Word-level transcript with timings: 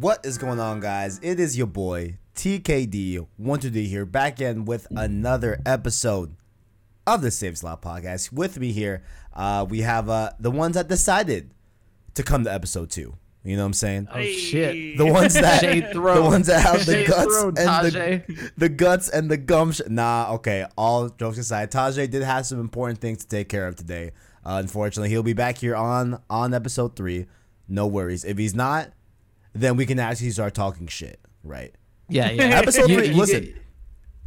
What 0.00 0.24
is 0.24 0.38
going 0.38 0.60
on, 0.60 0.78
guys? 0.78 1.18
It 1.24 1.40
is 1.40 1.58
your 1.58 1.66
boy 1.66 2.18
TKD 2.36 3.26
One 3.36 3.58
Two 3.58 3.68
D 3.68 3.88
here, 3.88 4.06
back 4.06 4.40
in 4.40 4.64
with 4.64 4.86
another 4.92 5.60
episode 5.66 6.36
of 7.04 7.20
the 7.20 7.32
Save 7.32 7.58
Slot 7.58 7.82
Podcast. 7.82 8.32
With 8.32 8.60
me 8.60 8.70
here, 8.70 9.02
uh, 9.34 9.66
we 9.68 9.80
have 9.80 10.08
uh, 10.08 10.30
the 10.38 10.52
ones 10.52 10.76
that 10.76 10.86
decided 10.86 11.50
to 12.14 12.22
come 12.22 12.44
to 12.44 12.52
episode 12.52 12.90
two. 12.90 13.16
You 13.42 13.56
know 13.56 13.62
what 13.62 13.66
I'm 13.66 13.72
saying? 13.72 14.08
Oh 14.14 14.22
shit! 14.22 14.98
The 14.98 15.04
ones 15.04 15.34
that 15.34 15.62
the 15.92 16.00
ones 16.00 16.46
that 16.46 16.60
have 16.60 16.86
the 16.86 16.92
Shade 16.92 17.08
guts 17.08 17.36
thrown, 17.36 17.58
and 17.58 17.86
the, 17.86 18.50
the 18.56 18.68
guts 18.68 19.08
and 19.08 19.28
the 19.28 19.36
gumption. 19.36 19.96
Nah, 19.96 20.34
okay. 20.34 20.64
All 20.76 21.08
jokes 21.08 21.38
aside, 21.38 21.72
Tajay 21.72 22.08
did 22.08 22.22
have 22.22 22.46
some 22.46 22.60
important 22.60 23.00
things 23.00 23.18
to 23.24 23.26
take 23.26 23.48
care 23.48 23.66
of 23.66 23.74
today. 23.74 24.12
Uh, 24.46 24.60
unfortunately, 24.62 25.08
he'll 25.08 25.24
be 25.24 25.32
back 25.32 25.58
here 25.58 25.74
on 25.74 26.22
on 26.30 26.54
episode 26.54 26.94
three. 26.94 27.26
No 27.66 27.88
worries. 27.88 28.24
If 28.24 28.38
he's 28.38 28.54
not, 28.54 28.92
then 29.60 29.76
we 29.76 29.86
can 29.86 29.98
actually 29.98 30.30
start 30.30 30.54
talking 30.54 30.86
shit. 30.86 31.20
Right. 31.42 31.74
Yeah, 32.08 32.30
yeah. 32.30 32.42
Episode 32.58 32.86
three. 32.86 33.08
you 33.08 33.16
listen. 33.16 33.44
Get, 33.44 33.54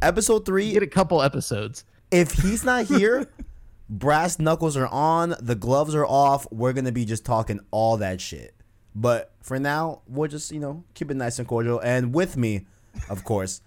Episode 0.00 0.40
you 0.40 0.44
three. 0.44 0.72
get 0.72 0.82
a 0.82 0.86
couple 0.88 1.22
episodes. 1.22 1.84
If 2.10 2.32
he's 2.32 2.64
not 2.64 2.86
here, 2.86 3.26
brass 3.88 4.38
knuckles 4.38 4.76
are 4.76 4.88
on. 4.88 5.34
The 5.40 5.54
gloves 5.54 5.94
are 5.94 6.06
off. 6.06 6.46
We're 6.50 6.72
gonna 6.72 6.92
be 6.92 7.04
just 7.04 7.24
talking 7.24 7.60
all 7.70 7.96
that 7.98 8.20
shit. 8.20 8.54
But 8.94 9.32
for 9.42 9.58
now, 9.58 10.02
we'll 10.06 10.28
just 10.28 10.52
you 10.52 10.60
know 10.60 10.84
keep 10.94 11.10
it 11.10 11.16
nice 11.16 11.38
and 11.38 11.48
cordial. 11.48 11.80
And 11.80 12.14
with 12.14 12.36
me, 12.36 12.66
of 13.08 13.24
course, 13.24 13.60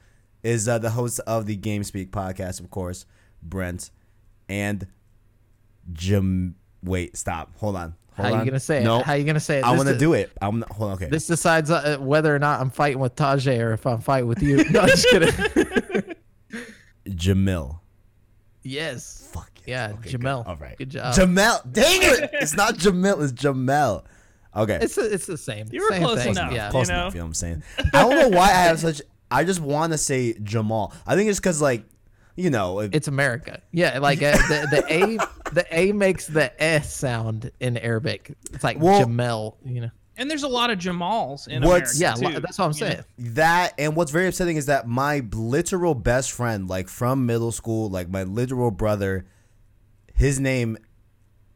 is 0.43 0.67
uh, 0.67 0.77
the 0.77 0.91
host 0.91 1.19
of 1.21 1.45
the 1.45 1.55
Game 1.55 1.83
Speak 1.83 2.11
podcast, 2.11 2.59
of 2.59 2.69
course, 2.69 3.05
Brent 3.41 3.89
and 4.47 4.87
Jim. 5.93 6.55
Wait, 6.83 7.17
stop. 7.17 7.55
Hold 7.57 7.75
on. 7.77 7.95
Hold 8.15 8.27
How 8.29 8.33
on. 8.35 8.39
you 8.39 8.45
gonna 8.51 8.59
say 8.59 8.83
No, 8.83 8.99
it? 8.99 9.05
How 9.05 9.13
you 9.13 9.25
gonna 9.25 9.39
say 9.39 9.57
it? 9.59 9.65
I 9.65 9.71
This 9.71 9.77
want 9.77 9.89
to 9.89 9.97
do 9.97 10.13
it. 10.13 10.31
I'm 10.41 10.59
not, 10.59 10.71
hold 10.71 10.91
on. 10.91 10.95
Okay. 10.97 11.07
This 11.09 11.27
decides 11.27 11.69
uh, 11.69 11.97
whether 11.99 12.33
or 12.33 12.39
not 12.39 12.61
I'm 12.61 12.69
fighting 12.69 12.99
with 12.99 13.15
Tajay 13.15 13.59
or 13.59 13.73
if 13.73 13.85
I'm 13.85 13.99
fighting 13.99 14.27
with 14.27 14.41
you. 14.41 14.63
No, 14.71 14.81
I'm 14.81 14.87
just 14.87 15.07
kidding. 15.09 15.33
Jamil. 17.09 17.79
yes. 18.63 19.29
Fuck 19.33 19.51
Yeah, 19.65 19.91
Okay, 19.99 20.11
Jamel. 20.11 20.43
good. 20.43 20.49
All 20.49 20.55
right. 20.57 20.77
Good 20.77 20.89
job. 20.91 21.13
Jamel. 21.13 21.71
Dang 21.71 22.01
it! 22.01 22.29
It's 22.33 22.55
not 22.55 22.75
Jamil. 22.75 23.21
It's 23.23 23.33
Jamel. 23.33 24.03
Okay. 24.55 24.79
It's 24.81 24.95
the- 24.95 25.13
it's 25.13 25.25
the 25.25 25.37
same. 25.37 25.67
You 25.71 25.81
were 25.83 25.89
same 25.89 26.01
close 26.03 26.19
thing. 26.23 26.31
enough. 26.31 26.53
Yeah. 26.53 26.69
Close 26.71 26.87
you 26.87 26.93
know? 26.95 27.01
enough, 27.01 27.13
you 27.15 27.19
know 27.19 27.25
what 27.25 27.29
I'm 27.29 27.33
saying? 27.33 27.63
I 27.93 28.03
don't 28.03 28.31
know 28.31 28.37
why 28.37 28.45
I 28.45 28.63
have 28.67 28.79
such. 28.79 29.01
I 29.29 29.43
just 29.43 29.59
want 29.59 29.91
to 29.91 29.97
say 29.97 30.33
Jamal. 30.41 30.93
I 31.05 31.15
think 31.15 31.29
it's 31.29 31.39
because 31.39 31.61
like, 31.61 31.83
you 32.35 32.49
know, 32.49 32.79
it- 32.79 32.93
It's 32.95 33.07
America. 33.07 33.61
Yeah, 33.71 33.99
like 33.99 34.21
uh, 34.21 34.33
the 34.47 34.67
the 34.71 34.93
A 34.93 35.51
the 35.53 35.65
A 35.71 35.91
makes 35.93 36.27
the 36.27 36.51
S 36.61 36.93
sound 36.93 37.51
in 37.59 37.77
Arabic. 37.77 38.35
It's 38.53 38.63
like 38.63 38.79
Well- 38.79 39.05
Jamel, 39.05 39.55
you 39.65 39.81
know. 39.81 39.91
And 40.17 40.31
there's 40.31 40.43
a 40.43 40.47
lot 40.47 40.69
of 40.69 40.79
Jamals 40.79 41.49
in 41.49 41.61
What's- 41.63 41.99
America. 41.99 42.21
Yeah, 42.21 42.29
too, 42.29 42.35
li- 42.35 42.39
that's 42.41 42.57
what 42.57 42.65
I'm 42.65 42.71
you 42.71 42.79
know? 42.79 42.89
saying. 42.93 43.03
that 43.35 43.73
and 43.77 43.95
what's 43.97 44.11
very 44.11 44.27
upsetting 44.27 44.55
is 44.55 44.67
that 44.67 44.87
my 44.87 45.21
literal 45.33 45.93
best 45.93 46.31
friend, 46.31 46.69
like 46.69 46.87
from 46.87 47.25
middle 47.25 47.51
school, 47.51 47.89
like 47.89 48.07
my 48.09 48.23
literal 48.23 48.71
brother, 48.71 49.25
his 50.13 50.39
name 50.39 50.77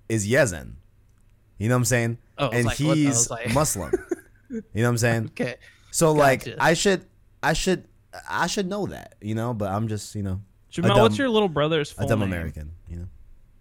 is 0.09 0.27
Yezen. 0.27 0.73
You 1.57 1.69
know 1.69 1.75
what 1.75 1.79
I'm 1.79 1.85
saying? 1.85 2.17
Oh, 2.37 2.49
and 2.49 2.65
like, 2.65 2.79
what? 2.79 2.91
I 2.91 2.95
he's 2.95 3.07
was 3.09 3.29
like- 3.31 3.53
Muslim. 3.53 3.91
You 4.49 4.61
know 4.75 4.83
what 4.83 4.89
I'm 4.89 4.97
saying? 4.97 5.25
Okay. 5.39 5.55
So 5.91 6.11
like, 6.11 6.47
I 6.59 6.73
should, 6.73 7.05
I 7.41 7.53
should, 7.53 7.85
I 8.29 8.47
should 8.47 8.67
know 8.67 8.87
that. 8.87 9.15
You 9.21 9.35
know, 9.35 9.53
but 9.53 9.71
I'm 9.71 9.87
just, 9.87 10.15
you 10.15 10.23
know, 10.23 10.33
a 10.33 10.41
Jamal, 10.69 10.95
dumb- 10.95 11.01
what's 11.03 11.17
your 11.17 11.29
little 11.29 11.49
brother's 11.49 11.91
full 11.91 12.05
a 12.05 12.09
dumb 12.09 12.19
name? 12.19 12.29
American. 12.29 12.71
You 12.87 12.95
know. 12.97 13.05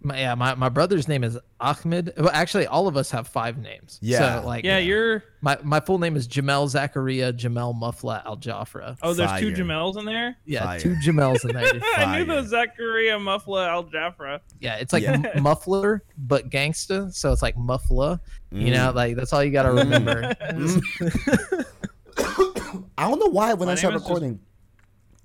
My, 0.01 0.17
yeah, 0.17 0.33
my, 0.33 0.55
my 0.55 0.69
brother's 0.69 1.09
name 1.09 1.25
is 1.25 1.37
Ahmed. 1.59 2.13
Well, 2.17 2.29
actually, 2.31 2.65
all 2.67 2.87
of 2.87 2.95
us 2.95 3.11
have 3.11 3.27
five 3.27 3.57
names. 3.57 3.99
Yeah. 4.01 4.39
So, 4.39 4.47
like, 4.47 4.63
Yeah, 4.63 4.77
you're. 4.77 5.25
my, 5.41 5.57
my 5.61 5.81
full 5.81 5.99
name 5.99 6.15
is 6.15 6.25
Jamel 6.25 6.69
Zachariah 6.69 7.33
Jamel 7.33 7.75
Muffla 7.77 8.25
Al 8.25 8.37
Jafra. 8.37 8.97
Oh, 9.03 9.13
there's 9.13 9.29
two 9.41 9.53
Fire. 9.53 9.65
Jamels 9.65 9.97
in 9.97 10.05
there. 10.05 10.37
Yeah, 10.45 10.63
Fire. 10.63 10.79
two 10.79 10.95
Jamels 11.03 11.43
in 11.43 11.53
there. 11.53 11.65
I 11.97 12.19
knew 12.19 12.25
Fire. 12.27 12.41
the 12.41 12.43
Zachariah 12.47 13.17
Muffla 13.19 13.67
Al 13.67 13.83
Jafra. 13.83 14.39
Yeah, 14.61 14.75
it's 14.77 14.93
like 14.93 15.03
Yeah. 15.03 15.17
muffler 15.41 16.01
but 16.17 16.49
gangsta, 16.49 17.13
so 17.13 17.33
it's 17.33 17.41
like 17.41 17.57
muffla. 17.57 18.21
Mm. 18.53 18.61
You 18.67 18.71
know, 18.71 18.93
like 18.95 19.17
that's 19.17 19.33
all 19.33 19.43
you 19.43 19.51
got 19.51 19.63
to 19.63 19.73
remember. 19.73 20.33
I 22.97 23.07
don't 23.09 23.19
know 23.19 23.27
why 23.31 23.53
when 23.53 23.67
My 23.67 23.73
I 23.73 23.75
start 23.75 23.93
name 23.93 23.99
just- 23.99 24.09
recording, 24.09 24.39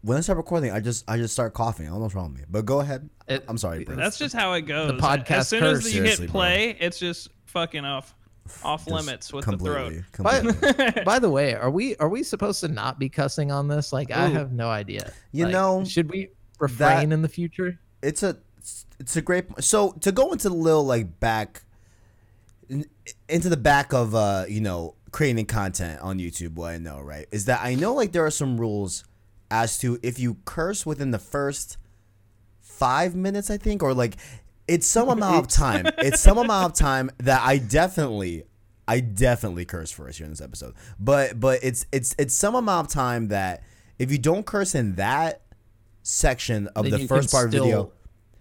when 0.05 0.19
I 0.19 0.21
start 0.21 0.37
recording, 0.37 0.71
I 0.71 0.81
just 0.81 1.09
I 1.09 1.17
just 1.17 1.33
start 1.33 1.55
coughing. 1.55 1.87
I 1.87 1.89
don't 1.91 1.99
know 1.99 2.03
what's 2.05 2.15
wrong 2.15 2.33
with 2.33 2.41
me. 2.41 2.47
But 2.51 2.67
go 2.67 2.81
ahead. 2.81 3.09
It- 3.27 3.45
I'm 3.49 3.59
sorry, 3.59 3.85
bro. 3.85 3.97
That's 3.97 4.19
just 4.19 4.35
how 4.35 4.53
it 4.53 4.63
goes. 4.63 4.91
The 4.93 4.99
podcast 4.99 5.31
as 5.31 5.49
soon 5.49 5.61
curse. 5.61 5.79
as 5.79 5.85
you 5.87 5.91
Seriously, 6.01 6.27
hit 6.27 6.33
bro. 6.33 6.41
play, 6.41 6.77
it's 6.79 6.99
just 6.99 7.29
fucking 7.47 7.85
off, 7.85 8.15
off 8.63 8.85
Just 8.85 8.95
limits 8.95 9.33
with 9.33 9.47
the 9.47 9.57
throat. 9.57 9.93
completely, 10.13 10.55
completely. 10.61 11.03
By 11.05 11.19
the 11.19 11.31
way, 11.31 11.55
are 11.55 11.71
we 11.71 11.97
are 11.97 12.09
we 12.09 12.23
supposed 12.23 12.61
to 12.61 12.69
not 12.69 12.99
be 12.99 13.09
cussing 13.09 13.51
on 13.51 13.67
this? 13.69 13.93
Like, 13.93 14.11
I 14.11 14.29
have 14.29 14.53
no 14.53 14.69
idea. 14.69 15.13
You 15.33 15.45
Like, 15.45 15.53
know, 15.53 15.85
should 15.85 16.11
we 16.11 16.29
refrain 16.61 17.11
in 17.13 17.23
the 17.23 17.29
future? 17.29 17.79
it's 18.03 18.23
a 18.23 18.37
it's 19.01 19.17
a 19.17 19.23
great 19.23 19.47
so 19.65 19.93
to 20.01 20.13
go 20.13 20.31
into 20.33 20.49
the 20.51 20.55
little 20.55 20.85
like 20.85 21.19
back 21.21 21.63
into 23.29 23.49
the 23.49 23.57
back 23.57 23.93
of 23.93 24.15
uh 24.15 24.45
you 24.49 24.61
know 24.61 24.95
creating 25.11 25.47
content 25.47 26.01
on 26.01 26.19
YouTube 26.19 26.55
what 26.55 26.73
I 26.73 26.79
know 26.79 27.01
right 27.01 27.27
is 27.31 27.45
that 27.47 27.61
I 27.63 27.75
know 27.75 27.95
like 27.95 28.13
there 28.13 28.25
are 28.27 28.31
some 28.31 28.59
rules 28.61 29.05
as 29.63 29.79
to 29.79 29.99
if 30.03 30.19
you 30.19 30.39
curse 30.45 30.85
within 30.85 31.11
the 31.13 31.19
first 31.19 31.77
5 32.61 33.15
minutes 33.15 33.51
I 33.51 33.57
think 33.57 33.83
or 33.83 33.95
like 33.95 34.17
it's 34.67 34.87
some 34.87 35.09
amount 35.17 35.37
of 35.37 35.49
time. 35.49 35.87
It's 35.99 36.21
some 36.21 36.39
amount 36.39 36.73
of 36.73 36.79
time 36.79 37.11
that 37.19 37.41
I 37.43 37.59
definitely 37.59 38.45
I 38.87 39.01
definitely 39.01 39.65
curse 39.65 39.91
first 39.91 40.19
here 40.19 40.27
in 40.27 40.33
this 40.33 40.41
episode. 40.41 40.75
But 40.99 41.39
but 41.41 41.61
it's 41.63 41.87
it's 41.93 42.15
it's 42.19 42.35
some 42.35 42.55
amount 42.55 42.89
of 42.89 42.93
time 42.93 43.29
that 43.29 43.63
if 43.99 44.11
you 44.11 44.19
don't 44.19 44.45
curse 44.45 44.75
in 44.75 44.97
that 44.97 45.43
section 46.03 46.69
of 46.69 46.91
Then 46.91 47.01
the 47.01 47.07
first 47.07 47.31
part 47.31 47.47
of 47.47 47.53
the 47.53 47.61
video 47.61 47.93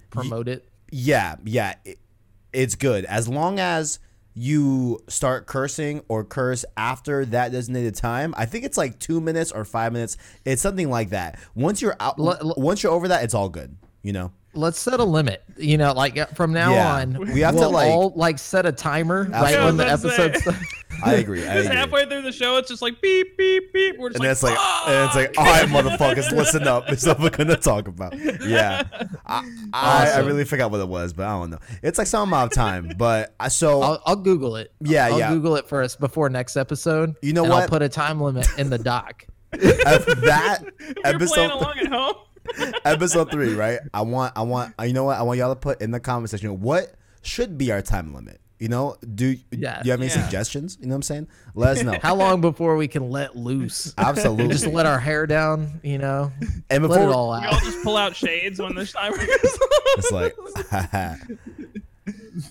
promote 0.09 0.47
it. 0.47 0.68
yeah, 0.91 1.35
yeah, 1.45 1.75
it, 1.85 2.00
it's 2.51 2.75
good. 2.75 3.06
As 3.06 3.28
long 3.28 3.59
as 3.59 4.00
you 4.33 4.99
start 5.07 5.45
cursing 5.45 6.01
or 6.07 6.23
curse 6.23 6.66
after 6.75 7.25
that 7.25 7.51
designated 7.51 7.95
time. 7.95 8.33
I 8.38 8.45
think 8.45 8.66
it's 8.66 8.77
like 8.77 8.99
two 8.99 9.21
minutes 9.21 9.51
or 9.51 9.66
five 9.66 9.94
minutes. 9.94 10.17
It's 10.45 10.61
something 10.61 10.89
like 10.89 11.09
that. 11.09 11.39
Once 11.55 11.81
you're 11.81 11.95
out, 11.99 12.19
L- 12.19 12.38
l- 12.41 12.53
once 12.57 12.83
you're 12.83 12.91
over 12.91 13.07
that, 13.09 13.23
it's 13.23 13.33
all 13.33 13.49
good. 13.49 13.75
You 14.01 14.13
know. 14.13 14.31
Let's 14.55 14.79
set 14.79 14.99
a 14.99 15.03
limit. 15.03 15.43
You 15.57 15.77
know, 15.77 15.93
like 15.93 16.17
uh, 16.17 16.25
from 16.27 16.53
now 16.53 16.73
Yeah. 16.73 16.95
on, 16.95 17.13
We 17.33 17.41
have 17.41 17.55
to, 17.55 17.61
we'll 17.61 17.71
like- 17.71 17.89
all 17.91 18.13
like 18.15 18.37
set 18.39 18.65
a 18.65 18.71
timer 18.71 19.23
right 19.23 19.33
Absolutely. 19.33 19.65
when 19.65 19.77
the 19.77 19.85
I 19.87 19.91
was 19.93 20.01
gonna 20.03 20.23
episode. 20.23 20.55
I 21.03 21.13
agree. 21.15 21.47
I 21.47 21.53
Just 21.55 21.65
agree. 21.65 21.75
halfway 21.77 22.05
through 22.05 22.21
the 22.21 22.31
show, 22.31 22.57
it's 22.57 22.69
just 22.69 22.81
like 22.83 23.01
beep 23.01 23.35
beep 23.37 23.73
beep. 23.73 23.97
We're 23.97 24.09
just 24.09 24.17
And 24.17 24.23
like, 24.25 24.31
it's 24.31 24.43
like, 24.43 24.57
and 24.87 25.05
it's 25.07 25.15
like, 25.15 25.33
all 25.39 25.45
right, 25.45 25.67
motherfuckers, 25.67 26.31
listen 26.31 26.67
up. 26.67 26.89
It's 26.89 27.05
what 27.05 27.19
we're 27.19 27.29
gonna 27.31 27.55
talk 27.57 27.87
about. 27.87 28.13
Yeah, 28.45 28.83
I, 29.25 29.43
I, 29.73 30.11
I 30.15 30.19
really 30.19 30.45
forgot 30.45 30.69
what 30.71 30.79
it 30.81 30.87
was, 30.87 31.13
but 31.13 31.25
I 31.25 31.31
don't 31.31 31.49
know. 31.49 31.59
It's 31.81 31.97
like 31.97 32.07
some 32.07 32.29
amount 32.29 32.51
of 32.51 32.55
time, 32.55 32.91
but 32.97 33.33
I 33.39 33.47
so 33.47 33.81
I'll, 33.81 34.01
I'll 34.05 34.15
Google 34.15 34.55
it. 34.57 34.71
Yeah, 34.81 35.07
I'll 35.07 35.17
yeah. 35.19 35.29
Google 35.33 35.55
it 35.55 35.67
first 35.67 35.99
before 35.99 36.29
next 36.29 36.55
episode. 36.57 37.15
You 37.23 37.33
know 37.33 37.43
and 37.43 37.51
what? 37.51 37.63
I'll 37.63 37.69
put 37.69 37.81
a 37.81 37.89
time 37.89 38.21
limit 38.21 38.47
in 38.59 38.69
the 38.69 38.77
doc. 38.77 39.25
at 39.53 39.59
that 39.61 40.59
if 40.79 40.95
you're 40.95 41.03
playing 41.03 41.15
episode 41.15 41.51
along 41.51 41.79
at 41.79 41.87
home. 41.87 42.15
episode 42.85 43.31
three, 43.31 43.53
right? 43.55 43.79
I 43.93 44.01
want, 44.01 44.33
I 44.35 44.41
want, 44.43 44.73
you 44.83 44.93
know 44.93 45.03
what? 45.05 45.17
I 45.17 45.23
want 45.23 45.39
y'all 45.39 45.53
to 45.53 45.59
put 45.59 45.81
in 45.81 45.91
the 45.91 45.99
comment 45.99 46.29
section 46.29 46.59
what 46.61 46.93
should 47.21 47.57
be 47.57 47.71
our 47.71 47.81
time 47.81 48.13
limit. 48.13 48.39
You 48.59 48.69
know, 48.69 48.95
do, 49.15 49.35
Yeah. 49.51 49.81
do 49.81 49.85
you 49.87 49.91
have 49.91 49.99
any 49.99 50.07
Yeah. 50.07 50.23
suggestions? 50.23 50.77
You 50.79 50.87
know 50.87 50.91
what 50.93 50.97
I'm 50.97 51.01
saying? 51.03 51.27
Let 51.53 51.77
us 51.77 51.83
know. 51.83 51.97
How 52.01 52.15
long 52.15 52.39
before 52.39 52.77
we 52.77 52.87
can 52.87 53.09
let 53.09 53.35
loose? 53.35 53.93
Absolutely. 53.97 54.47
Just 54.53 54.67
let 54.67 54.85
our 54.85 54.99
hair 54.99 55.27
down. 55.27 55.81
You 55.83 55.97
know, 55.97 56.31
and 56.69 56.88
let 56.88 57.01
it 57.01 57.09
all 57.09 57.31
We 57.31 57.45
out. 57.45 57.53
all 57.53 57.59
just 57.59 57.83
pull 57.83 57.97
out 57.97 58.15
shades 58.15 58.62
when 58.62 58.75
the 58.75 58.85
timer 58.85 59.18
goes. 59.18 59.27
it's 59.97 60.12
like 60.12 60.35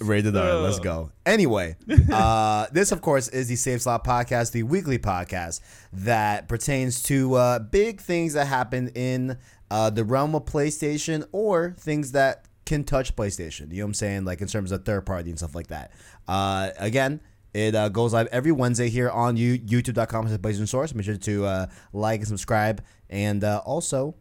rated 0.01 0.37
R. 0.37 0.55
Let's 0.57 0.79
go. 0.81 1.13
Anyway, 1.27 1.77
uh, 2.13 2.67
this 2.73 2.93
of 2.93 3.01
course 3.01 3.29
is 3.29 3.49
the 3.49 3.57
Save 3.57 3.83
Slot 3.83 4.05
Podcast, 4.05 4.53
the 4.53 4.63
weekly 4.65 4.99
podcast 4.99 5.61
that 5.93 6.49
pertains 6.49 7.03
to 7.05 7.35
uh, 7.35 7.59
big 7.59 8.01
things 8.01 8.35
that 8.35 8.47
happen 8.47 8.89
in 8.95 9.39
uh, 9.73 9.89
the 9.89 10.05
realm 10.05 10.35
of 10.35 10.45
PlayStation 10.45 11.27
or 11.33 11.75
things 11.79 12.13
that 12.13 12.45
can 12.67 12.85
touch 12.85 13.17
PlayStation. 13.17 13.71
You 13.71 13.79
know 13.79 13.85
what 13.85 13.89
I'm 13.89 13.95
saying? 13.95 14.25
Like 14.27 14.43
in 14.43 14.47
terms 14.47 14.71
of 14.71 14.85
third 14.85 15.07
party 15.07 15.31
and 15.31 15.39
stuff 15.39 15.55
like 15.55 15.69
that. 15.69 15.93
Uh, 16.29 16.71
again. 16.79 17.21
It 17.55 17.75
uh, 17.75 17.91
goes 17.91 18.15
live 18.15 18.29
every 18.33 18.51
Wednesday 18.51 18.89
here 18.89 19.11
on 19.11 19.37
you, 19.37 19.59
youtube.com 19.59 20.27
PlayStation 20.27 20.67
Source. 20.67 20.95
Make 20.95 21.05
sure 21.05 21.19
to 21.19 21.45
uh, 21.45 21.67
like 21.93 22.21
and 22.21 22.27
subscribe. 22.27 22.83
And 23.11 23.45
uh, 23.45 23.61
also, 23.67 24.15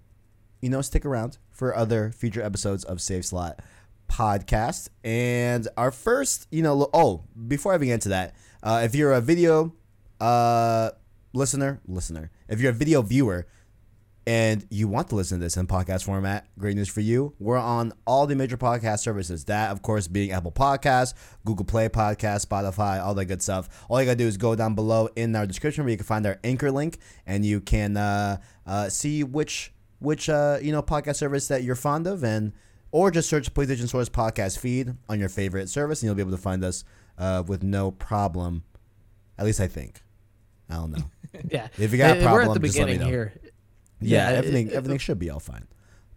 you 0.62 0.68
know, 0.68 0.82
stick 0.82 1.06
around 1.06 1.38
for 1.50 1.74
other 1.74 2.12
future 2.12 2.42
episodes 2.42 2.84
of 2.84 3.00
Save 3.00 3.24
Slot 3.24 3.62
podcast. 4.10 4.90
And 5.06 5.66
our 5.78 5.92
first, 5.92 6.48
you 6.52 6.62
know, 6.62 6.90
oh, 6.94 7.24
before 7.48 7.72
I 7.72 7.76
even 7.76 7.88
get 7.88 7.94
into 7.94 8.10
that, 8.10 8.36
uh, 8.64 8.82
if 8.84 8.96
you're 8.96 9.14
a 9.14 9.22
video 9.22 9.76
uh, 10.20 10.92
listener, 11.32 11.80
listener, 11.88 12.32
if 12.50 12.60
you're 12.60 12.72
a 12.72 12.76
video 12.76 13.02
viewer, 13.02 13.48
and 14.28 14.66
you 14.70 14.88
want 14.88 15.10
to 15.10 15.16
listen 15.16 15.40
to 15.40 15.44
this 15.46 15.58
in 15.58 15.66
podcast 15.68 16.04
format, 16.04 16.48
great 16.60 16.76
news 16.76 16.88
for 16.90 17.02
you. 17.02 17.34
We're 17.40 17.58
on 17.58 17.92
all 18.06 18.28
the 18.28 18.36
major 18.36 18.58
podcast 18.58 19.00
services. 19.00 19.46
That, 19.46 19.72
of 19.72 19.82
course, 19.82 20.08
being 20.08 20.32
Apple 20.32 20.52
Podcasts, 20.52 21.14
Google 21.46 21.66
Play 21.66 21.90
Podcasts, 21.90 22.46
Spotify, 22.46 23.04
all 23.04 23.14
that 23.16 23.26
good 23.26 23.42
stuff. 23.42 23.86
All 23.90 24.00
you 24.00 24.06
gotta 24.06 24.18
do 24.18 24.28
is 24.28 24.38
go 24.38 24.56
down 24.56 24.76
below 24.76 25.10
in 25.16 25.36
our 25.36 25.48
description 25.48 25.84
where 25.84 25.92
you 25.92 25.98
can 25.98 26.06
find 26.06 26.26
our 26.26 26.40
anchor 26.44 26.72
link, 26.72 27.00
and 27.26 27.44
you 27.46 27.60
can 27.62 27.98
uh, 27.98 28.38
uh, 28.68 28.90
see 28.90 29.24
which 29.24 29.74
which 30.00 30.30
uh, 30.30 30.58
you 30.62 30.72
know 30.72 30.82
podcast 30.84 31.16
service 31.18 31.48
that 31.48 31.64
you're 31.64 31.76
fond 31.76 32.06
of, 32.08 32.24
and 32.24 32.54
or 32.92 33.10
just 33.10 33.30
search 33.30 33.54
PlayStation 33.54 33.88
Source 33.90 34.10
podcast 34.10 34.60
feed 34.60 34.94
on 35.10 35.20
your 35.20 35.30
favorite 35.30 35.70
service, 35.70 36.02
and 36.02 36.08
you'll 36.08 36.16
be 36.16 36.22
able 36.22 36.32
to 36.32 36.38
find 36.38 36.64
us 36.64 36.84
uh, 37.18 37.42
with 37.48 37.64
no 37.64 37.90
problem. 37.92 38.64
At 39.38 39.46
least 39.46 39.60
I 39.60 39.68
think. 39.68 40.02
I 40.70 40.76
don't 40.76 40.92
know. 40.92 41.04
Yeah. 41.50 41.70
If 41.78 41.94
you 41.94 41.98
got 41.98 42.18
a 42.18 42.20
Uh, 42.28 42.32
we're 42.34 42.42
at 42.42 42.46
problem, 42.46 42.62
the 42.62 42.68
just 42.68 42.78
let 42.78 42.88
me 42.88 42.92
beginning 42.94 43.08
know. 43.08 43.10
here. 43.10 43.34
Yeah, 44.02 44.30
Yeah, 44.32 44.38
everything 44.38 44.68
it- 44.68 44.74
everything 44.74 44.98
should 45.00 45.20
be 45.20 45.30
all 45.30 45.40
fine. 45.40 45.68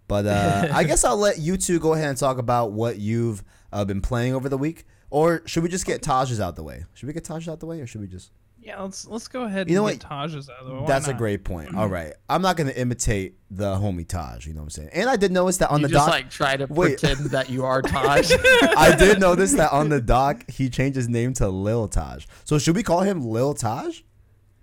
But 0.08 0.26
uh, 0.26 0.69
I 0.72 0.84
guess 0.84 1.04
I'll 1.04 1.16
let 1.16 1.38
you 1.38 1.56
two 1.56 1.78
go 1.78 1.94
ahead 1.94 2.08
and 2.10 2.19
talk 2.19 2.38
about 2.38 2.72
what 2.72 2.98
you've 2.98 3.42
uh, 3.72 3.84
been 3.84 4.00
playing 4.02 4.34
over 4.34 4.48
the 4.48 4.58
week. 4.58 4.84
Or 5.10 5.42
should 5.46 5.62
we 5.62 5.69
just 5.69 5.86
get 5.86 6.02
Taj's 6.02 6.40
out 6.40 6.56
the 6.56 6.62
way? 6.64 6.84
Should 6.94 7.06
we 7.06 7.12
get 7.12 7.25
Taj's 7.25 7.48
out 7.48 7.60
the 7.60 7.66
way, 7.66 7.81
or 7.81 7.86
should 7.86 8.00
we 8.00 8.06
just? 8.08 8.32
Yeah, 8.60 8.81
let's 8.82 9.06
let's 9.06 9.28
go 9.28 9.42
ahead. 9.44 9.69
You 9.69 9.76
know 9.76 9.86
and 9.86 9.96
what? 9.96 10.00
get 10.00 10.08
Taj's 10.08 10.48
out 10.50 10.56
of 10.60 10.66
the 10.66 10.75
way. 10.75 10.81
Why 10.81 10.86
That's 10.86 11.06
a 11.08 11.14
great 11.14 11.44
point. 11.44 11.75
All 11.76 11.86
right, 11.88 12.12
I'm 12.28 12.42
not 12.42 12.56
gonna 12.56 12.72
imitate 12.72 13.36
the 13.50 13.76
homie 13.76 14.08
Taj. 14.08 14.46
You 14.46 14.54
know 14.54 14.60
what 14.60 14.64
I'm 14.64 14.70
saying? 14.70 14.88
And 14.92 15.08
I 15.08 15.16
did 15.16 15.32
notice 15.32 15.58
that 15.58 15.70
on 15.70 15.81
you 15.81 15.86
the 15.86 15.92
just 15.92 16.06
doc, 16.06 16.14
like 16.14 16.31
try 16.31 16.56
to 16.56 16.66
Wait. 16.66 16.98
pretend 16.98 17.31
that 17.31 17.48
you 17.50 17.64
are 17.64 17.81
Taj. 17.82 18.32
I 18.76 18.96
did 18.98 19.20
notice 19.20 19.52
that 19.52 19.70
on 19.72 19.88
the 19.90 20.00
doc 20.00 20.50
he 20.50 20.69
changed 20.70 20.96
his 20.96 21.08
name 21.08 21.32
to 21.34 21.48
Lil 21.48 21.88
Taj. 21.88 22.26
So 22.44 22.58
should 22.58 22.75
we 22.75 22.82
call 22.82 23.00
him 23.02 23.20
Lil 23.25 23.54
Taj? 23.54 24.00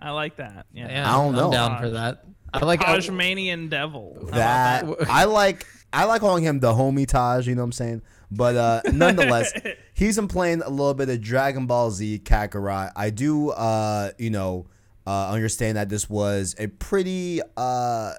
I 0.02 0.10
like 0.10 0.36
that. 0.36 0.66
Yeah. 0.72 0.88
yeah, 0.88 1.08
I 1.08 1.16
don't 1.16 1.34
know. 1.34 1.46
I'm 1.46 1.50
down 1.50 1.80
for 1.80 1.90
that. 1.90 2.24
I 2.52 2.64
like 2.64 2.80
Tajmanian 2.80 3.70
devil. 3.70 4.18
How 4.30 4.36
that 4.36 4.86
that? 4.86 5.10
I 5.10 5.24
like 5.24 5.66
I 5.92 6.04
like 6.04 6.20
calling 6.20 6.44
him 6.44 6.60
the 6.60 6.72
homie 6.72 7.06
Taj, 7.06 7.46
you 7.46 7.54
know 7.54 7.62
what 7.62 7.66
I'm 7.66 7.72
saying? 7.72 8.02
But 8.30 8.56
uh 8.56 8.82
nonetheless, 8.92 9.52
he's 9.94 10.16
been 10.16 10.28
playing 10.28 10.62
a 10.62 10.68
little 10.68 10.94
bit 10.94 11.08
of 11.08 11.20
Dragon 11.20 11.66
Ball 11.66 11.90
Z 11.90 12.20
Kakarot. 12.24 12.92
I 12.96 13.10
do 13.10 13.50
uh, 13.50 14.10
you 14.18 14.30
know, 14.30 14.66
uh 15.06 15.30
understand 15.30 15.76
that 15.76 15.88
this 15.88 16.10
was 16.10 16.54
a 16.58 16.66
pretty 16.66 17.40
uh 17.56 18.12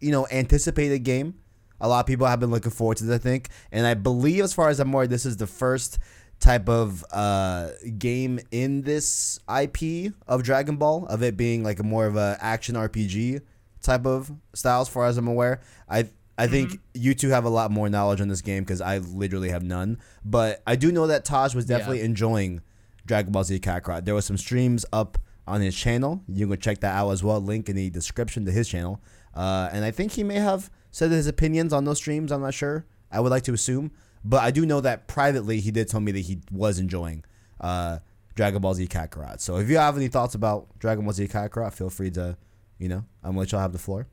you 0.00 0.10
know, 0.10 0.26
anticipated 0.30 1.00
game. 1.00 1.34
A 1.80 1.88
lot 1.88 2.00
of 2.00 2.06
people 2.06 2.26
have 2.26 2.38
been 2.38 2.50
looking 2.50 2.70
forward 2.70 2.98
to 2.98 3.04
this, 3.04 3.16
I 3.16 3.18
think. 3.18 3.48
And 3.72 3.86
I 3.86 3.94
believe 3.94 4.44
as 4.44 4.52
far 4.52 4.68
as 4.68 4.78
I'm 4.78 4.92
aware, 4.92 5.06
this 5.08 5.26
is 5.26 5.36
the 5.36 5.48
first 5.48 5.98
type 6.42 6.68
of 6.68 7.04
uh 7.12 7.68
game 7.98 8.40
in 8.50 8.82
this 8.82 9.38
IP 9.48 10.12
of 10.26 10.42
Dragon 10.42 10.76
Ball, 10.76 11.06
of 11.06 11.22
it 11.22 11.36
being 11.36 11.62
like 11.62 11.78
a 11.78 11.84
more 11.84 12.06
of 12.06 12.16
a 12.16 12.36
action 12.40 12.74
RPG 12.74 13.40
type 13.80 14.06
of 14.06 14.30
style 14.52 14.82
as 14.82 14.88
far 14.88 15.06
as 15.06 15.16
I'm 15.16 15.28
aware. 15.28 15.60
I 15.88 16.08
I 16.36 16.48
think 16.48 16.80
you 16.94 17.14
two 17.14 17.28
have 17.28 17.44
a 17.44 17.48
lot 17.48 17.70
more 17.70 17.88
knowledge 17.88 18.20
on 18.20 18.28
this 18.28 18.40
game 18.40 18.64
because 18.64 18.80
I 18.80 18.98
literally 18.98 19.50
have 19.50 19.62
none. 19.62 19.98
But 20.24 20.62
I 20.66 20.76
do 20.76 20.90
know 20.90 21.06
that 21.06 21.24
Taj 21.24 21.54
was 21.54 21.66
definitely 21.66 22.00
enjoying 22.00 22.62
Dragon 23.06 23.32
Ball 23.32 23.44
Z 23.44 23.60
Kakarot. 23.60 24.04
There 24.04 24.14
was 24.14 24.24
some 24.24 24.38
streams 24.38 24.84
up 24.92 25.18
on 25.46 25.60
his 25.60 25.76
channel. 25.76 26.22
You 26.28 26.48
can 26.48 26.58
check 26.58 26.80
that 26.80 26.94
out 26.96 27.10
as 27.10 27.22
well. 27.22 27.40
Link 27.40 27.68
in 27.68 27.76
the 27.76 27.90
description 27.90 28.44
to 28.46 28.50
his 28.50 28.68
channel. 28.68 29.00
Uh, 29.34 29.68
and 29.72 29.84
I 29.84 29.90
think 29.90 30.12
he 30.12 30.24
may 30.24 30.36
have 30.36 30.70
said 30.90 31.10
his 31.10 31.26
opinions 31.26 31.72
on 31.72 31.84
those 31.84 31.98
streams. 31.98 32.32
I'm 32.32 32.42
not 32.42 32.54
sure. 32.54 32.86
I 33.10 33.20
would 33.20 33.30
like 33.30 33.42
to 33.44 33.52
assume, 33.52 33.92
but 34.24 34.42
I 34.42 34.50
do 34.50 34.66
know 34.66 34.80
that 34.80 35.08
privately 35.08 35.60
he 35.60 35.70
did 35.70 35.88
tell 35.88 36.00
me 36.00 36.12
that 36.12 36.20
he 36.20 36.40
was 36.50 36.78
enjoying 36.78 37.24
uh, 37.60 37.98
Dragon 38.34 38.60
Ball 38.60 38.74
Z 38.74 38.86
Kakarot. 38.88 39.40
So 39.40 39.56
if 39.56 39.68
you 39.68 39.78
have 39.78 39.96
any 39.96 40.08
thoughts 40.08 40.34
about 40.34 40.78
Dragon 40.78 41.04
Ball 41.04 41.12
Z 41.12 41.28
Kakarot, 41.28 41.72
feel 41.72 41.90
free 41.90 42.10
to, 42.12 42.36
you 42.78 42.88
know, 42.88 43.04
I'm 43.22 43.30
gonna 43.30 43.40
let 43.40 43.52
y'all 43.52 43.60
have 43.60 43.72
the 43.72 43.78
floor. 43.78 44.06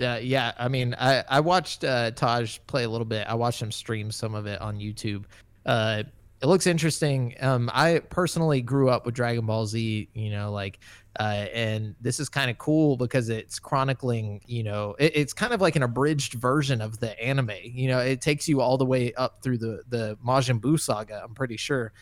Uh, 0.00 0.20
yeah, 0.22 0.52
I 0.58 0.68
mean, 0.68 0.94
I 0.98 1.24
I 1.28 1.40
watched 1.40 1.82
uh, 1.82 2.12
Taj 2.12 2.58
play 2.66 2.84
a 2.84 2.88
little 2.88 3.04
bit. 3.04 3.26
I 3.26 3.34
watched 3.34 3.60
him 3.60 3.72
stream 3.72 4.12
some 4.12 4.34
of 4.34 4.46
it 4.46 4.60
on 4.60 4.78
YouTube. 4.78 5.24
Uh, 5.66 6.04
it 6.40 6.46
looks 6.46 6.68
interesting. 6.68 7.34
Um, 7.40 7.68
I 7.74 7.98
personally 7.98 8.62
grew 8.62 8.90
up 8.90 9.04
with 9.04 9.16
Dragon 9.16 9.44
Ball 9.44 9.66
Z, 9.66 10.08
you 10.14 10.30
know, 10.30 10.52
like, 10.52 10.78
uh, 11.18 11.46
and 11.52 11.94
this 12.00 12.20
is 12.20 12.28
kind 12.28 12.50
of 12.50 12.58
cool 12.58 12.96
because 12.96 13.28
it's 13.28 13.58
chronicling, 13.58 14.40
you 14.46 14.62
know, 14.62 14.94
it, 14.98 15.12
it's 15.16 15.32
kind 15.32 15.52
of 15.52 15.60
like 15.60 15.74
an 15.76 15.82
abridged 15.82 16.34
version 16.34 16.80
of 16.80 17.00
the 17.00 17.20
anime. 17.22 17.50
You 17.62 17.88
know, 17.88 17.98
it 17.98 18.20
takes 18.20 18.48
you 18.48 18.60
all 18.60 18.78
the 18.78 18.84
way 18.86 19.12
up 19.14 19.42
through 19.42 19.58
the 19.58 19.82
the 19.88 20.16
Majin 20.24 20.60
Buu 20.60 20.78
saga. 20.78 21.20
I'm 21.24 21.34
pretty 21.34 21.56
sure. 21.56 21.92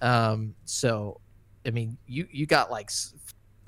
Um, 0.00 0.54
so, 0.64 1.20
I 1.66 1.70
mean, 1.70 1.98
you 2.06 2.26
you 2.30 2.46
got 2.46 2.70
like 2.70 2.90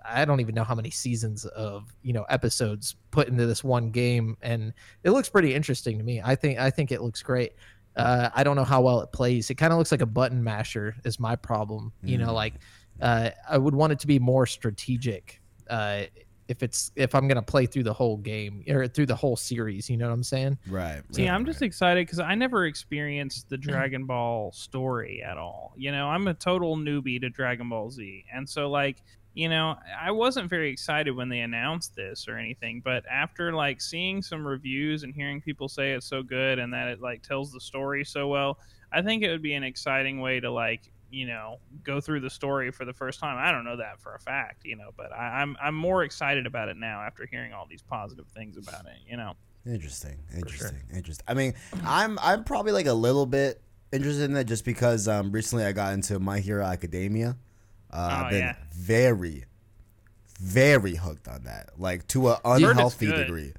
I 0.05 0.25
don't 0.25 0.41
even 0.41 0.55
know 0.55 0.65
how 0.65 0.75
many 0.75 0.91
seasons 0.91 1.45
of 1.47 1.95
you 2.03 2.13
know 2.13 2.23
episodes 2.29 2.97
put 3.11 3.29
into 3.29 3.47
this 3.47 3.63
one 3.63 3.91
game, 3.91 4.37
and 4.43 4.73
it 5.05 5.11
looks 5.11 5.29
pretty 5.29 5.55
interesting 5.55 5.99
to 5.99 6.05
me. 6.05 6.21
I 6.25 6.35
think 6.37 6.59
I 6.59 6.71
think 6.71 6.93
it 6.93 7.03
looks 7.03 7.23
great. 7.23 7.53
Uh, 7.95 8.31
I 8.35 8.43
don't 8.43 8.57
know 8.57 8.65
how 8.65 8.81
well 8.81 9.01
it 9.03 9.13
plays. 9.13 9.51
It 9.51 9.57
kind 9.57 9.71
of 9.73 9.79
looks 9.79 9.93
like 9.93 10.01
a 10.01 10.07
button 10.07 10.43
masher. 10.43 10.95
Is 11.05 11.21
my 11.21 11.37
problem. 11.37 11.93
You 12.03 12.17
know, 12.19 12.29
Mm. 12.29 12.35
like 12.35 12.55
uh, 13.01 13.31
I 13.49 13.59
would 13.59 13.75
want 13.75 13.93
it 13.93 13.99
to 14.01 14.07
be 14.07 14.19
more 14.19 14.47
strategic. 14.47 15.41
Uh, 15.69 16.03
if 16.49 16.63
it's 16.63 16.91
if 16.97 17.15
I'm 17.15 17.29
gonna 17.29 17.41
play 17.41 17.67
through 17.67 17.85
the 17.85 17.93
whole 17.93 18.19
game 18.19 18.63
or 18.69 18.87
through 18.87 19.07
the 19.07 19.17
whole 19.17 19.37
series, 19.37 19.89
you 19.89 19.97
know 19.97 20.09
what 20.09 20.15
I'm 20.15 20.23
saying? 20.23 20.59
Right. 20.69 21.03
See, 21.13 21.27
I'm 21.27 21.47
just 21.47 21.63
excited 21.63 22.07
because 22.07 22.19
I 22.19 22.35
never 22.35 22.67
experienced 22.67 23.49
the 23.49 23.57
Dragon 23.57 24.05
Ball 24.05 24.53
story 24.53 25.23
at 25.23 25.39
all. 25.39 25.73
You 25.77 25.93
know, 25.93 26.09
I'm 26.09 26.27
a 26.29 26.35
total 26.35 26.77
newbie 26.77 27.21
to 27.21 27.31
Dragon 27.31 27.69
Ball 27.69 27.91
Z. 27.91 28.25
And 28.35 28.47
so, 28.49 28.69
like, 28.69 28.99
you 29.35 29.49
know, 29.49 29.77
I 29.99 30.11
wasn't 30.11 30.51
very 30.51 30.71
excited 30.71 31.13
when 31.13 31.31
they 31.31 31.41
announced 31.41 31.97
this 31.97 32.29
or 32.29 32.37
anything. 32.37 32.83
But 32.85 33.05
after, 33.11 33.55
like, 33.55 33.81
seeing 33.81 34.21
some 34.21 34.47
reviews 34.47 35.05
and 35.05 35.15
hearing 35.15 35.41
people 35.41 35.69
say 35.69 35.93
it's 35.93 36.07
so 36.07 36.23
good 36.23 36.59
and 36.59 36.73
that 36.75 36.89
it, 36.89 37.01
like, 37.01 37.23
tells 37.23 37.51
the 37.51 37.61
story 37.61 38.05
so 38.05 38.29
well, 38.29 38.59
I 38.93 39.01
think 39.01 39.23
it 39.23 39.31
would 39.31 39.43
be 39.43 39.55
an 39.55 39.65
exciting 39.65 40.21
way 40.21 40.41
to, 40.41 40.51
like, 40.51 40.93
you 41.13 41.27
know, 41.27 41.59
go 41.85 42.01
through 42.01 42.21
the 42.21 42.31
story 42.31 42.71
for 42.73 42.85
the 42.85 42.93
first 42.93 43.21
time. 43.21 43.37
I 43.39 43.53
don't 43.53 43.65
know 43.65 43.77
that 43.77 44.01
for 44.01 44.15
a 44.15 44.19
fact, 44.19 44.65
you 44.65 44.75
know, 44.77 44.91
but 44.97 45.13
I, 45.13 45.41
I'm 45.43 45.57
I'm 45.63 45.75
more 45.75 46.03
excited 46.05 46.47
about 46.47 46.69
it 46.69 46.77
now 46.77 47.01
after 47.03 47.27
hearing 47.27 47.53
all 47.53 47.67
these 47.69 47.83
positive 47.83 48.27
things 48.35 48.57
about 48.57 48.87
it. 48.87 48.97
You 49.09 49.17
know, 49.19 49.35
Interesting. 49.67 50.19
Interesting. 50.35 50.81
Interesting. 50.93 51.25
I 51.29 51.35
mean, 51.35 51.55
I'm 51.85 52.19
I'm 52.21 52.43
probably 52.45 52.73
like 52.73 52.87
a 52.87 52.93
little 52.95 53.27
bit 53.27 53.61
interested 53.93 54.31
in 54.31 54.37
it 54.37 54.45
just 54.45 54.65
because 54.65 55.07
um 55.07 55.31
recently 55.31 55.65
I 55.65 55.73
got 55.73 55.93
into 55.93 56.19
My 56.19 56.41
Hero 56.41 56.65
Academia. 56.65 57.37
Uh, 57.91 57.95
Oh, 57.95 58.25
I've 58.25 58.31
been 58.31 58.41
yeah. 58.41 58.57
very, 58.73 59.45
very 60.41 60.95
hooked 60.97 61.29
on 61.29 61.45
that, 61.45 61.79
like 61.79 62.07
to 62.09 62.31
an 62.31 62.37
unhealthy 62.45 63.07
degree. 63.07 63.53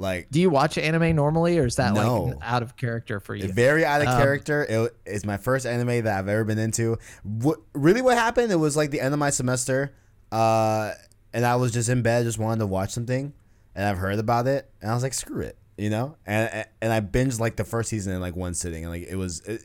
Like 0.00 0.30
Do 0.30 0.40
you 0.40 0.48
watch 0.48 0.78
anime 0.78 1.16
normally, 1.16 1.58
or 1.58 1.66
is 1.66 1.76
that 1.76 1.92
No. 1.92 2.24
like 2.24 2.36
out 2.42 2.62
of 2.62 2.76
character 2.76 3.18
for 3.18 3.34
you? 3.34 3.48
very 3.48 3.84
out 3.84 4.00
of 4.00 4.06
Um, 4.08 4.16
character. 4.16 4.64
It, 4.68 4.96
it's 5.04 5.24
my 5.24 5.36
first 5.36 5.66
anime 5.66 6.04
that 6.04 6.18
I've 6.18 6.28
ever 6.28 6.44
been 6.44 6.58
into. 6.58 6.98
What 7.24 7.58
really 7.74 8.00
what 8.02 8.16
happened? 8.16 8.52
It 8.52 8.56
was 8.56 8.76
like 8.76 8.90
the 8.92 9.00
end 9.00 9.12
of 9.12 9.18
my 9.18 9.30
semester, 9.30 9.92
uh, 10.30 10.92
and 11.32 11.44
I 11.44 11.56
was 11.56 11.72
just 11.72 11.88
in 11.88 12.02
bed, 12.02 12.24
just 12.24 12.38
wanted 12.38 12.60
to 12.60 12.66
watch 12.66 12.90
something, 12.90 13.32
and 13.74 13.84
I've 13.84 13.98
heard 13.98 14.18
about 14.18 14.46
it, 14.46 14.70
and 14.80 14.90
I 14.90 14.94
was 14.94 15.02
like, 15.02 15.14
screw 15.14 15.40
it, 15.42 15.58
you 15.76 15.90
know. 15.90 16.16
And 16.26 16.64
and 16.80 16.92
I 16.92 17.00
binged 17.00 17.40
like 17.40 17.56
the 17.56 17.64
first 17.64 17.90
season 17.90 18.12
in 18.14 18.20
like 18.20 18.36
one 18.36 18.54
sitting, 18.54 18.84
and 18.84 18.92
like 18.92 19.02
it 19.08 19.16
was, 19.16 19.40
it, 19.40 19.60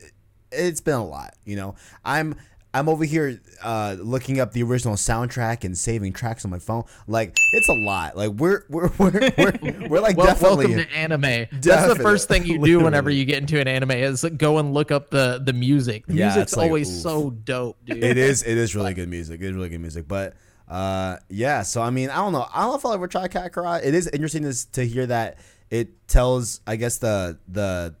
it's 0.50 0.80
been 0.80 0.94
a 0.94 1.06
lot, 1.06 1.34
you 1.44 1.56
know. 1.56 1.74
I'm. 2.04 2.34
I'm 2.74 2.88
over 2.88 3.04
here 3.04 3.40
uh, 3.62 3.96
looking 4.00 4.40
up 4.40 4.52
the 4.52 4.64
original 4.64 4.94
soundtrack 4.96 5.62
and 5.62 5.78
saving 5.78 6.12
tracks 6.12 6.44
on 6.44 6.50
my 6.50 6.58
phone. 6.58 6.84
Like 7.06 7.38
it's 7.52 7.68
a 7.68 7.72
lot. 7.72 8.16
Like 8.16 8.32
we're 8.32 8.64
we're 8.68 8.90
we're 8.98 9.12
we're, 9.38 9.88
we're 9.88 10.00
like 10.00 10.16
Well, 10.16 10.26
definitely 10.26 10.66
welcome 10.66 10.84
to 10.84 10.92
anime. 10.96 11.46
That's 11.52 11.94
the 11.94 12.00
first 12.02 12.26
thing 12.28 12.44
you 12.44 12.58
do 12.64 12.80
whenever 12.80 13.10
you 13.10 13.24
get 13.24 13.38
into 13.38 13.60
an 13.60 13.68
anime 13.68 13.92
is 13.92 14.24
go 14.36 14.58
and 14.58 14.74
look 14.74 14.90
up 14.90 15.10
the 15.10 15.40
the 15.42 15.52
music. 15.52 16.06
The 16.06 16.14
Yeah, 16.14 16.26
music's 16.34 16.56
like, 16.56 16.66
always 16.66 16.90
oof. 16.90 17.02
so 17.02 17.30
dope, 17.30 17.78
dude. 17.86 18.02
it 18.02 18.18
is 18.18 18.42
it 18.42 18.58
is 18.58 18.74
really 18.74 18.92
good 18.92 19.08
music. 19.08 19.40
It 19.40 19.46
is 19.46 19.52
really 19.52 19.68
good 19.68 19.80
music. 19.80 20.08
But 20.08 20.34
uh 20.68 21.18
yeah, 21.28 21.62
so 21.62 21.80
I 21.80 21.90
mean, 21.90 22.10
I 22.10 22.16
don't 22.16 22.32
know. 22.32 22.46
I 22.52 22.62
don't 22.62 22.70
know 22.70 22.76
if 22.76 22.84
I'll 22.84 22.92
ever 22.94 23.06
try 23.06 23.28
Kakarot. 23.28 23.84
It 23.84 23.94
is 23.94 24.08
interesting 24.08 24.42
to, 24.42 24.72
to 24.72 24.84
hear 24.84 25.06
that 25.06 25.38
it 25.70 26.08
tells 26.08 26.60
I 26.66 26.74
guess 26.74 26.98
the 26.98 27.38
the 27.46 27.94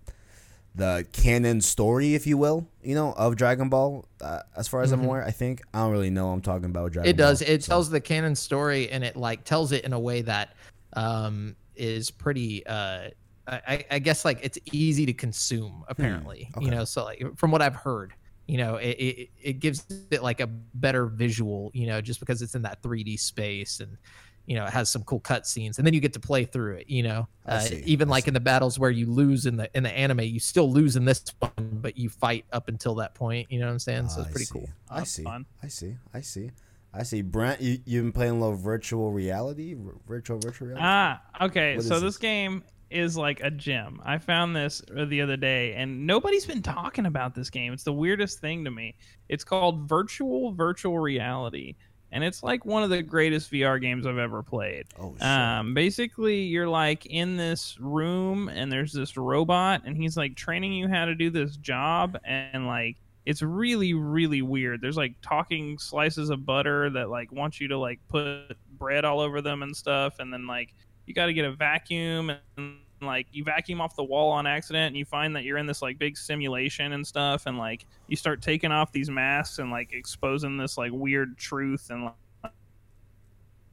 the 0.74 1.06
canon 1.12 1.60
story, 1.60 2.14
if 2.16 2.26
you 2.26 2.36
will, 2.36 2.68
you 2.84 2.94
know, 2.94 3.12
of 3.12 3.36
Dragon 3.36 3.68
Ball. 3.68 4.06
Uh, 4.20 4.40
as 4.56 4.68
far 4.68 4.82
as 4.82 4.92
I'm 4.92 5.04
aware, 5.04 5.24
I 5.24 5.30
think 5.30 5.62
I 5.72 5.80
don't 5.80 5.92
really 5.92 6.10
know. 6.10 6.26
what 6.26 6.32
I'm 6.34 6.40
talking 6.40 6.66
about 6.66 6.92
Dragon. 6.92 7.10
Mm-hmm. 7.12 7.20
It 7.20 7.22
does. 7.22 7.42
Ball, 7.42 7.50
It 7.50 7.64
so- 7.64 7.72
tells 7.72 7.90
the 7.90 8.00
canon 8.00 8.34
story, 8.34 8.90
and 8.90 9.02
it 9.04 9.16
like 9.16 9.44
tells 9.44 9.72
it 9.72 9.84
in 9.84 9.92
a 9.92 9.98
way 9.98 10.22
that 10.22 10.54
um, 10.94 11.56
is 11.74 12.10
pretty. 12.10 12.66
Uh, 12.66 13.10
I, 13.46 13.84
I 13.90 13.98
guess 13.98 14.24
like 14.24 14.38
it's 14.42 14.58
easy 14.72 15.04
to 15.06 15.12
consume. 15.12 15.84
Apparently, 15.88 16.50
okay. 16.56 16.64
you 16.64 16.70
know. 16.70 16.84
So 16.84 17.04
like 17.04 17.22
from 17.36 17.50
what 17.50 17.60
I've 17.60 17.76
heard, 17.76 18.14
you 18.46 18.58
know, 18.58 18.76
it, 18.76 18.96
it 18.98 19.30
it 19.42 19.52
gives 19.60 19.86
it 20.10 20.22
like 20.22 20.40
a 20.40 20.46
better 20.46 21.06
visual. 21.06 21.70
You 21.74 21.86
know, 21.86 22.00
just 22.00 22.20
because 22.20 22.42
it's 22.42 22.54
in 22.54 22.62
that 22.62 22.82
3D 22.82 23.18
space 23.18 23.80
and. 23.80 23.96
You 24.46 24.56
know, 24.56 24.64
it 24.64 24.72
has 24.72 24.90
some 24.90 25.02
cool 25.04 25.20
cutscenes, 25.20 25.78
and 25.78 25.86
then 25.86 25.94
you 25.94 26.00
get 26.00 26.12
to 26.14 26.20
play 26.20 26.44
through 26.44 26.74
it. 26.76 26.90
You 26.90 27.02
know, 27.02 27.28
uh, 27.46 27.60
see, 27.60 27.82
even 27.86 28.08
I 28.08 28.12
like 28.12 28.24
see. 28.24 28.28
in 28.28 28.34
the 28.34 28.40
battles 28.40 28.78
where 28.78 28.90
you 28.90 29.06
lose 29.06 29.46
in 29.46 29.56
the 29.56 29.70
in 29.74 29.82
the 29.82 29.90
anime, 29.90 30.20
you 30.20 30.40
still 30.40 30.70
lose 30.70 30.96
in 30.96 31.04
this 31.04 31.24
one, 31.38 31.52
but 31.58 31.96
you 31.96 32.08
fight 32.08 32.44
up 32.52 32.68
until 32.68 32.94
that 32.96 33.14
point. 33.14 33.50
You 33.50 33.60
know 33.60 33.66
what 33.66 33.72
I'm 33.72 33.78
saying? 33.78 34.08
So 34.08 34.20
it's 34.20 34.30
pretty 34.30 34.44
see. 34.44 34.52
cool. 34.52 34.68
I 34.90 34.98
That's 34.98 35.10
see. 35.10 35.22
fun. 35.22 35.46
I 35.62 35.68
see. 35.68 35.96
I 36.12 36.20
see. 36.20 36.50
I 36.92 37.02
see. 37.02 37.22
Brent, 37.22 37.60
you 37.60 37.78
you've 37.84 38.04
been 38.04 38.12
playing 38.12 38.32
a 38.32 38.38
little 38.38 38.56
virtual 38.56 39.10
reality, 39.12 39.74
vir- 39.74 39.96
virtual 40.06 40.38
virtual 40.38 40.68
reality. 40.68 40.84
Ah, 40.86 41.22
okay. 41.40 41.76
What 41.76 41.84
so 41.84 41.94
this 41.94 42.02
this? 42.02 42.16
game 42.18 42.62
is 42.90 43.16
like 43.16 43.40
a 43.40 43.50
gem. 43.50 44.00
I 44.04 44.18
found 44.18 44.54
this 44.54 44.80
the 44.88 45.20
other 45.20 45.36
day, 45.36 45.74
and 45.74 46.06
nobody's 46.06 46.46
been 46.46 46.62
talking 46.62 47.06
about 47.06 47.34
this 47.34 47.50
game. 47.50 47.72
It's 47.72 47.82
the 47.82 47.92
weirdest 47.92 48.38
thing 48.38 48.64
to 48.64 48.70
me. 48.70 48.94
It's 49.28 49.42
called 49.42 49.88
Virtual 49.88 50.52
Virtual 50.52 50.98
Reality, 51.00 51.74
and 52.14 52.22
it's 52.22 52.44
like 52.44 52.64
one 52.64 52.84
of 52.84 52.90
the 52.90 53.02
greatest 53.02 53.50
VR 53.50 53.80
games 53.80 54.06
I've 54.06 54.18
ever 54.18 54.42
played. 54.42 54.86
oh 55.00 55.14
shit! 55.14 55.22
Um, 55.26 55.74
basically, 55.74 56.42
you're 56.42 56.68
like 56.68 57.06
in 57.06 57.36
this 57.36 57.76
room, 57.80 58.48
and 58.48 58.70
there's 58.70 58.92
this 58.92 59.16
robot, 59.16 59.82
and 59.84 59.96
he's 59.96 60.16
like 60.16 60.36
training 60.36 60.72
you 60.72 60.86
how 60.88 61.06
to 61.06 61.16
do 61.16 61.28
this 61.28 61.56
job, 61.56 62.16
and 62.24 62.68
like 62.68 62.96
it's 63.26 63.42
really, 63.42 63.94
really 63.94 64.42
weird. 64.42 64.80
There's 64.80 64.96
like 64.96 65.14
talking 65.22 65.76
slices 65.76 66.30
of 66.30 66.46
butter 66.46 66.88
that 66.90 67.10
like 67.10 67.32
want 67.32 67.60
you 67.60 67.66
to 67.68 67.78
like 67.78 67.98
put 68.08 68.56
bread 68.78 69.04
all 69.04 69.18
over 69.18 69.42
them 69.42 69.64
and 69.64 69.76
stuff, 69.76 70.20
and 70.20 70.32
then 70.32 70.46
like 70.46 70.72
you 71.06 71.14
got 71.14 71.26
to 71.26 71.34
get 71.34 71.44
a 71.44 71.52
vacuum 71.52 72.30
and 72.56 72.76
like 73.00 73.26
you 73.32 73.44
vacuum 73.44 73.80
off 73.80 73.96
the 73.96 74.04
wall 74.04 74.30
on 74.30 74.46
accident 74.46 74.88
and 74.88 74.96
you 74.96 75.04
find 75.04 75.34
that 75.36 75.44
you're 75.44 75.58
in 75.58 75.66
this 75.66 75.82
like 75.82 75.98
big 75.98 76.16
simulation 76.16 76.92
and 76.92 77.06
stuff 77.06 77.46
and 77.46 77.58
like 77.58 77.86
you 78.08 78.16
start 78.16 78.40
taking 78.40 78.72
off 78.72 78.92
these 78.92 79.10
masks 79.10 79.58
and 79.58 79.70
like 79.70 79.92
exposing 79.92 80.56
this 80.56 80.78
like 80.78 80.92
weird 80.92 81.36
truth 81.36 81.88
and 81.90 82.04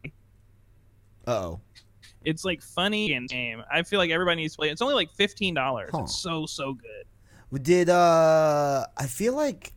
like 0.04 0.12
oh. 1.28 1.60
it's 2.26 2.44
like 2.44 2.62
funny 2.62 3.14
and 3.14 3.30
game. 3.30 3.64
I 3.72 3.84
feel 3.84 4.00
like 4.00 4.12
everybody 4.12 4.42
needs 4.42 4.54
to 4.54 4.58
play. 4.58 4.70
it. 4.70 4.72
It's 4.72 4.82
only 4.82 4.96
like 4.96 5.12
fifteen 5.12 5.54
dollars. 5.54 5.90
Huh. 5.94 6.02
It's 6.04 6.20
so 6.20 6.46
so 6.46 6.74
good. 6.74 7.06
We 7.52 7.60
did 7.60 7.90
uh? 7.90 8.86
I 8.98 9.06
feel 9.08 9.34
like 9.36 9.74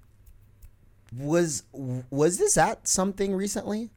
was 1.16 1.64
was 1.72 2.38
this 2.38 2.56
at 2.56 2.86
something 2.88 3.34
recently, 3.34 3.90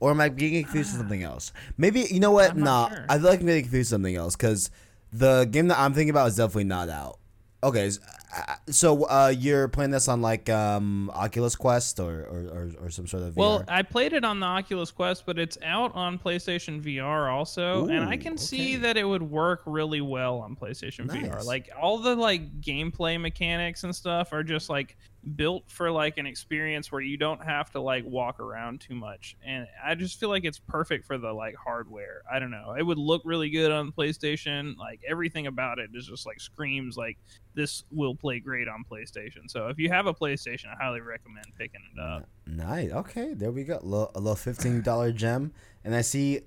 or 0.00 0.10
am 0.10 0.20
I 0.20 0.28
being 0.28 0.62
confused 0.64 0.92
with 0.92 1.00
something 1.00 1.22
else? 1.22 1.52
Maybe 1.76 2.00
you 2.10 2.20
know 2.20 2.32
what? 2.32 2.52
I'm 2.52 2.62
Nah, 2.62 2.88
sure. 2.88 3.06
I 3.08 3.18
feel 3.18 3.28
like 3.30 3.40
I'm 3.40 3.46
getting 3.46 3.62
confused 3.62 3.92
with 3.92 3.96
something 3.96 4.16
else 4.16 4.36
because 4.36 4.70
the 5.12 5.44
game 5.50 5.68
that 5.68 5.78
I'm 5.78 5.94
thinking 5.94 6.10
about 6.10 6.28
is 6.28 6.36
definitely 6.36 6.64
not 6.64 6.88
out. 6.88 7.18
Okay, 7.64 7.90
uh, 8.36 8.54
so 8.70 9.04
uh, 9.04 9.32
you're 9.36 9.66
playing 9.66 9.90
this 9.90 10.08
on 10.08 10.20
like 10.20 10.48
um 10.50 11.10
Oculus 11.14 11.56
Quest 11.56 11.98
or 11.98 12.20
or, 12.20 12.38
or, 12.52 12.70
or 12.86 12.90
some 12.90 13.06
sort 13.06 13.22
of 13.22 13.32
VR. 13.32 13.36
Well, 13.36 13.64
I 13.66 13.82
played 13.82 14.12
it 14.12 14.24
on 14.24 14.40
the 14.40 14.46
Oculus 14.46 14.90
Quest, 14.90 15.24
but 15.26 15.38
it's 15.38 15.56
out 15.64 15.92
on 15.94 16.18
PlayStation 16.18 16.80
VR 16.82 17.32
also, 17.32 17.86
and 17.86 18.04
I 18.04 18.14
Ooh, 18.14 18.18
can 18.18 18.36
see 18.36 18.76
that 18.76 18.96
it 18.96 19.04
would 19.04 19.22
work 19.22 19.62
really 19.64 20.02
well 20.02 20.38
on 20.38 20.54
PlayStation 20.54 21.08
VR. 21.08 21.44
Like 21.44 21.70
all 21.80 21.98
the 21.98 22.14
like 22.14 22.60
gameplay 22.60 23.18
mechanics 23.20 23.84
and 23.84 23.96
stuff 23.96 24.32
are 24.32 24.42
just 24.44 24.68
like 24.68 24.96
built 25.34 25.64
for 25.68 25.90
like 25.90 26.18
an 26.18 26.26
experience 26.26 26.92
where 26.92 27.00
you 27.00 27.16
don't 27.16 27.42
have 27.44 27.70
to 27.72 27.80
like 27.80 28.04
walk 28.04 28.38
around 28.38 28.80
too 28.80 28.94
much. 28.94 29.36
And 29.44 29.66
I 29.84 29.94
just 29.94 30.20
feel 30.20 30.28
like 30.28 30.44
it's 30.44 30.58
perfect 30.58 31.04
for 31.04 31.18
the 31.18 31.32
like 31.32 31.56
hardware. 31.56 32.22
I 32.30 32.38
don't 32.38 32.50
know. 32.50 32.74
It 32.78 32.82
would 32.82 32.98
look 32.98 33.22
really 33.24 33.50
good 33.50 33.72
on 33.72 33.90
PlayStation. 33.90 34.76
Like 34.76 35.00
everything 35.08 35.48
about 35.48 35.78
it 35.78 35.90
is 35.94 36.06
just 36.06 36.26
like 36.26 36.40
screams 36.40 36.96
like 36.96 37.18
this 37.54 37.84
will 37.90 38.14
play 38.14 38.38
great 38.38 38.68
on 38.68 38.84
PlayStation. 38.88 39.48
So 39.48 39.66
if 39.68 39.78
you 39.78 39.88
have 39.90 40.06
a 40.06 40.14
PlayStation, 40.14 40.66
I 40.66 40.82
highly 40.82 41.00
recommend 41.00 41.46
picking 41.58 41.80
it 41.94 42.00
up. 42.00 42.28
Nice. 42.46 42.92
Okay, 42.92 43.34
there 43.34 43.50
we 43.50 43.64
go. 43.64 43.80
Little, 43.82 44.12
a 44.14 44.20
little 44.20 44.36
fifteen 44.36 44.82
dollar 44.82 45.10
gem, 45.10 45.52
and 45.84 45.94
I 45.94 46.02
see 46.02 46.42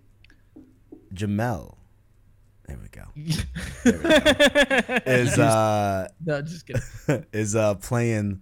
Jamel. 1.13 1.75
There 2.67 2.77
we 2.77 2.87
go. 2.89 3.03
Is 5.11 5.37
uh 5.39 6.07
no, 6.23 6.41
just 6.43 6.67
kidding. 6.67 7.25
is 7.33 7.55
uh 7.55 7.73
playing 7.75 8.41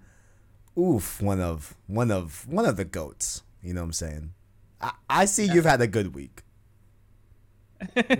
oof 0.78 1.22
one 1.22 1.42
of 1.42 1.76
one 1.88 2.12
of 2.12 2.48
one 2.48 2.66
of 2.66 2.78
the 2.78 2.86
goats. 2.86 3.44
You 3.62 3.74
know 3.74 3.82
what 3.82 3.88
I'm 3.88 3.94
saying? 3.94 4.34
I, 4.80 4.92
I 5.10 5.26
see 5.26 5.46
you've 5.46 5.66
had 5.66 5.82
a 5.82 5.88
good 5.88 6.14
week. 6.14 6.44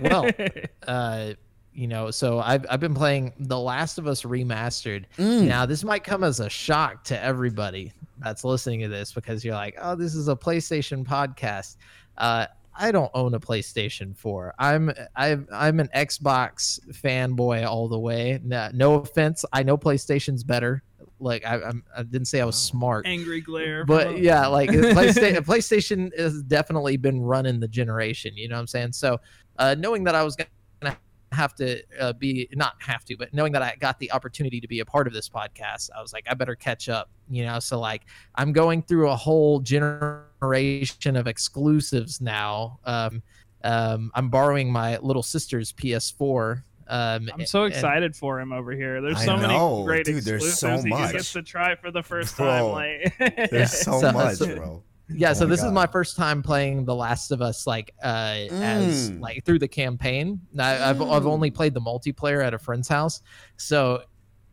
Well, 0.02 0.28
uh, 0.86 1.32
you 1.72 1.86
know, 1.86 2.10
so 2.10 2.40
I've 2.40 2.66
I've 2.68 2.80
been 2.80 2.94
playing 2.94 3.32
The 3.38 3.58
Last 3.58 3.98
of 3.98 4.06
Us 4.06 4.22
remastered. 4.22 5.04
Mm. 5.16 5.46
Now, 5.46 5.66
this 5.66 5.84
might 5.84 6.04
come 6.04 6.24
as 6.24 6.40
a 6.40 6.50
shock 6.50 7.04
to 7.04 7.22
everybody 7.22 7.92
that's 8.18 8.44
listening 8.44 8.80
to 8.80 8.88
this 8.88 9.12
because 9.12 9.44
you're 9.44 9.54
like, 9.54 9.76
oh, 9.80 9.94
this 9.94 10.14
is 10.14 10.28
a 10.28 10.34
PlayStation 10.34 11.04
podcast. 11.04 11.76
Uh, 12.16 12.46
I 12.80 12.92
don't 12.92 13.10
own 13.14 13.34
a 13.34 13.40
PlayStation 13.40 14.16
4. 14.16 14.54
I'm 14.58 14.92
I'm 15.16 15.48
I'm 15.52 15.80
an 15.80 15.88
Xbox 15.94 16.80
fanboy 16.90 17.66
all 17.66 17.88
the 17.88 17.98
way. 17.98 18.40
No, 18.42 18.70
no 18.72 18.94
offense, 18.94 19.44
I 19.52 19.62
know 19.62 19.76
PlayStation's 19.76 20.44
better. 20.44 20.82
Like 21.20 21.44
I 21.44 21.60
I'm, 21.60 21.82
I 21.96 22.02
didn't 22.02 22.26
say 22.26 22.40
I 22.40 22.44
was 22.44 22.56
smart, 22.56 23.06
Angry 23.06 23.40
glare. 23.40 23.84
but 23.84 24.08
from- 24.08 24.16
yeah, 24.18 24.46
like 24.58 24.70
PlayStation, 24.70 25.38
PlayStation 25.38 26.18
has 26.18 26.42
definitely 26.42 26.96
been 26.96 27.20
running 27.20 27.60
the 27.60 27.68
generation. 27.68 28.36
You 28.36 28.48
know 28.48 28.56
what 28.56 28.60
I'm 28.60 28.66
saying? 28.66 28.92
So, 28.92 29.18
uh, 29.58 29.74
knowing 29.78 30.04
that 30.04 30.14
I 30.14 30.22
was 30.22 30.36
gonna 30.36 30.96
have 31.32 31.54
to 31.56 31.82
uh, 32.00 32.12
be 32.14 32.48
not 32.52 32.74
have 32.80 33.04
to, 33.04 33.16
but 33.16 33.32
knowing 33.34 33.52
that 33.52 33.62
I 33.62 33.74
got 33.78 33.98
the 33.98 34.10
opportunity 34.12 34.60
to 34.60 34.68
be 34.68 34.80
a 34.80 34.84
part 34.84 35.06
of 35.06 35.12
this 35.12 35.28
podcast, 35.28 35.90
I 35.96 36.00
was 36.00 36.12
like, 36.12 36.24
I 36.28 36.34
better 36.34 36.54
catch 36.54 36.88
up. 36.88 37.10
You 37.28 37.44
know, 37.44 37.58
so 37.58 37.78
like 37.78 38.02
I'm 38.34 38.52
going 38.52 38.82
through 38.82 39.10
a 39.10 39.16
whole 39.16 39.60
generation 39.60 41.16
of 41.16 41.26
exclusives 41.26 42.20
now. 42.20 42.78
Um, 42.84 43.22
um, 43.64 44.10
I'm 44.14 44.28
borrowing 44.28 44.70
my 44.70 44.98
little 44.98 45.22
sister's 45.22 45.72
PS4. 45.72 46.62
Um, 46.88 47.28
I'm 47.34 47.44
so 47.46 47.64
and- 47.64 47.74
excited 47.74 48.16
for 48.16 48.40
him 48.40 48.52
over 48.52 48.72
here. 48.72 49.00
There's 49.02 49.18
I 49.18 49.24
so 49.26 49.36
know, 49.36 49.46
many 49.76 49.84
great 49.84 50.04
dude, 50.06 50.24
there's 50.24 50.42
so 50.58 50.68
exclusives 50.74 50.84
he 50.84 50.90
much. 50.90 51.12
gets 51.12 51.32
to 51.34 51.42
try 51.42 51.74
for 51.76 51.90
the 51.90 52.02
first 52.02 52.36
Bro, 52.36 52.46
time. 52.46 52.72
Like, 53.18 53.50
There's 53.50 53.72
so, 53.84 54.00
So- 54.00 54.12
much, 54.12 54.36
so- 54.36 54.56
bro. 54.56 54.82
yeah 55.10 55.30
Oh 55.30 55.32
so 55.34 55.44
my 55.46 55.50
this 55.50 55.62
is 55.62 55.72
my 55.72 55.86
first 55.86 56.16
time 56.16 56.42
playing 56.42 56.84
the 56.84 56.94
last 56.94 57.30
of 57.30 57.40
us 57.40 57.66
like 57.66 57.94
uh 58.02 58.44
as 58.50 59.10
Mm. 59.10 59.20
like 59.20 59.42
through 59.46 59.58
the 59.58 59.68
campaign 59.68 60.38
I, 60.58 60.90
I've, 60.90 61.00
I've 61.00 61.26
only 61.26 61.50
Mm. 61.50 61.54
played 61.54 61.72
the 61.72 61.80
multiplayer 61.80 62.44
at 62.44 62.52
a 62.52 62.58
friend's 62.58 62.88
house 62.88 63.22
so 63.56 64.02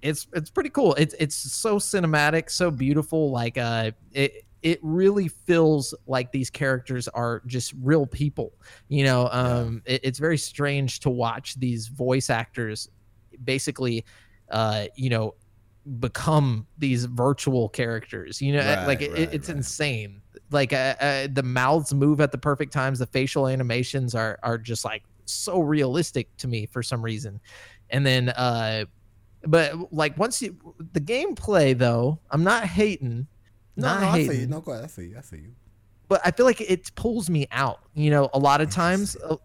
it's 0.01 0.27
it's 0.33 0.49
pretty 0.49 0.69
cool 0.69 0.93
it's 0.95 1.13
it's 1.19 1.35
so 1.35 1.77
cinematic 1.77 2.49
so 2.49 2.71
beautiful 2.71 3.31
like 3.31 3.57
uh 3.57 3.91
it 4.13 4.45
it 4.65 4.79
really 4.81 5.27
feels 5.27 5.93
like 6.07 6.31
these 6.31 6.49
characters 6.49 7.07
are 7.09 7.43
just 7.45 7.73
real 7.81 8.05
people 8.05 8.51
you 8.89 9.03
know 9.05 9.29
um 9.31 9.81
it, 9.85 10.01
it's 10.03 10.19
very 10.19 10.37
strange 10.37 10.99
to 10.99 11.09
watch 11.09 11.53
these 11.59 11.87
voice 11.87 12.29
actors 12.31 12.89
basically 13.43 14.03
uh 14.49 14.85
you 14.95 15.09
know 15.09 15.35
become 15.99 16.65
these 16.79 17.05
virtual 17.05 17.69
characters 17.69 18.41
you 18.41 18.51
know 18.53 18.59
Right, 18.59 18.87
like 18.87 19.01
it, 19.03 19.11
right, 19.11 19.29
it's 19.31 19.49
right. 19.49 19.57
insane. 19.57 20.21
Like 20.49 20.73
uh, 20.73 20.95
uh, 20.99 21.27
the 21.31 21.43
mouths 21.43 21.93
move 21.93 22.19
at 22.21 22.31
the 22.31 22.37
perfect 22.39 22.73
times 22.73 22.97
the 22.97 23.05
facial 23.05 23.47
animations 23.47 24.15
are 24.15 24.39
are 24.41 24.57
just 24.57 24.83
like 24.83 25.03
so 25.25 25.59
realistic 25.59 26.35
to 26.37 26.47
me 26.47 26.65
for 26.65 26.81
some 26.81 27.03
reason. 27.03 27.39
And 27.91 28.03
then 28.03 28.29
uh 28.29 28.85
but 29.45 29.93
like 29.93 30.17
once 30.17 30.41
you 30.41 30.57
the 30.93 30.99
gameplay 30.99 31.77
though 31.77 32.19
i'm 32.31 32.43
not 32.43 32.63
hating 32.65 33.27
No, 33.75 33.87
not 33.87 34.01
no, 34.01 34.07
I 34.09 34.23
feel 34.27 34.33
you. 34.33 34.47
No, 34.47 34.61
go 34.61 34.71
ahead. 34.71 34.85
I 34.85 34.87
feel 34.87 35.05
you. 35.05 35.17
I 35.17 35.21
feel 35.21 35.39
you. 35.39 35.51
but 36.07 36.21
I 36.25 36.31
feel 36.31 36.45
like 36.45 36.61
it 36.61 36.93
pulls 36.95 37.29
me 37.29 37.47
out. 37.51 37.79
You 37.93 38.09
know, 38.11 38.29
a 38.33 38.39
lot 38.39 38.61
of 38.61 38.69
times, 38.69 39.15
uh, 39.17 39.35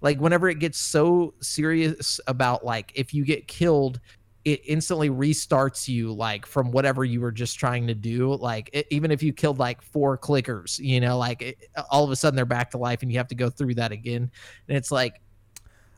like 0.00 0.18
whenever 0.20 0.48
it 0.48 0.58
gets 0.58 0.78
so 0.78 1.34
serious 1.40 2.20
about 2.26 2.64
like 2.64 2.92
if 2.94 3.12
you 3.14 3.24
get 3.24 3.48
killed, 3.48 4.00
it 4.44 4.60
instantly 4.66 5.08
restarts 5.08 5.86
you 5.86 6.12
like 6.12 6.44
from 6.46 6.72
whatever 6.72 7.04
you 7.04 7.20
were 7.20 7.30
just 7.30 7.58
trying 7.58 7.86
to 7.86 7.94
do. 7.94 8.34
Like 8.34 8.68
it, 8.72 8.86
even 8.90 9.10
if 9.12 9.22
you 9.22 9.32
killed 9.32 9.58
like 9.60 9.80
four 9.82 10.18
clickers, 10.18 10.78
you 10.80 11.00
know, 11.00 11.16
like 11.18 11.42
it, 11.42 11.58
all 11.90 12.02
of 12.04 12.10
a 12.10 12.16
sudden 12.16 12.34
they're 12.36 12.44
back 12.44 12.70
to 12.72 12.78
life 12.78 13.02
and 13.02 13.12
you 13.12 13.18
have 13.18 13.28
to 13.28 13.36
go 13.36 13.48
through 13.50 13.74
that 13.76 13.92
again. 13.92 14.30
And 14.68 14.76
it's 14.76 14.90
like 14.90 15.20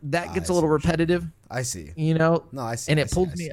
that 0.05 0.35
gets 0.35 0.49
see 0.49 0.53
a 0.53 0.55
little 0.55 0.69
what 0.69 0.83
you 0.85 0.87
mean. 0.89 0.93
repetitive, 0.93 1.27
I 1.51 1.63
see. 1.63 1.93
you 1.97 2.13
know, 2.13 2.45
No, 2.53 2.61
I 2.63 2.75
see. 2.75 2.93
and 2.93 3.01
it 3.01 3.09
see, 3.09 3.15
pulled 3.15 3.35
me 3.37 3.51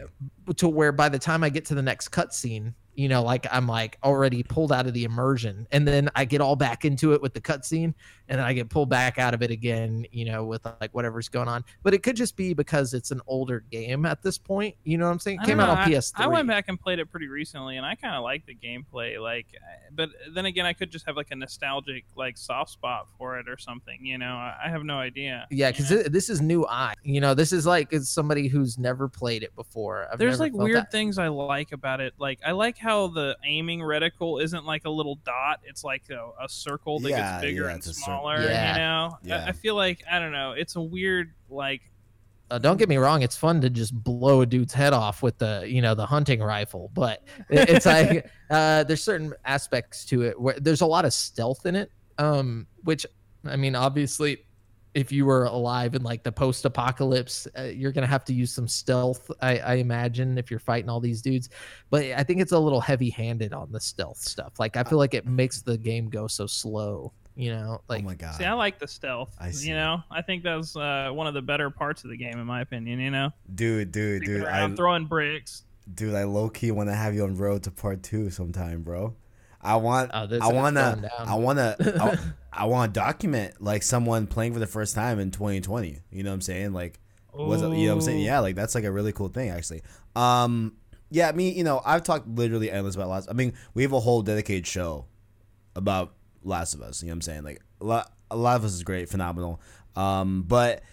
see. 0.48 0.54
to 0.56 0.68
where 0.68 0.92
by 0.92 1.08
the 1.08 1.20
time 1.20 1.46
I 1.46 1.50
get 1.50 1.64
to 1.68 1.76
the 1.76 1.82
next 1.82 2.10
cutscene, 2.10 2.74
you 2.96 3.08
know, 3.08 3.24
like 3.24 3.48
I'm 3.52 3.68
like 3.68 3.98
already 4.04 4.44
pulled 4.44 4.72
out 4.72 4.88
of 4.88 4.94
the 4.94 5.04
immersion, 5.04 5.68
and 5.72 5.88
then 5.88 6.10
I 6.16 6.26
get 6.26 6.42
all 6.42 6.56
back 6.56 6.86
into 6.86 7.14
it 7.14 7.22
with 7.22 7.34
the 7.34 7.42
cutscene, 7.42 7.94
and 8.32 8.40
then 8.40 8.46
I 8.46 8.54
get 8.54 8.70
pulled 8.70 8.90
back 8.90 9.20
out 9.20 9.34
of 9.34 9.42
it 9.42 9.52
again, 9.52 10.06
you 10.12 10.26
know, 10.26 10.46
with 10.46 10.66
like 10.80 10.92
whatever's 10.94 11.28
going 11.28 11.48
on. 11.48 11.66
But 11.84 11.94
it 11.94 12.02
could 12.02 12.16
just 12.16 12.38
be 12.38 12.54
because 12.54 12.94
it's 12.94 13.12
an 13.12 13.22
older 13.28 13.60
game 13.72 14.06
at 14.06 14.24
this 14.24 14.38
point. 14.38 14.76
You 14.84 14.98
know 14.98 15.06
what 15.06 15.12
I'm 15.12 15.20
saying? 15.20 15.40
It 15.40 15.44
I 15.44 15.46
came 15.46 15.58
don't 15.58 15.70
out 15.70 15.78
on 15.80 15.88
I- 15.88 15.92
PS3. 15.92 16.12
I, 16.16 16.28
went 16.28 16.48
back 16.48 16.66
and 16.68 16.80
played 16.80 17.00
it 17.00 17.12
pretty 17.12 17.28
recently, 17.28 17.78
and 17.78 17.86
I 17.86 17.96
kind 17.96 18.16
of 18.16 18.24
like 18.24 18.46
the 18.46 18.56
gameplay. 18.56 19.22
Like, 19.22 19.48
eh, 19.54 19.90
but 19.92 20.10
then 20.34 20.46
again, 20.46 20.66
I 20.66 20.74
could 20.74 20.92
just 20.92 21.06
have 21.06 21.18
like 21.18 21.32
a 21.32 21.36
nostalgic 21.36 22.06
like 22.16 22.38
soft 22.38 22.72
spot 22.72 23.08
for 23.18 23.38
it 23.38 23.50
or 23.50 23.58
something. 23.58 24.00
You 24.06 24.18
know, 24.18 24.34
I, 24.34 24.70
have 24.70 24.84
no 24.84 24.96
idea. 24.96 25.48
Yeah, 25.52 25.72
because 25.72 25.90
this 25.90 26.30
is 26.30 26.42
new 26.42 26.66
eye. 26.68 26.94
You 27.04 27.20
know, 27.20 27.34
this 27.34 27.52
is 27.52 27.66
like 27.66 27.92
it's 27.92 28.10
somebody 28.10 28.48
who's 28.48 28.78
never 28.78 29.10
played 29.10 29.44
it 29.44 29.54
before. 29.56 30.08
I've 30.12 30.20
there's 30.20 30.40
like 30.40 30.54
weird 30.54 30.78
that. 30.78 30.92
things 30.92 31.18
I 31.18 31.28
like 31.28 31.74
about 31.74 32.00
it. 32.00 32.14
Like, 32.18 32.40
I 32.46 32.52
like 32.52 32.78
how 32.82 33.08
the 33.08 33.38
aiming 33.46 33.80
reticle 33.80 34.44
isn't 34.44 34.66
like 34.66 34.86
a 34.86 34.90
little 34.90 35.16
dot; 35.24 35.60
it's 35.64 35.84
like 35.84 36.04
a, 36.10 36.32
a 36.44 36.50
circle 36.50 37.00
that 37.02 37.10
Yeah, 37.10 37.32
gets 37.34 37.42
bigger 37.44 37.64
yeah, 37.64 37.70
and 37.70 37.78
it's 37.78 37.88
a 37.88 37.94
cir- 37.94 38.02
smaller. 38.04 38.42
Yeah. 38.42 38.74
You 38.74 38.80
know, 38.80 39.18
Yeah. 39.24 39.46
I, 39.46 39.50
I 39.50 39.52
feel 39.54 39.76
like 39.76 40.04
I 40.12 40.20
don't 40.20 40.32
know. 40.32 40.52
It's 40.54 40.76
a 40.76 40.82
weird 40.82 41.34
like 41.50 41.82
uh, 42.50 42.58
don't 42.58 42.76
get 42.76 42.90
me 42.90 42.98
wrong, 42.98 43.22
it's 43.22 43.38
fun 43.38 43.62
to 43.62 43.70
just 43.70 43.94
blow 44.04 44.42
a 44.42 44.46
dude's 44.46 44.74
head 44.74 44.92
off 44.92 45.24
with 45.24 45.38
the 45.38 45.64
you 45.66 45.82
know 45.82 45.96
the 45.96 46.06
hunting 46.06 46.42
rifle, 46.42 46.92
but 46.94 47.24
it, 47.50 47.70
it's 47.70 47.86
like 47.98 48.30
uh, 48.50 48.84
there's 48.84 49.02
certain 49.04 49.34
aspects 49.46 50.04
to 50.06 50.24
it 50.24 50.40
where 50.40 50.60
there's 50.60 50.82
a 50.82 50.86
lot 50.86 51.06
of 51.06 51.14
stealth 51.14 51.66
in 51.66 51.78
it, 51.78 51.90
um, 52.18 52.68
which 52.84 53.06
I 53.46 53.56
mean, 53.56 53.74
obviously, 53.76 54.44
if 54.94 55.12
you 55.12 55.26
were 55.26 55.46
alive 55.46 55.96
in 55.96 56.04
like 56.04 56.24
the 56.24 56.32
post-apocalypse, 56.32 57.48
uh, 57.58 57.64
you're 57.64 57.92
gonna 57.92 58.08
have 58.08 58.26
to 58.26 58.34
use 58.34 58.52
some 58.54 58.68
stealth. 58.68 59.32
I, 59.42 59.58
I 59.60 59.74
imagine 59.76 60.38
if 60.38 60.50
you're 60.52 60.60
fighting 60.60 60.90
all 60.90 61.00
these 61.00 61.22
dudes, 61.22 61.50
but 61.90 62.04
I 62.06 62.24
think 62.24 62.42
it's 62.42 62.52
a 62.52 62.60
little 62.60 62.82
heavy-handed 62.82 63.54
on 63.54 63.72
the 63.72 63.80
stealth 63.80 64.18
stuff. 64.20 64.60
Like 64.60 64.76
I 64.78 64.84
feel 64.84 64.98
like 64.98 65.14
it 65.14 65.26
makes 65.26 65.62
the 65.62 65.78
game 65.78 66.10
go 66.10 66.28
so 66.28 66.46
slow. 66.48 67.14
You 67.36 67.52
know, 67.54 67.82
like 67.88 68.02
oh 68.04 68.08
my 68.08 68.16
god. 68.16 68.36
See, 68.36 68.44
I 68.44 68.52
like 68.52 68.78
the 68.78 68.88
stealth. 68.88 69.34
I 69.40 69.52
see. 69.52 69.70
You 69.70 69.76
know, 69.76 70.04
I 70.12 70.22
think 70.22 70.44
that's 70.44 70.76
uh, 70.76 71.10
one 71.14 71.28
of 71.28 71.34
the 71.34 71.42
better 71.42 71.70
parts 71.70 72.04
of 72.04 72.10
the 72.10 72.18
game, 72.18 72.38
in 72.38 72.46
my 72.46 72.60
opinion. 72.60 73.00
You 73.00 73.10
know, 73.10 73.32
dude, 73.56 73.94
dude, 73.94 74.26
Sneaking 74.26 74.42
dude. 74.42 74.48
I'm 74.48 74.76
throwing 74.76 75.06
bricks. 75.06 75.64
dude, 75.94 76.14
I 76.14 76.26
low 76.26 76.50
key 76.50 76.72
want 76.72 76.90
to 76.90 76.96
have 76.96 77.16
you 77.16 77.24
on 77.24 77.38
road 77.38 77.64
to 77.64 77.72
part 77.72 78.04
two 78.04 78.30
sometime, 78.30 78.84
bro. 78.84 79.16
I 79.62 79.76
want, 79.76 80.12
Oh, 80.14 80.28
I 80.42 80.52
wanna. 80.52 81.10
I 81.20 81.36
want 81.36 81.58
to, 81.80 82.32
I, 82.52 82.68
to 82.68 82.94
document 82.94 83.62
like 83.62 83.84
someone 83.84 84.28
playing 84.28 84.54
for 84.54 84.60
the 84.60 84.68
first 84.68 84.96
time 84.96 85.20
in 85.20 85.32
2020. 85.32 86.00
You 86.12 86.24
know 86.24 86.30
what 86.30 86.36
I'm 86.36 86.42
saying? 86.42 86.74
Like, 86.74 87.00
was 87.34 87.62
you 87.62 87.68
know 87.68 87.76
what 87.88 87.94
I'm 87.94 88.02
saying? 88.02 88.20
Yeah, 88.22 88.40
like 88.40 88.56
that's 88.56 88.76
like 88.76 88.84
a 88.84 88.92
really 88.92 89.14
cool 89.14 89.30
thing 89.30 89.50
actually. 89.50 89.84
Um, 90.16 90.74
yeah, 91.10 91.30
I 91.30 91.34
mean, 91.34 91.56
you 91.56 91.64
know, 91.64 91.82
I've 91.86 92.04
talked 92.04 92.28
literally 92.28 92.72
endless 92.72 92.96
about 92.96 93.10
Last. 93.10 93.30
I 93.30 93.34
mean, 93.34 93.54
we 93.74 93.84
have 93.84 93.94
a 93.94 94.00
whole 94.00 94.22
dedicated 94.22 94.66
show 94.66 95.06
about 95.76 96.14
Last 96.44 96.74
of 96.74 96.82
Us. 96.82 97.02
You 97.02 97.08
know 97.08 97.12
what 97.12 97.16
I'm 97.16 97.22
saying? 97.22 97.44
Like 97.44 97.62
a 97.80 97.86
lot, 97.86 98.12
a 98.30 98.36
lot 98.36 98.56
of 98.56 98.66
us 98.66 98.74
is 98.74 98.84
great, 98.84 99.10
phenomenal. 99.10 99.62
Um, 99.96 100.44
but 100.44 100.84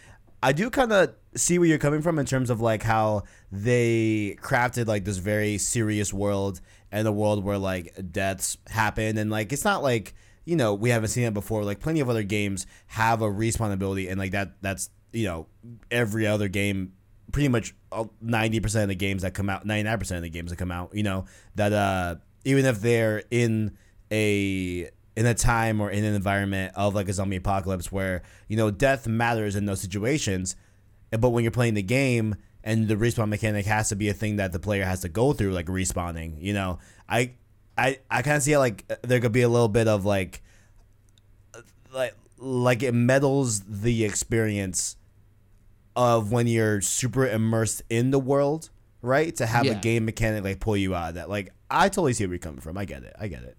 I 0.42 0.52
do 0.52 0.70
kind 0.70 0.92
of 0.92 1.14
see 1.34 1.58
where 1.58 1.68
you're 1.68 1.78
coming 1.78 2.02
from 2.02 2.18
in 2.18 2.26
terms 2.26 2.50
of 2.50 2.60
like 2.60 2.82
how 2.82 3.22
they 3.52 4.36
crafted 4.40 4.86
like 4.86 5.04
this 5.04 5.18
very 5.18 5.58
serious 5.58 6.12
world 6.12 6.60
and 6.90 7.06
a 7.06 7.12
world 7.12 7.44
where 7.44 7.58
like 7.58 7.94
deaths 8.12 8.56
happen 8.68 9.18
and 9.18 9.30
like 9.30 9.52
it's 9.52 9.64
not 9.64 9.82
like 9.82 10.14
you 10.44 10.56
know 10.56 10.74
we 10.74 10.90
haven't 10.90 11.08
seen 11.08 11.24
it 11.24 11.34
before. 11.34 11.64
Like 11.64 11.80
plenty 11.80 12.00
of 12.00 12.08
other 12.08 12.22
games 12.22 12.66
have 12.86 13.22
a 13.22 13.28
respawn 13.28 13.72
ability 13.72 14.08
and 14.08 14.18
like 14.18 14.32
that 14.32 14.60
that's 14.62 14.90
you 15.12 15.26
know 15.26 15.46
every 15.90 16.26
other 16.26 16.48
game 16.48 16.92
pretty 17.32 17.48
much 17.48 17.74
ninety 18.20 18.60
percent 18.60 18.84
of 18.84 18.88
the 18.88 18.94
games 18.94 19.22
that 19.22 19.34
come 19.34 19.50
out, 19.50 19.66
ninety 19.66 19.88
nine 19.88 19.98
percent 19.98 20.16
of 20.16 20.22
the 20.22 20.30
games 20.30 20.50
that 20.50 20.56
come 20.56 20.72
out, 20.72 20.94
you 20.94 21.02
know, 21.02 21.26
that 21.54 21.72
uh, 21.72 22.16
even 22.44 22.64
if 22.64 22.80
they're 22.80 23.22
in 23.30 23.76
a 24.10 24.88
in 25.16 25.26
a 25.26 25.34
time 25.34 25.80
or 25.80 25.90
in 25.90 26.04
an 26.04 26.14
environment 26.14 26.72
of 26.76 26.94
like 26.94 27.08
a 27.08 27.12
zombie 27.12 27.36
apocalypse 27.36 27.90
where 27.90 28.22
you 28.48 28.56
know 28.56 28.70
death 28.70 29.06
matters 29.06 29.56
in 29.56 29.66
those 29.66 29.80
situations, 29.80 30.56
but 31.10 31.30
when 31.30 31.44
you're 31.44 31.50
playing 31.50 31.74
the 31.74 31.82
game 31.82 32.36
and 32.68 32.86
the 32.86 32.96
respawn 32.96 33.30
mechanic 33.30 33.64
has 33.64 33.88
to 33.88 33.96
be 33.96 34.10
a 34.10 34.12
thing 34.12 34.36
that 34.36 34.52
the 34.52 34.58
player 34.58 34.84
has 34.84 35.00
to 35.00 35.08
go 35.08 35.32
through, 35.32 35.52
like 35.52 35.66
respawning, 35.66 36.34
you 36.38 36.52
know, 36.52 36.78
I 37.08 37.32
I 37.78 37.98
I 38.10 38.20
kind 38.20 38.36
of 38.36 38.42
see 38.42 38.52
it 38.52 38.58
like 38.58 38.84
uh, 38.90 38.96
there 39.02 39.20
could 39.20 39.32
be 39.32 39.40
a 39.40 39.48
little 39.48 39.68
bit 39.68 39.88
of 39.88 40.04
like 40.04 40.42
uh, 41.54 41.62
like 41.94 42.14
like 42.36 42.82
it 42.82 42.92
meddles 42.92 43.60
the 43.60 44.04
experience 44.04 44.96
of 45.96 46.30
when 46.30 46.46
you're 46.46 46.82
super 46.82 47.26
immersed 47.26 47.80
in 47.88 48.10
the 48.10 48.18
world, 48.18 48.68
right? 49.00 49.34
To 49.36 49.46
have 49.46 49.64
a 49.64 49.74
game 49.74 50.04
mechanic 50.04 50.44
like 50.44 50.60
pull 50.60 50.76
you 50.76 50.94
out 50.94 51.08
of 51.08 51.14
that. 51.14 51.30
Like 51.30 51.54
I 51.70 51.88
totally 51.88 52.12
see 52.12 52.26
where 52.26 52.34
you're 52.34 52.38
coming 52.38 52.60
from. 52.60 52.76
I 52.76 52.84
get 52.84 53.02
it. 53.02 53.16
I 53.18 53.28
get 53.28 53.44
it. 53.44 53.56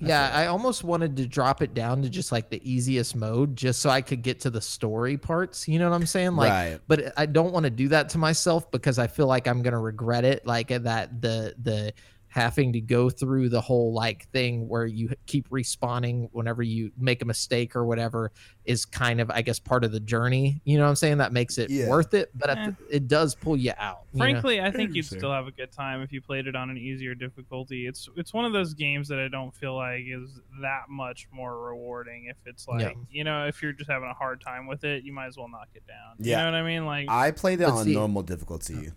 Yeah, 0.00 0.30
I 0.32 0.46
almost 0.46 0.82
wanted 0.84 1.16
to 1.18 1.26
drop 1.26 1.62
it 1.62 1.74
down 1.74 2.02
to 2.02 2.08
just 2.08 2.32
like 2.32 2.48
the 2.50 2.60
easiest 2.70 3.14
mode, 3.14 3.54
just 3.56 3.80
so 3.82 3.90
I 3.90 4.00
could 4.00 4.22
get 4.22 4.40
to 4.40 4.50
the 4.50 4.60
story 4.60 5.16
parts. 5.16 5.68
You 5.68 5.78
know 5.78 5.90
what 5.90 5.94
I'm 5.96 6.06
saying? 6.06 6.36
Like, 6.36 6.50
Right. 6.50 6.80
but 6.88 7.12
I 7.16 7.26
don't 7.26 7.52
want 7.52 7.64
to 7.64 7.70
do 7.70 7.88
that 7.88 8.08
to 8.10 8.18
myself 8.18 8.70
because 8.70 8.98
I 8.98 9.06
feel 9.06 9.26
like 9.26 9.46
I'm 9.46 9.62
gonna 9.62 9.78
regret 9.80 10.24
it. 10.24 10.46
Like 10.46 10.68
that 10.68 11.20
the 11.20 11.54
the 11.60 11.92
having 12.32 12.72
to 12.72 12.80
go 12.80 13.10
through 13.10 13.48
the 13.48 13.60
whole 13.60 13.92
like 13.92 14.28
thing 14.30 14.68
where 14.68 14.86
you 14.86 15.10
keep 15.26 15.48
respawning 15.50 16.28
whenever 16.30 16.62
you 16.62 16.92
make 16.96 17.22
a 17.22 17.24
mistake 17.24 17.74
or 17.74 17.84
whatever 17.84 18.30
is 18.64 18.84
kind 18.84 19.20
of 19.20 19.28
I 19.32 19.42
guess 19.42 19.58
part 19.58 19.82
of 19.82 19.90
the 19.90 19.98
journey. 19.98 20.60
You 20.64 20.78
know 20.78 20.84
what 20.84 20.90
I'm 20.90 20.96
saying? 20.96 21.18
That 21.18 21.32
makes 21.32 21.58
it 21.58 21.70
Yeah. 21.70 21.88
worth 21.88 22.14
it, 22.14 22.30
but 22.38 22.50
Eh. 22.50 22.70
the- 22.70 22.96
it 22.96 23.08
does 23.08 23.34
pull 23.34 23.56
you 23.56 23.72
out. 23.76 24.04
you 24.12 24.18
know? 24.20 24.24
Frankly, 24.24 24.60
I 24.60 24.70
think 24.70 24.94
you'd 24.94 25.06
still 25.06 25.32
have 25.32 25.48
a 25.48 25.50
good 25.52 25.72
time 25.72 26.02
if 26.02 26.12
you 26.12 26.20
played 26.20 26.46
it 26.46 26.54
on 26.54 26.70
an 26.70 26.78
easier 26.78 27.14
difficulty. 27.16 27.86
It's 27.86 28.08
it's 28.16 28.32
one 28.32 28.44
of 28.44 28.52
those 28.52 28.74
games 28.74 29.08
that 29.08 29.18
I 29.18 29.26
don't 29.28 29.52
feel 29.54 29.74
like 29.74 30.04
is 30.06 30.40
that 30.62 30.82
much 30.88 31.26
more 31.32 31.60
rewarding. 31.60 32.26
If 32.26 32.36
it's 32.46 32.68
like 32.68 32.80
Yeah. 32.82 32.92
you 33.10 33.24
know, 33.24 33.46
if 33.46 33.60
you're 33.60 33.72
just 33.72 33.90
having 33.90 34.08
a 34.08 34.14
hard 34.14 34.40
time 34.40 34.68
with 34.68 34.84
it, 34.84 35.02
you 35.02 35.12
might 35.12 35.26
as 35.26 35.36
well 35.36 35.48
knock 35.48 35.68
it 35.74 35.84
down. 35.88 36.14
Yeah. 36.20 36.38
You 36.38 36.44
know 36.44 36.58
what 36.58 36.58
I 36.58 36.66
mean? 36.66 36.86
Like 36.86 37.08
I 37.08 37.32
played 37.32 37.60
it 37.60 37.64
on 37.64 37.84
see- 37.84 37.94
normal 37.94 38.22
difficulty. 38.22 38.90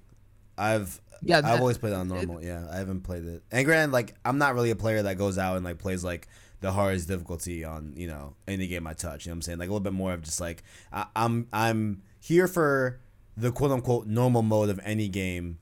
I've 0.58 1.00
yeah, 1.22 1.38
I've 1.38 1.44
that- 1.46 1.60
always 1.60 1.78
played 1.78 1.94
it 1.94 1.96
on 1.96 2.08
normal. 2.08 2.44
Yeah, 2.44 2.68
I 2.72 2.78
haven't 2.78 3.02
played 3.02 3.26
it. 3.26 3.44
And 3.52 3.66
granted, 3.66 3.94
like 3.94 4.16
I'm 4.26 4.38
not 4.38 4.56
really 4.56 4.72
a 4.72 4.76
player 4.76 5.02
that 5.04 5.18
goes 5.18 5.38
out 5.38 5.56
and 5.56 5.66
like 5.66 5.78
plays 5.78 6.04
like 6.04 6.28
the 6.62 6.72
hardest 6.72 7.08
difficulty 7.08 7.64
on 7.66 7.94
you 7.98 8.08
know 8.08 8.36
any 8.48 8.68
game 8.68 8.88
I 8.88 8.94
touch. 8.94 9.26
You 9.26 9.30
know 9.30 9.34
what 9.34 9.38
I'm 9.38 9.42
saying? 9.44 9.60
Like 9.60 9.70
a 9.70 9.72
little 9.72 9.84
bit 9.84 9.94
more 9.94 10.14
of 10.14 10.22
just 10.22 10.40
like 10.42 10.64
I, 10.92 11.06
I'm 11.16 11.48
I'm 11.54 12.02
here 12.20 12.48
for 12.48 13.00
the 13.36 13.52
quote 13.52 13.72
unquote 13.72 14.06
normal 14.08 14.42
mode 14.42 14.70
of 14.70 14.80
any 14.84 15.08
game. 15.10 15.60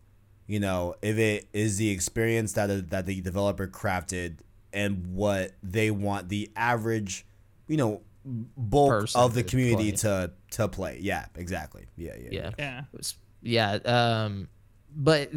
You 0.48 0.60
know, 0.60 0.96
if 1.02 1.18
it 1.18 1.48
is 1.54 1.78
the 1.78 1.90
experience 1.90 2.54
that 2.54 2.90
that 2.90 3.06
the 3.06 3.22
developer 3.22 3.68
crafted 3.68 4.38
and 4.74 5.08
what 5.14 5.52
they 5.64 5.92
want 5.92 6.30
the 6.30 6.52
average, 6.56 7.26
you 7.68 7.78
know, 7.78 8.02
bulk 8.26 8.90
Person 8.92 9.22
of 9.22 9.34
the 9.34 9.44
community 9.44 9.92
play. 9.92 9.98
to 9.98 10.32
to 10.52 10.68
play. 10.68 10.98
Yeah, 11.02 11.26
exactly. 11.36 11.86
Yeah, 11.96 12.16
yeah. 12.20 12.30
yeah. 12.32 12.52
yeah. 12.60 12.82
was- 12.92 13.16
yeah 13.44 13.74
um 13.86 14.48
but 14.96 15.30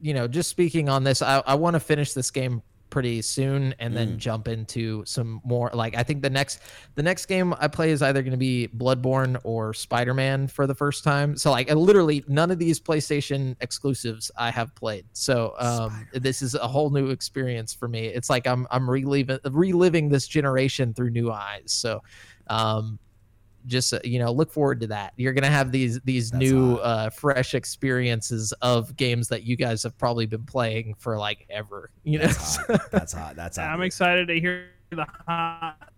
you 0.00 0.14
know 0.14 0.26
just 0.28 0.50
speaking 0.50 0.88
on 0.88 1.04
this 1.04 1.22
i, 1.22 1.42
I 1.46 1.54
want 1.54 1.74
to 1.74 1.80
finish 1.80 2.12
this 2.12 2.30
game 2.30 2.62
pretty 2.90 3.22
soon 3.22 3.74
and 3.80 3.96
then 3.96 4.12
Mm. 4.12 4.18
jump 4.18 4.46
into 4.46 5.04
some 5.04 5.40
more 5.44 5.68
like 5.74 5.96
i 5.96 6.04
think 6.04 6.22
the 6.22 6.30
next 6.30 6.60
the 6.94 7.02
next 7.02 7.26
game 7.26 7.52
i 7.58 7.66
play 7.66 7.90
is 7.90 8.02
either 8.02 8.22
going 8.22 8.30
to 8.30 8.36
be 8.36 8.68
bloodborne 8.76 9.36
or 9.42 9.74
spider-man 9.74 10.46
for 10.46 10.68
the 10.68 10.76
first 10.76 11.02
time. 11.02 11.36
So 11.36 11.50
like 11.50 11.68
I 11.68 11.74
literally 11.74 12.22
none 12.28 12.52
of 12.52 12.58
these 12.60 12.78
playstation 12.78 13.56
exclusives 13.60 14.30
i 14.36 14.48
have 14.50 14.72
played. 14.76 15.06
So 15.12 15.54
um 15.58 16.06
this 16.12 16.40
is 16.40 16.54
a 16.54 16.68
whole 16.68 16.90
new 16.90 17.08
experience 17.10 17.74
for 17.74 17.88
me. 17.88 18.06
It's 18.06 18.30
like 18.30 18.46
i'm 18.46 18.64
i'm 18.70 18.88
reliving 18.88 19.38
reliving 19.50 20.08
this 20.08 20.28
generation 20.28 20.94
through 20.94 21.10
new 21.10 21.32
eyes. 21.32 21.72
So 21.72 22.00
um 22.46 23.00
just 23.66 23.94
uh, 23.94 23.98
you 24.04 24.18
know 24.18 24.30
look 24.32 24.50
forward 24.52 24.80
to 24.80 24.86
that 24.86 25.12
you're 25.16 25.32
gonna 25.32 25.48
have 25.50 25.72
these 25.72 25.98
these 26.00 26.30
That's 26.30 26.40
new 26.40 26.76
hot. 26.76 26.80
uh 26.82 27.10
fresh 27.10 27.54
experiences 27.54 28.52
of 28.62 28.94
games 28.96 29.28
that 29.28 29.44
you 29.44 29.56
guys 29.56 29.82
have 29.82 29.96
probably 29.96 30.26
been 30.26 30.44
playing 30.44 30.94
for 30.98 31.16
like 31.18 31.46
ever 31.50 31.90
you 32.02 32.18
know 32.18 32.26
That's 32.26 32.56
hot. 32.56 32.90
That's 32.90 33.12
hot. 33.12 33.36
That's 33.36 33.56
hot. 33.56 33.70
I'm 33.70 33.82
excited 33.82 34.28
to 34.28 34.38
hear 34.40 34.66
the 34.90 35.06
hot 35.26 35.90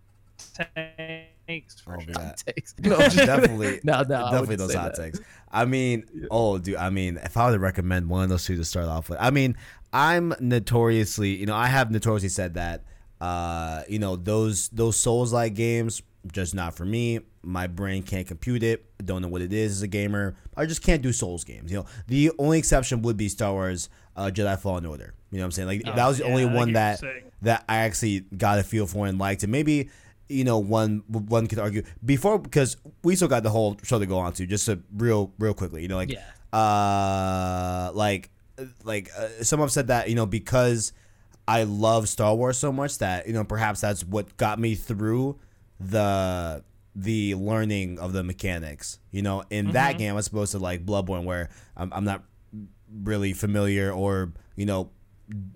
takes 1.47 1.79
for 1.79 1.97
Oh, 1.97 1.99
sure. 1.99 2.13
yeah. 2.17 2.33
takes. 2.45 2.75
No, 2.79 2.97
definitely, 2.99 3.79
no 3.83 3.99
no 4.01 4.03
definitely 4.03 4.55
those 4.57 4.73
hot 4.73 4.95
that. 4.95 5.01
takes. 5.03 5.19
I 5.51 5.65
mean, 5.65 6.05
oh, 6.31 6.57
dude. 6.57 6.75
I 6.75 6.89
mean, 6.89 7.17
if 7.23 7.37
I 7.37 7.47
were 7.47 7.53
to 7.53 7.59
recommend 7.59 8.09
one 8.09 8.23
of 8.23 8.29
those 8.29 8.45
two 8.45 8.55
to 8.57 8.65
start 8.65 8.87
off 8.87 9.09
with, 9.09 9.17
I 9.21 9.31
mean, 9.31 9.55
I'm 9.93 10.33
notoriously, 10.39 11.35
you 11.35 11.45
know, 11.45 11.55
I 11.55 11.67
have 11.67 11.89
notoriously 11.91 12.29
said 12.29 12.55
that, 12.55 12.83
uh, 13.21 13.83
you 13.87 13.99
know, 13.99 14.15
those 14.15 14.69
those 14.69 14.97
Souls 14.97 15.31
like 15.33 15.53
games 15.53 16.01
just 16.31 16.53
not 16.55 16.75
for 16.75 16.85
me. 16.85 17.19
My 17.43 17.67
brain 17.67 18.03
can't 18.03 18.27
compute 18.27 18.63
it. 18.63 18.85
Don't 19.05 19.21
know 19.21 19.27
what 19.27 19.41
it 19.41 19.53
is 19.53 19.71
as 19.77 19.81
a 19.81 19.87
gamer. 19.87 20.35
I 20.55 20.65
just 20.65 20.81
can't 20.81 21.01
do 21.01 21.11
Souls 21.13 21.43
games. 21.43 21.71
You 21.71 21.79
know, 21.79 21.85
the 22.07 22.31
only 22.39 22.59
exception 22.59 23.01
would 23.03 23.17
be 23.17 23.29
Star 23.29 23.51
Wars 23.53 23.89
uh, 24.15 24.31
Jedi 24.33 24.59
Fallen 24.59 24.85
Order. 24.85 25.13
You 25.31 25.37
know 25.37 25.43
what 25.43 25.45
I'm 25.45 25.51
saying? 25.51 25.67
Like 25.67 25.81
Oh, 25.85 25.95
that 25.95 26.07
was 26.07 26.17
the 26.17 26.25
yeah, 26.25 26.29
only 26.31 26.45
one 26.45 26.73
that 26.73 27.01
that 27.41 27.63
I 27.69 27.77
actually 27.79 28.21
got 28.35 28.59
a 28.59 28.63
feel 28.63 28.87
for 28.87 29.05
and 29.07 29.17
liked, 29.19 29.43
and 29.43 29.51
maybe 29.51 29.89
you 30.29 30.43
know 30.43 30.57
one 30.57 31.03
one 31.07 31.47
could 31.47 31.59
argue 31.59 31.83
before 32.03 32.37
because 32.39 32.75
we 33.03 33.15
still 33.15 33.27
got 33.27 33.43
the 33.43 33.49
whole 33.49 33.77
show 33.83 33.99
to 33.99 34.05
go 34.05 34.17
on 34.17 34.33
to 34.33 34.45
just 34.45 34.65
to 34.65 34.79
real 34.95 35.31
real 35.39 35.53
quickly. 35.53 35.81
You 35.81 35.87
know, 35.87 35.95
like 35.97 36.11
Yeah. 36.11 36.23
uh 36.53 37.91
like 37.93 38.29
like 38.83 39.09
uh, 39.17 39.27
some 39.43 39.59
have 39.59 39.71
said 39.71 39.87
that 39.87 40.09
you 40.09 40.15
know 40.15 40.25
because 40.25 40.91
I 41.47 41.63
love 41.63 42.09
Star 42.09 42.35
Wars 42.35 42.57
so 42.57 42.71
much 42.71 42.97
that 42.97 43.27
you 43.27 43.33
know 43.33 43.43
perhaps 43.43 43.81
that's 43.81 44.03
what 44.03 44.35
got 44.37 44.59
me 44.59 44.75
through 44.75 45.39
the 45.79 46.63
the 46.95 47.35
learning 47.35 47.99
of 47.99 48.13
the 48.13 48.23
mechanics. 48.23 48.99
You 49.11 49.21
know, 49.21 49.43
in 49.49 49.71
that 49.71 49.95
Mhm. 49.95 49.97
game 49.99 50.17
as 50.17 50.27
opposed 50.27 50.51
to 50.53 50.59
like 50.59 50.85
Bloodborne 50.85 51.23
where 51.25 51.49
I'm, 51.75 51.91
I'm 51.93 52.03
not 52.03 52.23
really 53.03 53.33
familiar 53.33 53.91
or 53.91 54.31
you 54.55 54.65
know 54.65 54.89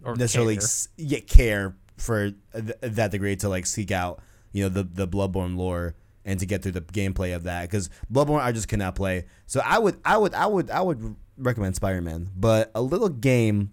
Or 0.04 0.16
necessarily 0.16 0.58
care. 0.98 1.22
care 1.22 1.76
for 1.98 2.32
th- 2.54 2.76
that 2.82 3.12
degree 3.12 3.36
to 3.38 3.48
like 3.50 3.66
seek 3.66 3.92
out 3.92 4.22
you 4.52 4.64
know 4.64 4.70
the 4.70 4.84
the 4.84 5.08
Bloodborne 5.08 5.56
lore 5.56 5.96
and 6.26 6.40
to 6.40 6.46
get 6.46 6.62
through 6.62 6.74
the 6.74 6.82
gameplay 6.82 7.36
of 7.36 7.44
that 7.44 7.64
because 7.64 7.90
Bloodborne 8.12 8.42
I 8.42 8.52
just 8.52 8.68
cannot 8.68 8.96
play. 8.96 9.26
So 9.48 9.62
I 9.66 9.80
would 9.80 9.98
I 10.06 10.18
would 10.18 10.34
I 10.36 10.46
would 10.46 10.70
I 10.70 10.82
would 10.82 11.16
recommend 11.38 11.76
Spider 11.76 12.02
Man, 12.02 12.30
but 12.36 12.70
a 12.76 12.82
little 12.82 13.10
game 13.10 13.72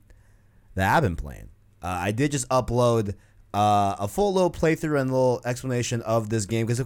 that 0.75 0.95
I've 0.97 1.03
been 1.03 1.17
playing. 1.17 1.49
Uh, 1.83 1.87
I 2.01 2.13
did 2.13 2.31
just 2.33 2.49
upload 2.49 3.15
uh, 3.55 3.97
a 3.99 4.09
full 4.09 4.33
little 4.33 4.51
playthrough 4.51 5.01
and 5.01 5.11
little 5.11 5.41
explanation 5.45 6.03
of 6.03 6.29
this 6.31 6.47
game 6.47 6.67
because 6.67 6.81
I 6.81 6.85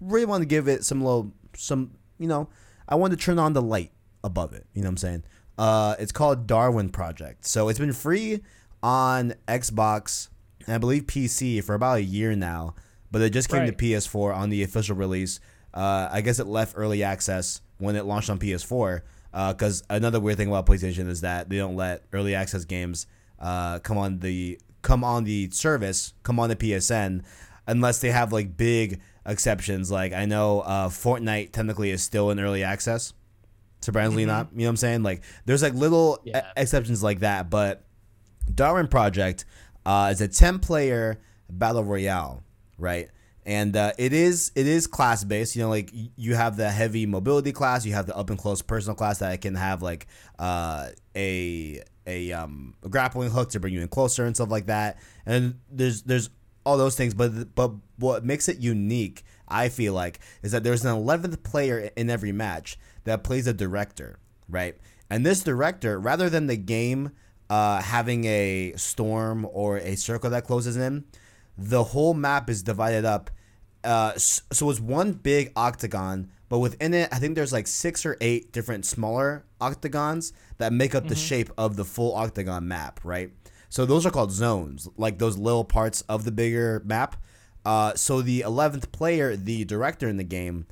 really 0.00 0.26
want 0.26 0.42
to 0.42 0.46
give 0.46 0.68
it 0.68 0.84
some 0.84 1.00
little 1.02 1.32
some 1.56 1.92
you 2.18 2.26
know 2.28 2.48
I 2.88 2.94
want 2.96 3.12
to 3.12 3.16
turn 3.16 3.38
on 3.38 3.52
the 3.52 3.62
light 3.62 3.92
above 4.24 4.52
it. 4.52 4.66
You 4.74 4.82
know 4.82 4.86
what 4.88 4.92
I'm 4.92 4.96
saying? 4.98 5.22
Uh, 5.58 5.94
it's 5.98 6.12
called 6.12 6.46
Darwin 6.46 6.90
Project. 6.90 7.46
So 7.46 7.68
it's 7.68 7.78
been 7.78 7.92
free 7.92 8.42
on 8.82 9.34
Xbox 9.48 10.28
and 10.66 10.74
I 10.74 10.78
believe 10.78 11.04
PC 11.04 11.62
for 11.64 11.74
about 11.74 11.98
a 11.98 12.02
year 12.02 12.34
now, 12.36 12.74
but 13.10 13.22
it 13.22 13.30
just 13.30 13.48
came 13.48 13.60
Right. 13.60 13.78
to 13.78 13.84
PS4 13.84 14.34
on 14.34 14.50
the 14.50 14.62
official 14.62 14.96
release. 14.96 15.40
Uh, 15.72 16.08
I 16.10 16.20
guess 16.20 16.38
it 16.38 16.46
left 16.46 16.74
early 16.76 17.02
access 17.02 17.60
when 17.78 17.96
it 17.96 18.04
launched 18.04 18.30
on 18.30 18.38
PS4. 18.38 19.02
Because 19.32 19.82
another 19.90 20.18
weird 20.18 20.38
thing 20.38 20.48
about 20.48 20.64
PlayStation 20.66 21.08
is 21.08 21.20
that 21.20 21.48
they 21.50 21.58
don't 21.58 21.76
let 21.76 22.04
early 22.12 22.34
access 22.34 22.64
games 22.64 23.06
uh, 23.38 23.78
come 23.80 23.98
on 23.98 24.18
the 24.20 24.58
come 24.86 25.02
on 25.02 25.24
the 25.24 25.50
service, 25.50 26.14
come 26.22 26.38
on 26.38 26.48
the 26.48 26.54
PSN, 26.54 27.24
unless 27.66 28.00
they 28.00 28.10
have 28.12 28.32
like 28.32 28.56
big 28.56 29.00
exceptions. 29.26 29.90
Like 29.90 30.12
I 30.12 30.26
know 30.26 30.60
uh, 30.60 30.88
Fortnite 30.88 31.50
technically 31.50 31.90
is 31.90 32.04
still 32.04 32.30
in 32.30 32.38
early 32.38 32.62
access. 32.62 33.12
Surprisingly 33.80 34.26
not. 34.26 34.50
You 34.52 34.58
know 34.60 34.64
what 34.66 34.70
I'm 34.70 34.76
saying? 34.76 35.02
Like 35.02 35.22
there's 35.44 35.62
like 35.62 35.74
little 35.74 36.20
Yeah. 36.22 36.46
exceptions 36.56 37.02
like 37.02 37.18
that, 37.20 37.50
but 37.50 37.82
Darwin 38.54 38.86
Project 38.86 39.44
uh, 39.84 40.10
is 40.12 40.20
a 40.20 40.28
10 40.28 40.60
player 40.60 41.18
battle 41.50 41.82
royale, 41.82 42.44
right? 42.78 43.08
And 43.44 43.76
uh, 43.76 43.92
it 43.98 44.12
is 44.12 44.52
it 44.54 44.68
is 44.68 44.86
class 44.86 45.24
based. 45.24 45.56
You 45.56 45.62
know, 45.62 45.68
like 45.68 45.90
you 45.92 46.36
have 46.36 46.56
the 46.56 46.70
heavy 46.70 47.06
mobility 47.06 47.50
class, 47.50 47.84
you 47.84 47.92
have 47.92 48.06
the 48.06 48.16
up 48.16 48.30
and 48.30 48.38
close 48.38 48.62
personal 48.62 48.94
class 48.94 49.18
that 49.18 49.40
can 49.40 49.56
have 49.56 49.82
like 49.82 50.06
uh, 50.38 50.90
a 51.16 51.82
a 52.06 52.32
um 52.32 52.74
a 52.82 52.88
grappling 52.88 53.30
hook 53.30 53.50
to 53.50 53.60
bring 53.60 53.74
you 53.74 53.80
in 53.80 53.88
closer 53.88 54.24
and 54.24 54.34
stuff 54.34 54.50
like 54.50 54.66
that. 54.66 54.98
And 55.24 55.60
there's 55.70 56.02
there's 56.02 56.30
all 56.64 56.76
those 56.76 56.96
things, 56.96 57.14
but 57.14 57.54
but 57.54 57.72
what 57.96 58.24
makes 58.24 58.48
it 58.48 58.58
unique, 58.58 59.24
I 59.48 59.68
feel 59.68 59.94
like, 59.94 60.20
is 60.42 60.52
that 60.52 60.64
there's 60.64 60.84
an 60.84 60.94
11th 60.94 61.42
player 61.42 61.90
in 61.96 62.10
every 62.10 62.32
match 62.32 62.78
that 63.04 63.22
plays 63.22 63.46
a 63.46 63.52
director, 63.52 64.18
right? 64.48 64.76
And 65.08 65.24
this 65.24 65.42
director, 65.42 65.98
rather 66.00 66.28
than 66.28 66.48
the 66.48 66.56
game 66.56 67.12
uh, 67.48 67.80
having 67.80 68.24
a 68.24 68.72
storm 68.76 69.46
or 69.52 69.78
a 69.78 69.96
circle 69.96 70.30
that 70.30 70.44
closes 70.44 70.76
in, 70.76 71.04
the 71.56 71.84
whole 71.84 72.14
map 72.14 72.50
is 72.50 72.62
divided 72.62 73.04
up. 73.04 73.30
Uh, 73.84 74.12
so 74.16 74.68
it's 74.68 74.80
one 74.80 75.12
big 75.12 75.52
octagon, 75.54 76.28
but 76.48 76.58
within 76.58 76.94
it, 76.94 77.08
I 77.12 77.18
think 77.18 77.34
there's 77.34 77.52
like 77.52 77.66
six 77.66 78.06
or 78.06 78.16
eight 78.20 78.52
different 78.52 78.86
smaller 78.86 79.44
octagons 79.60 80.32
that 80.58 80.72
make 80.72 80.94
up 80.94 81.08
the 81.08 81.16
shape 81.16 81.50
of 81.58 81.76
the 81.76 81.84
full 81.84 82.14
octagon 82.14 82.68
map, 82.68 83.00
right? 83.02 83.30
So 83.68 83.84
those 83.84 84.06
are 84.06 84.10
called 84.10 84.32
zones, 84.32 84.88
like 84.96 85.18
those 85.18 85.36
little 85.36 85.64
parts 85.64 86.02
of 86.02 86.24
the 86.24 86.32
bigger 86.32 86.82
map. 86.84 87.16
Uh, 87.64 87.94
so 87.94 88.22
the 88.22 88.42
11th 88.42 88.92
player, 88.92 89.34
the 89.36 89.64
director 89.64 90.08
in 90.08 90.18
the 90.18 90.24
game, 90.24 90.66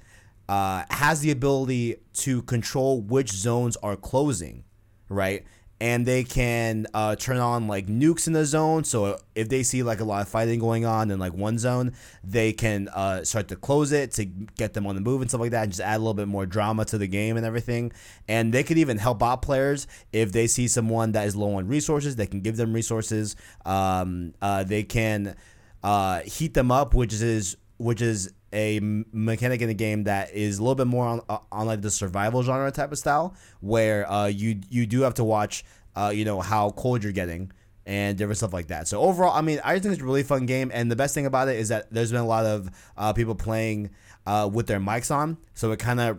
uh, 0.49 0.85
has 0.91 1.21
the 1.21 1.31
ability 1.31 1.97
to 2.13 2.43
control 2.43 3.01
which 3.01 3.33
zones 3.33 3.77
are 3.79 3.97
closing, 3.97 4.63
right? 5.09 5.45
And 5.81 6.07
they 6.07 6.25
can 6.25 6.87
uh, 6.95 7.17
turn 7.17 7.39
on 7.39 7.67
like 7.67 7.89
nukes 7.89 8.27
in 8.27 8.33
the 8.33 8.45
zone. 8.47 8.85
So 8.85 9.19
if 9.35 9.49
they 9.49 9.63
see 9.63 9.83
like 9.83 10.01
a 10.01 10.05
lot 10.05 10.23
of 10.23 10.29
fighting 10.29 10.61
going 10.61 10.87
on 10.87 11.11
in 11.11 11.19
like 11.19 11.35
one 11.35 11.59
zone, 11.59 11.93
they 12.23 12.53
can 12.53 12.89
uh, 12.89 13.25
start 13.25 13.49
to 13.49 13.57
close 13.57 13.91
it 13.93 14.13
to 14.13 14.25
get 14.25 14.73
them 14.73 14.87
on 14.87 14.95
the 14.95 15.01
move 15.01 15.21
and 15.21 15.31
stuff 15.31 15.41
like 15.41 15.51
that, 15.51 15.65
and 15.65 15.73
just 15.73 15.83
add 15.83 15.97
a 15.97 15.99
little 15.99 16.15
bit 16.15 16.29
more 16.29 16.47
drama 16.47 16.85
to 16.87 16.97
the 16.97 17.09
game 17.09 17.37
and 17.37 17.45
everything. 17.45 17.93
And 18.29 18.55
they 18.55 18.63
could 18.63 18.79
even 18.79 18.99
help 18.99 19.23
out 19.23 19.43
players 19.43 19.87
if 20.13 20.33
they 20.33 20.47
see 20.47 20.69
someone 20.69 21.13
that 21.13 21.27
is 21.27 21.35
low 21.35 21.57
on 21.57 21.67
resources. 21.67 22.17
They 22.17 22.29
can 22.29 22.41
give 22.41 22.57
them 22.57 22.73
resources. 22.73 23.37
Um, 23.67 24.33
uh, 24.41 24.65
they 24.65 24.85
can 24.85 25.35
uh, 25.83 26.21
heat 26.21 26.55
them 26.55 26.71
up, 26.71 26.95
which 26.95 27.13
is 27.13 27.57
which 27.79 28.01
is 28.01 28.33
a 28.55 28.81
mechanic 28.81 29.61
in 29.61 29.69
the 29.69 29.75
game 29.75 30.05
that 30.05 30.33
is 30.33 30.59
a 30.59 30.63
little 30.63 30.77
bit 30.77 30.87
more 30.87 31.07
on, 31.07 31.21
uh, 31.29 31.39
on 31.53 31.67
like 31.67 31.83
the 31.83 31.91
survival 31.91 32.43
genre 32.43 32.71
type 32.71 32.93
of 32.93 32.99
style, 32.99 33.35
where 33.61 34.11
uh, 34.11 34.27
you 34.27 34.61
you 34.71 34.87
do 34.87 35.03
have 35.03 35.15
to 35.15 35.25
watch, 35.25 35.65
uh, 35.97 36.13
you 36.15 36.25
know, 36.25 36.41
how 36.41 36.71
cold 36.71 37.03
you're 37.03 37.13
getting 37.13 37.51
and 37.87 38.17
different 38.17 38.39
stuff 38.39 38.53
like 38.53 38.69
that. 38.69 38.89
So 38.89 39.01
overall, 39.01 39.33
I 39.37 39.43
mean, 39.43 39.61
I 39.63 39.79
think 39.79 39.93
it's 39.93 40.03
a 40.03 40.05
really 40.05 40.23
fun 40.23 40.47
game, 40.47 40.71
and 40.73 40.91
the 40.91 40.97
best 40.97 41.15
thing 41.15 41.27
about 41.27 41.49
it 41.49 41.57
is 41.57 41.69
that 41.69 41.93
there's 41.93 42.13
been 42.13 42.21
a 42.21 42.27
lot 42.27 42.47
of 42.47 42.71
uh, 42.97 43.13
people 43.13 43.35
playing 43.35 43.91
uh, 44.27 44.49
with 44.51 44.67
their 44.67 44.81
mics 44.81 45.15
on, 45.15 45.37
so 45.55 45.73
it 45.73 45.79
kind 45.79 46.01
of 46.01 46.19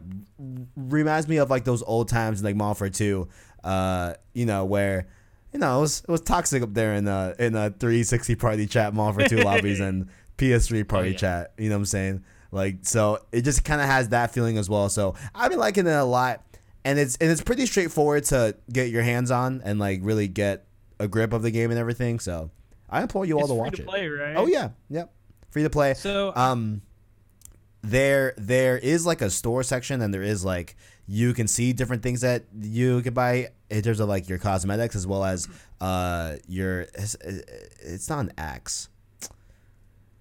reminds 0.76 1.28
me 1.28 1.38
of 1.38 1.50
like 1.50 1.64
those 1.64 1.82
old 1.84 2.10
times 2.10 2.42
in 2.42 2.46
like 2.46 2.56
Modern 2.56 2.92
2, 2.92 3.28
uh, 3.64 4.14
you 4.34 4.46
know, 4.46 4.66
where 4.66 5.08
you 5.54 5.60
know, 5.60 5.78
it 5.78 5.82
was, 5.82 6.02
it 6.02 6.10
was 6.10 6.20
toxic 6.20 6.62
up 6.62 6.74
there 6.74 6.96
in 6.96 7.08
a 7.08 7.34
in 7.40 7.56
a 7.56 7.70
360 7.70 8.36
party 8.36 8.68
chat, 8.68 8.94
Modern 8.94 9.30
2 9.30 9.38
lobbies, 9.38 9.80
and 9.80 10.10
PS3 10.38 10.88
party 10.88 11.12
yeah. 11.12 11.18
chat. 11.18 11.54
You 11.58 11.70
know 11.70 11.76
what 11.76 11.80
I'm 11.80 11.86
saying? 11.86 12.24
Like, 12.52 12.78
so 12.84 13.20
it 13.32 13.42
just 13.42 13.64
kind 13.66 13.82
of 13.82 13.88
has 13.88 14.10
that 14.10 14.32
feeling 14.32 14.58
as 14.58 14.70
well. 14.70 14.90
So 14.90 15.16
I've 15.34 15.50
been 15.50 15.60
liking 15.60 15.88
it 15.88 15.92
a 15.92 16.04
lot, 16.04 16.42
and 16.84 16.98
it's 16.98 17.18
and 17.18 17.30
it's 17.30 17.42
pretty 17.42 17.66
straightforward 17.66 18.24
to 18.26 18.56
get 18.72 18.90
your 18.90 19.04
hands 19.04 19.32
on 19.32 19.62
and 19.66 19.80
like 19.80 20.00
really 20.04 20.28
get 20.28 20.66
a 21.00 21.08
grip 21.08 21.34
of 21.34 21.42
the 21.42 21.52
game 21.52 21.72
and 21.72 21.80
everything. 21.80 22.20
So 22.20 22.52
I 22.90 23.02
implore 23.02 23.26
you 23.26 23.36
all 23.36 23.42
It's 23.42 23.50
to 23.50 23.54
free 23.56 23.60
watch 23.60 23.76
to 23.78 24.06
it. 24.06 24.08
right? 24.08 24.36
Oh 24.38 24.48
yeah, 24.48 24.70
yep, 24.90 25.12
free 25.50 25.64
to 25.64 25.70
play. 25.70 25.96
So 25.96 26.32
Um, 26.36 26.82
there 27.82 28.34
there 28.38 28.78
is 28.78 29.06
like 29.06 29.22
a 29.22 29.30
store 29.30 29.64
section, 29.64 30.02
and 30.02 30.14
there 30.14 30.24
is 30.24 30.46
like 30.46 30.76
you 31.08 31.34
can 31.34 31.48
see 31.48 31.74
different 31.74 32.04
things 32.04 32.22
that 32.22 32.46
you 32.60 33.02
can 33.02 33.14
buy 33.14 33.50
in 33.70 33.82
terms 33.82 34.00
of 34.00 34.08
like 34.10 34.30
your 34.30 34.40
cosmetics 34.40 34.96
as 34.96 35.06
well 35.06 35.24
as 35.24 35.48
uh 35.82 36.36
your 36.48 36.82
it's, 36.82 37.16
it's 37.22 38.10
not 38.10 38.20
an 38.20 38.32
axe. 38.38 38.90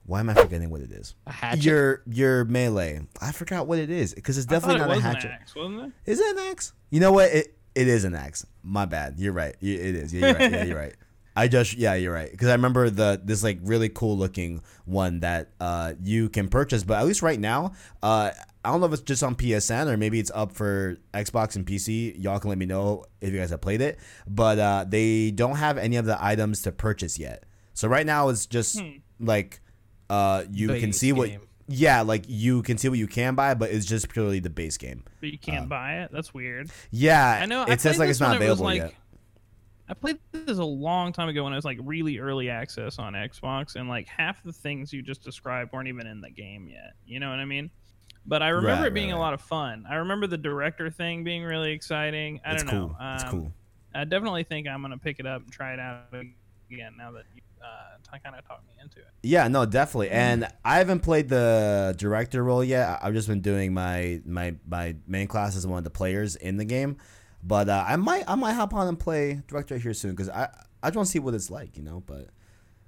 Why 0.06 0.20
am 0.20 0.28
I 0.30 0.34
forgetting 0.34 0.70
what 0.70 0.80
it 0.82 0.92
is? 0.92 1.14
A 1.26 1.32
hatchet? 1.32 1.64
Your 1.64 2.02
your 2.06 2.44
melee. 2.44 3.00
I 3.20 3.32
forgot 3.32 3.66
what 3.66 3.78
it 3.78 3.90
is 3.90 4.14
because 4.14 4.36
it's 4.36 4.46
definitely 4.46 4.82
it 4.82 4.86
not 4.86 4.96
a 4.96 5.00
hatchet. 5.00 5.24
an 5.30 5.38
axe, 5.40 5.54
wasn't 5.54 5.80
it? 5.80 6.10
Is 6.10 6.20
it 6.20 6.36
an 6.36 6.42
axe? 6.50 6.72
You 6.90 7.00
know 7.00 7.12
what? 7.12 7.30
It 7.32 7.56
it 7.74 7.88
is 7.88 8.04
an 8.04 8.14
axe. 8.14 8.46
My 8.62 8.84
bad. 8.84 9.14
You're 9.18 9.32
right. 9.32 9.56
It 9.60 9.80
is. 9.80 10.12
Yeah, 10.12 10.26
you're 10.26 10.34
right. 10.36 10.52
Yeah, 10.52 10.64
you're 10.64 10.78
right. 10.78 10.94
I 11.36 11.48
just 11.48 11.74
yeah, 11.74 11.94
you're 11.94 12.12
right. 12.12 12.30
Because 12.30 12.48
I 12.48 12.52
remember 12.52 12.90
the 12.90 13.20
this 13.24 13.42
like 13.42 13.58
really 13.62 13.88
cool 13.88 14.16
looking 14.16 14.62
one 14.84 15.20
that 15.20 15.50
uh 15.58 15.94
you 16.02 16.28
can 16.28 16.48
purchase, 16.48 16.84
but 16.84 16.98
at 16.98 17.06
least 17.06 17.22
right 17.22 17.40
now, 17.40 17.72
uh 18.02 18.30
I 18.64 18.70
don't 18.70 18.80
know 18.80 18.86
if 18.86 18.92
it's 18.92 19.02
just 19.02 19.22
on 19.22 19.34
PSN 19.34 19.88
or 19.88 19.96
maybe 19.96 20.20
it's 20.20 20.30
up 20.34 20.52
for 20.52 20.96
Xbox 21.12 21.56
and 21.56 21.66
PC. 21.66 22.22
Y'all 22.22 22.38
can 22.38 22.50
let 22.50 22.58
me 22.58 22.66
know 22.66 23.04
if 23.20 23.32
you 23.32 23.38
guys 23.38 23.50
have 23.50 23.60
played 23.60 23.80
it. 23.80 23.98
But 24.28 24.58
uh 24.58 24.84
they 24.88 25.32
don't 25.32 25.56
have 25.56 25.76
any 25.76 25.96
of 25.96 26.04
the 26.04 26.22
items 26.22 26.62
to 26.62 26.72
purchase 26.72 27.18
yet. 27.18 27.44
So 27.72 27.88
right 27.88 28.06
now 28.06 28.28
it's 28.28 28.46
just 28.46 28.80
like 29.18 29.60
uh 30.10 30.44
you 30.50 30.68
can 30.68 30.76
Base 30.90 30.98
see 30.98 31.12
what 31.12 31.28
game. 31.30 31.40
yeah, 31.68 32.02
like 32.02 32.24
you 32.28 32.62
can 32.62 32.78
see 32.78 32.88
what 32.88 32.98
you 32.98 33.06
can 33.06 33.34
buy, 33.34 33.54
but 33.54 33.70
it's 33.70 33.86
just 33.86 34.08
purely 34.08 34.40
the 34.40 34.50
base 34.50 34.76
game. 34.76 35.04
But 35.20 35.30
you 35.30 35.38
can't 35.38 35.68
buy 35.68 36.00
it. 36.02 36.10
That's 36.12 36.32
weird. 36.34 36.70
Yeah, 36.90 37.38
I 37.42 37.46
know. 37.46 37.62
It 37.64 37.70
I 37.70 37.76
says 37.76 37.98
like 37.98 38.10
it's 38.10 38.20
not 38.20 38.38
when 38.38 38.42
it 38.42 38.50
was, 38.50 38.60
available 38.60 38.64
like- 38.64 38.92
yet. 38.92 38.94
I 39.86 39.92
played 39.92 40.18
this 40.32 40.56
a 40.56 40.64
long 40.64 41.12
time 41.12 41.28
ago 41.28 41.44
when 41.44 41.52
it 41.52 41.56
was 41.56 41.64
like 41.66 41.76
really 41.82 42.18
early 42.18 42.48
access 42.48 42.98
on 42.98 43.12
Xbox, 43.12 43.76
and 43.76 43.86
like 43.88 44.08
half 44.08 44.42
the 44.42 44.52
things 44.52 44.92
you 44.94 45.02
just 45.02 45.22
described 45.22 45.72
weren't 45.74 45.88
even 45.88 46.06
in 46.06 46.22
the 46.22 46.30
game 46.30 46.68
yet. 46.68 46.94
You 47.06 47.20
know 47.20 47.28
what 47.28 47.38
I 47.38 47.44
mean? 47.44 47.70
But 48.24 48.42
I 48.42 48.48
remember 48.48 48.84
Right, 48.84 48.86
it 48.88 48.94
being 48.94 49.10
right, 49.10 49.16
a 49.16 49.20
lot 49.20 49.34
of 49.34 49.42
fun. 49.42 49.84
I 49.86 49.96
remember 49.96 50.26
the 50.26 50.38
director 50.38 50.88
thing 50.90 51.22
being 51.22 51.42
really 51.44 51.72
exciting. 51.72 52.40
I 52.46 52.54
It's 52.54 52.62
don't 52.62 52.70
cool. 52.70 52.88
know. 52.98 53.14
it's 53.14 53.24
Um, 53.24 53.30
cool. 53.30 53.52
I 53.94 54.04
definitely 54.04 54.44
think 54.44 54.66
I'm 54.66 54.80
gonna 54.80 54.96
pick 54.96 55.20
it 55.20 55.26
up 55.26 55.42
and 55.42 55.52
try 55.52 55.74
it 55.74 55.78
out 55.80 56.04
again 56.14 56.94
now 56.96 57.12
that 57.12 57.24
you 57.34 57.42
uh, 57.62 57.93
kind 58.18 58.36
of 58.36 58.46
talked 58.46 58.66
me 58.66 58.74
into 58.82 58.98
it. 58.98 59.06
Yeah, 59.22 59.48
no, 59.48 59.64
definitely. 59.66 60.10
And 60.10 60.46
I 60.64 60.78
haven't 60.78 61.00
played 61.00 61.28
the 61.28 61.94
director 61.98 62.42
role 62.44 62.62
yet. 62.64 62.88
I- 62.88 63.08
I've 63.08 63.14
just 63.14 63.28
been 63.28 63.40
doing 63.40 63.72
my 63.74 64.20
my 64.26 64.54
my 64.68 64.96
main 65.06 65.26
class 65.26 65.56
as 65.56 65.66
one 65.66 65.78
of 65.78 65.84
the 65.84 65.90
players 65.90 66.36
in 66.36 66.56
the 66.56 66.64
game. 66.64 66.96
But 67.42 67.68
uh, 67.68 67.84
I 67.86 67.96
might 67.96 68.24
I 68.28 68.34
might 68.36 68.52
hop 68.52 68.72
on 68.74 68.88
and 68.88 68.98
play 68.98 69.42
director 69.48 69.76
here 69.78 69.94
soon 69.94 70.12
because 70.12 70.28
I 70.28 70.48
I 70.82 70.88
just 70.88 70.96
want 70.96 71.06
to 71.06 71.12
see 71.12 71.18
what 71.18 71.34
it's 71.34 71.50
like, 71.50 71.76
you 71.76 71.82
know. 71.82 72.02
But 72.06 72.28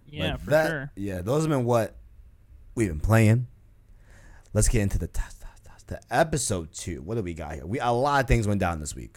Yeah, 0.06 0.32
but 0.32 0.40
for 0.40 0.50
that, 0.50 0.68
sure. 0.68 0.92
Yeah, 0.96 1.20
those 1.22 1.42
have 1.42 1.50
been 1.50 1.64
what 1.64 1.96
we've 2.74 2.88
been 2.88 3.00
playing. 3.00 3.46
Let's 4.52 4.68
get 4.68 4.80
into 4.82 4.98
the 4.98 5.08
test, 5.08 5.42
test, 5.42 5.64
test. 5.64 5.88
The 5.88 6.00
episode 6.10 6.72
two. 6.72 7.02
What 7.02 7.16
do 7.16 7.22
we 7.22 7.34
got 7.34 7.54
here? 7.54 7.66
We 7.66 7.78
a 7.80 7.90
lot 7.90 8.22
of 8.24 8.28
things 8.28 8.46
went 8.48 8.60
down 8.60 8.80
this 8.80 8.94
week. 8.94 9.16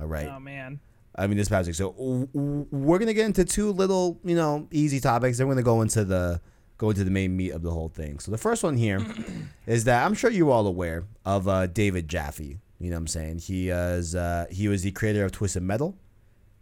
All 0.00 0.06
right. 0.06 0.28
Oh 0.28 0.40
man. 0.40 0.80
I 1.18 1.26
mean, 1.26 1.36
this 1.36 1.48
past 1.48 1.66
week. 1.66 1.74
So 1.74 1.94
we're 2.32 2.98
gonna 2.98 3.12
get 3.12 3.26
into 3.26 3.44
two 3.44 3.72
little, 3.72 4.20
you 4.24 4.36
know, 4.36 4.68
easy 4.70 5.00
topics. 5.00 5.38
Then 5.38 5.48
we're 5.48 5.54
gonna 5.54 5.64
go 5.64 5.82
into 5.82 6.04
the 6.04 6.40
go 6.78 6.90
into 6.90 7.02
the 7.02 7.10
main 7.10 7.36
meat 7.36 7.50
of 7.50 7.62
the 7.62 7.72
whole 7.72 7.88
thing. 7.88 8.20
So 8.20 8.30
the 8.30 8.38
first 8.38 8.62
one 8.62 8.76
here 8.76 9.04
is 9.66 9.84
that 9.84 10.06
I'm 10.06 10.14
sure 10.14 10.30
you're 10.30 10.50
all 10.50 10.66
aware 10.66 11.04
of 11.24 11.48
uh, 11.48 11.66
David 11.66 12.08
Jaffe. 12.08 12.58
You 12.78 12.90
know 12.90 12.96
what 12.96 13.00
I'm 13.00 13.06
saying? 13.08 13.38
He 13.38 13.70
is 13.70 14.14
uh, 14.14 14.46
he 14.50 14.68
was 14.68 14.82
the 14.82 14.92
creator 14.92 15.24
of 15.24 15.32
Twisted 15.32 15.62
Metal. 15.62 15.96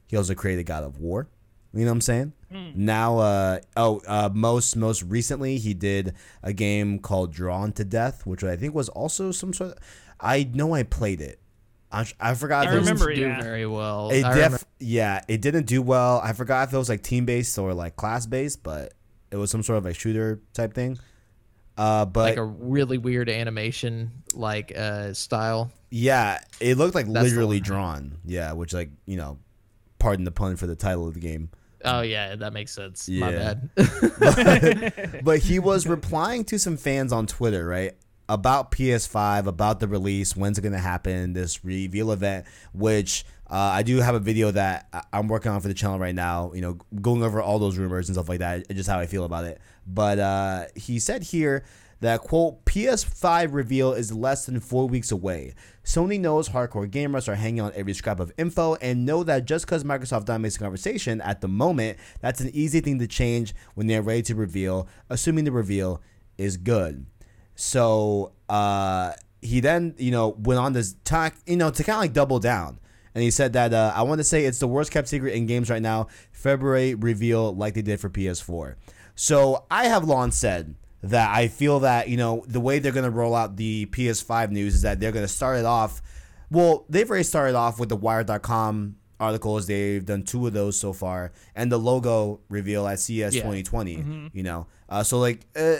He 0.06 0.16
also 0.16 0.34
created 0.34 0.64
God 0.64 0.84
of 0.84 0.98
War. 0.98 1.28
You 1.74 1.80
know 1.80 1.90
what 1.90 1.96
I'm 1.96 2.00
saying? 2.00 2.32
Now, 2.74 3.18
uh, 3.18 3.58
oh, 3.76 4.00
uh, 4.06 4.30
most 4.32 4.76
most 4.76 5.02
recently, 5.02 5.58
he 5.58 5.74
did 5.74 6.14
a 6.42 6.54
game 6.54 6.98
called 6.98 7.32
Drawn 7.32 7.72
to 7.72 7.84
Death, 7.84 8.24
which 8.24 8.42
I 8.42 8.56
think 8.56 8.74
was 8.74 8.88
also 8.88 9.30
some 9.30 9.52
sort. 9.52 9.72
of... 9.72 9.78
I 10.18 10.48
know 10.54 10.72
I 10.72 10.84
played 10.84 11.20
it. 11.20 11.38
I, 11.96 12.30
I 12.30 12.34
forgot. 12.34 12.66
I 12.66 12.70
if 12.70 12.74
it 12.74 12.78
was- 12.80 12.88
remember 12.88 13.10
it, 13.10 13.16
do 13.16 13.20
yeah. 13.22 13.40
very 13.42 13.66
well. 13.66 14.10
it 14.10 14.22
def 14.22 14.64
yeah, 14.78 15.22
it 15.28 15.40
didn't 15.40 15.66
do 15.66 15.80
well. 15.82 16.20
I 16.22 16.32
forgot 16.32 16.68
if 16.68 16.74
it 16.74 16.78
was 16.78 16.88
like 16.88 17.02
team 17.02 17.24
based 17.26 17.58
or 17.58 17.72
like 17.74 17.96
class 17.96 18.26
based, 18.26 18.62
but 18.62 18.92
it 19.30 19.36
was 19.36 19.50
some 19.50 19.62
sort 19.62 19.78
of 19.78 19.84
like 19.84 19.96
shooter 19.96 20.40
type 20.52 20.74
thing. 20.74 20.98
Uh, 21.78 22.04
but 22.06 22.20
like 22.30 22.36
a 22.38 22.44
really 22.44 22.96
weird 22.98 23.28
animation 23.28 24.10
like 24.34 24.72
uh 24.76 25.12
style. 25.12 25.70
yeah, 25.90 26.38
it 26.60 26.78
looked 26.78 26.94
like 26.94 27.06
That's 27.06 27.28
literally 27.28 27.60
drawn. 27.60 28.16
Yeah, 28.24 28.52
which 28.52 28.72
like 28.72 28.90
you 29.04 29.16
know, 29.16 29.38
pardon 29.98 30.24
the 30.24 30.30
pun 30.30 30.56
for 30.56 30.66
the 30.66 30.76
title 30.76 31.06
of 31.08 31.14
the 31.14 31.20
game. 31.20 31.50
Oh 31.84 32.00
yeah, 32.00 32.34
that 32.36 32.52
makes 32.54 32.72
sense. 32.72 33.08
My 33.08 33.30
Yeah. 33.30 33.54
bad. 33.76 35.20
but 35.24 35.38
he 35.40 35.58
was 35.58 35.86
replying 35.86 36.44
to 36.46 36.58
some 36.58 36.76
fans 36.78 37.12
on 37.12 37.26
Twitter, 37.26 37.66
right? 37.66 37.92
About 38.28 38.72
PS5, 38.72 39.46
about 39.46 39.78
the 39.78 39.86
release, 39.86 40.36
when's 40.36 40.58
it 40.58 40.62
going 40.62 40.72
to 40.72 40.78
happen, 40.78 41.32
this 41.32 41.64
reveal 41.64 42.10
event, 42.10 42.46
which 42.72 43.24
uh, 43.48 43.54
I 43.54 43.82
do 43.82 43.98
have 43.98 44.16
a 44.16 44.20
video 44.20 44.50
that 44.50 45.06
I'm 45.12 45.28
working 45.28 45.52
on 45.52 45.60
for 45.60 45.68
the 45.68 45.74
channel 45.74 45.98
right 45.98 46.14
now, 46.14 46.52
you 46.52 46.60
know, 46.60 46.78
going 47.00 47.22
over 47.22 47.40
all 47.40 47.60
those 47.60 47.78
rumors 47.78 48.08
and 48.08 48.16
stuff 48.16 48.28
like 48.28 48.40
that, 48.40 48.68
just 48.70 48.88
how 48.88 48.98
I 48.98 49.06
feel 49.06 49.24
about 49.24 49.44
it. 49.44 49.60
But 49.86 50.18
uh, 50.18 50.64
he 50.74 50.98
said 50.98 51.22
here 51.22 51.64
that, 52.00 52.20
quote, 52.20 52.64
PS5 52.64 53.54
reveal 53.54 53.92
is 53.92 54.12
less 54.12 54.46
than 54.46 54.58
four 54.58 54.88
weeks 54.88 55.12
away. 55.12 55.54
Sony 55.84 56.18
knows 56.18 56.48
hardcore 56.48 56.90
gamers 56.90 57.28
are 57.28 57.36
hanging 57.36 57.60
on 57.60 57.72
every 57.76 57.94
scrap 57.94 58.18
of 58.18 58.32
info 58.36 58.74
and 58.76 59.06
know 59.06 59.22
that 59.22 59.44
just 59.44 59.64
because 59.64 59.84
Microsoft 59.84 60.24
dominates 60.24 60.56
the 60.56 60.64
conversation 60.64 61.20
at 61.20 61.40
the 61.40 61.48
moment, 61.48 61.98
that's 62.20 62.40
an 62.40 62.50
easy 62.52 62.80
thing 62.80 62.98
to 62.98 63.06
change 63.06 63.54
when 63.74 63.86
they're 63.86 64.02
ready 64.02 64.22
to 64.22 64.34
reveal, 64.34 64.88
assuming 65.08 65.44
the 65.44 65.52
reveal 65.52 66.02
is 66.36 66.56
good. 66.56 67.06
So 67.56 68.32
uh, 68.48 69.12
he 69.42 69.60
then, 69.60 69.94
you 69.98 70.10
know, 70.12 70.28
went 70.38 70.60
on 70.60 70.74
to 70.74 70.84
talk, 71.04 71.34
you 71.46 71.56
know, 71.56 71.70
to 71.70 71.82
kind 71.82 71.96
of 71.96 72.00
like 72.02 72.12
double 72.12 72.38
down. 72.38 72.78
And 73.14 73.22
he 73.22 73.30
said 73.30 73.54
that 73.54 73.72
uh, 73.72 73.92
I 73.96 74.02
want 74.02 74.18
to 74.18 74.24
say 74.24 74.44
it's 74.44 74.58
the 74.58 74.68
worst 74.68 74.90
kept 74.92 75.08
secret 75.08 75.32
in 75.34 75.46
games 75.46 75.70
right 75.70 75.80
now. 75.82 76.08
February 76.32 76.94
reveal 76.94 77.54
like 77.54 77.72
they 77.74 77.82
did 77.82 77.98
for 77.98 78.10
PS4. 78.10 78.74
So 79.14 79.64
I 79.70 79.86
have 79.86 80.04
long 80.04 80.30
said 80.30 80.74
that 81.02 81.34
I 81.34 81.48
feel 81.48 81.80
that 81.80 82.08
you 82.10 82.18
know 82.18 82.44
the 82.46 82.60
way 82.60 82.78
they're 82.78 82.92
going 82.92 83.04
to 83.04 83.10
roll 83.10 83.34
out 83.34 83.56
the 83.56 83.86
PS5 83.86 84.50
news 84.50 84.74
is 84.74 84.82
that 84.82 85.00
they're 85.00 85.12
going 85.12 85.24
to 85.24 85.32
start 85.32 85.58
it 85.58 85.64
off. 85.64 86.02
Well, 86.50 86.84
they've 86.90 87.08
already 87.08 87.24
started 87.24 87.54
off 87.56 87.80
with 87.80 87.88
the 87.88 87.96
Wired.com 87.96 88.96
articles. 89.18 89.66
They've 89.66 90.04
done 90.04 90.22
two 90.22 90.46
of 90.46 90.52
those 90.52 90.78
so 90.78 90.92
far, 90.92 91.32
and 91.54 91.72
the 91.72 91.78
logo 91.78 92.40
reveal 92.50 92.86
at 92.86 93.00
CES 93.00 93.34
Yeah. 93.34 93.42
2020. 93.42 94.30
You 94.34 94.42
know, 94.42 94.66
uh, 94.90 95.02
so 95.02 95.18
like 95.18 95.46
uh, 95.56 95.76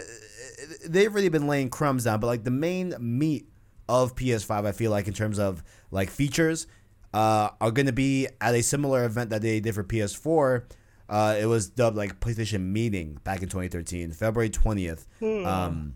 they've 0.87 1.13
really 1.13 1.29
been 1.29 1.47
laying 1.47 1.69
crumbs 1.69 2.05
down, 2.05 2.19
but 2.19 2.27
like 2.27 2.43
the 2.43 2.51
main 2.51 2.95
meat 2.99 3.47
of 3.89 4.15
PS5, 4.15 4.65
I 4.65 4.71
feel 4.71 4.91
like 4.91 5.07
in 5.07 5.13
terms 5.13 5.39
of 5.39 5.63
like 5.91 6.09
features, 6.09 6.67
uh, 7.13 7.49
are 7.61 7.71
going 7.71 7.85
to 7.85 7.93
be 7.93 8.27
at 8.41 8.53
a 8.53 8.61
similar 8.61 9.05
event 9.05 9.29
that 9.29 9.41
they 9.41 9.59
did 9.59 9.73
for 9.75 9.83
PS4. 9.83 10.63
Uh, 11.09 11.37
it 11.39 11.45
was 11.45 11.69
dubbed 11.69 11.95
like 11.95 12.19
PlayStation 12.19 12.61
Meeting 12.61 13.17
back 13.23 13.41
in 13.41 13.49
2013, 13.49 14.11
February 14.11 14.49
20th. 14.49 15.05
Um, 15.45 15.95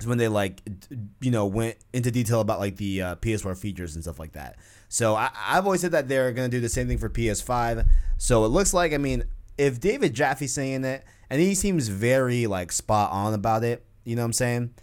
is 0.00 0.06
when 0.06 0.18
they 0.18 0.26
like 0.28 0.62
d- 0.64 0.96
you 1.20 1.30
know 1.30 1.46
went 1.46 1.76
into 1.92 2.10
detail 2.10 2.40
about 2.40 2.58
like 2.58 2.76
the 2.76 3.02
uh, 3.02 3.14
PS4 3.16 3.56
features 3.56 3.94
and 3.94 4.02
stuff 4.02 4.18
like 4.18 4.32
that. 4.32 4.56
So 4.88 5.14
I, 5.14 5.30
I've 5.46 5.64
always 5.64 5.80
said 5.80 5.92
that 5.92 6.08
they're 6.08 6.32
gonna 6.32 6.48
do 6.48 6.60
the 6.60 6.68
same 6.68 6.88
thing 6.88 6.98
for 6.98 7.08
PS5. 7.08 7.86
So 8.18 8.44
it 8.44 8.48
looks 8.48 8.74
like 8.74 8.92
I 8.92 8.98
mean 8.98 9.22
if 9.56 9.78
David 9.78 10.12
Jaffe's 10.14 10.52
saying 10.52 10.84
it 10.84 11.04
and 11.32 11.40
he 11.40 11.54
seems 11.54 11.88
very 11.88 12.46
like 12.46 12.70
spot 12.70 13.10
on 13.10 13.32
about 13.32 13.64
it, 13.64 13.82
you 14.04 14.16
know 14.16 14.22
what 14.22 14.26
I'm 14.26 14.32
saying? 14.34 14.74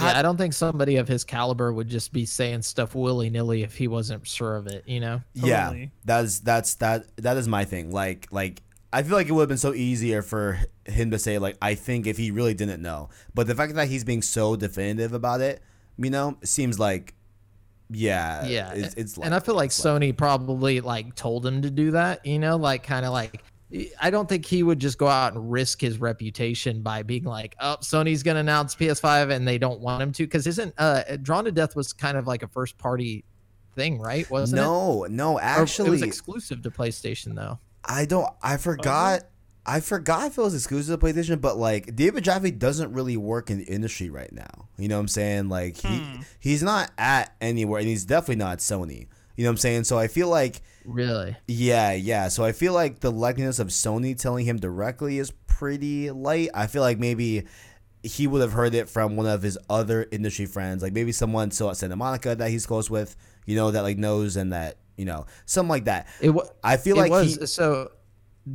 yeah, 0.00 0.16
I 0.16 0.22
don't 0.22 0.36
think 0.36 0.52
somebody 0.52 0.94
of 0.96 1.08
his 1.08 1.24
caliber 1.24 1.72
would 1.72 1.88
just 1.88 2.12
be 2.12 2.24
saying 2.24 2.62
stuff 2.62 2.94
willy 2.94 3.30
nilly 3.30 3.64
if 3.64 3.76
he 3.76 3.88
wasn't 3.88 4.24
sure 4.28 4.54
of 4.54 4.68
it. 4.68 4.84
You 4.86 5.00
know. 5.00 5.22
Yeah, 5.34 5.86
that's 6.04 6.38
that's 6.38 6.76
that 6.76 7.04
that 7.16 7.36
is 7.36 7.48
my 7.48 7.64
thing. 7.64 7.90
Like 7.90 8.28
like 8.30 8.62
I 8.92 9.02
feel 9.02 9.16
like 9.16 9.28
it 9.28 9.32
would 9.32 9.42
have 9.42 9.48
been 9.48 9.58
so 9.58 9.74
easier 9.74 10.22
for 10.22 10.60
him 10.84 11.10
to 11.10 11.18
say 11.18 11.38
like 11.38 11.56
I 11.60 11.74
think 11.74 12.06
if 12.06 12.16
he 12.16 12.30
really 12.30 12.54
didn't 12.54 12.80
know, 12.80 13.08
but 13.34 13.48
the 13.48 13.56
fact 13.56 13.74
that 13.74 13.88
he's 13.88 14.04
being 14.04 14.22
so 14.22 14.54
definitive 14.54 15.12
about 15.12 15.40
it, 15.40 15.64
you 15.98 16.10
know, 16.10 16.38
seems 16.44 16.78
like 16.78 17.14
yeah 17.92 18.46
yeah 18.46 18.72
it's, 18.72 18.94
it's 18.94 19.18
and 19.18 19.34
i 19.34 19.40
feel 19.40 19.56
like 19.56 19.70
sony 19.70 20.16
probably 20.16 20.80
like 20.80 21.12
told 21.16 21.44
him 21.44 21.60
to 21.60 21.70
do 21.70 21.90
that 21.90 22.24
you 22.24 22.38
know 22.38 22.54
like 22.54 22.84
kind 22.84 23.04
of 23.04 23.12
like 23.12 23.42
i 24.00 24.10
don't 24.10 24.28
think 24.28 24.44
he 24.44 24.62
would 24.62 24.78
just 24.78 24.98
go 24.98 25.06
out 25.06 25.32
and 25.34 25.50
risk 25.50 25.80
his 25.80 25.98
reputation 26.00 26.82
by 26.82 27.02
being 27.02 27.24
like 27.24 27.54
oh 27.60 27.76
sony's 27.80 28.22
gonna 28.22 28.40
announce 28.40 28.74
ps5 28.74 29.30
and 29.30 29.46
they 29.46 29.58
don't 29.58 29.80
want 29.80 30.02
him 30.02 30.12
to 30.12 30.24
because 30.24 30.46
isn't 30.46 30.74
uh 30.78 31.02
drawn 31.22 31.44
to 31.44 31.52
death 31.52 31.76
was 31.76 31.92
kind 31.92 32.16
of 32.16 32.26
like 32.26 32.42
a 32.42 32.48
first 32.48 32.76
party 32.78 33.24
thing 33.76 34.00
right 34.00 34.28
wasn't 34.30 34.58
it 34.58 34.62
no 34.62 35.06
no 35.08 35.34
Or 35.34 35.42
actually 35.42 35.88
it 35.88 35.90
was 35.90 36.02
exclusive 36.02 36.62
to 36.62 36.70
playstation 36.70 37.34
though 37.34 37.58
I 37.82 38.04
don't. 38.04 38.28
I 38.42 38.58
forgot. 38.58 39.22
I 39.64 39.80
forgot 39.80 40.26
if 40.26 40.38
it 40.38 40.40
was 40.42 40.54
exclusive 40.54 41.00
to 41.00 41.06
PlayStation, 41.06 41.40
but 41.40 41.56
like 41.56 41.96
David 41.96 42.24
Jaffe 42.24 42.50
doesn't 42.50 42.92
really 42.92 43.16
work 43.16 43.50
in 43.50 43.58
the 43.58 43.64
industry 43.64 44.10
right 44.10 44.30
now. 44.32 44.68
You 44.76 44.88
know 44.88 44.96
what 44.96 45.02
I'm 45.02 45.08
saying? 45.08 45.48
Like 45.48 45.78
he 45.78 45.98
Hmm. 46.00 46.20
he's 46.38 46.62
not 46.62 46.90
at 46.98 47.34
anywhere, 47.40 47.80
and 47.80 47.88
he's 47.88 48.04
definitely 48.04 48.36
not 48.36 48.52
at 48.52 48.58
Sony. 48.58 49.06
You 49.36 49.44
know 49.44 49.50
what 49.50 49.54
I'm 49.54 49.56
saying? 49.58 49.84
So 49.84 49.98
I 49.98 50.08
feel 50.08 50.28
like 50.28 50.60
really 50.90 51.36
yeah, 51.46 51.92
yeah. 51.92 52.28
So 52.28 52.44
I 52.44 52.52
feel 52.52 52.72
like 52.72 53.00
the 53.00 53.12
likeliness 53.12 53.60
of 53.60 53.68
Sony 53.68 54.18
telling 54.18 54.44
him 54.46 54.58
directly 54.58 55.18
is 55.18 55.30
pretty 55.46 56.10
light. 56.10 56.50
I 56.54 56.66
feel 56.66 56.82
like 56.82 56.98
maybe 56.98 57.46
he 58.02 58.26
would 58.26 58.40
have 58.40 58.52
heard 58.52 58.74
it 58.74 58.88
from 58.88 59.14
one 59.16 59.26
of 59.26 59.42
his 59.42 59.58
other 59.68 60.06
industry 60.10 60.46
friends, 60.46 60.82
like 60.82 60.92
maybe 60.92 61.12
someone 61.12 61.50
still 61.50 61.70
at 61.70 61.76
Santa 61.76 61.96
Monica 61.96 62.34
that 62.34 62.50
he's 62.50 62.64
close 62.66 62.88
with, 62.90 63.14
you 63.46 63.56
know, 63.56 63.70
that 63.70 63.82
like 63.82 63.98
knows 63.98 64.36
and 64.36 64.52
that 64.52 64.76
you 64.96 65.04
know 65.04 65.26
something 65.46 65.68
like 65.70 65.84
that. 65.84 66.06
it 66.20 66.30
was 66.30 66.50
I 66.64 66.76
feel 66.76 66.96
it 66.96 67.00
like 67.00 67.10
was 67.10 67.36
he, 67.36 67.46
so 67.46 67.90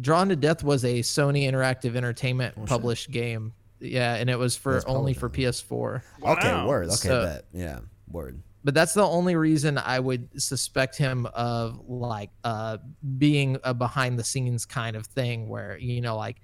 drawn 0.01 0.29
to 0.29 0.35
death 0.35 0.63
was 0.63 0.83
a 0.83 0.99
sony 0.99 1.49
interactive 1.49 1.95
entertainment 1.95 2.53
Oh, 2.57 2.61
shit. 2.61 2.69
published 2.69 3.11
game 3.11 3.53
yeah 3.79 4.15
and 4.15 4.29
it 4.29 4.37
was 4.39 4.55
for 4.55 4.81
only 4.87 5.13
for 5.13 5.29
ps4 5.29 6.01
Okay, 6.23 6.51
Wow. 6.51 6.67
word. 6.67 6.87
Okay, 6.87 6.95
So- 6.95 7.23
bet. 7.25 7.45
Yeah, 7.53 7.79
word. 8.09 8.41
But 8.65 8.73
that's 8.73 8.95
the 8.95 9.05
only 9.05 9.35
reason 9.35 9.77
I 9.77 9.99
would 9.99 10.41
suspect 10.41 10.97
him 10.97 11.27
of 11.27 11.79
like 11.87 12.31
uh 12.43 12.79
being 13.17 13.57
a 13.63 13.73
behind 13.75 14.17
the 14.17 14.23
scenes 14.23 14.65
kind 14.65 14.95
of 14.95 15.05
thing 15.05 15.47
where 15.47 15.77
you 15.77 16.01
know 16.01 16.17
like 16.17 16.37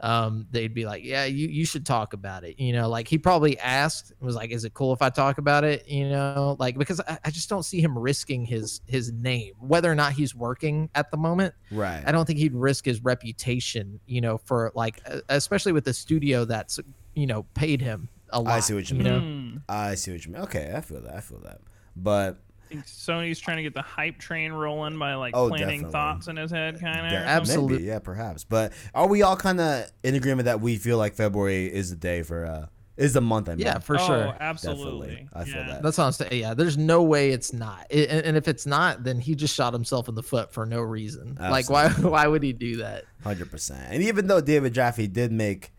um 0.00 0.46
they'd 0.50 0.74
be 0.74 0.84
like 0.84 1.04
yeah 1.04 1.26
you 1.26 1.46
you 1.46 1.64
should 1.64 1.86
talk 1.86 2.12
about 2.12 2.42
it. 2.42 2.58
You 2.58 2.72
know 2.72 2.88
like 2.88 3.06
he 3.06 3.18
probably 3.18 3.56
asked 3.60 4.12
was 4.20 4.34
like 4.34 4.50
is 4.50 4.64
it 4.64 4.74
cool 4.74 4.92
if 4.92 5.00
I 5.00 5.10
talk 5.10 5.38
about 5.38 5.62
it? 5.62 5.88
You 5.88 6.08
know 6.08 6.56
like 6.58 6.76
because 6.76 7.00
I, 7.06 7.18
I 7.24 7.30
just 7.30 7.48
don't 7.48 7.62
see 7.62 7.80
him 7.80 7.96
risking 7.96 8.44
his 8.44 8.80
his 8.86 9.12
name 9.12 9.54
whether 9.60 9.90
or 9.90 9.94
not 9.94 10.12
he's 10.12 10.34
working 10.34 10.90
at 10.96 11.12
the 11.12 11.16
moment. 11.18 11.54
Right. 11.70 12.02
I 12.04 12.10
don't 12.10 12.26
think 12.26 12.40
he'd 12.40 12.54
risk 12.54 12.84
his 12.84 13.04
reputation 13.04 14.00
you 14.06 14.20
know 14.20 14.38
for 14.38 14.72
like 14.74 15.00
especially 15.28 15.70
with 15.70 15.84
the 15.84 15.94
studio 15.94 16.44
that's 16.44 16.80
you 17.14 17.28
know 17.28 17.44
paid 17.54 17.80
him 17.80 18.08
a 18.32 18.40
lot 18.40 18.52
I 18.54 18.60
see 18.60 18.74
what 18.74 18.90
you 18.90 18.96
you 18.98 19.04
mean. 19.04 19.54
know. 19.54 19.60
I 19.68 19.94
see 19.94 20.12
what 20.12 20.24
you 20.24 20.32
mean. 20.32 20.42
Okay, 20.42 20.72
I 20.74 20.80
feel 20.80 21.00
that. 21.02 21.14
I 21.14 21.20
feel 21.20 21.38
that. 21.40 21.60
But 21.96 22.38
I 22.66 22.74
think 22.74 22.86
Sony's 22.86 23.38
trying 23.40 23.56
to 23.58 23.62
get 23.62 23.74
the 23.74 23.82
hype 23.82 24.18
train 24.18 24.52
rolling 24.52 24.98
by 24.98 25.14
like 25.14 25.34
Oh, 25.36 25.48
planting 25.48 25.66
definitely. 25.68 25.92
thoughts 25.92 26.28
in 26.28 26.36
his 26.36 26.50
head, 26.50 26.80
kind 26.80 27.06
of. 27.06 27.12
yeah, 27.12 27.22
Absolute- 27.22 27.70
maybe, 27.72 27.84
yeah, 27.84 27.98
perhaps. 27.98 28.44
But 28.44 28.72
are 28.94 29.08
we 29.08 29.22
all 29.22 29.36
kind 29.36 29.60
of 29.60 29.90
in 30.04 30.14
agreement 30.14 30.44
that 30.46 30.60
we 30.60 30.76
feel 30.76 30.96
like 30.98 31.14
February 31.14 31.66
is 31.72 31.90
the 31.90 31.96
day 31.96 32.22
for 32.22 32.46
uh 32.46 32.66
is 32.96 33.14
the 33.14 33.20
month? 33.22 33.48
I 33.48 33.52
mean, 33.54 33.64
yeah 33.64 33.78
for 33.78 33.96
oh, 33.98 34.06
sure 34.06 34.36
absolutely. 34.40 35.26
I 35.32 35.44
feel 35.44 35.54
yeah. 35.56 35.66
that. 35.68 35.82
That's 35.82 35.96
what 35.98 36.04
I'm 36.04 36.12
saying. 36.12 36.40
Yeah, 36.40 36.52
there's 36.54 36.76
no 36.76 37.02
way 37.02 37.30
it's 37.30 37.52
not. 37.52 37.86
It, 37.88 38.10
and, 38.10 38.24
and 38.26 38.36
if 38.36 38.46
it's 38.46 38.66
not, 38.66 39.04
then 39.04 39.18
he 39.20 39.34
just 39.34 39.54
shot 39.54 39.72
himself 39.72 40.08
in 40.08 40.14
the 40.14 40.22
foot 40.22 40.52
for 40.52 40.66
no 40.66 40.80
reason. 40.80 41.36
Like, 41.40 41.70
why? 41.70 41.88
Why 41.90 42.26
would 42.26 42.42
he 42.42 42.52
do 42.52 42.76
that? 42.76 43.04
hundred 43.24 43.50
percent. 43.50 43.80
And 43.90 44.02
even 44.02 44.26
though 44.26 44.40
David 44.40 44.74
Jaffe 44.74 45.06
did 45.06 45.32
make, 45.32 45.72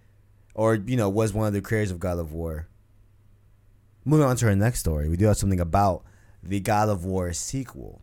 or 0.54 0.76
you 0.76 0.98
know, 0.98 1.10
was 1.10 1.34
one 1.34 1.48
of 1.48 1.54
the 1.54 1.62
creators 1.62 1.92
of 1.92 2.00
God 2.00 2.20
of 2.20 2.32
War. 2.34 2.68
Moving 4.06 4.26
on 4.26 4.36
to 4.38 4.48
our 4.48 4.56
next 4.56 4.80
story, 4.80 5.10
we 5.10 5.18
do 5.18 5.26
have 5.26 5.38
something 5.38 5.60
about 5.60 6.04
the 6.42 6.60
God 6.60 6.90
of 6.90 7.06
War 7.06 7.32
sequel. 7.34 8.02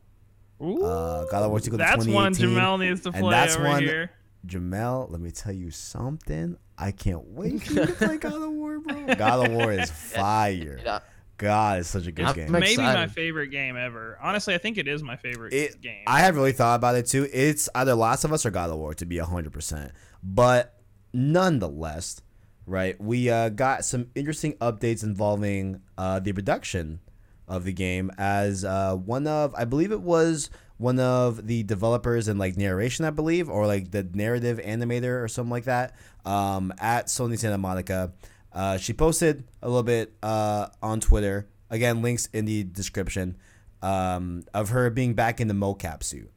Ooh, 0.62 0.82
Uh, 0.84 1.24
God 1.30 1.42
of 1.44 1.50
War 1.50 1.60
sequel 1.60 1.78
to 1.78 1.84
that's 1.84 2.06
one 2.06 2.32
Jamel 2.34 2.78
needs 2.78 3.00
to 3.02 3.10
and 3.10 3.20
play 3.22 3.30
that's 3.30 3.56
over 3.56 3.64
one- 3.68 3.82
here. 3.82 4.10
Jamel, 4.46 5.10
let 5.10 5.20
me 5.20 5.32
tell 5.32 5.52
you 5.52 5.70
something. 5.72 6.56
I 6.78 6.92
can't 6.92 7.24
wait 7.30 7.60
for 7.64 7.72
you 7.72 7.86
to 7.86 7.92
play 7.94 8.16
God 8.18 8.40
of 8.40 8.52
War, 8.52 8.78
bro. 8.78 9.14
God 9.16 9.46
of 9.48 9.52
War 9.52 9.72
is 9.72 9.90
fire. 10.14 10.78
Yeah. 10.84 11.00
God, 11.38 11.80
it's 11.80 11.88
such 11.88 12.06
a 12.06 12.12
good 12.12 12.24
I'm 12.26 12.34
game. 12.34 12.54
ex- 12.54 12.76
Maybe 12.76 12.82
my 12.82 13.06
favorite 13.08 13.48
game 13.48 13.76
ever. 13.76 14.16
Honestly, 14.22 14.54
I 14.54 14.58
think 14.58 14.78
it 14.78 14.86
is 14.88 15.02
my 15.02 15.16
favorite 15.16 15.52
It, 15.52 15.80
game. 15.80 16.02
I 16.06 16.20
have 16.20 16.36
really 16.36 16.52
thought 16.52 16.76
about 16.76 16.94
it 16.96 17.06
too. 17.06 17.28
It's 17.32 17.68
either 17.74 17.94
Last 17.96 18.24
of 18.24 18.32
Us 18.32 18.46
or 18.46 18.50
God 18.50 18.70
of 18.70 18.76
War 18.78 18.94
to 18.94 19.06
be 19.06 19.18
hundred 19.18 19.52
percent. 19.52 19.92
But 20.22 20.80
nonetheless, 21.12 22.20
right? 22.68 23.00
We 23.00 23.30
uh, 23.30 23.48
got 23.48 23.84
some 23.84 24.10
interesting 24.14 24.54
updates 24.54 25.02
involving 25.02 25.80
uh, 25.96 26.20
the 26.20 26.32
production 26.32 27.00
of 27.48 27.64
the 27.64 27.72
game 27.72 28.12
as 28.18 28.64
uh, 28.64 28.94
one 28.94 29.26
of 29.26 29.54
I 29.56 29.64
believe 29.64 29.90
it 29.90 30.02
was 30.02 30.50
one 30.76 31.00
of 31.00 31.46
the 31.46 31.62
developers 31.64 32.28
in 32.28 32.38
like 32.38 32.56
narration, 32.56 33.04
I 33.04 33.10
believe, 33.10 33.48
or 33.48 33.66
like 33.66 33.90
the 33.90 34.02
narrative 34.02 34.60
animator 34.64 35.22
or 35.22 35.28
something 35.28 35.50
like 35.50 35.64
that 35.64 35.94
um, 36.24 36.72
at 36.78 37.06
Sony 37.06 37.38
Santa 37.38 37.58
Monica. 37.58 38.12
Uh, 38.52 38.76
she 38.76 38.92
posted 38.92 39.44
a 39.62 39.68
little 39.68 39.82
bit 39.82 40.14
uh, 40.22 40.68
on 40.82 41.00
Twitter. 41.00 41.48
Again, 41.70 42.00
links 42.00 42.28
in 42.32 42.44
the 42.44 42.64
description 42.64 43.36
um, 43.82 44.44
of 44.54 44.70
her 44.70 44.88
being 44.90 45.14
back 45.14 45.40
in 45.40 45.48
the 45.48 45.54
mocap 45.54 46.02
suit. 46.02 46.30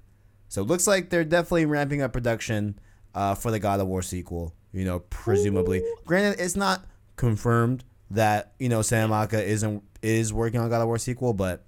So 0.50 0.62
it 0.62 0.68
looks 0.68 0.88
like 0.88 1.10
they're 1.10 1.24
definitely 1.24 1.66
ramping 1.66 2.02
up 2.02 2.12
production 2.12 2.80
uh, 3.16 3.36
for 3.36 3.52
the 3.52 3.60
God 3.60 3.80
of 3.80 3.88
War 3.88 4.02
sequel. 4.02 4.54
You 4.74 4.86
know, 4.86 5.00
presumably. 5.00 5.84
Granted, 6.06 6.40
it's 6.44 6.56
not 6.56 6.86
confirmed 7.16 7.84
that 8.12 8.54
you 8.60 8.70
know 8.70 8.82
Santa 8.82 9.08
Monica 9.08 9.44
isn't 9.44 9.84
is 10.02 10.34
working 10.34 10.60
on 10.60 10.70
God 10.70 10.82
of 10.82 10.88
War 10.88 10.98
sequel, 10.98 11.34
but 11.34 11.64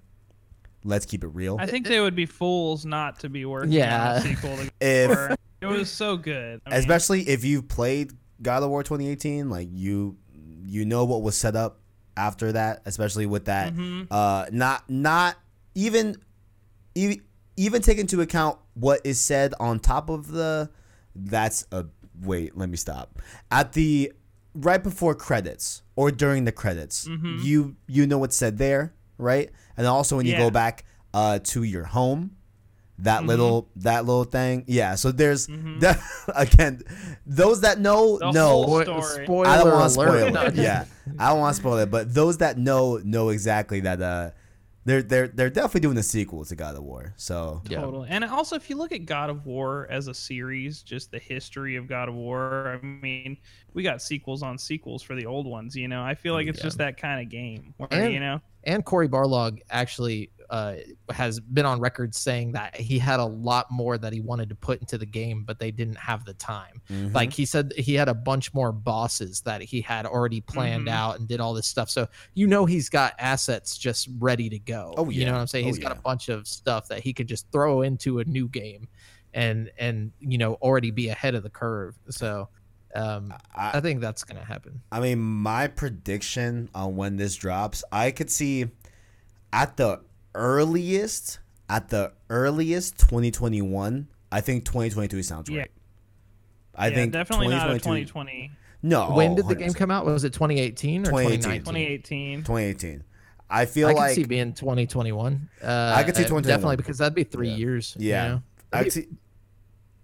let's 0.83 1.05
keep 1.05 1.23
it 1.23 1.27
real. 1.27 1.57
I 1.59 1.65
think 1.65 1.87
they 1.87 1.99
would 2.01 2.15
be 2.15 2.25
fools 2.25 2.85
not 2.85 3.19
to 3.19 3.29
be 3.29 3.45
working 3.45 3.71
Yeah. 3.71 4.11
on 4.11 4.17
a 4.17 4.21
sequel 4.21 4.57
to 4.57 4.71
If 4.81 5.37
It 5.61 5.65
was 5.65 5.89
so 5.91 6.17
good. 6.17 6.61
I 6.65 6.69
mean, 6.71 6.79
especially 6.79 7.21
if 7.29 7.45
you've 7.45 7.67
played 7.69 8.11
God 8.41 8.63
of 8.63 8.69
War 8.69 8.83
2018, 8.83 9.49
like 9.49 9.69
you 9.71 10.17
you 10.65 10.85
know 10.85 11.05
what 11.05 11.21
was 11.21 11.37
set 11.37 11.55
up 11.55 11.79
after 12.17 12.51
that, 12.53 12.81
especially 12.85 13.25
with 13.25 13.45
that 13.45 13.73
Mhm. 13.73 14.07
uh 14.11 14.45
not 14.51 14.89
not 14.89 15.35
even 15.75 16.17
even 16.95 17.21
even 17.57 17.81
take 17.81 17.97
into 17.97 18.19
account 18.21 18.57
what 18.73 19.01
is 19.03 19.19
said 19.19 19.53
on 19.59 19.79
top 19.79 20.09
of 20.09 20.27
the 20.29 20.69
that's 21.15 21.65
a 21.71 21.85
wait, 22.23 22.57
let 22.57 22.69
me 22.69 22.77
stop. 22.77 23.19
At 23.51 23.73
the 23.73 24.11
right 24.55 24.81
before 24.83 25.15
credits 25.15 25.81
or 25.95 26.11
during 26.11 26.45
the 26.45 26.51
credits, 26.51 27.07
Mhm. 27.07 27.43
you 27.43 27.75
you 27.87 28.05
know 28.07 28.17
what's 28.19 28.35
said 28.35 28.57
there, 28.57 28.93
right? 29.17 29.49
And 29.77 29.87
also 29.87 30.17
when 30.17 30.25
you 30.25 30.33
Yeah. 30.33 30.39
go 30.39 30.49
back 30.51 30.85
uh 31.13 31.39
to 31.43 31.63
your 31.63 31.83
home, 31.85 32.31
that 32.99 33.23
Mhm. 33.23 33.27
little 33.27 33.69
that 33.77 34.05
little 34.05 34.23
thing. 34.23 34.63
Yeah, 34.67 34.95
so 34.95 35.11
there's 35.11 35.47
Mhm. 35.47 35.79
that 35.81 35.99
again, 36.35 36.81
those 37.25 37.61
that 37.61 37.79
know 37.79 38.19
The 38.19 38.31
know 38.31 38.63
whole 38.63 38.81
story. 38.83 39.25
Spoiler 39.25 39.47
I 39.47 39.57
don't 39.57 39.71
want 39.71 39.83
to 39.85 39.93
spoil 39.93 40.31
No, 40.31 40.41
it. 40.43 40.55
Yeah, 40.67 40.85
I 41.19 41.29
don't 41.29 41.39
want 41.39 41.55
to 41.55 41.61
spoil 41.61 41.77
it. 41.79 41.89
But 41.91 42.13
those 42.13 42.37
that 42.37 42.57
know 42.57 42.99
know 43.03 43.29
exactly 43.29 43.79
that 43.81 44.01
uh, 44.01 44.31
they're 44.85 45.01
they're 45.03 45.27
they're 45.29 45.49
definitely 45.49 45.81
doing 45.81 45.95
the 45.95 46.03
sequel 46.03 46.43
to 46.45 46.55
God 46.55 46.75
of 46.75 46.83
War. 46.83 47.13
So 47.17 47.61
Yeah. 47.69 47.81
Totally. 47.81 48.09
And 48.09 48.23
also, 48.25 48.55
if 48.55 48.69
you 48.69 48.75
look 48.77 48.91
at 48.91 49.05
God 49.05 49.29
of 49.29 49.45
War 49.45 49.87
as 49.89 50.07
a 50.07 50.13
series, 50.13 50.81
just 50.83 51.11
the 51.11 51.19
history 51.19 51.75
of 51.77 51.87
God 51.87 52.09
of 52.09 52.15
War, 52.15 52.79
I 52.81 52.85
mean, 52.85 53.37
we 53.73 53.83
got 53.83 54.01
sequels 54.01 54.43
on 54.43 54.57
sequels 54.57 55.01
for 55.01 55.15
the 55.15 55.25
old 55.25 55.45
ones. 55.47 55.75
You 55.75 55.87
know, 55.87 56.03
I 56.03 56.15
feel 56.15 56.33
like 56.33 56.47
mm, 56.47 56.49
it's 56.49 56.59
Yeah. 56.59 56.63
just 56.65 56.77
that 56.79 56.97
kind 56.97 57.21
of 57.21 57.29
game 57.29 57.73
where 57.77 57.87
And- 57.93 58.13
you 58.13 58.19
know, 58.19 58.41
and 58.65 58.83
Cory 58.85 59.07
Barlog 59.09 59.59
actually 59.69 60.31
uh, 60.53 60.75
has 61.09 61.39
been 61.39 61.65
on 61.65 61.79
record 61.79 62.13
saying 62.13 62.51
that 62.51 62.75
he 62.75 62.99
had 62.99 63.19
a 63.19 63.25
lot 63.25 63.71
more 63.71 63.97
that 63.97 64.13
he 64.13 64.21
wanted 64.21 64.47
to 64.49 64.53
put 64.53 64.79
into 64.81 64.99
the 64.99 65.05
game, 65.05 65.43
but 65.43 65.57
they 65.57 65.71
didn't 65.71 65.97
have 65.97 66.23
the 66.25 66.33
time. 66.35 66.79
mhm. 66.91 67.11
Like 67.11 67.33
he 67.33 67.43
said, 67.43 67.73
he 67.75 67.95
had 67.95 68.07
a 68.07 68.13
bunch 68.13 68.53
more 68.53 68.71
bosses 68.71 69.41
that 69.41 69.63
he 69.63 69.81
had 69.81 70.05
already 70.05 70.41
planned 70.41 70.85
Mhm. 70.87 70.91
out 70.91 71.17
and 71.17 71.27
did 71.27 71.39
all 71.39 71.55
this 71.55 71.65
stuff. 71.65 71.89
So 71.89 72.07
you 72.35 72.45
know 72.45 72.67
he's 72.67 72.87
got 72.87 73.15
assets 73.17 73.79
just 73.79 74.09
ready 74.19 74.47
to 74.49 74.59
go. 74.59 74.93
Oh, 74.95 75.09
yeah. 75.09 75.19
You 75.21 75.25
know 75.25 75.31
what 75.33 75.39
I'm 75.39 75.47
saying? 75.47 75.65
Oh, 75.65 75.69
He's 75.69 75.79
got 75.79 75.91
a 75.91 75.95
bunch 76.01 76.29
of 76.29 76.47
stuff 76.47 76.87
that 76.89 76.99
he 76.99 77.13
could 77.13 77.27
just 77.27 77.51
throw 77.51 77.81
into 77.81 78.19
a 78.19 78.23
new 78.25 78.47
game, 78.47 78.87
and 79.33 79.71
and 79.79 80.11
you 80.19 80.37
know 80.37 80.53
already 80.61 80.91
be 80.91 81.09
ahead 81.09 81.33
of 81.35 81.41
the 81.41 81.49
curve. 81.49 81.97
So. 82.09 82.49
Um, 82.95 83.33
I 83.55 83.77
I, 83.77 83.81
think 83.81 84.01
that's 84.01 84.23
gonna 84.23 84.45
happen. 84.45 84.83
I 84.91 84.99
mean, 84.99 85.17
my 85.17 85.65
prediction 85.65 86.69
on 86.75 86.95
when 86.95 87.17
this 87.17 87.35
drops, 87.35 87.83
I 87.91 88.11
could 88.11 88.29
see 88.29 88.67
at 89.51 89.77
the 89.77 90.01
earliest, 90.35 91.39
at 91.69 91.89
the 91.89 92.11
earliest, 92.29 92.97
2021. 92.99 94.07
I 94.31 94.41
think 94.41 94.65
2022 94.65 95.23
sounds 95.23 95.49
Yeah. 95.49 95.65
I 96.75 96.87
yeah, 96.87 96.95
think 96.95 97.13
definitely 97.13 97.49
not 97.49 97.69
a 97.69 97.73
2022 97.73 98.07
2020, 98.13 98.51
No, 98.81 99.11
when 99.15 99.35
did 99.35 99.47
the 99.47 99.55
100%. 99.55 99.59
game 99.59 99.73
come 99.73 99.91
out? 99.91 100.05
Was 100.05 100.23
it 100.23 100.33
2018 100.33 101.01
or 101.03 101.05
2018? 101.11 101.59
2018. 101.59 102.39
2018. 102.39 103.03
I 103.49 103.65
feel 103.67 103.89
I 103.89 103.93
could 103.93 103.99
like 103.99 104.15
see 104.15 104.23
being 104.23 104.53
2021. 104.53 105.49
Uh, 105.61 105.93
I 105.95 106.03
could 106.03 106.15
see 106.15 106.23
uh, 106.23 106.27
2021. 106.27 106.43
Definitely 106.43 106.75
because 106.77 106.97
that'd 106.97 107.13
be 107.13 107.23
three 107.23 107.49
Yeah. 107.49 107.55
years. 107.57 107.95
you 107.99 108.09
Yeah. 108.09 108.27
know? 108.27 108.41
I 108.71 108.77
That'd 108.77 108.85
could 108.85 109.03
see 109.03 109.07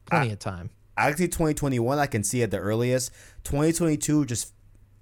plenty 0.05 0.31
of 0.31 0.37
time. 0.39 0.69
actually 0.95 1.29
2021 1.29 1.97
I 1.97 2.05
can 2.05 2.23
see 2.23 2.43
at 2.43 2.51
the 2.51 2.59
earliest. 2.59 3.11
2022 3.45 4.25
just 4.25 4.53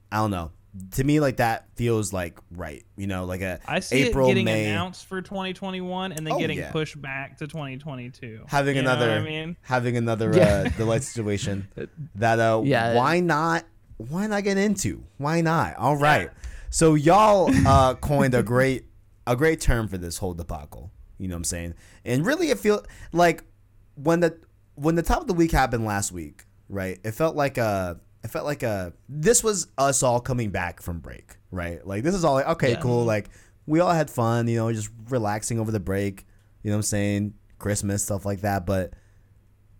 I 0.10 0.18
don't 0.18 0.32
know. 0.32 0.52
To 0.92 1.04
me 1.04 1.20
like 1.20 1.38
that 1.38 1.68
feels 1.76 2.12
like 2.13 2.40
right. 2.52 2.84
You 2.96 3.08
know, 3.08 3.26
like 3.26 3.42
a 3.42 3.60
I 3.66 3.80
see 3.80 4.04
April, 4.04 4.28
it 4.28 4.32
getting 4.32 4.46
May. 4.46 4.66
announced 4.70 5.06
for 5.06 5.22
2021 5.22 6.12
and 6.12 6.26
then 6.26 6.34
Oh, 6.34 6.40
getting 6.40 6.58
yeah. 6.58 6.72
pushed 6.72 7.02
back 7.02 7.38
to 7.38 7.48
2022. 7.48 8.44
having 8.48 8.76
You 8.76 8.82
know 8.84 8.90
what 8.90 8.98
another 9.02 9.12
I 9.18 9.24
mean, 9.24 9.58
having 9.62 9.98
another 9.98 10.34
Yeah. 10.36 10.44
uh 10.74 10.78
delay 10.78 11.00
situation 11.00 11.68
that 12.16 12.40
uh 12.40 12.62
Yeah. 12.63 12.96
why 12.96 13.20
not 13.20 13.66
why 13.98 14.28
not 14.28 14.44
get 14.44 14.58
into? 14.58 15.04
Why 15.18 15.42
not? 15.42 15.76
All 15.78 15.96
right. 15.98 16.30
So 16.70 16.96
y'all 16.96 17.50
uh 17.68 17.96
coined 17.96 18.34
a 18.34 18.44
great 18.44 18.86
a 19.26 19.36
great 19.36 19.60
term 19.62 19.88
for 19.88 19.98
this 19.98 20.18
whole 20.18 20.34
debacle. 20.34 20.92
You 21.18 21.28
know 21.28 21.34
what 21.36 21.40
I'm 21.40 21.44
saying? 21.46 21.74
And 22.06 22.26
really 22.26 22.50
it 22.52 22.60
feel 22.60 22.84
like 23.12 23.44
when 23.96 24.20
the 24.20 24.38
when 24.76 24.96
the 24.96 25.02
top 25.02 25.22
of 25.22 25.28
the 25.28 25.34
week 25.34 25.52
happened 25.52 25.86
last 25.86 26.12
week, 26.12 26.46
right? 26.70 27.00
It 27.04 27.12
felt 27.12 27.36
like 27.36 27.58
a 27.58 28.00
it 28.24 28.30
felt 28.30 28.46
like 28.46 28.64
a 28.64 28.94
this 29.08 29.44
was 29.44 29.68
us 29.78 30.04
all 30.04 30.20
coming 30.20 30.50
back 30.50 30.82
from 30.82 31.00
break, 31.00 31.38
right? 31.52 31.86
Like 31.86 32.04
this 32.04 32.16
is 32.16 32.24
all 32.26 32.34
like 32.36 32.48
okay, 32.48 32.72
Yeah. 32.72 32.80
cool. 32.82 33.06
Like 33.06 33.30
we 33.66 33.80
all 33.80 33.92
had 33.92 34.10
fun, 34.10 34.48
you 34.48 34.58
know, 34.58 34.72
just 34.72 34.90
relaxing 35.10 35.60
over 35.60 35.72
the 35.72 35.80
break. 35.80 36.26
You 36.64 36.72
know 36.72 36.76
what 36.78 36.80
I'm 36.80 36.84
saying? 36.84 37.34
Christmas 37.60 38.04
stuff 38.04 38.26
like 38.26 38.42
that, 38.42 38.66
but 38.66 38.94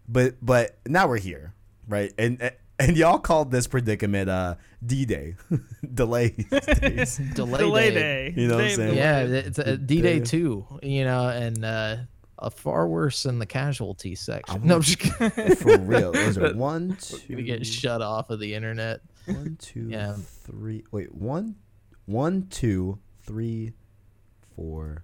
but 0.08 0.36
but 0.42 0.78
now 0.88 1.08
we're 1.08 1.18
here, 1.18 1.54
right? 1.88 2.12
And 2.18 2.52
and 2.80 2.96
y'all 2.96 3.20
called 3.20 3.52
this 3.52 3.68
predicament 3.68 4.30
uh 4.30 4.56
D-Day, 4.86 5.36
delay 5.94 6.30
days. 6.82 7.18
Delay, 7.34 7.58
delay 7.58 7.90
day. 7.90 7.94
day. 7.96 8.34
You 8.42 8.48
know 8.48 8.56
what 8.56 8.66
I'm 8.66 8.76
saying? 8.76 8.98
Yeah, 8.98 9.20
it's 9.22 9.60
a 9.60 9.78
D 9.78 10.02
Day 10.02 10.20
Day. 10.20 10.26
two. 10.26 10.66
You 10.84 11.04
know, 11.06 11.28
and 11.30 11.66
uh, 11.66 11.96
a 12.40 12.50
far 12.52 12.88
worse 12.88 13.24
than 13.24 13.40
the 13.40 13.46
casualty 13.46 14.16
section. 14.16 14.56
I'm- 14.58 14.62
no, 14.68 14.76
I'm 14.76 14.82
just 14.82 15.00
kidding. 15.00 15.56
For 15.56 15.78
real, 15.80 16.12
those 16.12 16.38
are 16.38 16.54
one, 16.56 16.98
Gonna 17.30 17.42
get 17.42 17.66
shut 17.66 18.02
off 18.02 18.30
of 18.30 18.40
the 18.40 18.54
internet. 18.54 19.02
one, 19.26 19.58
two, 19.60 19.88
Yeah. 19.90 20.16
three. 20.44 20.84
Wait, 20.92 21.14
one, 21.14 21.56
one, 22.06 22.48
two, 22.50 23.00
three, 23.24 23.74
four. 24.56 25.04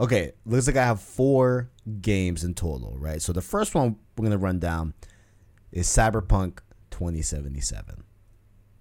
Okay, 0.00 0.32
looks 0.46 0.66
like 0.68 0.76
I 0.76 0.84
have 0.84 1.00
four 1.00 1.70
games 2.00 2.44
in 2.44 2.54
total, 2.54 2.96
right? 2.98 3.20
So 3.20 3.32
the 3.32 3.40
first 3.42 3.74
one 3.74 3.96
we're 4.16 4.24
gonna 4.24 4.38
run 4.38 4.58
down 4.60 4.94
is 5.72 5.86
Cyberpunk 5.88 6.58
2077. 6.90 8.04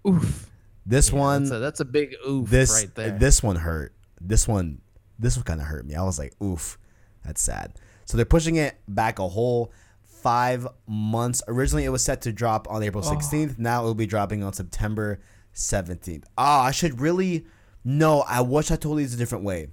Oof. 0.08 0.50
This 0.86 1.12
Yeah, 1.12 1.20
one, 1.20 1.44
That's 1.44 1.52
a, 1.56 1.60
that's 1.60 1.80
a 1.82 1.86
big 1.86 2.16
oof 2.28 2.50
this 2.50 2.72
right 2.72 2.96
there. 2.96 3.18
this 3.18 3.42
one 3.44 3.56
hurt. 3.58 3.94
This 4.22 4.48
one, 4.48 4.82
this 5.20 5.36
one 5.36 5.44
kind 5.44 5.60
of 5.60 5.68
hurt 5.68 5.86
me. 5.86 5.96
I 5.96 6.04
was 6.04 6.18
like, 6.20 6.34
oof, 6.42 6.78
that's 7.28 7.42
sad. 7.42 7.74
So 8.06 8.18
they're 8.18 8.26
pushing 8.26 8.56
it 8.56 8.80
back 8.88 9.20
a 9.20 9.28
whole 9.28 9.72
five 10.02 10.68
months. 10.88 11.44
Originally, 11.48 11.84
it 11.86 11.90
was 11.90 12.04
set 12.04 12.22
to 12.22 12.32
drop 12.32 12.68
on 12.70 12.82
April 12.82 13.04
16th. 13.04 13.60
Now 13.60 13.82
it 13.82 13.86
will 13.86 13.94
be 13.96 14.06
dropping 14.08 14.44
on 14.44 14.54
September 14.54 15.20
17th. 15.54 16.24
Ah, 16.38 16.64
I 16.64 16.72
should 16.72 17.00
really. 17.00 17.46
No, 17.84 18.22
I 18.22 18.42
wish 18.42 18.72
I 18.72 18.76
told 18.76 19.00
you 19.00 19.06
this 19.06 19.14
a 19.14 19.18
different 19.18 19.44
way. 19.44 19.68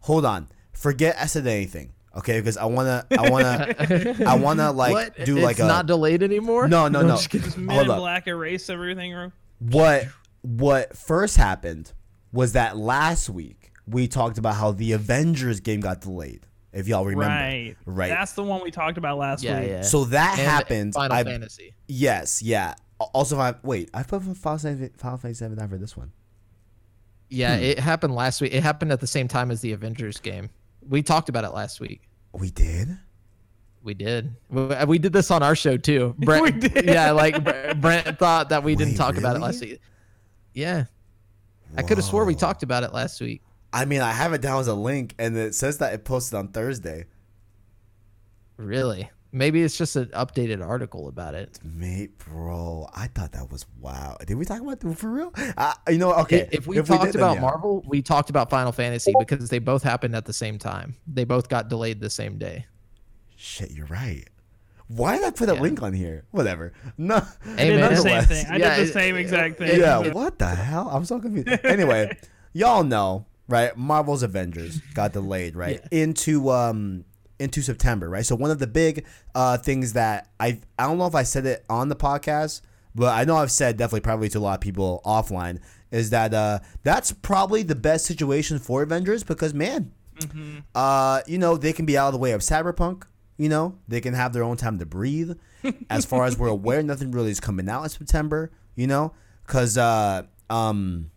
Hold 0.00 0.24
on, 0.24 0.48
forget 0.72 1.16
I 1.20 1.26
said 1.26 1.46
anything. 1.46 1.92
Okay, 2.16 2.40
because 2.40 2.56
I 2.56 2.64
wanna, 2.64 3.06
I 3.10 3.28
wanna, 3.30 3.74
I 4.26 4.36
wanna 4.40 4.72
like 4.72 4.92
what? 4.92 5.24
do 5.26 5.36
it's 5.36 5.44
like 5.44 5.58
a 5.58 5.66
not 5.66 5.86
delayed 5.86 6.22
anymore. 6.22 6.66
no, 6.68 6.88
no, 6.88 7.00
I'm 7.00 7.06
no. 7.08 7.16
just. 7.16 7.30
Just 7.30 7.58
Men 7.58 7.74
Hold 7.74 7.86
in 7.86 7.90
up. 7.92 7.98
Black 7.98 8.26
erase 8.26 8.70
everything. 8.70 9.32
what 9.58 10.06
what 10.40 10.96
first 10.96 11.36
happened 11.36 11.92
was 12.32 12.52
that 12.52 12.76
last 12.76 13.28
week 13.28 13.65
we 13.86 14.08
talked 14.08 14.38
about 14.38 14.54
how 14.56 14.72
the 14.72 14.92
Avengers 14.92 15.60
game 15.60 15.80
got 15.80 16.00
delayed. 16.00 16.46
If 16.72 16.88
y'all 16.88 17.04
remember, 17.06 17.26
Right. 17.34 17.76
right. 17.86 18.08
That's 18.10 18.32
the 18.32 18.42
one 18.42 18.62
we 18.62 18.70
talked 18.70 18.98
about 18.98 19.16
last 19.16 19.42
Yeah, 19.42 19.60
week. 19.60 19.68
yeah. 19.70 19.82
so 19.82 20.04
that 20.06 20.38
And 20.38 20.46
happened. 20.48 20.92
Final 20.94 21.16
I, 21.16 21.24
Fantasy. 21.24 21.72
yes, 21.88 22.42
yeah. 22.42 22.74
Also, 22.98 23.38
I, 23.38 23.54
wait, 23.62 23.88
I 23.94 24.02
put 24.02 24.22
Final 24.22 24.34
Fantasy, 24.58 24.90
Final 24.96 25.16
Fantasy 25.18 25.38
Seven 25.38 25.56
down 25.58 25.68
for 25.68 25.78
this 25.78 25.96
one. 25.96 26.12
Yeah, 27.30 27.56
Hmm. 27.56 27.62
it 27.62 27.78
happened 27.78 28.14
last 28.14 28.40
week. 28.40 28.52
It 28.52 28.62
happened 28.62 28.92
at 28.92 29.00
the 29.00 29.06
same 29.06 29.26
time 29.28 29.50
as 29.50 29.60
the 29.60 29.72
Avengers 29.72 30.18
game. 30.18 30.50
We 30.86 31.02
talked 31.02 31.28
about 31.28 31.44
it 31.44 31.50
last 31.50 31.80
week. 31.80 32.02
We 32.32 32.50
did. 32.50 32.98
We 33.82 33.94
did. 33.94 34.34
We, 34.50 34.68
we 34.86 34.98
did 34.98 35.12
this 35.12 35.30
on 35.30 35.42
our 35.42 35.54
show 35.56 35.76
too. 35.76 36.14
Brent, 36.18 36.42
We 36.44 36.50
did. 36.52 36.84
Yeah, 36.86 37.12
like 37.12 37.42
Brent 37.80 38.18
thought 38.18 38.50
that 38.50 38.62
we 38.64 38.74
didn't 38.74 38.92
Wait, 38.94 38.98
talk 38.98 39.16
about 39.16 39.36
it 39.36 39.40
last 39.40 39.60
week. 39.60 39.80
Yeah, 40.52 40.84
I 41.76 41.82
could 41.82 41.96
have 41.98 42.04
swore 42.04 42.24
we 42.24 42.34
talked 42.34 42.62
about 42.62 42.82
it 42.82 42.92
last 42.92 43.20
week. 43.20 43.42
I 43.76 43.84
mean, 43.84 44.00
I 44.00 44.12
have 44.12 44.32
it 44.32 44.40
down 44.40 44.58
as 44.60 44.68
a 44.68 44.74
link, 44.74 45.14
and 45.18 45.36
it 45.36 45.54
says 45.54 45.78
that 45.78 45.92
it 45.92 46.04
posted 46.04 46.38
on 46.38 46.48
Thursday. 46.48 47.04
Really? 48.56 49.10
Maybe 49.32 49.62
it's 49.62 49.76
just 49.76 49.96
an 49.96 50.06
updated 50.06 50.66
article 50.66 51.08
about 51.08 51.34
it. 51.34 51.58
Mate, 51.62 52.16
bro, 52.18 52.88
I 52.94 53.08
thought 53.08 53.32
that 53.32 53.50
was 53.50 53.66
wow. 53.80 54.16
Did 54.26 54.36
we 54.36 54.46
talk 54.46 54.62
about 54.62 54.80
that 54.80 54.94
for 54.98 55.10
real? 55.10 55.32
Uh, 55.58 55.74
you 55.90 55.98
know, 55.98 56.14
okay. 56.14 56.48
If 56.52 56.66
we 56.66 56.76
did, 56.76 56.86
talked 56.86 57.12
then 57.12 57.16
about 57.22 57.34
yeah. 57.34 57.40
Marvel, 57.42 57.84
we 57.86 58.00
talked 58.00 58.30
about 58.30 58.48
Final 58.48 58.72
Fantasy 58.72 59.12
because 59.18 59.50
they 59.50 59.58
both 59.58 59.82
happened 59.82 60.16
at 60.16 60.24
the 60.24 60.32
same 60.32 60.58
time. 60.58 60.96
They 61.06 61.24
both 61.24 61.50
got 61.50 61.68
delayed 61.68 62.00
the 62.00 62.08
same 62.10 62.38
day. 62.38 62.64
shit, 63.36 63.72
you're 63.72 63.86
right. 63.86 64.24
Why 64.88 65.16
did 65.16 65.24
I 65.26 65.30
put 65.32 65.50
a 65.50 65.54
Yeah. 65.54 65.60
link 65.60 65.82
on 65.82 65.92
here? 65.92 66.24
Whatever. 66.30 66.72
No. 66.96 67.16
Hey, 67.58 67.70
did 67.70 67.80
man. 67.80 67.90
the 67.90 67.96
same 68.00 68.22
thing. 68.24 68.46
I 68.48 68.56
Yeah, 68.56 68.76
did 68.76 68.88
the 68.88 68.92
same 68.92 69.16
exact 69.16 69.58
thing. 69.58 69.78
yeah, 69.78 69.98
what 70.12 70.38
the 70.38 70.46
hell? 70.48 70.88
I'm 70.88 71.04
so 71.04 71.20
confused. 71.20 71.48
Anyway, 71.64 72.16
y'all 72.54 72.84
know, 72.84 73.26
right? 73.48 73.76
Marvel's 73.76 74.22
Avengers 74.22 74.80
got 74.94 75.12
delayed, 75.12 75.56
right? 75.56 75.80
Into 75.90 76.50
um 76.50 77.04
into 77.38 77.60
September, 77.62 78.08
right? 78.08 78.24
So 78.24 78.34
one 78.34 78.50
of 78.50 78.58
the 78.58 78.66
big 78.66 79.04
uh 79.34 79.58
things 79.58 79.92
that 79.94 80.28
I 80.40 80.60
I 80.78 80.84
don't 80.86 80.98
know 80.98 81.06
if 81.06 81.14
I 81.14 81.22
said 81.22 81.46
it 81.46 81.64
on 81.68 81.88
the 81.88 81.96
podcast, 81.96 82.62
but 82.94 83.14
I 83.14 83.24
know 83.24 83.36
I've 83.36 83.50
said 83.50 83.76
definitely 83.76 84.00
probably 84.00 84.28
to 84.30 84.38
a 84.38 84.40
lot 84.40 84.54
of 84.54 84.60
people 84.60 85.00
offline 85.04 85.60
is 85.92 86.10
that 86.10 86.34
uh, 86.34 86.58
that's 86.82 87.12
probably 87.12 87.62
the 87.62 87.76
best 87.76 88.06
situation 88.06 88.58
for 88.58 88.82
Avengers 88.82 89.22
because 89.24 89.54
man, 89.54 89.92
Mm-hmm. 90.18 90.60
uh, 90.74 91.20
you 91.26 91.36
know 91.36 91.58
they 91.58 91.74
can 91.74 91.84
be 91.84 91.98
out 91.98 92.06
of 92.06 92.12
the 92.14 92.18
way 92.18 92.32
of 92.32 92.40
Cyberpunk. 92.40 93.04
You 93.36 93.50
know 93.50 93.76
they 93.86 94.00
can 94.00 94.14
have 94.14 94.32
their 94.32 94.42
own 94.44 94.56
time 94.56 94.78
to 94.78 94.86
breathe. 94.86 95.32
as 95.90 96.06
far 96.06 96.24
as 96.24 96.38
we're 96.38 96.48
aware, 96.48 96.82
nothing 96.82 97.10
really 97.12 97.30
is 97.30 97.38
coming 97.38 97.68
out 97.68 97.82
in 97.82 97.88
September. 97.90 98.50
You 98.76 98.86
know, 98.86 99.12
because 99.46 99.76
uh, 99.76 100.22
um, 100.48 101.10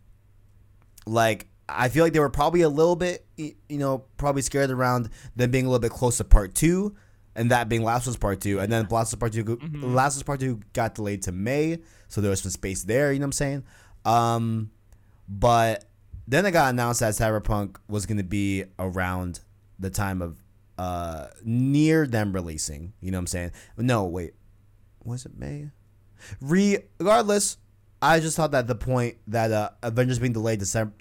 like 1.05 1.47
I 1.69 1.89
feel 1.89 2.03
like 2.03 2.13
they 2.13 2.19
were 2.19 2.29
probably 2.29 2.61
a 2.61 2.69
little 2.69 2.95
bit, 2.95 3.25
you 3.37 3.55
know, 3.69 4.05
probably 4.17 4.41
scared 4.41 4.71
around 4.71 5.09
them 5.35 5.51
being 5.51 5.65
a 5.65 5.69
little 5.69 5.79
bit 5.79 5.91
close 5.91 6.17
to 6.17 6.23
part 6.23 6.53
two, 6.55 6.95
and 7.35 7.51
that 7.51 7.69
being 7.69 7.83
Last 7.83 8.07
of 8.07 8.11
Us 8.11 8.17
Part 8.17 8.41
Two, 8.41 8.59
and 8.59 8.71
then 8.71 8.87
Last 8.89 9.13
of 9.13 9.17
Us 9.17 9.19
Part 9.19 9.33
2 9.33 9.43
go- 9.43 9.59
Last 9.87 10.15
of 10.15 10.19
Us 10.19 10.23
Part 10.23 10.39
Two 10.39 10.59
got 10.73 10.95
delayed 10.95 11.21
to 11.23 11.31
May, 11.31 11.79
so 12.07 12.21
there 12.21 12.29
was 12.31 12.41
some 12.41 12.51
space 12.51 12.83
there. 12.83 13.13
You 13.13 13.19
know 13.19 13.23
what 13.23 13.27
I'm 13.27 13.31
saying? 13.33 13.63
Um, 14.05 14.71
but 15.27 15.85
then 16.27 16.45
it 16.45 16.51
got 16.51 16.71
announced 16.71 16.99
that 17.01 17.13
Cyberpunk 17.13 17.77
was 17.87 18.05
going 18.05 18.17
to 18.17 18.23
be 18.23 18.65
around 18.77 19.39
the 19.79 19.89
time 19.89 20.21
of 20.21 20.41
uh 20.77 21.27
near 21.43 22.05
them 22.07 22.33
releasing. 22.33 22.93
You 23.01 23.11
know 23.11 23.17
what 23.17 23.21
I'm 23.23 23.27
saying? 23.27 23.51
No, 23.77 24.05
wait, 24.05 24.33
was 25.03 25.25
it 25.25 25.37
May? 25.37 25.69
Regardless, 26.41 27.57
I 28.01 28.19
just 28.19 28.35
thought 28.37 28.51
that 28.51 28.67
the 28.67 28.75
point 28.75 29.17
that 29.27 29.51
uh, 29.51 29.69
Avengers 29.83 30.19
being 30.19 30.33
delayed 30.33 30.59
December, 30.59 30.93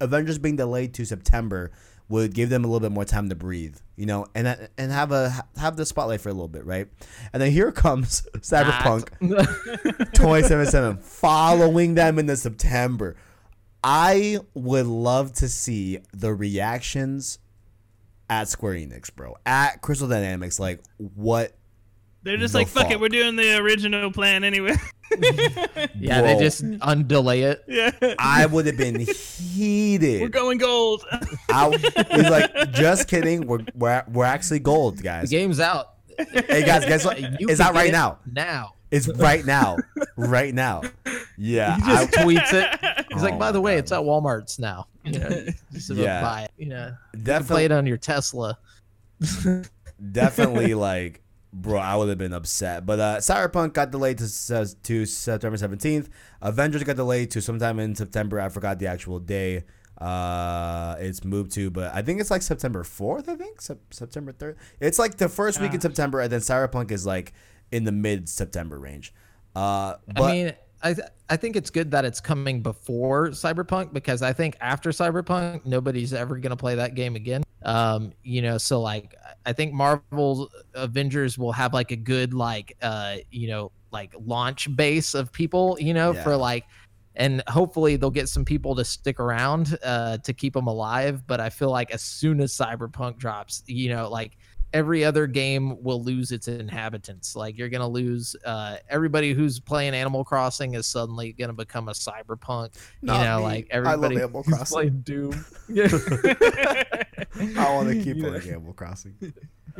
Avengers 0.00 0.38
being 0.38 0.56
delayed 0.56 0.94
to 0.94 1.04
September 1.04 1.70
would 2.08 2.34
give 2.34 2.48
them 2.50 2.64
a 2.64 2.66
little 2.66 2.80
bit 2.80 2.90
more 2.92 3.04
time 3.04 3.28
to 3.28 3.36
breathe, 3.36 3.76
you 3.96 4.04
know, 4.06 4.26
and 4.34 4.48
uh, 4.48 4.56
and 4.76 4.90
have 4.90 5.12
a 5.12 5.32
have 5.56 5.76
the 5.76 5.86
spotlight 5.86 6.20
for 6.20 6.28
a 6.28 6.32
little 6.32 6.48
bit, 6.48 6.64
right? 6.66 6.88
And 7.32 7.40
then 7.40 7.52
here 7.52 7.70
comes 7.70 8.26
Cyberpunk 8.38 9.10
2077 10.14 10.98
following 11.02 11.94
them 11.94 12.18
into 12.18 12.36
September. 12.36 13.16
I 13.82 14.38
would 14.54 14.86
love 14.86 15.32
to 15.34 15.48
see 15.48 16.00
the 16.12 16.34
reactions 16.34 17.38
at 18.28 18.48
Square 18.48 18.74
Enix, 18.74 19.14
bro, 19.14 19.36
at 19.46 19.80
Crystal 19.80 20.08
Dynamics, 20.08 20.60
like 20.60 20.80
what 20.96 21.52
They're 22.22 22.36
just 22.36 22.52
The 22.52 22.58
like, 22.58 22.68
fuck 22.68 22.82
fuck? 22.84 22.92
it, 22.92 23.00
we're 23.00 23.08
doing 23.08 23.36
the 23.36 23.56
original 23.58 24.10
plan 24.12 24.44
anyway. 24.44 24.74
yeah, 25.98 26.22
they 26.22 26.38
just 26.38 26.64
undelay 26.64 27.42
it. 27.50 27.64
yeah. 27.66 28.14
I 28.18 28.46
would 28.46 28.66
have 28.66 28.76
been 28.76 29.00
heated. 29.00 30.20
We're 30.22 30.28
going 30.28 30.58
gold. 30.58 31.04
I, 31.50 31.70
he's 32.12 32.30
like, 32.30 32.72
just 32.72 33.08
kidding. 33.08 33.46
We're, 33.46 33.64
we're, 33.74 34.04
we're 34.12 34.24
actually 34.24 34.60
gold, 34.60 34.98
The 34.98 35.02
guys. 35.02 35.30
game's 35.30 35.60
out. 35.60 35.94
Hey 36.18 36.64
guys, 36.64 36.84
guess 36.84 37.04
what? 37.04 37.18
You 37.40 37.48
It's 37.48 37.60
out 37.60 37.74
right 37.74 37.88
it 37.88 37.92
now. 37.92 38.18
Now. 38.30 38.74
It's 38.90 39.08
right 39.08 39.44
now. 39.44 39.76
Right 40.16 40.52
now. 40.54 40.82
Yeah. 41.38 41.76
He 41.76 41.82
just 41.82 42.18
I, 42.18 42.24
tweets 42.24 42.52
it. 42.52 43.06
He's 43.12 43.22
Oh 43.22 43.24
like, 43.24 43.38
by 43.38 43.52
the 43.52 43.60
way, 43.60 43.74
God. 43.74 43.78
it's 43.78 43.92
at 43.92 44.00
Walmart's 44.00 44.58
now. 44.58 44.86
You 45.04 45.18
know, 45.18 45.28
just 45.72 45.90
about 45.90 46.02
Yeah. 46.02 46.20
buy 46.22 46.42
it. 46.42 46.50
You 46.58 46.66
know, 46.66 46.86
you 46.86 46.92
can 46.92 47.22
play 47.22 47.22
definitely, 47.24 47.64
it 47.66 47.72
on 47.72 47.86
your 47.86 47.96
Tesla. 47.96 48.58
definitely, 50.12 50.74
like, 50.74 51.22
bro, 51.52 51.78
I 51.78 51.96
would 51.96 52.08
have 52.08 52.18
been 52.18 52.32
upset. 52.32 52.86
But 52.86 53.00
uh, 53.00 53.16
Cyberpunk 53.18 53.72
got 53.74 53.90
delayed 53.90 54.18
to, 54.18 54.24
to 54.82 55.06
September 55.06 55.56
17th. 55.56 56.08
Avengers 56.42 56.84
got 56.84 56.96
delayed 56.96 57.30
to 57.32 57.42
sometime 57.42 57.78
in 57.78 57.94
September. 57.94 58.40
I 58.40 58.48
forgot 58.48 58.78
the 58.78 58.86
actual 58.86 59.18
day. 59.18 59.64
Uh, 59.98 60.96
it's 60.98 61.24
moved 61.24 61.52
to, 61.52 61.70
but 61.70 61.94
I 61.94 62.00
think 62.02 62.20
it's 62.20 62.30
like 62.30 62.40
September 62.42 62.82
4th, 62.84 63.28
I 63.28 63.36
think. 63.36 63.60
Sep- 63.60 63.92
September 63.92 64.32
3rd. 64.32 64.56
It's 64.80 64.98
like 64.98 65.18
the 65.18 65.28
first 65.28 65.60
week 65.60 65.72
in 65.72 65.78
Ah. 65.78 65.82
September, 65.82 66.20
and 66.20 66.32
then 66.32 66.40
Cyberpunk 66.40 66.90
is 66.90 67.04
like 67.04 67.34
in 67.70 67.84
the 67.84 67.92
mid 67.92 68.28
September 68.28 68.78
range. 68.78 69.12
Uh, 69.54 69.96
but 70.06 70.22
I 70.22 70.32
mean, 70.32 70.52
I 70.82 70.94
th- 70.94 71.08
I 71.28 71.36
think 71.36 71.56
it's 71.56 71.68
good 71.68 71.90
that 71.90 72.06
it's 72.06 72.20
coming 72.20 72.62
before 72.62 73.28
Cyberpunk 73.28 73.92
because 73.92 74.22
I 74.22 74.32
think 74.32 74.56
after 74.60 74.88
Cyberpunk, 74.90 75.66
nobody's 75.66 76.14
ever 76.14 76.38
gonna 76.38 76.56
play 76.56 76.76
that 76.76 76.94
game 76.94 77.14
again. 77.16 77.42
Um, 77.62 78.12
you 78.22 78.40
know, 78.40 78.56
so 78.56 78.80
like 78.80 79.14
I 79.46 79.52
think 79.52 79.72
Marvel's 79.72 80.48
Avengers 80.74 81.38
will 81.38 81.52
have 81.52 81.72
like 81.74 81.90
a 81.90 81.96
good 81.96 82.34
like 82.34 82.76
uh 82.82 83.16
you 83.30 83.48
know 83.48 83.72
like 83.92 84.12
launch 84.24 84.74
base 84.76 85.14
of 85.14 85.32
people 85.32 85.76
you 85.80 85.94
know 85.94 86.12
Yeah. 86.14 86.22
for 86.22 86.36
like. 86.36 86.64
And 87.16 87.42
hopefully 87.48 87.96
they'll 87.96 88.08
get 88.10 88.28
some 88.28 88.44
people 88.44 88.76
to 88.76 88.84
stick 88.84 89.18
around 89.18 89.76
uh, 89.84 90.18
to 90.18 90.32
keep 90.32 90.54
them 90.54 90.68
alive. 90.68 91.26
But 91.26 91.40
I 91.40 91.50
feel 91.50 91.68
like 91.68 91.90
as 91.90 92.02
soon 92.02 92.40
as 92.40 92.56
Cyberpunk 92.56 93.18
drops, 93.18 93.64
you 93.66 93.88
know, 93.90 94.08
like 94.08 94.38
every 94.72 95.04
other 95.04 95.26
game 95.26 95.82
will 95.82 96.02
lose 96.02 96.30
its 96.30 96.46
inhabitants. 96.46 97.34
Like 97.34 97.58
you're 97.58 97.68
gonna 97.68 97.88
lose 97.88 98.36
uh, 98.44 98.76
everybody 98.88 99.32
who's 99.34 99.58
playing 99.58 99.92
Animal 99.92 100.24
Crossing 100.24 100.74
is 100.74 100.86
suddenly 100.86 101.32
gonna 101.32 101.52
become 101.52 101.88
a 101.88 101.92
cyberpunk. 101.92 102.74
Not 103.02 103.18
you 103.18 103.24
know, 103.24 103.38
me. 103.38 103.42
like 103.42 103.68
I 103.74 103.78
love 103.78 103.86
everybody 104.04 104.16
Animal 104.18 104.42
who's 104.44 104.54
Crossing. 104.54 104.74
playing 104.74 105.00
Doom. 105.00 105.44
Yeah. 105.68 105.88
I 107.38 107.74
want 107.74 107.88
to 107.88 107.94
keep 108.02 108.16
You 108.16 108.22
know. 108.22 108.28
playing 108.30 108.48
Animal 108.50 108.72
Crossing. 108.72 109.14
He's 109.20 109.32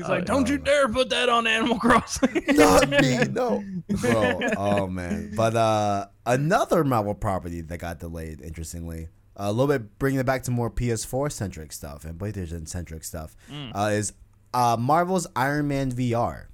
Oh, 0.04 0.08
like, 0.08 0.24
don't 0.24 0.48
you 0.48 0.56
dare 0.58 0.88
put 0.88 1.10
that 1.10 1.28
on 1.28 1.46
Animal 1.46 1.78
Crossing. 1.80 2.44
Not 2.48 2.88
me, 2.88 3.18
no. 3.30 3.62
Bro, 4.00 4.38
oh 4.56 4.86
man. 4.86 5.32
But 5.36 5.56
uh 5.56 6.06
another 6.26 6.84
Marvel 6.84 7.14
property 7.14 7.60
that 7.62 7.78
got 7.78 7.98
delayed, 7.98 8.40
interestingly, 8.40 9.08
a 9.36 9.50
little 9.52 9.66
bit 9.66 9.98
bringing 9.98 10.20
it 10.20 10.26
back 10.26 10.44
to 10.44 10.50
more 10.50 10.70
PS4 10.70 11.32
centric 11.32 11.72
stuff 11.72 12.04
and 12.04 12.18
PlayStation 12.18 12.68
centric 12.68 13.02
stuff, 13.04 13.34
Mm. 13.50 13.72
uh, 13.74 13.90
is 13.90 14.12
uh 14.54 14.76
Marvel's 14.78 15.26
Iron 15.34 15.66
Man 15.68 15.90
VR. 15.90 16.46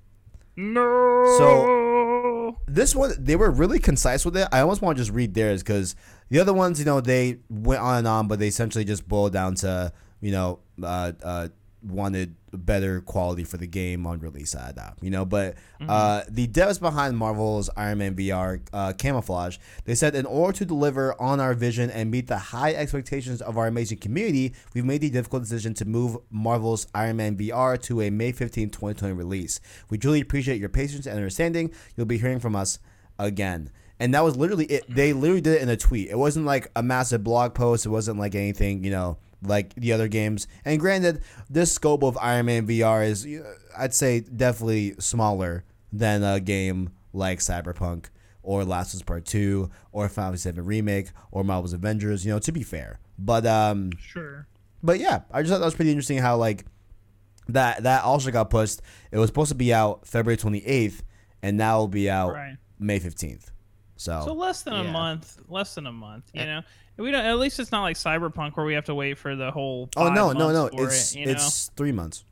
No. 0.57 1.35
So 1.39 2.57
this 2.67 2.95
one, 2.95 3.13
they 3.19 3.37
were 3.37 3.51
really 3.51 3.79
concise 3.79 4.25
with 4.25 4.37
it. 4.37 4.49
I 4.53 4.61
almost 4.61 4.81
want 4.83 4.97
to 4.97 5.03
just 5.03 5.15
read 5.15 5.35
theirs 5.35 5.63
because 5.63 5.95
the 6.31 6.41
other 6.41 6.53
ones, 6.55 6.79
you 6.79 6.85
know, 6.87 7.01
they 7.01 7.39
went 7.51 7.81
on 7.83 7.99
and 7.99 8.09
on, 8.09 8.29
but 8.29 8.39
they 8.39 8.49
essentially 8.49 8.85
just 8.85 9.07
boiled 9.07 9.33
down 9.33 9.55
to, 9.57 9.93
you 10.21 10.33
know, 10.33 10.61
uh, 10.83 11.13
uh, 11.23 11.49
wanted 11.83 12.35
better 12.53 13.01
quality 13.01 13.45
for 13.45 13.57
the 13.57 13.67
game 13.67 14.07
on 14.07 14.19
release. 14.19 14.55
Uh, 14.55 14.73
that, 14.75 14.97
you 15.01 15.11
know, 15.11 15.25
but 15.25 15.57
uh, 15.89 16.23
the 16.29 16.49
devs 16.49 16.81
behind 16.81 17.17
Marvel's 17.17 17.71
Iron 17.77 17.99
Man 17.99 18.15
VR 18.15 18.61
uh, 18.73 18.93
Camouflaj, 18.97 19.59
they 19.85 19.95
said 19.95 20.15
in 20.15 20.27
order 20.27 20.59
to 20.59 20.65
deliver 20.65 21.21
on 21.21 21.41
our 21.41 21.55
vision 21.55 21.91
and 21.91 22.11
meet 22.11 22.27
the 22.27 22.39
high 22.39 22.73
expectations 22.75 23.43
of 23.43 23.59
our 23.59 23.67
amazing 23.67 23.99
community, 23.99 24.55
we've 24.75 24.85
made 24.85 25.01
the 25.01 25.11
difficult 25.11 25.43
decision 25.43 25.75
to 25.75 25.85
move 25.85 26.17
Marvel's 26.31 26.87
Iron 26.95 27.17
Man 27.17 27.37
VR 27.37 27.81
to 27.83 28.01
a 28.03 28.11
May 28.11 28.33
15, 28.33 28.71
2020 28.71 29.15
release. 29.15 29.61
We 29.91 29.99
truly 29.99 30.21
appreciate 30.21 30.61
your 30.61 30.69
patience 30.69 31.07
and 31.07 31.17
understanding. 31.17 31.73
You'll 31.97 32.07
be 32.07 32.19
hearing 32.19 32.41
from 32.41 32.57
us 32.57 32.79
again. 33.19 33.71
And 33.99 34.13
that 34.15 34.23
was 34.23 34.37
literally 34.37 34.67
it. 34.67 34.85
They 34.89 35.15
literally 35.15 35.41
did 35.41 35.55
it 35.55 35.63
in 35.63 35.71
a 35.71 35.77
tweet. 35.77 36.11
It 36.11 36.19
wasn't 36.19 36.45
like 36.45 36.71
a 36.77 36.83
massive 36.83 37.25
blog 37.25 37.55
post. 37.55 37.87
It 37.87 37.89
wasn't 37.89 38.19
like 38.19 38.35
anything, 38.35 38.85
you 38.85 38.91
know, 38.91 39.17
like 39.47 39.75
the 39.75 39.93
other 39.93 40.09
games. 40.09 40.47
And 40.65 40.79
granted, 40.81 41.23
this 41.49 41.73
scope 41.73 42.03
of 42.03 42.17
Iron 42.19 42.47
Man 42.47 42.67
VR 42.67 43.07
is, 43.07 43.27
I'd 43.77 43.95
say, 43.95 44.21
definitely 44.21 44.95
smaller 44.99 45.65
than 45.93 46.23
a 46.23 46.41
game 46.41 46.91
like 47.13 47.39
Cyberpunk 47.39 48.07
or 48.43 48.65
Last 48.65 48.93
of 48.95 48.99
Us 48.99 49.03
Part 49.03 49.25
Two 49.25 49.71
or 49.93 50.09
Final 50.09 50.33
Fantasy 50.33 50.51
VII 50.53 50.61
Remake 50.61 51.09
or 51.31 51.43
Marvel's 51.45 51.73
Avengers. 51.73 52.25
You 52.27 52.33
know, 52.33 52.39
to 52.41 52.53
be 52.53 52.63
fair, 52.63 52.99
but 53.19 53.45
um, 53.47 53.91
Sure. 53.99 54.47
but 54.83 54.99
yeah, 55.01 55.21
I 55.33 55.43
just 55.43 55.51
thought 55.53 55.59
that 55.59 55.65
was 55.65 55.75
pretty 55.75 55.91
interesting 55.91 56.19
how 56.19 56.37
like 56.37 56.65
that 57.49 57.83
that 57.85 58.05
also 58.05 58.31
got 58.31 58.51
pushed. 58.51 58.81
It 59.11 59.19
was 59.19 59.29
supposed 59.29 59.49
to 59.51 59.55
be 59.55 59.73
out 59.73 60.07
February 60.07 60.37
28th, 60.37 61.01
and 61.43 61.57
now 61.57 61.77
it'll 61.77 61.89
be 61.89 62.11
out 62.11 62.33
Right. 62.35 62.57
May 62.79 63.01
15th. 63.01 63.51
So, 63.97 64.21
So 64.27 64.33
less 64.35 64.63
than 64.63 64.75
Yeah. 64.75 64.81
a 64.81 64.93
month. 64.93 65.39
Less 65.49 65.75
than 65.75 65.87
a 65.87 65.93
month. 65.93 66.31
You 66.35 66.45
know. 66.45 66.61
We 66.97 67.11
don't. 67.11 67.25
At 67.25 67.39
least 67.39 67.61
it's 67.61 67.73
not 67.73 67.83
like 67.83 67.97
Cyberpunk 67.97 68.57
where 68.57 68.65
we 68.65 68.75
have 68.75 68.87
to 68.87 68.95
wait 68.95 69.19
for 69.19 69.37
the 69.37 69.51
whole. 69.51 69.91
oh 69.97 70.07
five 70.07 70.15
no 70.15 70.33
no 70.33 70.51
no, 70.53 70.67
it's 70.73 71.15
it, 71.15 71.19
you 71.19 71.27
know? 71.27 71.49
three 71.77 71.93
months. 71.93 72.25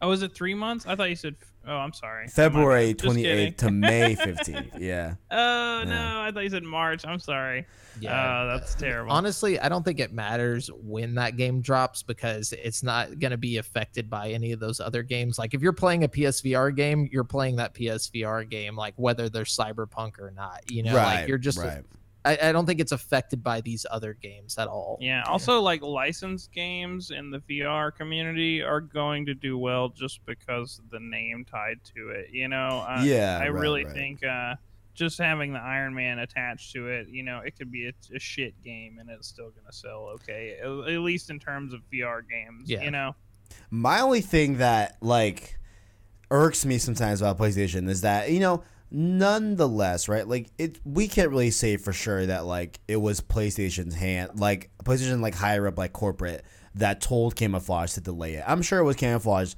Oh, 0.00 0.10
is 0.10 0.22
it 0.22 0.34
three 0.34 0.54
months? 0.54 0.84
I 0.86 0.96
thought 0.96 1.10
you 1.10 1.16
said. 1.16 1.36
Oh, 1.64 1.76
I'm 1.76 1.92
sorry. 1.92 2.26
February 2.26 2.86
My 2.86 2.92
bad. 2.92 2.98
Just 2.98 3.16
28th 3.16 3.56
to 3.58 3.70
May 3.70 4.16
15th. 4.16 4.80
Yeah. 4.80 5.14
Oh 5.30 5.78
Yeah. 5.78 5.84
no! 5.84 6.20
I 6.22 6.32
thought 6.32 6.42
you 6.42 6.50
said 6.50 6.64
March. 6.64 7.06
I'm 7.06 7.20
sorry. 7.20 7.66
Yeah. 8.00 8.42
Oh, 8.42 8.48
that's 8.48 8.74
terrible. 8.74 9.12
Honestly, 9.12 9.60
I 9.60 9.68
don't 9.68 9.84
think 9.84 10.00
it 10.00 10.12
matters 10.12 10.70
when 10.82 11.14
that 11.16 11.36
game 11.36 11.60
drops 11.60 12.02
because 12.02 12.52
it's 12.52 12.82
not 12.82 13.20
going 13.20 13.30
to 13.30 13.36
be 13.36 13.58
affected 13.58 14.10
by 14.10 14.30
any 14.30 14.50
of 14.50 14.58
those 14.58 14.80
other 14.80 15.04
games. 15.04 15.38
Like 15.38 15.54
if 15.54 15.62
you're 15.62 15.72
playing 15.72 16.02
a 16.02 16.08
PSVR 16.08 16.74
game, 16.74 17.08
you're 17.12 17.22
playing 17.22 17.56
that 17.56 17.74
PSVR 17.74 18.48
game, 18.48 18.74
like 18.74 18.94
whether 18.96 19.28
there's 19.28 19.56
Cyberpunk 19.56 20.18
or 20.18 20.32
not. 20.32 20.68
You 20.68 20.82
know, 20.82 20.96
right. 20.96 21.20
like 21.20 21.28
you're 21.28 21.38
just. 21.38 21.58
right. 21.58 21.84
I, 22.24 22.38
I 22.40 22.52
don't 22.52 22.66
think 22.66 22.80
it's 22.80 22.92
affected 22.92 23.42
by 23.42 23.60
these 23.60 23.84
other 23.90 24.14
games 24.14 24.56
at 24.58 24.68
all. 24.68 24.98
Yeah. 25.00 25.24
Also, 25.26 25.60
like 25.60 25.82
licensed 25.82 26.52
games 26.52 27.10
in 27.10 27.30
the 27.30 27.38
VR 27.40 27.94
community 27.94 28.62
are 28.62 28.80
going 28.80 29.26
to 29.26 29.34
do 29.34 29.58
well 29.58 29.88
just 29.88 30.24
because 30.24 30.78
of 30.78 30.90
the 30.90 31.00
name 31.00 31.44
tied 31.44 31.80
to 31.96 32.10
it. 32.10 32.28
You 32.32 32.48
know. 32.48 32.84
Uh, 32.88 33.02
Yeah, 33.02 33.38
I 33.38 33.48
right, 33.48 33.52
really 33.52 33.84
right. 33.84 33.94
think 33.94 34.24
uh, 34.24 34.54
just 34.94 35.18
having 35.18 35.52
the 35.52 35.58
Iron 35.58 35.94
Man 35.94 36.20
attached 36.20 36.72
to 36.74 36.88
it, 36.88 37.08
you 37.08 37.22
know, 37.22 37.40
it 37.40 37.56
could 37.56 37.72
be 37.72 37.88
a, 37.88 37.92
a 38.14 38.18
shit 38.18 38.54
game 38.62 38.98
and 39.00 39.10
it's 39.10 39.26
still 39.26 39.50
gonna 39.50 39.72
sell 39.72 40.10
okay. 40.14 40.58
At, 40.60 40.66
at 40.66 41.00
least 41.00 41.30
in 41.30 41.38
terms 41.40 41.72
of 41.72 41.80
VR 41.92 42.22
games. 42.28 42.70
Yeah. 42.70 42.82
You 42.82 42.90
know. 42.90 43.16
My 43.70 44.00
only 44.00 44.20
thing 44.20 44.58
that 44.58 44.96
like 45.00 45.58
irks 46.30 46.64
me 46.64 46.78
sometimes 46.78 47.20
about 47.20 47.36
PlayStation 47.38 47.88
is 47.88 48.02
that 48.02 48.30
you 48.30 48.40
know 48.40 48.62
nonetheless, 48.92 50.06
right? 50.08 50.28
Like 50.28 50.50
it, 50.58 50.78
we 50.84 51.08
can't 51.08 51.30
really 51.30 51.50
say 51.50 51.76
for 51.78 51.92
sure 51.92 52.26
that 52.26 52.44
like 52.44 52.78
it 52.86 52.96
was 52.96 53.20
PlayStation's 53.20 53.94
hand, 53.94 54.38
like 54.38 54.70
PlayStation, 54.84 55.20
like 55.20 55.34
higher 55.34 55.66
up, 55.66 55.78
like 55.78 55.92
corporate, 55.92 56.44
that 56.74 57.00
told 57.00 57.34
Camouflaj 57.34 57.94
to 57.94 58.00
delay 58.00 58.34
it. 58.34 58.44
I'm 58.46 58.62
sure 58.62 58.78
it 58.78 58.84
was 58.84 58.96
Camouflaj. 58.96 59.54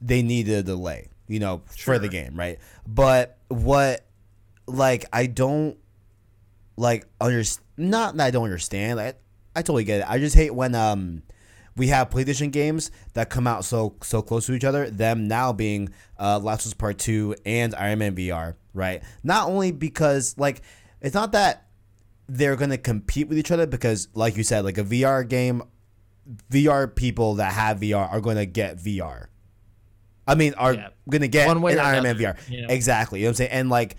They 0.00 0.22
needed 0.22 0.54
a 0.54 0.62
delay, 0.62 1.08
you 1.26 1.40
know, 1.40 1.62
for 1.78 1.98
the 1.98 2.08
game, 2.08 2.34
right? 2.34 2.58
But 2.86 3.38
what, 3.48 4.06
like, 4.66 5.06
I 5.12 5.26
don't 5.26 5.78
like 6.76 7.06
understand. 7.20 7.64
Not 7.76 8.16
that 8.18 8.26
I 8.26 8.30
don't 8.30 8.44
understand. 8.44 8.98
Like, 8.98 9.16
I 9.56 9.62
totally 9.62 9.84
get 9.84 10.00
it. 10.00 10.10
I 10.10 10.18
just 10.18 10.36
hate 10.36 10.54
when 10.54 10.74
um 10.74 11.22
we 11.76 11.88
have 11.88 12.10
PlayStation 12.10 12.50
games 12.52 12.90
that 13.14 13.30
come 13.30 13.46
out 13.46 13.64
so 13.64 13.96
so 14.02 14.22
close 14.22 14.46
to 14.46 14.54
each 14.54 14.64
other. 14.64 14.88
Them 14.90 15.26
now 15.28 15.52
being 15.52 15.88
uh, 16.18 16.38
Last 16.38 16.64
of 16.66 16.70
Us 16.70 16.74
Part 16.74 16.98
Two 16.98 17.34
and 17.44 17.74
Iron 17.74 17.98
Man 17.98 18.14
VR, 18.14 18.54
right? 18.72 19.02
Not 19.22 19.48
only 19.48 19.72
because 19.72 20.36
like 20.38 20.62
it's 21.00 21.14
not 21.14 21.32
that 21.32 21.66
they're 22.28 22.56
gonna 22.56 22.78
compete 22.78 23.28
with 23.28 23.38
each 23.38 23.50
other 23.50 23.66
because, 23.66 24.08
like 24.14 24.36
you 24.36 24.42
said, 24.44 24.64
like 24.64 24.78
a 24.78 24.84
VR 24.84 25.28
game, 25.28 25.62
VR 26.50 26.94
people 26.94 27.34
that 27.34 27.52
have 27.52 27.80
VR 27.80 28.10
are 28.10 28.20
gonna 28.20 28.46
get 28.46 28.78
VR. 28.78 29.26
I 30.26 30.34
mean, 30.36 30.54
are 30.54 30.72
Yeah. 30.74 30.88
gonna 31.08 31.28
get 31.28 31.46
One 31.48 31.60
way 31.60 31.72
an 31.72 31.80
Iron 31.80 32.02
Man 32.04 32.16
VR. 32.16 32.36
know? 32.50 32.66
Exactly. 32.68 33.20
You 33.20 33.24
know 33.24 33.28
what 33.28 33.32
I'm 33.32 33.36
saying? 33.36 33.50
And 33.50 33.68
like 33.68 33.96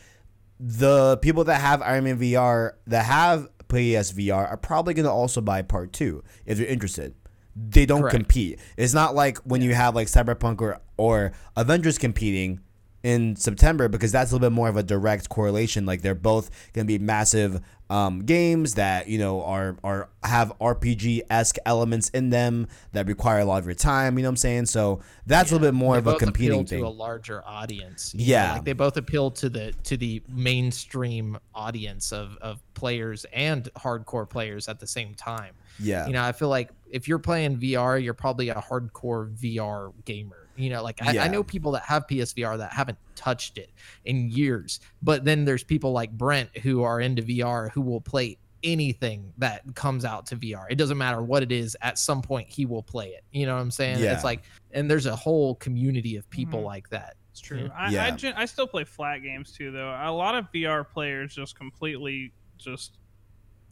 the 0.60 1.18
people 1.18 1.44
that 1.44 1.62
have 1.62 1.82
Iron 1.82 2.06
Man 2.06 2.18
VR 2.20 2.72
that 2.88 3.06
have 3.06 3.48
PSVR 3.68 4.48
are 4.50 4.58
probably 4.58 4.94
gonna 4.94 5.12
also 5.14 5.42
buy 5.42 5.62
part 5.62 5.92
two 5.94 6.24
if 6.46 6.58
they're 6.58 6.66
interested. 6.68 7.14
They 7.56 7.86
don't 7.86 8.02
Correct. 8.02 8.16
compete. 8.16 8.60
It's 8.78 8.94
not 8.94 9.16
like 9.16 9.38
when 9.40 9.62
you 9.62 9.74
have 9.74 9.96
like 9.96 10.08
Cyberpunk 10.08 10.60
or, 10.62 10.80
or 10.98 11.32
Avengers 11.56 11.98
competing 11.98 12.60
in 13.02 13.36
September 13.36 13.88
because 13.88 14.12
that's 14.12 14.32
a 14.32 14.36
little 14.36 14.50
bit 14.50 14.54
more 14.56 14.68
of 14.68 14.78
a 14.78 14.84
direct 14.84 15.30
correlation. 15.30 15.86
Like 15.86 16.02
they're 16.02 16.16
both 16.16 16.50
gonna 16.74 16.86
be 16.86 16.98
massive 16.98 17.62
um, 17.88 18.22
games 18.26 18.74
that 18.76 19.08
you 19.08 19.20
know 19.20 19.44
are 19.44 19.78
are 19.84 20.10
have 20.24 20.52
RPG 20.60 21.22
esque 21.30 21.58
elements 21.68 22.10
in 22.10 22.32
them 22.32 22.68
that 22.94 23.06
require 23.06 23.40
a 23.42 23.46
lot 23.46 23.60
of 23.60 23.66
your 23.66 23.76
time. 23.76 24.18
You 24.18 24.24
know 24.24 24.30
what 24.30 24.32
I'm 24.32 24.38
saying? 24.38 24.66
So 24.66 25.02
that's 25.28 25.52
a 25.52 25.54
little 25.54 25.68
bit 25.68 25.76
more 25.76 25.94
They 25.94 26.00
of 26.00 26.08
a 26.08 26.18
competing 26.18 26.66
thing. 26.66 26.80
to 26.82 26.88
a 26.88 26.90
larger 26.90 27.44
audience. 27.46 28.14
you 28.16 28.22
know, 28.26 28.32
Yeah. 28.32 28.54
like 28.54 28.66
they 28.66 28.74
both 28.74 28.98
appeal 28.98 29.30
to 29.32 29.50
the 29.50 29.72
to 29.84 29.98
the 29.98 30.24
mainstream 30.28 31.38
audience 31.54 32.12
of 32.12 32.38
of 32.42 32.60
players 32.74 33.26
and 33.32 33.70
hardcore 33.76 34.28
players 34.28 34.68
at 34.68 34.80
the 34.80 34.88
same 34.88 35.14
time. 35.14 35.54
Yeah. 35.80 36.08
You 36.08 36.14
know, 36.14 36.24
I 36.24 36.32
feel 36.32 36.50
like 36.50 36.70
if 36.92 37.08
you're 37.08 37.20
playing 37.20 37.58
VR, 37.58 38.02
you're 38.04 38.14
probably 38.14 38.50
a 38.50 38.56
hardcore 38.56 39.36
VR 39.38 39.94
gamer. 40.06 40.48
You 40.56 40.70
know, 40.70 40.82
like 40.84 41.02
I, 41.02 41.12
Yeah. 41.12 41.24
I 41.24 41.28
know 41.28 41.44
people 41.44 41.72
that 41.74 41.84
have 41.84 42.08
PSVR 42.08 42.58
that 42.60 42.72
haven't 42.72 42.98
touched 43.16 43.58
it 43.58 43.70
in 44.06 44.30
years, 44.30 44.80
but 45.02 45.26
then 45.26 45.44
there's 45.46 45.64
people 45.64 45.92
like 45.92 46.12
Brent 46.12 46.56
who 46.60 46.84
are 46.84 47.02
into 47.02 47.22
VR 47.24 47.70
who 47.72 47.82
will 47.82 48.00
play 48.02 48.38
anything 48.64 49.32
that 49.38 49.62
comes 49.76 50.06
out 50.06 50.26
to 50.28 50.36
VR. 50.38 50.66
It 50.70 50.76
doesn't 50.76 50.98
matter 50.98 51.22
what 51.22 51.44
it 51.44 51.52
is. 51.52 51.76
At 51.82 52.00
some 52.00 52.22
point, 52.22 52.48
he 52.50 52.66
will 52.66 52.82
play 52.82 53.10
it. 53.10 53.24
You 53.32 53.46
know 53.46 53.56
what 53.56 53.62
I'm 53.62 53.70
saying? 53.72 54.00
Yeah. 54.00 54.14
It's 54.14 54.24
like, 54.24 54.44
and 54.72 54.90
there's 54.90 55.06
a 55.06 55.16
whole 55.16 55.56
community 55.56 56.16
of 56.16 56.28
people 56.30 56.62
Mhm. 56.62 56.66
like 56.66 56.90
that. 56.90 57.16
It's 57.32 57.42
true. 57.42 57.64
Yeah. 57.66 57.70
I, 57.78 57.90
Yeah. 57.92 58.06
I, 58.06 58.12
gen- 58.12 58.34
I 58.38 58.46
still 58.46 58.66
play 58.66 58.86
flat 58.86 59.20
games 59.20 59.52
too, 59.52 59.72
though. 59.72 59.90
A 59.90 60.10
lot 60.12 60.36
of 60.36 60.46
VR 60.54 60.84
players 60.90 61.36
just 61.36 61.56
completely 61.58 62.32
just 62.58 62.98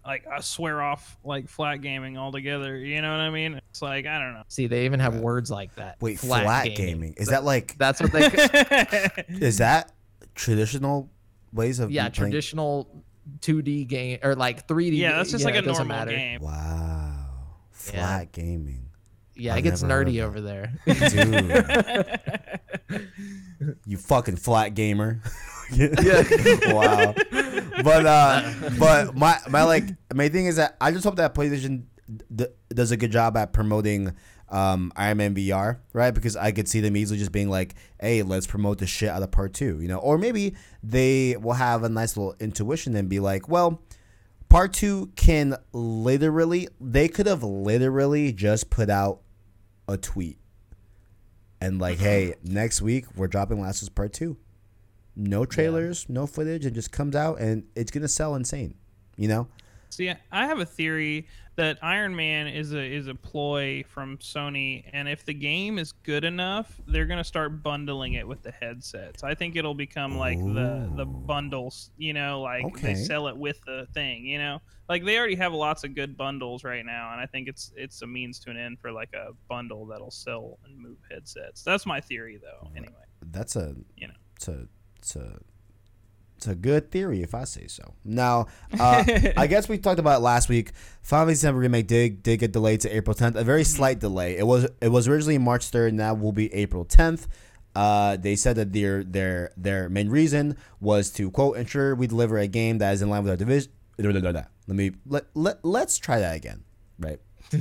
like 0.05 0.25
I 0.27 0.41
swear 0.41 0.81
off 0.81 1.17
like 1.23 1.47
flat 1.49 1.77
gaming 1.77 2.17
altogether. 2.17 2.77
You 2.77 3.01
know 3.01 3.11
what 3.11 3.21
I 3.21 3.29
mean? 3.29 3.59
It's 3.69 3.81
like 3.81 4.05
I 4.05 4.19
don't 4.19 4.33
know. 4.33 4.43
See, 4.47 4.67
they 4.67 4.85
even 4.85 4.99
have 4.99 5.15
words 5.19 5.49
like 5.49 5.73
that. 5.75 5.97
Wait, 6.01 6.19
flat, 6.19 6.75
gaming. 6.75 7.13
Is 7.17 7.27
that 7.29 7.43
like 7.43 7.77
That's 7.77 8.01
what 8.01 8.11
they. 8.11 8.25
is 9.29 9.57
that 9.59 9.91
traditional 10.35 11.09
ways 11.53 11.79
of 11.79 11.91
yeah, 11.91 12.09
traditional 12.09 13.03
2D 13.39 13.87
game 13.87 14.19
or 14.23 14.35
like 14.35 14.67
3D. 14.67 14.97
yeah, 14.97 15.17
that's 15.17 15.31
just 15.31 15.41
yeah, 15.41 15.45
like 15.45 15.55
a 15.55 15.59
it 15.59 15.65
doesn't 15.65 15.87
normal 15.87 16.05
matter. 16.05 16.17
game. 16.17 16.41
Wow, 16.41 17.25
flat 17.71 18.31
gaming, 18.31 18.89
Yeah, 19.35 19.53
I've 19.53 19.59
it 19.59 19.61
gets 19.63 19.83
nerdy 19.83 20.21
over 20.21 20.41
there. 20.41 20.73
dude. 22.89 23.77
you 23.85 23.97
fucking 23.97 24.35
flat 24.37 24.73
gamer. 24.73 25.21
wow. 26.73 27.13
But 27.83 28.05
uh, 28.05 28.53
but 28.79 29.15
my 29.15 29.39
my 29.49 29.63
like 29.63 29.85
my 30.13 30.29
thing 30.29 30.45
is 30.45 30.57
that 30.57 30.77
I 30.79 30.91
just 30.91 31.03
hope 31.03 31.15
that 31.15 31.33
PlayStation 31.33 31.83
d- 32.33 32.47
does 32.69 32.91
a 32.91 32.97
good 32.97 33.11
job 33.11 33.37
at 33.37 33.53
promoting 33.53 34.15
um 34.49 34.91
Iron 34.95 35.17
Man 35.17 35.35
VR, 35.35 35.79
right? 35.93 36.11
Because 36.11 36.35
I 36.35 36.51
could 36.51 36.67
see 36.67 36.79
them 36.79 36.95
easily 36.95 37.19
just 37.19 37.31
being 37.31 37.49
like, 37.49 37.75
"Hey, 37.99 38.23
let's 38.23 38.47
promote 38.47 38.77
the 38.77 38.87
shit 38.87 39.09
out 39.09 39.23
of 39.23 39.31
Part 39.31 39.53
Two, 39.53 39.79
you 39.81 39.87
know? 39.87 39.97
Or 39.97 40.17
maybe 40.17 40.55
they 40.81 41.35
will 41.37 41.53
have 41.53 41.83
a 41.83 41.89
nice 41.89 42.15
little 42.17 42.35
intuition 42.39 42.95
and 42.95 43.09
be 43.09 43.19
like, 43.19 43.47
"Well, 43.49 43.81
Part 44.49 44.73
Two 44.73 45.11
can 45.15 45.55
literally, 45.71 46.67
they 46.79 47.07
could 47.07 47.25
have 47.25 47.41
literally 47.41 48.31
just 48.31 48.69
put 48.69 48.89
out 48.89 49.21
a 49.87 49.97
tweet 49.97 50.37
and 51.59 51.79
like, 51.79 51.97
hey, 51.99 52.35
next 52.43 52.81
week 52.81 53.05
we're 53.15 53.27
dropping 53.27 53.59
Last 53.59 53.81
of 53.81 53.87
Us 53.87 53.89
Part 53.89 54.13
Two. 54.13 54.37
No 55.15 55.45
trailers, 55.45 56.07
no 56.09 56.25
footage, 56.27 56.65
and 56.65 56.73
just 56.73 56.91
comes 56.91 57.15
out 57.15 57.39
and 57.39 57.63
it's 57.75 57.91
gonna 57.91 58.07
sell 58.07 58.35
insane. 58.35 58.75
You 59.15 59.27
know? 59.27 59.47
See, 59.89 60.11
I 60.31 60.47
have 60.47 60.57
a 60.59 60.65
theory 60.65 61.27
that 61.55 61.77
Iron 61.83 62.15
Man 62.15 62.47
is 62.47 62.73
a 62.73 62.83
is 62.83 63.05
a 63.05 63.13
ploy 63.13 63.83
from 63.87 64.17
Sony, 64.17 64.85
and 64.91 65.07
if 65.07 65.23
the 65.23 65.35
game 65.35 65.77
is 65.77 65.91
good 65.91 66.23
enough, 66.23 66.81
they're 66.87 67.05
gonna 67.05 67.23
start 67.23 67.61
bundling 67.61 68.13
it 68.13 68.27
with 68.27 68.41
the 68.41 68.49
headsets. 68.49 69.23
I 69.23 69.35
think 69.35 69.55
it'll 69.55 69.75
become 69.75 70.17
like 70.17 70.39
the 70.39 70.91
the 70.95 71.05
bundles. 71.05 71.91
You 71.95 72.13
know, 72.13 72.41
like 72.41 72.65
Okay. 72.65 72.93
they 72.93 72.95
sell 72.95 73.27
it 73.27 73.37
with 73.37 73.61
the 73.67 73.87
thing. 73.93 74.25
You 74.25 74.39
know, 74.39 74.61
like 74.89 75.05
they 75.05 75.15
already 75.15 75.35
have 75.35 75.53
lots 75.53 75.83
of 75.83 75.93
good 75.93 76.17
bundles 76.17 76.63
right 76.63 76.83
now, 76.83 77.11
and 77.11 77.21
I 77.21 77.27
think 77.27 77.47
it's 77.47 77.71
it's 77.77 78.01
a 78.01 78.07
means 78.07 78.39
to 78.39 78.49
an 78.49 78.57
end 78.57 78.79
for 78.79 78.91
like 78.91 79.13
a 79.13 79.33
bundle 79.47 79.85
that'll 79.85 80.09
sell 80.09 80.57
and 80.65 80.75
move 80.75 80.97
headsets. 81.11 81.61
That's 81.61 81.85
my 81.85 82.01
theory, 82.01 82.39
though. 82.41 82.71
Anyway, 82.75 82.95
That's 83.31 83.55
a 83.55 83.75
You 83.95 84.07
know. 84.07 84.15
it's 84.37 84.47
a 84.47 84.67
it's 85.03 85.17
a 85.17 85.37
it's 86.37 86.47
a 86.47 86.55
good 86.55 86.91
theory 86.91 87.21
if 87.21 87.35
I 87.35 87.43
say 87.43 87.67
so. 87.67 87.93
Now, 88.03 88.47
uh, 88.79 89.03
I 89.37 89.47
guess 89.47 89.69
we 89.69 89.77
talked 89.77 89.99
about 89.99 90.19
it 90.19 90.23
last 90.23 90.49
week. 90.49 90.71
Final 91.01 91.27
Fantasy 91.27 91.47
VII 91.47 91.53
remake 91.53 91.87
did 91.87 92.23
did 92.23 92.39
get 92.39 92.53
delayed 92.53 92.81
to 92.81 92.95
April 92.95 93.15
10th. 93.15 93.35
A 93.35 93.43
very 93.43 93.63
slight 93.65 93.99
delay. 93.99 94.37
It 94.37 94.47
was 94.47 94.67
it 94.81 94.89
was 94.89 95.07
originally 95.07 95.37
March 95.37 95.69
3rd. 95.69 95.93
Now 95.93 96.13
will 96.13 96.31
be 96.31 96.53
April 96.53 96.85
10th. 96.85 97.27
Uh, 97.75 98.17
they 98.17 98.35
said 98.35 98.55
that 98.55 98.71
their 98.71 99.03
their 99.03 99.51
their 99.57 99.89
main 99.89 100.09
reason 100.09 100.55
was 100.79 101.09
to 101.11 101.29
quote 101.31 101.57
ensure 101.57 101.95
we 101.95 102.07
deliver 102.07 102.37
a 102.37 102.47
game 102.47 102.77
that 102.77 102.93
is 102.93 103.01
in 103.01 103.09
line 103.09 103.23
with 103.23 103.31
our 103.31 103.37
division. 103.37 103.71
Let 104.67 104.77
me 104.77 104.91
let, 105.05 105.25
let 105.33 105.65
let's 105.65 105.97
try 105.97 106.19
that 106.19 106.35
again. 106.35 106.63
Right. 106.97 107.19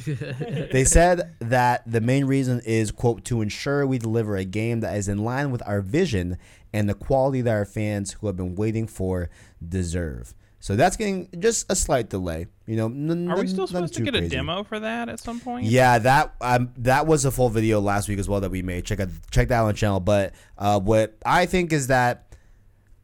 they 0.73 0.85
said 0.85 1.35
that 1.41 1.83
the 1.91 2.01
main 2.01 2.25
reason 2.25 2.61
is 2.65 2.91
quote 2.91 3.25
to 3.27 3.43
ensure 3.43 3.87
we 3.87 3.99
deliver 3.99 4.37
a 4.37 4.45
game 4.45 4.81
that 4.81 4.97
is 4.97 5.09
in 5.09 5.19
line 5.19 5.51
with 5.51 5.63
our 5.67 5.81
vision 5.81 6.39
and 6.73 6.89
the 6.89 6.95
quality 6.95 7.41
that 7.43 7.51
our 7.53 7.65
fans 7.65 8.13
who 8.13 8.27
have 8.27 8.37
been 8.37 8.55
waiting 8.55 8.87
for 8.87 9.31
deserve. 9.67 10.35
So 10.61 10.77
that's 10.77 10.97
getting 10.97 11.29
just 11.41 11.71
a 11.73 11.75
slight 11.75 12.09
delay. 12.09 12.47
You 12.67 12.77
know, 12.77 12.87
n- 12.87 13.29
are 13.29 13.37
we 13.41 13.49
still 13.49 13.67
supposed 13.67 13.95
to 13.95 14.03
get 14.03 14.15
a 14.15 14.29
demo 14.29 14.63
for 14.63 14.79
that 14.79 15.09
at 15.09 15.19
some 15.19 15.41
point? 15.41 15.67
Yeah, 15.67 15.99
that 15.99 16.35
um, 16.41 16.71
that 16.79 17.07
was 17.09 17.25
a 17.25 17.33
full 17.33 17.49
video 17.49 17.81
last 17.81 18.09
week 18.09 18.21
as 18.21 18.29
well 18.29 18.41
that 18.41 18.51
we 18.53 18.63
made. 18.63 18.85
Check 18.85 19.01
out 19.01 19.09
check 19.33 19.49
that 19.49 19.57
out 19.57 19.63
on 19.63 19.69
the 19.69 19.75
channel. 19.75 19.99
But 19.99 20.35
uh, 20.57 20.79
what 20.79 21.19
I 21.27 21.47
think 21.47 21.73
is 21.73 21.89
that, 21.89 22.37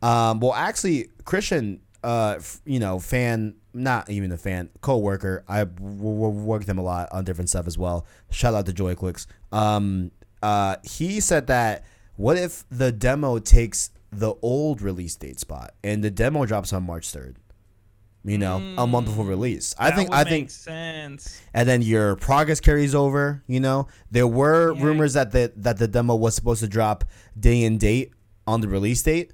um, 0.03 0.39
well, 0.39 0.55
actually, 0.55 1.09
Christian, 1.25 1.81
uh, 2.05 2.37
f- 2.39 2.61
you 2.65 2.79
know, 2.79 3.01
fan, 3.01 3.57
not 3.75 4.09
even 4.09 4.31
a 4.31 4.37
fan, 4.37 4.71
co-worker. 4.81 5.43
I 5.49 5.65
w- 5.65 5.97
w- 5.97 6.45
work 6.45 6.61
with 6.61 6.69
him 6.69 6.79
a 6.79 6.83
lot 6.83 7.09
on 7.11 7.25
different 7.25 7.51
stuff 7.51 7.67
as 7.67 7.77
well. 7.77 8.07
Shout 8.31 8.55
out 8.55 8.67
to 8.67 8.73
Joy 8.73 8.95
Clicks. 8.95 9.27
Um, 9.51 10.13
uh, 10.45 10.77
he 10.85 11.19
said 11.19 11.49
that 11.49 11.85
what 12.19 12.37
if 12.37 12.65
the 12.71 12.93
demo 12.93 13.39
takes 13.39 13.91
the 14.13 14.35
old 14.43 14.83
release 14.83 15.17
date 15.17 15.39
spot 15.41 15.73
and 15.83 16.03
the 16.05 16.11
demo 16.11 16.45
drops 16.45 16.73
on 16.73 16.83
March 16.85 17.09
third? 17.11 17.37
You 18.25 18.37
know, 18.37 18.57
a 18.77 18.87
month 18.87 19.07
before 19.07 19.25
release. 19.25 19.75
I 19.79 19.91
Mm, 19.91 19.97
think 19.97 20.13
I 20.13 20.25
think 20.25 20.51
sense. 20.51 21.41
and 21.55 21.67
then 21.69 21.81
your 21.81 22.17
progress 22.17 22.61
carries 22.61 22.95
over. 22.95 23.43
You 23.47 23.61
know, 23.61 23.87
there 24.11 24.27
were 24.27 24.75
Yeah. 24.75 24.83
rumors 24.85 25.13
that 25.15 25.31
the 25.33 25.53
that 25.57 25.79
the 25.79 25.89
demo 25.89 26.15
was 26.17 26.35
supposed 26.35 26.61
to 26.61 26.69
drop 26.69 27.05
day 27.39 27.65
and 27.65 27.79
date 27.81 28.13
on 28.47 28.61
the 28.61 28.69
release 28.69 29.03
date. 29.03 29.33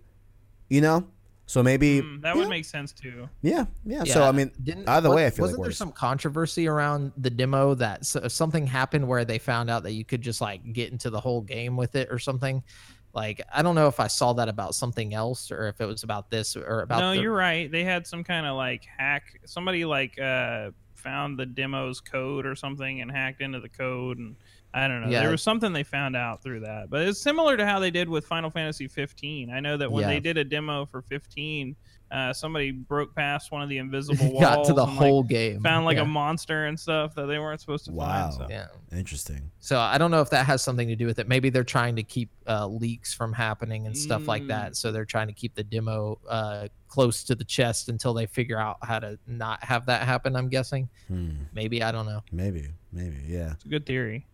You 0.68 0.80
know, 0.82 1.07
so 1.47 1.63
maybe 1.63 2.01
Mm, 2.03 2.23
that 2.23 2.35
yeah, 2.35 2.41
would 2.41 2.49
make 2.49 2.65
sense 2.65 2.93
too. 2.93 3.29
yeah, 3.43 3.67
yeah. 3.85 4.05
So 4.05 4.23
I 4.25 4.33
mean, 4.33 4.51
Didn't- 4.63 4.89
either 4.89 5.09
wa- 5.11 5.17
way, 5.17 5.27
I 5.27 5.31
feel 5.31 5.43
wasn't 5.45 5.61
like 5.61 5.67
there 5.69 5.73
some 5.73 5.93
controversy 5.93 6.67
around 6.67 7.13
the 7.19 7.31
demo 7.31 7.75
that 7.75 8.01
s- 8.01 8.33
something 8.33 8.67
happened 8.67 9.07
where 9.07 9.25
they 9.25 9.39
found 9.39 9.69
out 9.71 9.83
that 9.83 9.93
you 9.93 10.05
could 10.05 10.23
just 10.23 10.41
like 10.41 10.73
get 10.73 10.91
into 10.93 11.11
the 11.11 11.21
whole 11.21 11.43
game 11.43 11.77
with 11.77 11.95
it 11.97 12.09
or 12.11 12.19
something? 12.19 12.63
Like 13.13 13.41
I 13.53 13.63
don't 13.63 13.75
know 13.75 13.87
if 13.89 14.01
I 14.01 14.07
saw 14.09 14.33
that 14.33 14.49
about 14.49 14.75
something 14.75 15.15
else 15.15 15.51
or 15.53 15.69
if 15.69 15.81
it 15.81 15.87
was 15.87 16.03
about 16.03 16.31
this 16.31 16.57
or 16.57 16.81
about. 16.81 16.99
no, 17.01 17.15
the, 17.15 17.21
you're 17.23 17.35
right. 17.35 17.71
They 17.71 17.85
had 17.85 18.07
some 18.07 18.25
kind 18.25 18.47
of 18.47 18.57
like 18.57 18.85
hack. 18.99 19.39
Somebody 19.45 19.85
like 19.85 20.19
uh 20.19 20.71
found 20.95 21.39
the 21.39 21.45
demo's 21.47 22.01
code 22.01 22.47
or 22.47 22.55
something 22.57 23.03
and 23.03 23.11
hacked 23.11 23.43
into 23.43 23.61
the 23.61 23.69
code 23.69 24.17
and 24.19 24.35
I 24.77 24.89
don't 24.89 25.03
know. 25.03 25.09
Yeah. 25.09 25.20
There 25.20 25.31
was 25.31 25.41
something 25.43 25.72
they 25.72 25.85
found 25.85 26.16
out 26.16 26.43
through 26.43 26.61
that, 26.61 26.91
but 26.91 27.03
it's 27.03 27.20
similar 27.20 27.57
to 27.57 27.64
how 27.64 27.79
they 27.79 27.93
did 27.93 28.09
with 28.09 28.27
Final 28.27 28.51
Fantasy 28.51 28.89
15. 28.89 29.51
I 29.51 29.61
know 29.61 29.77
that 29.77 29.91
when 29.91 30.03
Yeah. 30.03 30.09
they 30.09 30.18
did 30.20 30.37
a 30.37 30.43
demo 30.43 30.85
for 30.85 31.01
15, 31.03 31.77
uh, 32.11 32.33
somebody 32.33 32.72
broke 32.72 33.14
past 33.14 33.53
one 33.53 33.62
of 33.62 33.68
the 33.68 33.79
invisible 33.85 34.33
walls, 34.33 34.41
got 34.43 34.64
to 34.64 34.72
the 34.72 34.83
and, 34.83 34.91
like, 34.91 34.99
whole 34.99 35.22
game. 35.22 35.61
found 35.62 35.85
like 35.85 35.97
yeah. 35.97 36.03
a 36.03 36.07
monster 36.07 36.66
and 36.66 36.79
stuff 36.79 37.14
that 37.14 37.27
they 37.27 37.39
weren't 37.39 37.61
supposed 37.61 37.85
to 37.85 37.93
Wow. 37.93 38.31
find. 38.31 38.35
So. 38.35 38.47
Yeah. 38.51 38.66
Interesting. 38.93 39.49
So 39.61 39.79
I 39.79 39.97
don't 39.97 40.11
know 40.11 40.20
if 40.20 40.31
that 40.31 40.45
has 40.45 40.61
something 40.61 40.89
to 40.89 40.97
do 40.97 41.07
with 41.07 41.20
it. 41.20 41.29
Maybe 41.29 41.51
they're 41.51 41.62
trying 41.62 41.95
to 41.95 42.03
keep 42.03 42.31
uh, 42.49 42.66
leaks 42.66 43.14
from 43.14 43.33
happening 43.33 43.87
and 43.87 43.97
stuff 43.97 44.27
like 44.27 44.43
Mm. 44.43 44.49
that. 44.49 44.77
So 44.77 44.91
they're 44.91 45.05
trying 45.05 45.29
to 45.29 45.33
keep 45.33 45.55
the 45.55 45.62
demo 45.64 46.18
uh, 46.29 46.66
close 46.89 47.22
to 47.25 47.37
the 47.37 47.45
chest 47.45 47.89
until 47.89 48.12
they 48.12 48.27
figure 48.27 48.59
out 48.59 48.79
how 48.83 48.99
to 48.99 49.18
not 49.29 49.62
have 49.62 49.87
that 49.87 50.03
happen. 50.03 50.35
I'm 50.35 50.49
guessing. 50.49 50.89
Hmm. 51.07 51.31
Maybe 51.53 51.81
I 51.83 51.93
don't 51.93 52.07
know. 52.07 52.22
Maybe. 52.33 52.68
Maybe. 52.93 53.18
Yeah. 53.27 53.53
It's 53.53 53.64
a 53.64 53.68
good 53.68 53.87
theory. 53.87 54.27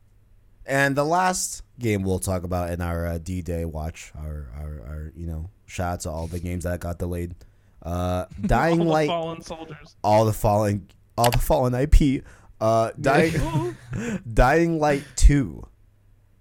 And 0.71 0.95
the 0.97 1.05
last 1.05 1.63
game 1.79 2.03
we'll 2.03 2.19
talk 2.21 2.45
about 2.45 2.71
in 2.71 2.81
our 2.81 3.07
uh, 3.07 3.19
D 3.19 3.43
Day 3.43 3.65
watch, 3.65 4.13
our, 4.17 4.47
our 4.57 4.81
our 4.87 5.13
you 5.17 5.27
know 5.27 5.51
shout 5.67 5.93
out 5.95 6.01
to 6.01 6.11
all 6.11 6.27
the 6.29 6.39
games 6.39 6.65
that 6.65 6.79
got 6.81 6.99
delayed. 6.99 7.35
Uh, 7.83 8.27
Dying 8.41 8.79
All 8.81 8.87
the 8.87 8.93
Light, 8.93 9.09
fallen 9.09 9.43
soldiers. 9.43 9.97
all 10.05 10.25
the 10.27 10.33
fallen, 10.33 10.89
all 11.19 11.31
the 11.31 11.39
fallen 11.39 11.75
IP. 11.75 12.25
Uh, 12.61 12.91
Dying, 13.01 13.77
Dying 14.33 14.79
Light 14.79 15.03
Two 15.17 15.67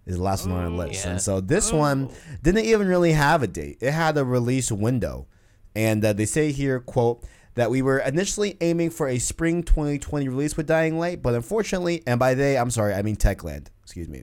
is 0.06 0.18
the 0.18 0.24
last 0.24 0.48
one 0.48 0.58
on 0.58 0.64
our 0.66 0.70
list, 0.70 1.06
Yeah. 1.06 1.12
and 1.12 1.22
so 1.22 1.40
this 1.42 1.72
one 1.72 2.10
didn't 2.44 2.66
even 2.66 2.88
really 2.88 3.14
have 3.14 3.42
a 3.42 3.48
date. 3.48 3.78
It 3.82 3.92
had 3.92 4.18
a 4.18 4.26
release 4.26 4.72
window, 4.72 5.28
and 5.76 6.04
uh, 6.06 6.14
they 6.14 6.26
say 6.26 6.52
here, 6.52 6.80
quote. 6.80 7.24
That 7.56 7.72
we 7.72 7.82
were 7.82 7.98
initially 8.00 8.56
aiming 8.62 8.92
for 8.92 9.10
a 9.10 9.20
spring 9.20 9.64
2020 9.64 10.30
release 10.30 10.56
with 10.56 10.66
Dying 10.66 10.98
Light, 10.98 11.22
but 11.22 11.34
unfortunately, 11.36 12.02
and 12.08 12.18
by 12.18 12.34
they, 12.34 12.58
I'm 12.58 12.72
sorry, 12.72 12.94
I 12.94 13.02
mean 13.02 13.18
Techland. 13.18 13.68
Excuse 13.90 14.08
me. 14.08 14.22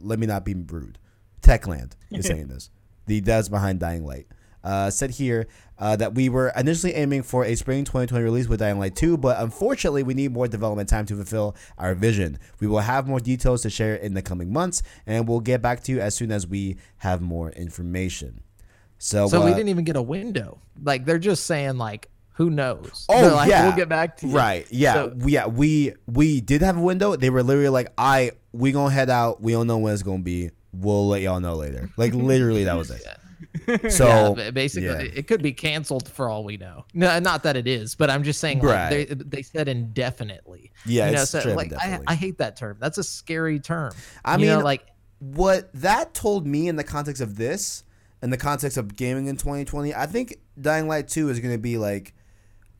Let 0.00 0.20
me 0.20 0.28
not 0.28 0.44
be 0.44 0.54
rude. 0.54 0.96
Techland 1.42 1.94
is 2.12 2.26
saying 2.28 2.46
this. 2.46 2.70
The 3.06 3.20
devs 3.20 3.50
behind 3.50 3.80
Dying 3.80 4.06
Light 4.06 4.28
uh, 4.62 4.90
said 4.90 5.10
here 5.10 5.48
uh, 5.80 5.96
that 5.96 6.14
we 6.14 6.28
were 6.28 6.52
initially 6.56 6.94
aiming 6.94 7.24
for 7.24 7.44
a 7.44 7.56
spring 7.56 7.82
2020 7.82 8.22
release 8.22 8.46
with 8.46 8.60
Dying 8.60 8.78
Light 8.78 8.94
2, 8.94 9.16
but 9.16 9.40
unfortunately, 9.40 10.04
we 10.04 10.14
need 10.14 10.32
more 10.32 10.46
development 10.46 10.88
time 10.88 11.04
to 11.06 11.16
fulfill 11.16 11.56
our 11.78 11.96
vision. 11.96 12.38
We 12.60 12.68
will 12.68 12.78
have 12.78 13.08
more 13.08 13.18
details 13.18 13.62
to 13.62 13.70
share 13.70 13.96
in 13.96 14.14
the 14.14 14.22
coming 14.22 14.52
months, 14.52 14.84
and 15.04 15.26
we'll 15.26 15.40
get 15.40 15.60
back 15.60 15.82
to 15.84 15.92
you 15.92 15.98
as 15.98 16.14
soon 16.14 16.30
as 16.30 16.46
we 16.46 16.76
have 16.98 17.20
more 17.20 17.50
information. 17.50 18.42
So, 18.98 19.26
So 19.26 19.42
uh, 19.42 19.46
we 19.46 19.50
didn't 19.50 19.68
even 19.68 19.84
get 19.84 19.96
a 19.96 20.02
window. 20.02 20.60
Like 20.80 21.06
they're 21.06 21.18
just 21.18 21.44
saying 21.44 21.76
like 21.76 22.08
who 22.36 22.50
knows? 22.50 23.06
Oh 23.08 23.20
They're 23.20 23.30
like, 23.32 23.48
yeah, 23.50 23.66
we'll 23.66 23.76
get 23.76 23.88
back 23.88 24.16
to 24.18 24.26
you. 24.28 24.36
Right? 24.36 24.66
Yeah, 24.70 24.94
So- 24.94 25.12
we, 25.16 25.32
yeah. 25.32 25.46
We 25.46 25.94
we 26.06 26.40
did 26.40 26.62
have 26.62 26.76
a 26.76 26.80
window. 26.82 27.16
They 27.16 27.30
were 27.30 27.42
literally 27.42 27.68
like, 27.70 27.92
"I 27.98 28.32
we 28.52 28.72
gonna 28.72 28.92
head 28.92 29.10
out. 29.10 29.40
We 29.42 29.52
don't 29.52 29.66
know 29.66 29.78
when 29.78 29.92
it's 29.94 30.02
gonna 30.02 30.22
be. 30.22 30.50
We'll 30.72 31.08
let 31.08 31.22
y'all 31.22 31.40
know 31.40 31.54
later." 31.56 31.90
Like 31.96 32.14
literally, 32.14 32.64
that 32.64 32.76
was 32.76 32.90
it. 32.90 33.02
So 33.90 34.34
yeah, 34.38 34.50
basically, 34.50 34.86
yeah. 34.88 35.12
it 35.14 35.26
could 35.26 35.42
be 35.42 35.52
canceled 35.52 36.08
for 36.08 36.28
all 36.28 36.44
we 36.44 36.56
know. 36.56 36.84
No, 36.94 37.18
not 37.18 37.42
that 37.44 37.56
it 37.56 37.66
is, 37.66 37.94
but 37.94 38.10
I'm 38.10 38.22
just 38.22 38.38
saying, 38.40 38.58
like, 38.60 38.68
Right. 38.68 39.08
they 39.08 39.14
they 39.14 39.42
said 39.42 39.66
indefinitely. 39.68 40.72
Yeah, 40.84 41.06
you 41.06 41.16
know, 41.16 41.22
it's 41.22 41.30
so, 41.30 41.54
like 41.54 41.72
I. 41.72 41.98
I 42.06 42.14
hate 42.14 42.38
that 42.38 42.56
term. 42.56 42.76
That's 42.80 42.98
a 42.98 43.02
scary 43.04 43.58
term. 43.58 43.92
I 44.24 44.36
You 44.36 44.46
know, 44.46 44.56
mean, 44.56 44.64
like 44.64 44.86
what 45.18 45.70
that 45.74 46.14
told 46.14 46.46
me 46.46 46.68
in 46.68 46.76
the 46.76 46.84
context 46.84 47.20
of 47.22 47.36
this, 47.36 47.82
in 48.22 48.30
the 48.30 48.36
context 48.36 48.76
of 48.76 48.94
gaming 48.96 49.26
in 49.26 49.36
2020, 49.36 49.94
I 49.94 50.06
think 50.06 50.36
Dying 50.60 50.86
Light 50.88 51.08
2 51.08 51.28
is 51.30 51.40
going 51.40 51.54
to 51.54 51.58
be 51.58 51.78
like 51.78 52.14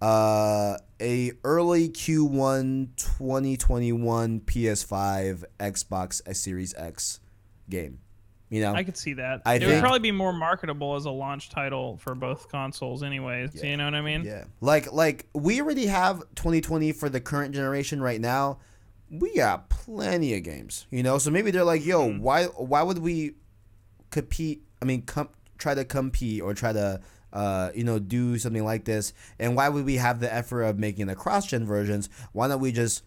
uh 0.03 0.76
a 1.01 1.32
early 1.44 1.88
Q1 1.88 2.97
2021 2.97 4.40
PS5 4.40 5.44
Xbox 5.59 6.20
X 6.26 6.40
Series 6.40 6.74
X 6.76 7.20
game. 7.68 7.99
You 8.49 8.61
know, 8.62 8.74
I 8.74 8.84
could 8.84 8.97
see 8.97 9.14
that. 9.14 9.42
I 9.44 9.55
it 9.55 9.59
think- 9.61 9.72
would 9.72 9.80
probably 9.80 9.99
be 9.99 10.12
more 10.12 10.32
marketable 10.32 10.94
as 10.94 11.05
a 11.05 11.11
launch 11.11 11.51
title 11.51 11.97
for 11.97 12.14
both 12.14 12.49
consoles, 12.49 13.03
anyways. 13.03 13.61
You 13.62 13.76
know 13.76 13.86
what 13.86 13.94
I 13.94 14.03
mean? 14.03 14.24
Yeah. 14.24 14.44
Like 14.61 14.92
like 14.92 15.26
we 15.34 15.61
already 15.61 15.86
have 15.86 16.20
2020 16.36 16.92
for 16.92 17.09
the 17.09 17.20
current 17.20 17.55
generation 17.55 18.01
right 18.01 18.20
now. 18.20 18.59
We 19.11 19.34
got 19.36 19.68
plenty 19.68 20.34
of 20.34 20.42
games, 20.44 20.86
you 20.90 21.03
know. 21.03 21.18
So 21.18 21.30
maybe 21.30 21.51
they're 21.51 21.64
like, 21.64 21.84
"Yo, 21.84 22.09
why 22.12 22.44
why 22.44 22.82
would 22.82 22.99
we 22.99 23.34
compete? 24.11 24.62
I 24.80 24.84
mean, 24.84 25.03
com- 25.03 25.30
try 25.59 25.74
to 25.74 25.84
compete 25.84 26.42
or 26.42 26.55
try 26.55 26.72
to 26.72 27.01
uh, 27.37 27.70
you 27.74 27.84
know, 27.84 27.99
do 27.99 28.39
something 28.39 28.64
like 28.64 28.87
this? 28.87 29.12
And 29.39 29.55
why 29.55 29.68
would 29.68 29.84
we 29.84 29.97
have 29.97 30.20
the 30.20 30.32
effort 30.32 30.62
of 30.62 30.78
making 30.78 31.07
the 31.07 31.14
cross-gen 31.14 31.66
versions? 31.66 32.09
Why 32.32 32.49
don't 32.49 32.61
we 32.61 32.72
just 32.72 33.03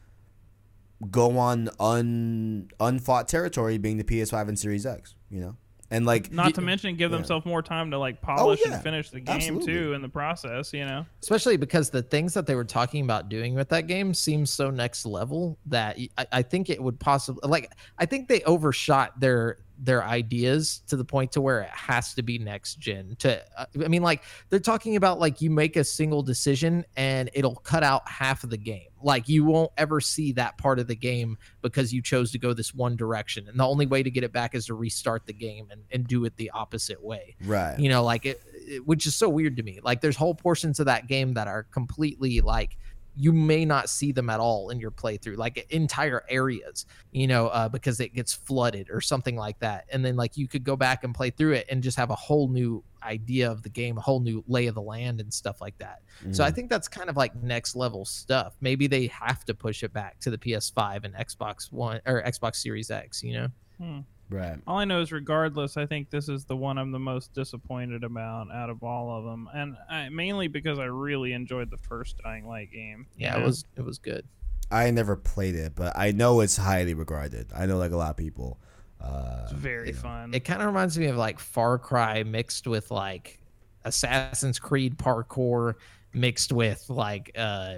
go 1.10 1.40
on 1.40 1.70
un 1.80 2.70
unfought 2.80 3.28
territory 3.28 3.80
being 3.80 3.98
the 3.98 4.04
PS5 4.04 4.50
and 4.50 4.60
Series 4.60 4.86
X, 4.86 5.16
you 5.32 5.42
know? 5.42 5.56
And 5.92 6.06
like 6.06 6.32
Not 6.32 6.54
to 6.54 6.62
mention 6.62 6.96
give 6.96 7.10
yeah. 7.10 7.18
themselves 7.18 7.48
more 7.48 7.64
time 7.64 7.90
to 7.90 7.98
like 7.98 8.22
polish 8.22 8.60
yeah. 8.64 8.74
and 8.74 8.84
finish 8.84 9.10
the 9.10 9.20
game 9.20 9.38
Absolutely. 9.38 9.74
too 9.74 9.94
in 9.94 10.04
the 10.04 10.10
process. 10.10 10.72
You 10.72 10.86
know. 10.86 11.08
especially 11.24 11.58
because 11.58 11.90
the 11.90 12.04
things 12.04 12.36
that 12.36 12.46
they 12.46 12.54
were 12.54 12.64
talking 12.64 13.04
about 13.04 13.30
doing 13.30 13.56
with 13.56 13.70
that 13.70 13.88
game 13.88 14.14
seems 14.14 14.52
so 14.52 14.70
next 14.70 15.08
level 15.08 15.58
that 15.66 15.98
I 16.32 16.44
think 16.44 16.70
it 16.70 16.84
would 16.84 17.00
possibly 17.00 17.50
like 17.50 17.72
I 17.98 18.06
think 18.06 18.28
they 18.28 18.44
overshot 18.44 19.20
their 19.20 19.58
their 19.82 20.04
ideas 20.04 20.82
to 20.88 20.98
the 20.98 21.06
point 21.06 21.32
to 21.32 21.42
where 21.42 21.62
it 21.62 21.70
has 21.70 22.14
to 22.14 22.22
be 22.22 22.38
next 22.38 22.76
gen 22.80 23.16
to 23.18 23.42
uh, 23.58 23.66
I 23.84 23.88
mean 23.88 24.02
like 24.02 24.24
they're 24.50 24.60
talking 24.60 24.98
about 24.98 25.20
like 25.20 25.42
you 25.42 25.50
make 25.50 25.78
a 25.78 25.84
single 25.84 26.22
decision 26.22 26.86
and 26.98 27.30
it'll 27.34 27.56
cut 27.56 27.84
out 27.84 28.08
half 28.08 28.44
of 28.44 28.50
the 28.50 28.58
game. 28.58 28.88
Like 29.02 29.30
you 29.30 29.46
won't 29.46 29.72
ever 29.78 30.02
see 30.02 30.34
that 30.34 30.58
part 30.58 30.80
of 30.80 30.88
the 30.88 30.96
game 30.96 31.38
because 31.62 31.94
you 31.94 32.02
chose 32.02 32.32
to 32.34 32.40
go 32.40 32.54
this 32.54 32.74
one 32.74 32.98
direction. 32.98 33.48
And 33.48 33.58
the 33.58 33.66
only 33.66 33.86
way 33.86 34.04
to 34.04 34.12
get 34.12 34.26
it 34.26 34.34
back 34.34 34.54
is 34.54 34.66
to 34.66 34.74
restart 34.74 35.26
the 35.26 35.34
game 35.34 35.68
and, 35.72 35.84
and 35.92 36.06
do 36.06 36.26
it 36.26 36.36
the 36.36 36.52
opposite 36.52 37.02
way. 37.02 37.36
Right. 37.46 37.80
you 37.80 37.90
know 37.90 38.04
like 38.04 38.26
it, 38.26 38.42
it 38.54 38.86
which 38.86 39.06
is 39.06 39.16
so 39.16 39.30
weird 39.30 39.56
to 39.58 39.64
me. 39.64 39.80
Like 39.82 40.02
there's 40.02 40.18
whole 40.18 40.36
portions 40.36 40.80
of 40.80 40.88
that 40.88 41.08
game 41.08 41.36
that 41.36 41.48
are 41.48 41.64
completely 41.64 42.42
like 42.42 42.78
you 43.20 43.34
may 43.34 43.66
not 43.66 43.90
see 43.90 44.14
them 44.14 44.30
at 44.30 44.40
all 44.40 44.70
in 44.70 44.80
your 44.80 44.92
playthrough 44.92 45.36
like 45.36 45.66
entire 45.72 46.24
areas 46.30 46.86
you 47.12 47.28
know 47.28 47.48
uh, 47.48 47.68
because 47.68 48.00
it 48.00 48.14
gets 48.14 48.32
flooded 48.34 48.90
or 48.90 49.02
something 49.02 49.36
like 49.36 49.60
that 49.60 49.86
and 49.92 50.06
then 50.06 50.16
like 50.16 50.38
you 50.38 50.48
could 50.48 50.64
go 50.64 50.76
back 50.78 51.04
and 51.04 51.14
play 51.14 51.30
through 51.30 51.52
it 51.52 51.66
and 51.70 51.84
just 51.84 51.98
have 51.98 52.12
a 52.12 52.16
whole 52.16 52.48
new 52.48 52.82
idea 53.04 53.52
of 53.52 53.62
the 53.62 53.70
game 53.70 53.98
a 53.98 54.02
whole 54.02 54.22
new 54.22 54.42
lay 54.48 54.68
of 54.68 54.76
the 54.76 54.82
land 54.82 55.20
and 55.20 55.34
stuff 55.34 55.60
like 55.60 55.78
that 55.80 56.00
so 56.32 56.44
Mm. 56.44 56.48
i 56.48 56.52
think 56.52 56.70
that's 56.70 56.88
kind 56.88 57.10
of 57.10 57.18
like 57.18 57.36
next 57.44 57.76
level 57.76 58.06
stuff 58.06 58.56
maybe 58.62 58.88
they 58.88 59.08
have 59.08 59.44
to 59.46 59.54
push 59.54 59.84
it 59.84 59.92
back 59.92 60.20
to 60.22 60.30
the 60.30 60.38
ps5 60.38 61.04
and 61.04 61.14
xbox 61.16 61.72
one 61.72 62.00
or 62.06 62.24
xbox 62.24 62.56
series 62.56 62.90
x 62.90 63.22
you 63.24 63.34
know 63.34 63.48
Hmm. 63.82 64.00
Right. 64.30 64.58
All 64.68 64.78
I 64.78 64.86
know 64.86 65.02
is, 65.02 65.12
regardless, 65.12 65.78
I 65.78 65.86
think 65.86 66.10
this 66.10 66.30
is 66.30 66.46
the 66.46 66.56
one 66.56 66.78
I'm 66.78 66.92
the 66.92 67.00
most 67.00 67.34
disappointed 67.34 68.04
about 68.04 68.52
out 68.52 68.70
of 68.70 68.84
all 68.84 69.18
of 69.18 69.26
them, 69.26 69.50
and 69.54 69.76
I, 69.90 70.10
mainly 70.10 70.48
because 70.48 70.80
I 70.80 70.86
really 70.86 71.34
enjoyed 71.34 71.70
the 71.70 71.78
first 71.78 72.18
Dying 72.24 72.48
Light 72.48 72.72
game. 72.72 73.08
yeah 73.18 73.34
know? 73.34 73.42
it 73.42 73.46
was 73.46 73.66
it 73.76 73.86
was 73.86 73.98
good 73.98 74.26
I 74.72 74.92
never 74.92 75.16
played 75.16 75.56
it, 75.56 75.74
but 75.76 75.98
I 75.98 76.12
know 76.12 76.42
it's 76.42 76.58
highly 76.58 76.94
regarded. 76.94 77.48
I 77.56 77.66
know 77.66 77.78
like 77.78 77.92
a 77.92 77.98
lot 77.98 78.12
of 78.12 78.18
people. 78.18 78.60
Uh, 79.02 79.42
It's 79.44 79.54
very 79.54 79.94
fun. 79.94 80.34
It 80.34 80.42
kind 80.42 80.62
of 80.62 80.68
reminds 80.68 80.98
me 80.98 81.08
of 81.08 81.16
like 81.16 81.40
Far 81.40 81.80
Cry 81.80 82.24
mixed 82.24 82.68
with 82.68 82.92
like 82.92 83.40
Assassin's 83.84 84.60
Creed 84.60 84.98
parkour 84.98 85.76
mixed 86.14 86.52
with 86.52 86.90
like 86.90 87.32
uh 87.38 87.76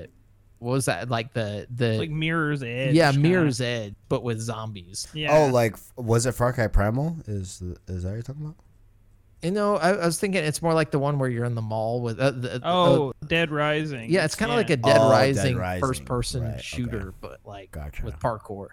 what 0.62 0.72
was 0.74 0.86
that 0.86 1.10
like 1.10 1.34
the 1.34 1.66
the 1.76 1.98
like 1.98 2.10
Mirror's 2.10 2.62
Edge. 2.64 2.94
yeah 2.94 3.12
kinda. 3.12 3.28
Mirror's 3.28 3.60
Edge 3.62 3.96
but 4.10 4.24
with 4.24 4.40
zombies. 4.40 5.08
Yeah. 5.14 5.36
Oh, 5.36 5.48
like 5.48 5.76
was 5.98 6.26
it 6.26 6.34
Far 6.34 6.54
Cry 6.54 6.68
Primal? 6.68 7.18
Is 7.28 7.62
is 7.88 8.04
that 8.04 8.10
what 8.10 8.14
you're 8.14 8.22
talking 8.22 8.44
about? 8.46 8.56
You 9.42 9.50
know, 9.50 9.78
I, 9.78 9.94
I 9.94 10.06
was 10.06 10.20
thinking 10.20 10.44
it's 10.44 10.62
more 10.62 10.76
like 10.76 10.92
the 10.92 11.00
one 11.00 11.18
where 11.18 11.28
you're 11.28 11.46
in 11.46 11.56
the 11.56 11.64
mall 11.64 12.02
with 12.04 12.20
uh, 12.20 12.30
the, 12.30 12.56
uh, 12.58 12.60
oh, 12.64 13.14
Dead 13.26 13.50
Rising. 13.50 14.12
yeah, 14.12 14.24
it's 14.24 14.36
kind 14.36 14.52
of 14.52 14.56
like 14.58 14.70
a 14.70 14.78
Dead 14.78 14.98
Oh, 15.00 15.10
Dead 15.10 15.12
Rising, 15.12 15.58
Rising. 15.58 15.82
first 15.88 16.06
person 16.06 16.44
Right, 16.44 16.54
okay. 16.54 16.62
shooter 16.62 17.14
but 17.20 17.40
like 17.44 17.72
Gotcha. 17.72 18.06
with 18.06 18.20
parkour. 18.20 18.68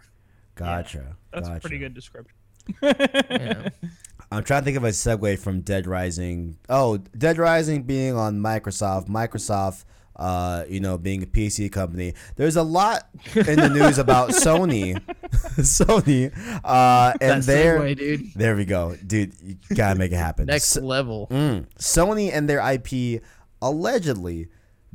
Gotcha. 0.56 1.16
That's 1.32 1.48
a 1.48 1.58
pretty 1.58 1.78
good 1.78 1.94
description. 1.94 2.36
Yeah. 2.82 3.68
I'm 4.30 4.44
trying 4.44 4.60
to 4.60 4.64
think 4.66 4.76
of 4.76 4.84
a 4.84 4.88
segue 4.88 5.38
from 5.38 5.62
Dead 5.62 5.86
Rising. 5.86 6.58
Oh, 6.68 6.98
Dead 6.98 7.38
Rising 7.38 7.84
being 7.84 8.14
on 8.14 8.40
Microsoft. 8.40 9.08
Microsoft, 9.08 9.84
uh, 10.18 10.64
you 10.68 10.80
know, 10.80 10.98
being 10.98 11.22
a 11.22 11.26
PC 11.26 11.70
company. 11.70 12.14
There's 12.36 12.56
a 12.56 12.62
lot 12.62 13.08
in 13.34 13.56
the 13.56 13.68
news 13.68 13.98
about 13.98 14.30
Sony. 14.44 15.00
Sony, 15.58 16.32
uh, 16.64 17.14
and 17.20 17.42
their 17.42 17.80
segue, 17.80 17.96
dude. 17.96 18.34
there 18.34 18.56
we 18.56 18.64
go, 18.64 18.96
dude. 19.06 19.32
You 19.42 19.56
gotta 19.74 19.98
make 19.98 20.12
it 20.12 20.16
happen. 20.16 20.46
Next 20.46 20.76
S- 20.76 20.82
level. 20.82 21.28
Mm. 21.30 21.66
Sony 21.78 22.30
and 22.32 22.48
their 22.48 22.60
IP 22.72 23.22
allegedly 23.62 24.48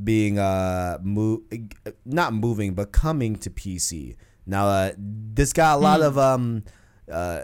being 0.03 0.39
uh 0.39 0.97
move 1.03 1.41
not 2.05 2.33
moving 2.33 2.73
but 2.73 2.91
coming 2.91 3.35
to 3.35 3.49
PC. 3.49 4.15
Now 4.45 4.67
uh, 4.67 4.91
this 4.97 5.53
got 5.53 5.77
a 5.77 5.81
lot 5.81 5.99
Hmm. 5.99 6.05
of 6.05 6.17
um 6.17 6.63
uh 7.11 7.41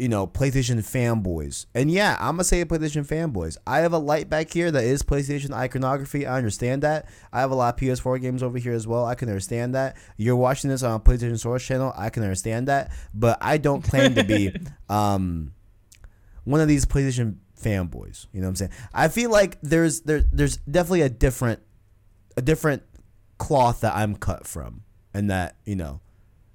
you 0.00 0.08
know, 0.08 0.26
PlayStation 0.26 0.78
fanboys. 0.78 1.66
And 1.74 1.90
yeah, 1.90 2.16
I'm 2.18 2.36
gonna 2.36 2.44
say 2.44 2.64
PlayStation 2.64 3.06
fanboys. 3.06 3.58
I 3.66 3.80
have 3.80 3.92
a 3.92 3.98
light 3.98 4.30
back 4.30 4.50
here 4.50 4.70
that 4.70 4.82
is 4.82 5.02
PlayStation 5.02 5.52
iconography. 5.52 6.26
I 6.26 6.38
understand 6.38 6.82
that. 6.82 7.06
I 7.34 7.40
have 7.40 7.50
a 7.50 7.54
lot 7.54 7.74
of 7.74 7.80
PS4 7.80 8.18
games 8.18 8.42
over 8.42 8.56
here 8.56 8.72
as 8.72 8.86
well. 8.86 9.04
I 9.04 9.14
can 9.14 9.28
understand 9.28 9.74
that. 9.74 9.98
You're 10.16 10.36
watching 10.36 10.70
this 10.70 10.82
on 10.82 10.94
a 10.94 11.00
PlayStation 11.00 11.38
Source 11.38 11.66
channel. 11.66 11.92
I 11.94 12.08
can 12.08 12.22
understand 12.22 12.68
that. 12.68 12.92
But 13.12 13.36
I 13.42 13.58
don't 13.58 13.82
claim 13.82 14.14
to 14.14 14.24
be 14.24 14.54
um 14.88 15.52
one 16.44 16.62
of 16.62 16.68
these 16.68 16.86
PlayStation 16.86 17.36
fanboys. 17.62 18.26
You 18.32 18.40
know 18.40 18.46
what 18.46 18.52
I'm 18.52 18.56
saying? 18.56 18.72
I 18.94 19.08
feel 19.08 19.30
like 19.30 19.60
there's 19.60 20.00
there 20.00 20.22
there's 20.32 20.56
definitely 20.58 21.02
a 21.02 21.10
different 21.10 21.60
a 22.38 22.42
different 22.42 22.84
cloth 23.36 23.82
that 23.82 23.94
I'm 23.94 24.16
cut 24.16 24.46
from, 24.46 24.82
and 25.12 25.30
that 25.30 25.56
you 25.66 25.76
know, 25.76 26.00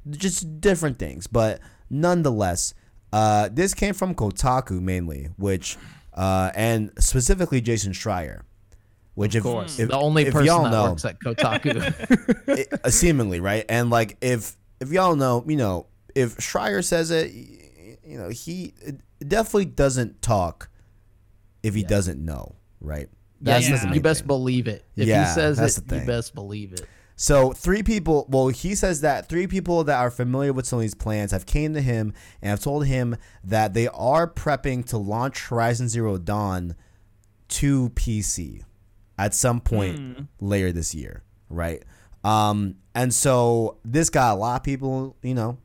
just 0.10 0.60
different 0.60 0.98
things. 0.98 1.28
But 1.28 1.60
nonetheless, 1.92 2.74
uh, 3.16 3.50
this 3.52 3.74
came 3.74 3.94
from 3.94 4.14
Kotaku 4.14 4.82
mainly, 4.82 5.30
which 5.38 5.78
uh, 6.14 6.52
and 6.56 6.92
specifically 7.00 7.62
Jason 7.62 7.94
Schreier, 7.94 8.42
which 9.14 9.36
Of 9.36 9.40
if, 9.40 9.44
course, 9.44 9.80
if 9.80 9.90
the 9.90 9.98
only 9.98 10.24
if 10.26 10.34
person 10.34 10.48
y'all 10.48 10.64
that 10.64 10.72
know, 10.72 10.90
works 10.90 11.06
at 11.06 11.20
Kotaku. 11.20 12.48
it- 12.50 12.68
uh, 12.84 12.90
seemingly 12.90 13.40
right, 13.40 13.66
and 13.70 13.90
like 13.90 14.18
if 14.22 14.58
if 14.82 14.90
y'all 14.92 15.16
know, 15.16 15.44
you 15.48 15.56
know, 15.56 15.88
if 16.14 16.38
Schreier 16.38 16.84
says 16.84 17.10
it, 17.12 17.32
you 17.32 18.18
know, 18.18 18.30
he 18.30 18.74
definitely 19.26 19.66
doesn't 19.66 20.22
talk 20.22 20.70
if 21.64 21.74
he 21.74 21.84
doesn't 21.84 22.24
know, 22.24 22.56
right? 22.82 23.08
yeah, 23.42 23.60
That's 23.60 23.84
you, 23.86 23.94
you 23.94 24.02
best 24.02 24.28
believe 24.28 24.68
it. 24.68 24.84
If 24.96 25.08
Yeah, 25.08 25.26
he 25.28 25.34
says 25.34 25.60
it, 25.60 25.84
you 25.92 26.02
best 26.06 26.36
believe 26.36 26.74
it. 26.74 26.86
So 27.16 27.54
three 27.54 27.84
people. 27.84 28.26
Well, 28.30 28.50
he 28.50 28.76
says 28.76 29.02
that 29.02 29.30
three 29.30 29.48
people 29.48 29.84
that 29.86 30.00
are 30.00 30.12
familiar 30.12 30.52
with 30.54 30.66
Sony's 30.66 30.96
plans 30.96 31.32
have 31.32 31.46
came 31.46 31.74
to 31.74 31.82
him 31.82 32.14
and 32.42 32.50
have 32.50 32.60
told 32.62 32.86
him 32.86 33.16
that 33.44 33.74
they 33.74 33.88
are 33.88 34.28
prepping 34.28 34.86
to 34.90 34.98
launch 34.98 35.48
Horizon 35.48 35.88
Zero 35.88 36.18
Dawn 36.18 36.76
to 37.48 37.90
PC 37.92 38.64
at 39.18 39.34
some 39.34 39.62
point 39.62 40.28
later 40.42 40.72
this 40.72 40.94
year, 40.94 41.24
right? 41.50 41.84
Um, 42.24 42.76
and 42.94 43.14
so 43.14 43.78
this 43.86 44.10
got 44.10 44.34
a 44.34 44.36
lot 44.36 44.58
of 44.58 44.64
people, 44.64 45.16
you 45.22 45.36
know, 45.36 45.58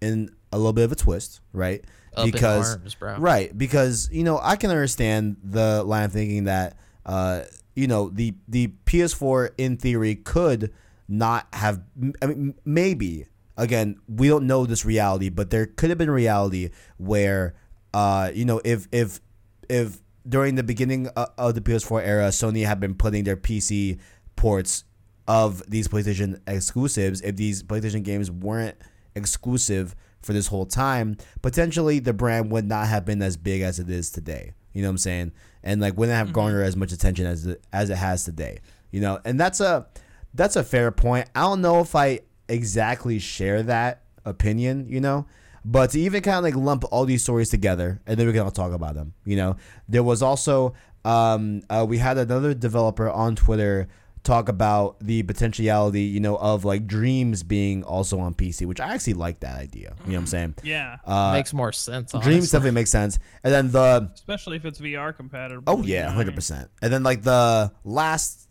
in 0.00 0.30
a 0.52 0.58
little 0.58 0.72
bit 0.72 0.84
of 0.84 0.92
a 0.92 0.96
twist, 0.96 1.40
right? 1.52 1.84
Up 2.16 2.26
because 2.26 2.76
arms, 2.76 2.96
right, 3.18 3.56
because 3.56 4.08
you 4.12 4.22
know 4.22 4.38
I 4.40 4.54
can 4.54 4.70
understand 4.70 5.38
the 5.42 5.82
line 5.82 6.04
of 6.04 6.12
thinking 6.12 6.44
that 6.44 6.76
uh, 7.04 7.42
you 7.74 7.88
know 7.88 8.08
the 8.10 8.34
the 8.46 8.68
PS4 8.86 9.50
in 9.58 9.76
theory 9.76 10.14
could 10.14 10.72
not 11.08 11.46
have. 11.52 11.82
I 12.22 12.26
mean, 12.26 12.54
maybe 12.64 13.26
again 13.56 13.96
we 14.08 14.28
don't 14.28 14.46
know 14.46 14.66
this 14.66 14.84
reality, 14.84 15.28
but 15.28 15.50
there 15.50 15.66
could 15.66 15.90
have 15.90 15.98
been 15.98 16.10
reality 16.10 16.70
where 16.96 17.54
uh, 17.92 18.30
you 18.34 18.44
know 18.44 18.60
if 18.64 18.88
if 18.92 19.20
if 19.68 20.00
during 20.28 20.54
the 20.54 20.62
beginning 20.62 21.08
of 21.08 21.54
the 21.54 21.60
PS4 21.60 22.02
era, 22.02 22.28
Sony 22.28 22.66
had 22.66 22.80
been 22.80 22.94
putting 22.94 23.24
their 23.24 23.36
PC 23.36 23.98
ports 24.36 24.84
of 25.26 25.62
these 25.68 25.88
PlayStation 25.88 26.40
exclusives, 26.46 27.20
if 27.20 27.36
these 27.36 27.62
PlayStation 27.62 28.02
games 28.02 28.30
weren't 28.30 28.76
exclusive 29.14 29.94
for 30.22 30.32
this 30.32 30.46
whole 30.46 30.66
time, 30.66 31.16
potentially 31.42 31.98
the 31.98 32.12
brand 32.12 32.50
would 32.50 32.66
not 32.66 32.86
have 32.86 33.04
been 33.04 33.22
as 33.22 33.36
big 33.36 33.60
as 33.60 33.78
it 33.78 33.90
is 33.90 34.10
today. 34.10 34.54
You 34.72 34.82
know 34.82 34.88
what 34.88 34.92
I'm 34.92 34.98
saying? 34.98 35.32
And 35.62 35.80
like 35.80 35.96
wouldn't 35.96 36.16
have 36.16 36.32
garnered 36.32 36.64
as 36.64 36.76
much 36.76 36.92
attention 36.92 37.26
as 37.26 37.46
it, 37.46 37.62
as 37.72 37.90
it 37.90 37.96
has 37.96 38.24
today. 38.24 38.58
You 38.90 39.00
know, 39.00 39.20
and 39.24 39.38
that's 39.38 39.60
a 39.60 39.86
that's 40.34 40.56
a 40.56 40.64
fair 40.64 40.90
point. 40.90 41.28
I 41.34 41.40
don't 41.42 41.60
know 41.62 41.80
if 41.80 41.94
I 41.94 42.20
exactly 42.48 43.18
share 43.18 43.62
that 43.64 44.02
opinion. 44.24 44.86
You 44.88 45.00
know, 45.00 45.26
but 45.64 45.90
to 45.90 46.00
even 46.00 46.22
kind 46.22 46.38
of 46.38 46.44
like 46.44 46.56
lump 46.56 46.84
all 46.90 47.04
these 47.04 47.22
stories 47.22 47.48
together, 47.50 48.00
and 48.06 48.18
then 48.18 48.26
we 48.26 48.32
can 48.32 48.42
all 48.42 48.50
talk 48.50 48.72
about 48.72 48.94
them. 48.94 49.14
You 49.24 49.36
know, 49.36 49.56
there 49.88 50.02
was 50.02 50.22
also 50.22 50.74
um, 51.04 51.62
uh, 51.70 51.84
we 51.88 51.98
had 51.98 52.18
another 52.18 52.54
developer 52.54 53.08
on 53.10 53.36
Twitter 53.36 53.88
talk 54.22 54.48
about 54.48 54.98
the 55.00 55.22
potentiality, 55.22 56.00
you 56.00 56.18
know, 56.18 56.36
of 56.36 56.64
like 56.64 56.86
Dreams 56.86 57.42
being 57.42 57.84
also 57.84 58.18
on 58.20 58.32
PC, 58.32 58.64
which 58.64 58.80
I 58.80 58.94
actually 58.94 59.12
like 59.12 59.40
that 59.40 59.58
idea. 59.58 59.94
You 60.06 60.12
know 60.12 60.14
what 60.14 60.20
I'm 60.20 60.26
saying? 60.28 60.54
Yeah, 60.64 60.96
Uh, 61.04 61.32
Makes 61.34 61.52
more 61.52 61.72
sense. 61.72 62.10
Dreams 62.22 62.50
definitely 62.50 62.70
makes 62.70 62.90
sense. 62.90 63.18
And 63.42 63.52
then 63.52 63.70
the 63.70 64.10
especially 64.14 64.56
if 64.56 64.64
it's 64.64 64.80
VR 64.80 65.14
compatible. 65.14 65.62
oh 65.66 65.82
yeah, 65.82 66.00
know 66.00 66.06
what 66.06 66.10
I 66.12 66.14
hundred 66.14 66.26
mean? 66.28 66.34
percent. 66.36 66.70
And 66.80 66.90
then 66.90 67.02
like 67.02 67.20
the 67.22 67.70
last, 67.84 68.43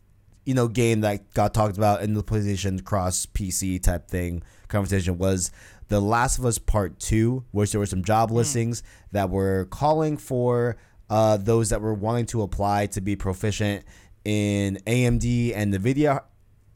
you 0.45 0.53
know, 0.53 0.67
game 0.67 1.01
that 1.01 1.33
got 1.33 1.53
talked 1.53 1.77
about 1.77 2.01
in 2.01 2.13
the 2.13 2.23
PlayStation 2.23 2.83
cross 2.83 3.25
PC 3.25 3.81
type 3.81 4.07
thing 4.07 4.43
conversation 4.67 5.17
was 5.17 5.51
the 5.87 5.99
Last 6.01 6.39
of 6.39 6.45
Us 6.45 6.57
Part 6.57 6.99
Two, 6.99 7.45
which 7.51 7.71
there 7.71 7.79
were 7.79 7.85
some 7.85 8.03
job 8.03 8.31
listings 8.31 8.83
that 9.11 9.29
were 9.29 9.65
calling 9.65 10.17
for 10.17 10.77
uh, 11.09 11.37
those 11.37 11.69
that 11.69 11.81
were 11.81 11.93
wanting 11.93 12.25
to 12.27 12.41
apply 12.41 12.87
to 12.87 13.01
be 13.01 13.15
proficient 13.15 13.85
in 14.25 14.77
AMD 14.87 15.53
and 15.55 15.73
NVIDIA 15.73 16.21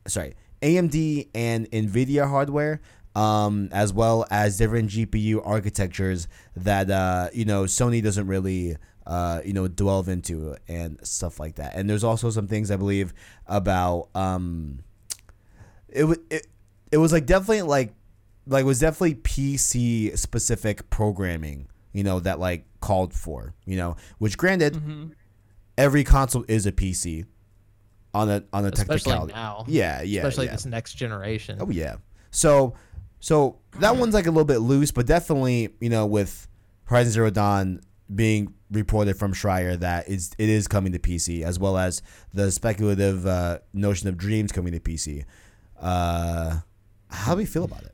sorry, 0.07 0.36
AMD 0.61 1.30
and 1.36 1.70
NVIDIA 1.72 2.28
hardware, 2.28 2.82
um, 3.15 3.70
as 3.72 3.93
well 3.93 4.26
as 4.30 4.57
different 4.57 4.89
GPU 4.89 5.45
architectures 5.45 6.28
that 6.55 6.89
uh, 6.89 7.30
you 7.34 7.45
know 7.45 7.63
Sony 7.63 8.01
doesn't 8.03 8.28
really 8.28 8.78
uh, 9.08 9.41
you 9.45 9.53
know 9.53 9.68
delve 9.68 10.10
into 10.10 10.55
and 10.68 10.99
stuff 11.01 11.39
like 11.39 11.55
that. 11.55 11.76
And 11.76 11.89
there's 11.89 12.03
also 12.03 12.30
some 12.30 12.45
things 12.47 12.70
I 12.70 12.76
believe 12.76 13.14
about 13.47 14.10
um, 14.14 14.80
it 15.88 16.05
it 16.30 16.47
it 16.91 16.97
was 16.97 17.14
like 17.14 17.26
definitely 17.26 17.62
like 17.64 17.93
like 18.45 18.66
was 18.66 18.80
definitely 18.80 19.16
PC 19.16 20.18
specific 20.18 20.89
programming, 20.89 21.68
you 21.93 22.03
know, 22.03 22.20
that 22.20 22.39
like 22.39 22.66
called 22.82 23.14
for, 23.14 23.53
you 23.66 23.78
know, 23.78 23.95
which 24.20 24.38
granted 24.38 24.74
Mm-hmm. 24.74 25.08
every 25.78 26.03
console 26.03 26.43
is 26.47 26.66
a 26.66 26.72
PC 26.72 27.26
on 28.14 28.30
a 28.30 28.43
on 28.51 28.66
a 28.66 28.72
technicality. 28.72 29.34
now. 29.34 29.64
Yeah, 29.68 30.01
yeah. 30.01 30.22
Especially 30.22 30.47
yeah. 30.47 30.51
this 30.51 30.66
next 30.66 30.93
generation. 30.95 31.60
Oh 31.62 31.70
yeah. 31.70 31.95
So 32.32 32.76
so 33.20 33.60
that 33.80 33.95
one's 33.95 34.14
like 34.14 34.28
a 34.28 34.32
little 34.32 34.45
bit 34.45 34.58
loose, 34.58 34.91
but 34.91 35.05
definitely, 35.05 35.70
you 35.80 35.89
know, 35.89 36.05
with 36.05 36.47
Horizon 36.86 37.12
Zero 37.14 37.30
Dawn 37.30 37.82
being 38.14 38.53
reported 38.72 39.18
from 39.18 39.34
Schreier 39.34 39.80
that 39.80 40.07
it's, 40.09 40.32
it 40.38 40.49
is 40.49 40.68
coming 40.68 40.91
to 40.93 40.99
PC, 40.99 41.43
as 41.43 41.59
well 41.59 41.78
as 41.78 42.01
the 42.34 42.51
speculative 42.51 43.26
uh, 43.26 43.59
notion 43.74 44.07
of 44.09 44.18
Dreams 44.18 44.51
coming 44.51 44.74
to 44.74 44.80
PC. 44.80 45.26
Uh, 45.80 46.59
how 47.09 47.34
do 47.34 47.38
we 47.38 47.45
feel 47.45 47.63
about 47.63 47.84
it? 47.84 47.93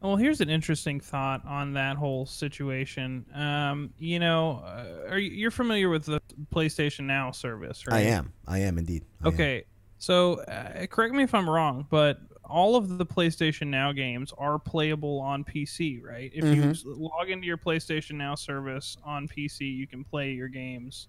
Well, 0.00 0.16
here's 0.16 0.42
an 0.42 0.50
interesting 0.50 1.00
thought 1.00 1.46
on 1.46 1.72
that 1.74 1.96
whole 1.96 2.26
situation. 2.26 3.24
Um, 3.34 3.90
you 3.98 4.18
know, 4.18 4.62
uh, 4.62 5.10
are 5.10 5.18
you, 5.18 5.30
you're 5.30 5.50
familiar 5.50 5.88
with 5.88 6.04
the 6.04 6.20
PlayStation 6.54 7.04
Now 7.04 7.30
service, 7.30 7.86
right? 7.86 7.96
I 7.96 8.00
am. 8.10 8.32
I 8.46 8.58
am 8.58 8.76
indeed. 8.76 9.04
I 9.22 9.28
am. 9.28 9.34
Okay, 9.34 9.64
so 9.96 10.40
uh, 10.42 10.84
correct 10.86 11.14
me 11.14 11.22
if 11.22 11.34
I'm 11.34 11.48
wrong, 11.48 11.86
but 11.88 12.18
all 12.48 12.76
of 12.76 12.98
the 12.98 13.06
PlayStation 13.06 13.68
Now 13.68 13.92
games 13.92 14.32
are 14.38 14.58
playable 14.58 15.20
on 15.20 15.44
PC, 15.44 16.02
right? 16.02 16.30
If 16.34 16.44
you 16.44 16.74
log 16.84 17.30
into 17.30 17.46
your 17.46 17.56
PlayStation 17.58 18.12
Now 18.12 18.34
service 18.34 18.96
on 19.04 19.28
PC, 19.28 19.60
you 19.74 19.86
can 19.86 20.04
play 20.04 20.32
your 20.32 20.48
games 20.48 21.08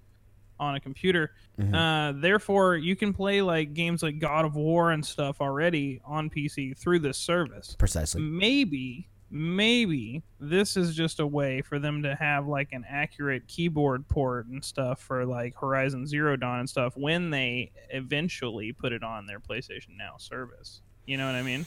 on 0.60 0.76
a 0.76 0.80
computer. 0.80 1.32
Uh, 1.76 2.14
therefore, 2.16 2.78
you 2.78 2.96
can 2.96 3.14
play 3.14 3.42
like 3.42 3.74
games 3.74 4.02
like 4.02 4.20
God 4.20 4.46
of 4.46 4.56
War 4.56 4.92
and 4.92 5.06
stuff 5.06 5.42
already 5.42 6.00
on 6.06 6.30
PC 6.30 6.78
through 6.78 7.00
this 7.00 7.18
service. 7.18 7.76
Precisely. 7.78 8.22
Maybe, 8.22 9.10
maybe 9.30 10.24
this 10.40 10.78
is 10.78 10.96
just 10.96 11.20
a 11.20 11.28
way 11.28 11.62
for 11.62 11.78
them 11.80 12.04
to 12.04 12.16
have 12.16 12.48
like 12.48 12.70
an 12.72 12.86
accurate 12.88 13.48
keyboard 13.48 14.08
port 14.08 14.48
and 14.48 14.64
stuff 14.64 15.02
for 15.02 15.26
like 15.26 15.54
Horizon 15.60 16.08
Zero 16.08 16.38
Dawn 16.38 16.60
and 16.62 16.70
stuff 16.70 16.96
when 16.96 17.32
they 17.32 17.72
eventually 17.90 18.72
put 18.72 18.94
it 18.94 19.04
on 19.04 19.26
their 19.26 19.42
PlayStation 19.42 19.98
Now 19.98 20.16
service. 20.18 20.82
You 21.06 21.18
know 21.18 21.26
what 21.26 21.36
I 21.36 21.42
mean? 21.42 21.66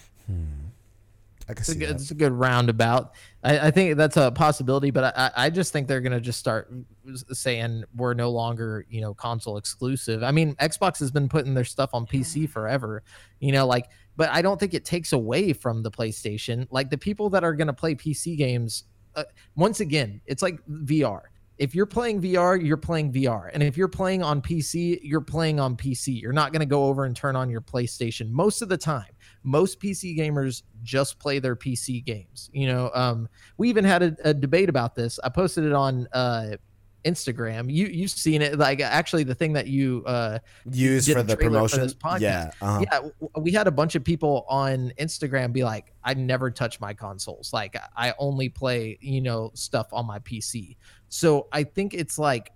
I 1.48 1.54
can 1.54 1.62
It's 1.62 1.70
a, 1.70 1.74
good, 1.74 1.88
that. 1.88 1.94
it's 1.94 2.10
a 2.10 2.14
good 2.14 2.32
roundabout. 2.32 3.14
I, 3.42 3.68
I 3.68 3.70
think 3.70 3.96
that's 3.96 4.18
a 4.18 4.30
possibility, 4.30 4.90
but 4.90 5.16
I, 5.16 5.30
I 5.34 5.50
just 5.50 5.72
think 5.72 5.88
they're 5.88 6.02
gonna 6.02 6.20
just 6.20 6.38
start 6.38 6.70
saying 7.32 7.84
we're 7.96 8.12
no 8.12 8.30
longer, 8.30 8.84
you 8.90 9.00
know, 9.00 9.14
console 9.14 9.56
exclusive. 9.56 10.22
I 10.22 10.30
mean, 10.30 10.54
Xbox 10.56 10.98
has 10.98 11.10
been 11.10 11.28
putting 11.28 11.54
their 11.54 11.64
stuff 11.64 11.90
on 11.94 12.06
PC 12.06 12.48
forever, 12.50 13.02
you 13.40 13.52
know, 13.52 13.66
like, 13.66 13.88
but 14.16 14.28
I 14.30 14.42
don't 14.42 14.60
think 14.60 14.74
it 14.74 14.84
takes 14.84 15.14
away 15.14 15.54
from 15.54 15.82
the 15.82 15.90
PlayStation. 15.90 16.66
Like 16.70 16.90
the 16.90 16.98
people 16.98 17.30
that 17.30 17.44
are 17.44 17.54
gonna 17.54 17.72
play 17.72 17.94
PC 17.94 18.36
games, 18.36 18.84
uh, 19.14 19.24
once 19.56 19.80
again, 19.80 20.20
it's 20.26 20.42
like 20.42 20.60
VR. 20.68 21.22
If 21.56 21.74
you're 21.74 21.86
playing 21.86 22.20
VR, 22.20 22.62
you're 22.62 22.76
playing 22.76 23.10
VR, 23.12 23.50
and 23.54 23.62
if 23.62 23.76
you're 23.76 23.88
playing 23.88 24.22
on 24.22 24.42
PC, 24.42 25.00
you're 25.02 25.22
playing 25.22 25.58
on 25.58 25.76
PC. 25.78 26.20
You're 26.20 26.34
not 26.34 26.52
gonna 26.52 26.66
go 26.66 26.84
over 26.84 27.06
and 27.06 27.16
turn 27.16 27.36
on 27.36 27.48
your 27.48 27.62
PlayStation 27.62 28.30
most 28.30 28.60
of 28.60 28.68
the 28.68 28.76
time 28.76 29.06
most 29.48 29.80
PC 29.80 30.16
gamers 30.16 30.62
just 30.82 31.18
play 31.18 31.38
their 31.38 31.56
PC 31.56 32.04
games. 32.04 32.50
You 32.52 32.66
know, 32.68 32.90
um, 32.94 33.28
we 33.56 33.68
even 33.70 33.84
had 33.84 34.02
a, 34.02 34.16
a 34.24 34.34
debate 34.34 34.68
about 34.68 34.94
this. 34.94 35.18
I 35.24 35.30
posted 35.30 35.64
it 35.64 35.72
on 35.72 36.06
uh, 36.12 36.56
Instagram. 37.04 37.72
You 37.72 37.86
you've 37.86 38.10
seen 38.10 38.42
it. 38.42 38.58
Like 38.58 38.80
actually, 38.80 39.24
the 39.24 39.34
thing 39.34 39.54
that 39.54 39.66
you 39.66 40.04
uh, 40.06 40.38
Use 40.70 41.10
for 41.10 41.22
the 41.22 41.34
trailer 41.34 41.66
for 41.66 41.76
promotion. 41.76 41.80
this 41.80 41.94
podcast. 41.94 42.20
Yeah. 42.20 42.50
Uh-huh. 42.60 42.84
yeah, 42.92 43.28
we 43.40 43.52
had 43.52 43.66
a 43.66 43.70
bunch 43.70 43.94
of 43.94 44.04
people 44.04 44.44
on 44.48 44.92
Instagram 44.98 45.52
be 45.52 45.64
like, 45.64 45.94
I 46.04 46.12
never 46.14 46.50
touch 46.50 46.78
my 46.78 46.92
consoles. 46.92 47.52
Like 47.52 47.76
I 47.96 48.12
only 48.18 48.50
play, 48.50 48.98
you 49.00 49.22
know, 49.22 49.50
stuff 49.54 49.88
on 49.92 50.06
my 50.06 50.18
PC. 50.18 50.76
So 51.08 51.48
I 51.52 51.64
think 51.64 51.94
it's 51.94 52.18
like, 52.18 52.52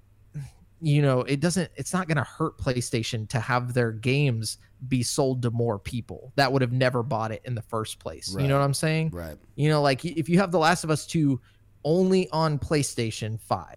you 0.83 1.01
know, 1.01 1.20
it 1.20 1.39
doesn't, 1.39 1.70
it's 1.76 1.93
not 1.93 2.09
going 2.09 2.16
to 2.16 2.24
hurt 2.24 2.59
PlayStation 2.59 3.28
to 3.28 3.39
have 3.39 3.72
their 3.72 3.93
games 3.93 4.59
be 4.89 5.03
sold 5.05 5.41
to 5.43 5.51
more 5.53 5.78
people 5.78 6.33
that 6.35 6.53
would 6.53 6.61
have 6.61 6.72
never 6.72 7.05
bought 7.05 7.30
it 7.30 7.41
in 7.45 7.55
the 7.55 7.62
first 7.62 8.01
place. 8.01 8.35
Right. 8.35 8.43
You 8.43 8.49
know 8.49 8.59
what 8.59 8.64
I'm 8.64 8.74
saying? 8.74 9.11
Right. 9.11 9.37
You 9.55 9.68
know, 9.68 9.80
like 9.80 10.05
if 10.05 10.28
you 10.28 10.39
have 10.41 10.51
The 10.51 10.59
Last 10.59 10.83
of 10.83 10.91
Us 10.91 11.07
2 11.07 11.41
only 11.85 12.28
on 12.30 12.59
PlayStation 12.59 13.41
5, 13.41 13.76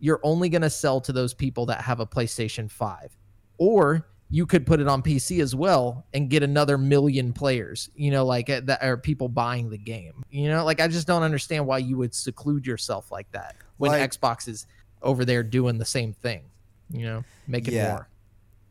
you're 0.00 0.18
only 0.24 0.48
going 0.48 0.62
to 0.62 0.70
sell 0.70 1.00
to 1.02 1.12
those 1.12 1.32
people 1.32 1.64
that 1.66 1.80
have 1.80 2.00
a 2.00 2.06
PlayStation 2.06 2.68
5. 2.68 3.16
Or 3.58 4.04
you 4.28 4.44
could 4.44 4.66
put 4.66 4.80
it 4.80 4.88
on 4.88 5.00
PC 5.00 5.40
as 5.40 5.54
well 5.54 6.04
and 6.12 6.28
get 6.28 6.42
another 6.42 6.76
million 6.76 7.32
players, 7.32 7.88
you 7.94 8.10
know, 8.10 8.24
like 8.24 8.50
uh, 8.50 8.62
that 8.64 8.82
are 8.82 8.96
people 8.96 9.28
buying 9.28 9.70
the 9.70 9.78
game. 9.78 10.24
You 10.30 10.48
know, 10.48 10.64
like 10.64 10.80
I 10.80 10.88
just 10.88 11.06
don't 11.06 11.22
understand 11.22 11.66
why 11.66 11.78
you 11.78 11.98
would 11.98 12.12
seclude 12.14 12.66
yourself 12.66 13.12
like 13.12 13.30
that 13.30 13.54
when 13.76 13.92
Like- 13.92 14.10
Xbox 14.10 14.48
is 14.48 14.66
over 15.02 15.24
there 15.24 15.42
doing 15.42 15.78
the 15.78 15.84
same 15.84 16.12
thing, 16.12 16.42
you 16.90 17.04
know, 17.04 17.24
making 17.46 17.74
Yeah. 17.74 17.88
more. 17.90 18.08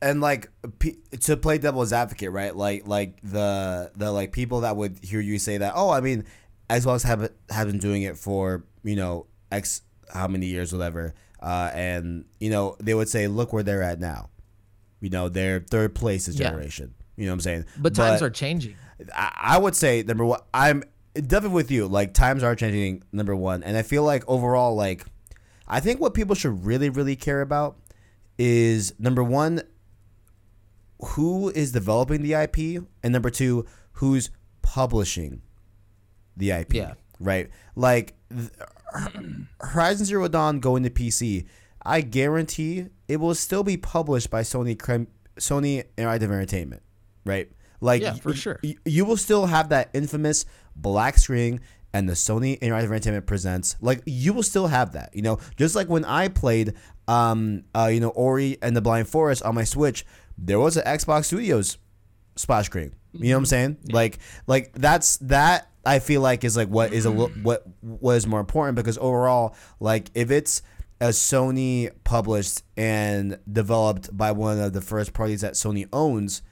and 0.03 0.19
like 0.21 0.49
p- 0.79 0.97
to 1.21 1.37
play 1.37 1.57
devil's 1.59 1.93
advocate, 1.93 2.31
right? 2.31 2.55
Like 2.55 2.87
like 2.87 3.19
the 3.23 3.91
the 3.95 4.11
like 4.11 4.31
people 4.31 4.61
that 4.61 4.75
would 4.75 4.97
hear 5.03 5.19
you 5.19 5.37
say 5.39 5.57
that. 5.59 5.73
Oh, 5.75 5.89
I 5.91 6.01
mean, 6.01 6.25
Xbox 6.69 7.03
have 7.03 7.29
have 7.49 7.67
been 7.67 7.77
doing 7.79 8.01
it 8.03 8.17
for 8.17 8.63
you 8.83 8.95
know 8.95 9.27
X 9.51 9.81
how 10.13 10.27
many 10.27 10.47
years, 10.47 10.73
whatever. 10.73 11.13
Uh, 11.39 11.69
and 11.73 12.25
you 12.39 12.49
know 12.49 12.75
they 12.79 12.93
would 12.93 13.09
say, 13.09 13.27
look 13.27 13.53
where 13.53 13.63
they're 13.63 13.83
at 13.83 13.99
now. 13.99 14.29
You 15.01 15.09
know 15.09 15.29
they're 15.29 15.59
third 15.59 15.93
place 15.95 16.27
Yeah. 16.27 16.47
generation. 16.49 16.93
You 17.17 17.25
know 17.25 17.31
what 17.33 17.35
I'm 17.35 17.39
saying? 17.41 17.65
But 17.77 17.93
times 17.93 18.21
are 18.23 18.29
changing. 18.31 18.75
I, 19.15 19.31
I 19.55 19.57
would 19.59 19.75
say 19.75 20.01
number 20.03 20.25
one. 20.25 20.39
I'm 20.53 20.83
definitely 21.13 21.55
with 21.55 21.69
you. 21.69 21.87
Like 21.87 22.13
times 22.15 22.41
are 22.41 22.55
changing. 22.55 23.03
Number 23.11 23.35
one, 23.35 23.61
and 23.63 23.77
I 23.77 23.83
feel 23.83 24.03
like 24.03 24.23
overall, 24.27 24.75
like 24.75 25.05
I 25.71 25.79
think 25.79 25.99
what 26.01 26.13
people 26.13 26.35
should 26.35 26.65
really, 26.65 26.89
really 26.89 27.15
care 27.15 27.41
about 27.41 27.77
is 28.37 28.93
number 28.99 29.23
one, 29.23 29.61
who 30.99 31.49
is 31.49 31.71
developing 31.71 32.21
the 32.21 32.33
IP, 32.33 32.83
and 33.01 33.11
number 33.13 33.29
two, 33.29 33.65
who's 33.93 34.29
publishing 34.61 35.41
the 36.37 36.51
IP. 36.51 36.73
Yeah. 36.75 36.93
Right. 37.19 37.49
Like 37.75 38.15
th- 38.29 38.49
Horizon 39.61 40.05
Zero 40.05 40.27
Dawn 40.27 40.59
going 40.59 40.83
to 40.83 40.89
PC. 40.89 41.45
I 41.83 42.01
guarantee 42.01 42.87
it 43.07 43.17
will 43.17 43.33
still 43.35 43.63
be 43.63 43.77
published 43.77 44.29
by 44.29 44.41
Sony 44.41 44.75
Sony 45.37 45.85
Interactive 45.97 46.23
Entertainment. 46.23 46.83
Right. 47.25 47.49
Like 47.79 48.01
Yeah, 48.01 48.13
for 48.13 48.33
sure. 48.33 48.59
y- 48.63 48.75
you 48.85 49.05
will 49.05 49.17
still 49.17 49.47
have 49.47 49.69
that 49.69 49.89
infamous 49.93 50.45
black 50.75 51.17
screen 51.17 51.61
and 51.93 52.07
the 52.07 52.13
Sony 52.13 52.59
Interactive 52.59 52.85
Entertainment 52.85 53.25
presents. 53.25 53.75
Like 53.81 54.01
you 54.05 54.33
will 54.33 54.43
still 54.43 54.67
have 54.67 54.93
that, 54.93 55.11
you 55.13 55.21
know. 55.21 55.39
Just 55.57 55.75
like 55.75 55.89
when 55.89 56.05
I 56.05 56.27
played, 56.27 56.73
um, 57.07 57.63
uh, 57.75 57.89
you 57.91 57.99
know, 57.99 58.09
Ori 58.09 58.57
and 58.61 58.75
the 58.75 58.81
Blind 58.81 59.07
Forest 59.07 59.43
on 59.43 59.55
my 59.55 59.63
Switch, 59.63 60.05
there 60.37 60.59
was 60.59 60.77
an 60.77 60.83
Xbox 60.83 61.25
Studios 61.25 61.77
splash 62.35 62.67
screen. 62.67 62.93
You 63.13 63.29
know 63.29 63.35
what 63.35 63.39
I'm 63.39 63.45
saying? 63.45 63.77
Like, 63.91 64.19
like 64.47 64.73
that's 64.73 65.17
that. 65.17 65.67
I 65.83 65.99
feel 65.99 66.21
like 66.21 66.43
is 66.43 66.55
like 66.55 66.69
what 66.69 66.93
is 66.93 67.05
a 67.05 67.11
what 67.43 67.65
what 67.81 68.15
is 68.15 68.27
more 68.27 68.39
important 68.39 68.75
because 68.75 68.97
overall, 68.97 69.55
like 69.79 70.09
if 70.13 70.31
it's 70.31 70.61
a 71.01 71.07
Sony 71.07 71.89
published 72.03 72.61
and 72.77 73.39
developed 73.51 74.15
by 74.15 74.31
one 74.31 74.59
of 74.59 74.73
the 74.73 74.81
first 74.81 75.13
parties 75.13 75.41
that 75.41 75.53
Sony 75.53 75.87
owns, 75.91 76.43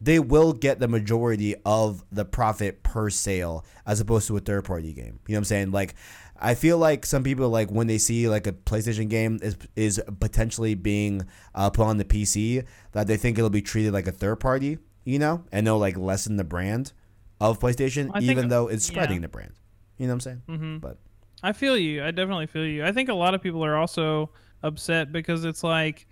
they 0.00 0.18
will 0.18 0.52
get 0.52 0.78
the 0.78 0.88
majority 0.88 1.54
of 1.64 2.04
the 2.12 2.24
profit 2.24 2.82
per 2.82 3.08
sale 3.10 3.64
as 3.86 4.00
opposed 4.00 4.26
to 4.28 4.36
a 4.36 4.40
third 4.40 4.64
party 4.64 4.92
game. 4.92 5.20
You 5.26 5.32
know 5.32 5.36
what 5.36 5.38
I'm 5.38 5.44
saying? 5.44 5.70
Like 5.70 5.94
I 6.38 6.54
feel 6.54 6.78
like 6.78 7.06
some 7.06 7.22
people 7.22 7.48
like 7.48 7.70
when 7.70 7.86
they 7.86 7.98
see 7.98 8.28
like 8.28 8.46
a 8.46 8.52
PlayStation 8.52 9.08
game 9.08 9.38
is 9.42 9.56
is 9.74 10.00
potentially 10.20 10.74
being 10.74 11.26
uh, 11.54 11.70
put 11.70 11.86
on 11.86 11.96
the 11.96 12.04
PC 12.04 12.64
that 12.92 13.06
they 13.06 13.16
think 13.16 13.38
it'll 13.38 13.50
be 13.50 13.62
treated 13.62 13.92
like 13.92 14.06
a 14.06 14.12
third 14.12 14.36
party, 14.36 14.78
you 15.04 15.18
know, 15.18 15.44
and 15.50 15.66
they'll 15.66 15.78
like 15.78 15.96
lessen 15.96 16.36
the 16.36 16.44
brand 16.44 16.92
of 17.40 17.58
PlayStation 17.58 18.10
I 18.12 18.20
think- 18.20 18.30
even 18.30 18.48
though 18.48 18.68
it's 18.68 18.88
yeah. 18.88 18.94
spreading 18.94 19.20
the 19.22 19.28
brand. 19.28 19.52
You 19.98 20.06
know 20.06 20.12
what 20.12 20.14
I'm 20.14 20.20
saying? 20.20 20.42
Mm-hmm. 20.48 20.78
But 20.78 20.98
I 21.42 21.52
feel 21.52 21.76
you. 21.76 22.04
I 22.04 22.10
definitely 22.10 22.46
feel 22.46 22.66
you. 22.66 22.84
I 22.84 22.92
think 22.92 23.08
a 23.08 23.14
lot 23.14 23.34
of 23.34 23.42
people 23.42 23.64
are 23.64 23.76
also 23.76 24.30
upset 24.62 25.10
because 25.10 25.44
it's 25.44 25.64
like, 25.64 26.06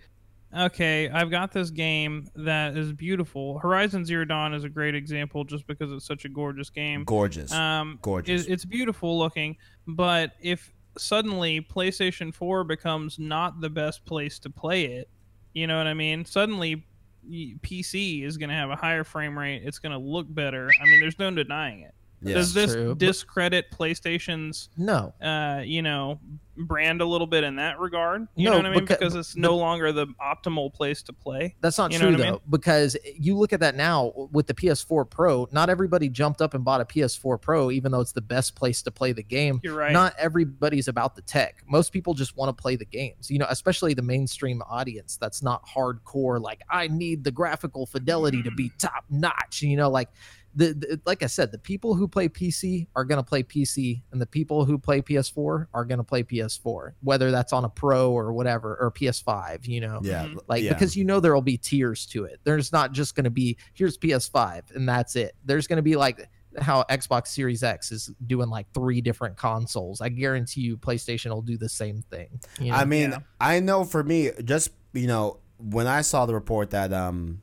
okay, 0.55 1.09
I've 1.09 1.29
got 1.29 1.51
this 1.51 1.69
game 1.69 2.27
that 2.35 2.77
is 2.77 2.93
beautiful. 2.93 3.59
Horizon 3.59 4.05
Zero 4.05 4.25
Dawn 4.25 4.53
is 4.53 4.63
a 4.63 4.69
great 4.69 4.95
example 4.95 5.43
just 5.43 5.67
because 5.67 5.91
it's 5.91 6.05
such 6.05 6.25
a 6.25 6.29
gorgeous 6.29 6.69
game. 6.69 7.03
gorgeous. 7.03 7.51
Um, 7.51 7.99
Gorgeous. 8.01 8.45
it- 8.45 8.51
it's 8.51 8.65
beautiful 8.65 9.17
looking, 9.19 9.57
but 9.87 10.31
if 10.41 10.71
suddenly 10.97 11.59
PlayStation 11.61 12.33
4 12.33 12.63
becomes 12.63 13.19
not 13.19 13.59
the 13.61 13.69
best 13.69 14.05
place 14.05 14.39
to 14.39 14.49
play 14.49 14.85
it, 14.85 15.09
you 15.53 15.67
know 15.67 15.77
what 15.77 15.87
I 15.87 15.93
mean? 15.93 16.23
Suddenly 16.25 16.85
PC 17.29 18.23
is 18.23 18.37
going 18.37 18.49
to 18.49 18.55
have 18.55 18.69
a 18.69 18.75
higher 18.75 19.03
frame 19.03 19.37
rate. 19.37 19.61
It's 19.65 19.79
going 19.79 19.91
to 19.91 19.97
look 19.97 20.27
better. 20.33 20.69
I 20.81 20.85
mean, 20.85 20.99
there's 20.99 21.17
no 21.19 21.31
denying 21.31 21.81
it. 21.81 21.93
Yeah. 22.25 22.35
Does 22.35 22.53
this 22.53 22.73
True, 22.73 22.95
discredit 22.95 23.71
PlayStation's 23.71 24.69
No. 24.77 25.13
uh, 25.21 25.61
you 25.63 25.81
know, 25.81 26.19
brand 26.57 27.01
a 27.01 27.05
little 27.05 27.27
bit 27.27 27.43
in 27.43 27.57
that 27.57 27.79
regard. 27.81 28.27
You 28.35 28.45
No, 28.45 28.51
know 28.51 28.57
what 28.59 28.65
I 28.65 28.69
mean? 28.71 28.85
becau- 28.85 28.97
Because 28.99 29.13
it's 29.15 29.35
no 29.35 29.57
longer 29.57 29.91
the 29.91 30.07
optimal 30.21 30.73
place 30.73 31.01
to 31.03 31.11
play. 31.13 31.53
That's 31.59 31.77
not 31.77 31.91
You 31.91 31.99
true 31.99 32.11
what 32.11 32.21
I 32.21 32.23
though, 32.23 32.31
mean? 32.31 32.41
because 32.49 32.95
you 33.19 33.37
look 33.37 33.51
at 33.51 33.59
that 33.59 33.75
now 33.75 34.13
with 34.31 34.47
the 34.47 34.53
PS4 34.53 35.03
Pro. 35.09 35.49
Not 35.51 35.69
everybody 35.69 36.07
jumped 36.07 36.41
up 36.41 36.53
and 36.53 36.63
bought 36.63 36.79
a 36.79 36.85
PS4 36.85 37.41
Pro, 37.41 37.71
even 37.71 37.91
though 37.91 37.99
it's 37.99 38.13
the 38.13 38.21
best 38.21 38.55
place 38.55 38.81
to 38.83 38.91
play 38.91 39.11
the 39.11 39.21
game. 39.21 39.59
You're 39.63 39.75
right. 39.75 39.91
Not 39.91 40.13
everybody's 40.17 40.87
about 40.87 41.15
the 41.17 41.21
tech. 41.23 41.61
Most 41.67 41.91
people 41.91 42.13
just 42.13 42.37
want 42.37 42.55
to 42.55 42.61
play 42.61 42.77
the 42.77 42.85
games. 42.85 43.29
You 43.29 43.39
know, 43.39 43.47
especially 43.49 43.93
the 43.93 44.01
mainstream 44.01 44.61
audience 44.69 45.17
that's 45.17 45.43
not 45.43 45.67
hardcore. 45.67 46.39
Like 46.41 46.61
I 46.69 46.87
need 46.87 47.25
the 47.25 47.31
graphical 47.31 47.85
fidelity 47.85 48.41
to 48.43 48.51
be 48.51 48.71
top 48.79 49.03
notch. 49.09 49.61
You 49.61 49.75
know, 49.75 49.89
like 49.89 50.07
the, 50.55 50.73
the 50.73 51.01
like 51.05 51.21
I 51.23 51.27
said, 51.27 51.51
the 51.51 51.57
people 51.57 51.95
who 51.95 52.07
play 52.07 52.29
PC 52.29 52.87
are 52.95 53.03
gonna 53.03 53.23
play 53.23 53.43
PC, 53.43 54.01
and 54.11 54.21
the 54.21 54.25
people 54.25 54.65
who 54.65 54.77
play 54.77 55.01
PS4 55.01 55.67
are 55.73 55.85
gonna 55.85 56.03
play 56.03 56.23
PS4, 56.23 56.93
whether 57.01 57.31
that's 57.31 57.53
on 57.53 57.65
a 57.65 57.69
Pro 57.69 58.11
or 58.11 58.33
whatever 58.33 58.77
or 58.79 58.91
PS5. 58.91 59.67
You 59.67 59.81
know, 59.81 59.99
yeah. 60.03 60.25
Mhm. 60.25 60.39
like 60.47 60.63
yeah. 60.63 60.73
because 60.73 60.95
you 60.95 61.03
know 61.05 61.19
there'll 61.19 61.41
be 61.41 61.57
tiers 61.57 62.05
to 62.07 62.25
it 62.25 62.39
there's 62.43 62.71
not 62.71 62.91
just 62.91 63.15
going 63.15 63.23
to 63.23 63.29
be 63.29 63.57
here's 63.73 63.97
ps5 63.97 64.75
and 64.75 64.87
that's 64.87 65.15
it 65.15 65.35
there's 65.43 65.67
going 65.67 65.77
to 65.77 65.83
be 65.83 65.95
like 65.95 66.29
how 66.59 66.83
xbox 66.89 67.27
series 67.27 67.63
x 67.63 67.91
is 67.91 68.11
doing 68.25 68.49
like 68.49 68.65
three 68.73 69.01
different 69.01 69.35
consoles 69.35 70.01
i 70.01 70.09
guarantee 70.09 70.61
you 70.61 70.77
playstation 70.77 71.29
will 71.29 71.41
do 71.41 71.57
the 71.57 71.69
same 71.69 72.01
thing 72.09 72.39
you 72.59 72.71
know? 72.71 72.77
I 72.77 72.85
mean, 72.85 73.11
Yeah. 73.11 73.19
I 73.39 73.59
know 73.59 73.83
for 73.83 74.03
me, 74.03 74.31
just 74.43 74.69
you 74.93 75.07
know, 75.07 75.39
when 75.57 75.87
I 75.87 76.01
saw 76.01 76.25
the 76.25 76.33
report 76.33 76.69
that 76.71 76.93
um, 76.93 77.41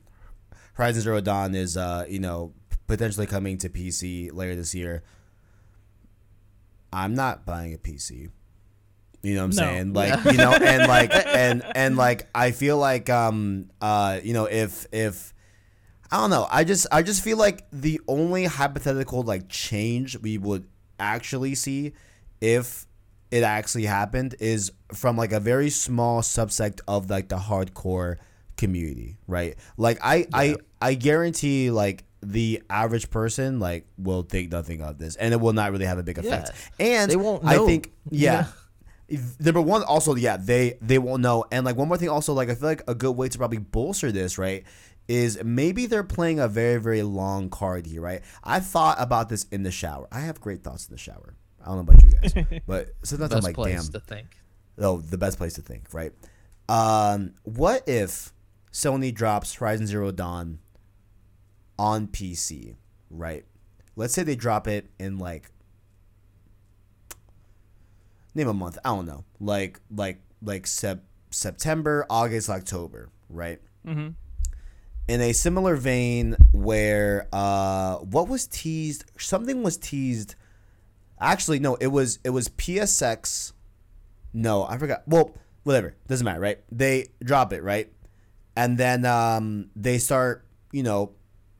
Horizon 0.73 1.01
Zero 1.01 1.21
Dawn 1.21 1.53
is 1.55 1.77
uh, 1.77 2.05
you 2.09 2.19
know, 2.19 2.53
potentially 2.87 3.27
coming 3.27 3.57
to 3.59 3.69
PC 3.69 4.31
later 4.33 4.55
this 4.55 4.73
year, 4.75 5.03
I'm 6.91 7.15
not 7.15 7.45
buying 7.45 7.73
a 7.73 7.77
PC. 7.77 8.29
You 9.21 9.35
know 9.35 9.41
what 9.41 9.45
I'm 9.45 9.51
No. 9.51 9.55
saying? 9.55 9.93
Like, 9.93 10.23
you 10.25 10.37
know, 10.37 10.53
and 10.53 10.87
like 10.87 11.11
and 11.35 11.63
and 11.75 11.97
like 11.97 12.27
I 12.35 12.51
feel 12.51 12.77
like 12.77 13.09
um 13.09 13.69
uh 13.81 14.19
you 14.23 14.33
know, 14.33 14.45
if 14.45 14.85
if 14.91 15.33
I 16.11 16.17
don't 16.17 16.29
know, 16.29 16.47
I 16.51 16.63
just 16.63 16.85
I 16.91 17.01
just 17.01 17.23
feel 17.23 17.37
like 17.37 17.65
the 17.71 17.99
only 18.07 18.45
hypothetical 18.45 19.23
like 19.23 19.49
change 19.49 20.17
we 20.19 20.37
would 20.37 20.67
actually 20.99 21.55
see 21.55 21.93
if 22.41 22.85
it 23.31 23.41
actually 23.43 23.85
happened 23.85 24.35
is 24.39 24.71
from 24.93 25.17
like 25.17 25.31
a 25.31 25.39
very 25.39 25.69
small 25.71 26.21
subsect 26.21 26.81
of 26.87 27.09
like 27.09 27.29
the 27.29 27.37
hardcore 27.37 28.17
community, 28.57 29.17
right? 29.25 29.55
Like 29.77 29.97
I 30.03 30.27
I 30.33 30.57
I 30.81 30.93
guarantee 30.93 31.71
like 31.71 32.03
the 32.31 32.63
average 32.69 33.09
person 33.09 33.59
like 33.59 33.85
will 33.97 34.23
think 34.23 34.51
nothing 34.51 34.81
of 34.81 34.97
this 34.97 35.15
and 35.15 35.33
it 35.33 35.37
will 35.41 35.53
not 35.53 35.71
really 35.71 35.85
have 35.85 35.97
a 35.97 36.03
big 36.03 36.17
effect. 36.17 36.51
And 36.79 37.09
They 37.11 37.15
won't 37.15 37.45
I 37.45 37.55
know. 37.55 37.65
think 37.65 37.91
yeah. 38.09 38.47
Yeah. 39.09 39.19
Number 39.39 39.61
one, 39.61 39.83
also, 39.83 40.15
yeah, 40.15 40.37
they 40.37 40.77
they 40.81 40.97
won't 40.97 41.21
know. 41.21 41.45
And 41.51 41.65
like 41.65 41.75
one 41.75 41.87
more 41.87 41.97
thing, 41.97 42.09
also, 42.09 42.33
like 42.33 42.49
I 42.49 42.55
feel 42.55 42.69
like 42.69 42.83
a 42.87 42.95
good 42.95 43.11
way 43.11 43.27
to 43.29 43.37
probably 43.37 43.59
bolster 43.59 44.11
this, 44.11 44.37
right, 44.37 44.63
is 45.07 45.43
maybe 45.43 45.85
they're 45.85 46.03
playing 46.05 46.39
a 46.39 46.47
very 46.47 46.79
very 46.79 47.03
long 47.03 47.49
card 47.49 47.85
here, 47.85 48.01
right? 48.01 48.21
I 48.43 48.59
thought 48.59 48.95
about 48.99 49.29
this 49.29 49.45
in 49.51 49.63
the 49.63 49.71
shower. 49.71 50.07
I 50.11 50.21
have 50.21 50.39
great 50.41 50.63
thoughts 50.63 50.87
in 50.87 50.93
the 50.95 50.97
shower. 50.97 51.35
I 51.61 51.65
don't 51.67 51.85
know 51.85 51.93
about 51.93 52.03
you 52.03 52.11
guys, 52.11 52.61
but 52.67 52.89
sometimes 53.03 53.33
I'm 53.33 53.41
like, 53.41 53.55
place 53.55 53.83
damn, 53.87 53.91
to 53.91 53.99
think 53.99 54.27
oh, 54.79 54.97
the 55.01 55.17
best 55.17 55.37
place 55.37 55.53
to 55.55 55.61
think, 55.61 55.93
right? 55.93 56.13
Um, 56.69 57.33
what 57.43 57.87
if 57.87 58.33
Sony 58.71 59.13
drops 59.13 59.53
Horizon 59.55 59.85
Zero 59.85 60.11
Dawn 60.11 60.59
on 61.83 62.07
PC, 62.07 62.75
right? 63.09 63.43
Let's 63.97 64.13
say 64.13 64.23
they 64.23 64.37
drop 64.37 64.69
it 64.69 64.89
in 64.97 65.19
like 65.19 65.51
name 68.33 68.47
a 68.47 68.53
month. 68.53 68.77
I 68.85 68.89
don't 68.89 69.05
know, 69.05 69.25
like 69.41 69.81
like 69.93 70.21
like 70.41 70.65
sep- 70.65 71.03
September, 71.29 72.05
August, 72.09 72.49
October, 72.49 73.09
right? 73.29 73.59
hmm 73.85 74.09
in 75.09 75.19
a 75.19 75.33
similar 75.33 75.75
vein 75.75 76.37
where 76.53 77.27
uh 77.33 77.97
what 77.97 78.29
was 78.29 78.47
teased 78.47 79.03
something 79.17 79.61
was 79.61 79.75
teased 79.75 80.35
actually 81.19 81.59
no 81.59 81.75
it 81.75 81.87
was 81.87 82.19
it 82.23 82.29
was 82.29 82.47
psx 82.47 83.51
no 84.31 84.63
i 84.63 84.77
forgot 84.77 85.03
well 85.05 85.33
whatever 85.63 85.93
doesn't 86.07 86.23
matter 86.23 86.39
right 86.39 86.59
they 86.71 87.05
drop 87.21 87.51
it 87.51 87.61
right 87.61 87.91
and 88.55 88.77
then 88.77 89.03
um 89.03 89.69
they 89.75 89.97
start 89.97 90.45
you 90.71 90.83
know 90.83 91.11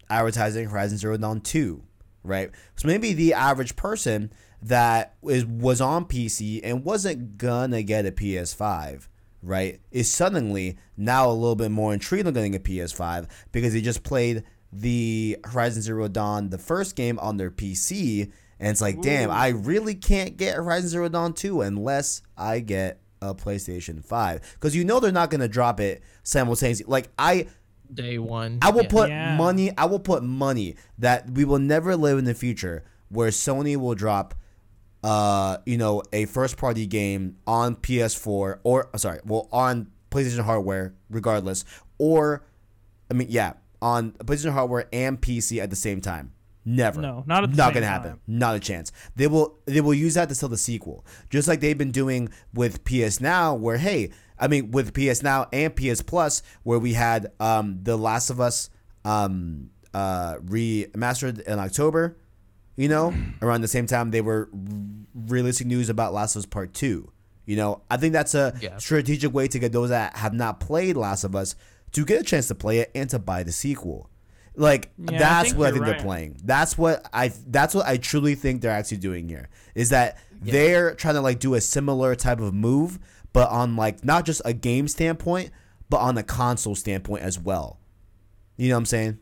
advertising 0.09 0.69
horizon 0.69 0.97
zero 0.97 1.17
dawn 1.17 1.41
2 1.41 1.83
right 2.23 2.51
so 2.75 2.87
maybe 2.87 3.13
the 3.13 3.33
average 3.33 3.75
person 3.75 4.31
that 4.61 5.15
is 5.23 5.45
was 5.45 5.81
on 5.81 6.05
pc 6.05 6.61
and 6.63 6.85
wasn't 6.85 7.37
gonna 7.37 7.83
get 7.83 8.05
a 8.05 8.11
ps5 8.11 9.07
right, 9.43 9.81
is 9.91 10.09
suddenly 10.09 10.77
now 10.97 11.29
a 11.29 11.33
little 11.33 11.55
bit 11.55 11.69
more 11.69 11.93
intrigued 11.93 12.25
on 12.25 12.33
getting 12.33 12.55
a 12.55 12.59
PS5 12.59 13.27
because 13.51 13.73
they 13.73 13.81
just 13.81 14.03
played 14.03 14.43
the 14.71 15.37
Horizon 15.43 15.81
Zero 15.81 16.07
Dawn, 16.07 16.49
the 16.49 16.57
first 16.57 16.95
game 16.95 17.19
on 17.19 17.37
their 17.37 17.51
PC, 17.51 18.31
and 18.59 18.69
it's 18.69 18.81
like, 18.81 19.01
damn, 19.01 19.29
I 19.29 19.49
really 19.49 19.93
can't 19.93 20.37
get 20.37 20.55
Horizon 20.55 20.89
Zero 20.89 21.09
Dawn 21.09 21.33
2 21.33 21.61
unless 21.61 22.21
I 22.37 22.59
get 22.59 23.01
a 23.21 23.35
PlayStation 23.35 24.03
5. 24.03 24.41
Because 24.53 24.75
you 24.75 24.85
know 24.85 24.99
they're 24.99 25.11
not 25.11 25.29
to 25.41 25.47
drop 25.47 25.79
it 25.79 26.01
simultaneously. 26.23 26.85
Like, 26.87 27.09
I. 27.19 27.47
Day 27.91 28.17
one. 28.17 28.59
I 28.61 28.71
will 28.71 28.83
yeah. 28.83 28.89
put 28.89 29.09
Yeah. 29.09 29.37
money. 29.37 29.71
I 29.77 29.85
will 29.85 29.99
put 29.99 30.23
money 30.23 30.75
that 30.99 31.29
we 31.31 31.45
will 31.45 31.59
never 31.59 31.95
live 31.95 32.17
in 32.17 32.25
the 32.25 32.33
future 32.33 32.83
where 33.09 33.29
Sony 33.29 33.75
will 33.77 33.95
drop, 33.95 34.33
uh, 35.03 35.57
you 35.65 35.77
know, 35.77 36.01
a 36.11 36.25
first 36.25 36.57
party 36.57 36.85
game 36.87 37.37
on 37.45 37.75
PS4 37.75 38.59
or 38.63 38.89
uh, 38.93 38.97
sorry, 38.97 39.19
well, 39.25 39.47
on 39.51 39.91
PlayStation 40.11 40.43
hardware, 40.43 40.93
regardless, 41.09 41.65
or 41.97 42.45
I 43.11 43.13
mean, 43.13 43.27
yeah, 43.29 43.53
on 43.81 44.11
PlayStation 44.13 44.53
hardware 44.53 44.87
and 44.93 45.21
PC 45.21 45.61
at 45.61 45.69
the 45.69 45.75
same 45.75 46.01
time. 46.01 46.31
Never. 46.65 47.01
No, 47.01 47.23
not 47.27 47.43
at 47.43 47.51
the 47.51 47.57
not 47.57 47.65
same 47.67 47.73
gonna 47.73 47.85
happen. 47.87 48.09
time. 48.11 48.19
Not 48.25 48.55
a 48.55 48.59
chance. 48.59 48.93
They 49.17 49.27
will. 49.27 49.59
They 49.65 49.81
will 49.81 49.93
use 49.93 50.13
that 50.13 50.29
to 50.29 50.35
sell 50.35 50.47
the 50.47 50.57
sequel, 50.57 51.05
just 51.29 51.45
like 51.47 51.59
they've 51.59 51.77
been 51.77 51.91
doing 51.91 52.29
with 52.53 52.85
PS 52.85 53.19
Now, 53.19 53.53
where 53.53 53.75
hey, 53.77 54.11
I 54.39 54.47
mean, 54.47 54.71
with 54.71 54.93
PS 54.93 55.21
Now 55.23 55.47
and 55.53 55.75
PS 55.75 56.01
Plus, 56.01 56.41
where 56.63 56.79
we 56.79 56.93
had 56.93 57.31
um, 57.39 57.79
the 57.83 57.97
Last 57.97 58.29
of 58.29 58.39
Us 58.41 58.69
um, 59.05 59.69
uh, 59.93 60.35
remastered 60.37 61.41
in 61.41 61.59
October. 61.59 62.17
You 62.75 62.87
know, 62.89 63.13
around 63.41 63.61
the 63.61 63.67
same 63.67 63.85
time 63.85 64.11
they 64.11 64.21
were 64.21 64.49
releasing 65.13 65.67
news 65.67 65.89
about 65.89 66.13
Last 66.13 66.35
of 66.35 66.41
Us 66.41 66.45
Part 66.45 66.73
Two. 66.73 67.11
You 67.45 67.55
know, 67.57 67.81
I 67.91 67.97
think 67.97 68.13
that's 68.13 68.33
a 68.35 68.53
Yeah. 68.61 68.77
strategic 68.77 69.33
way 69.33 69.47
to 69.49 69.59
get 69.59 69.71
those 69.73 69.89
that 69.89 70.15
have 70.17 70.33
not 70.33 70.59
played 70.59 70.95
Last 70.97 71.23
of 71.23 71.35
Us 71.35 71.55
to 71.91 72.05
get 72.05 72.21
a 72.21 72.23
chance 72.23 72.47
to 72.47 72.55
play 72.55 72.79
it 72.79 72.89
and 72.95 73.09
to 73.11 73.19
buy 73.19 73.43
the 73.43 73.51
sequel. 73.51 74.09
Like 74.55 74.91
Yeah, 74.97 75.15
I 75.15 75.17
that's 75.19 75.49
think 75.49 75.59
what 75.59 75.67
I 75.67 75.71
think 75.73 75.85
they're 75.85 75.99
playing. 76.01 76.37
That's 76.43 76.77
what 76.77 77.07
I. 77.13 77.31
That's 77.47 77.75
what 77.75 77.85
I 77.87 77.97
truly 77.97 78.35
think 78.35 78.61
they're 78.61 78.71
actually 78.71 78.97
doing 78.97 79.27
here. 79.27 79.49
Is 79.75 79.89
that 79.89 80.17
they're 80.41 80.93
trying 80.95 81.15
to 81.15 81.21
like 81.21 81.39
do 81.39 81.53
a 81.55 81.61
similar 81.61 82.15
type 82.15 82.39
of 82.39 82.53
move, 82.53 82.99
but 83.33 83.49
on 83.49 83.75
like 83.75 84.05
not 84.05 84.25
just 84.25 84.41
a 84.45 84.53
game 84.53 84.87
standpoint, 84.87 85.51
but 85.89 85.97
on 85.97 86.17
a 86.17 86.23
console 86.23 86.75
standpoint 86.75 87.23
as 87.23 87.39
well. 87.39 87.79
You 88.55 88.69
know 88.69 88.75
what 88.75 88.79
I'm 88.79 88.85
saying? 88.85 89.19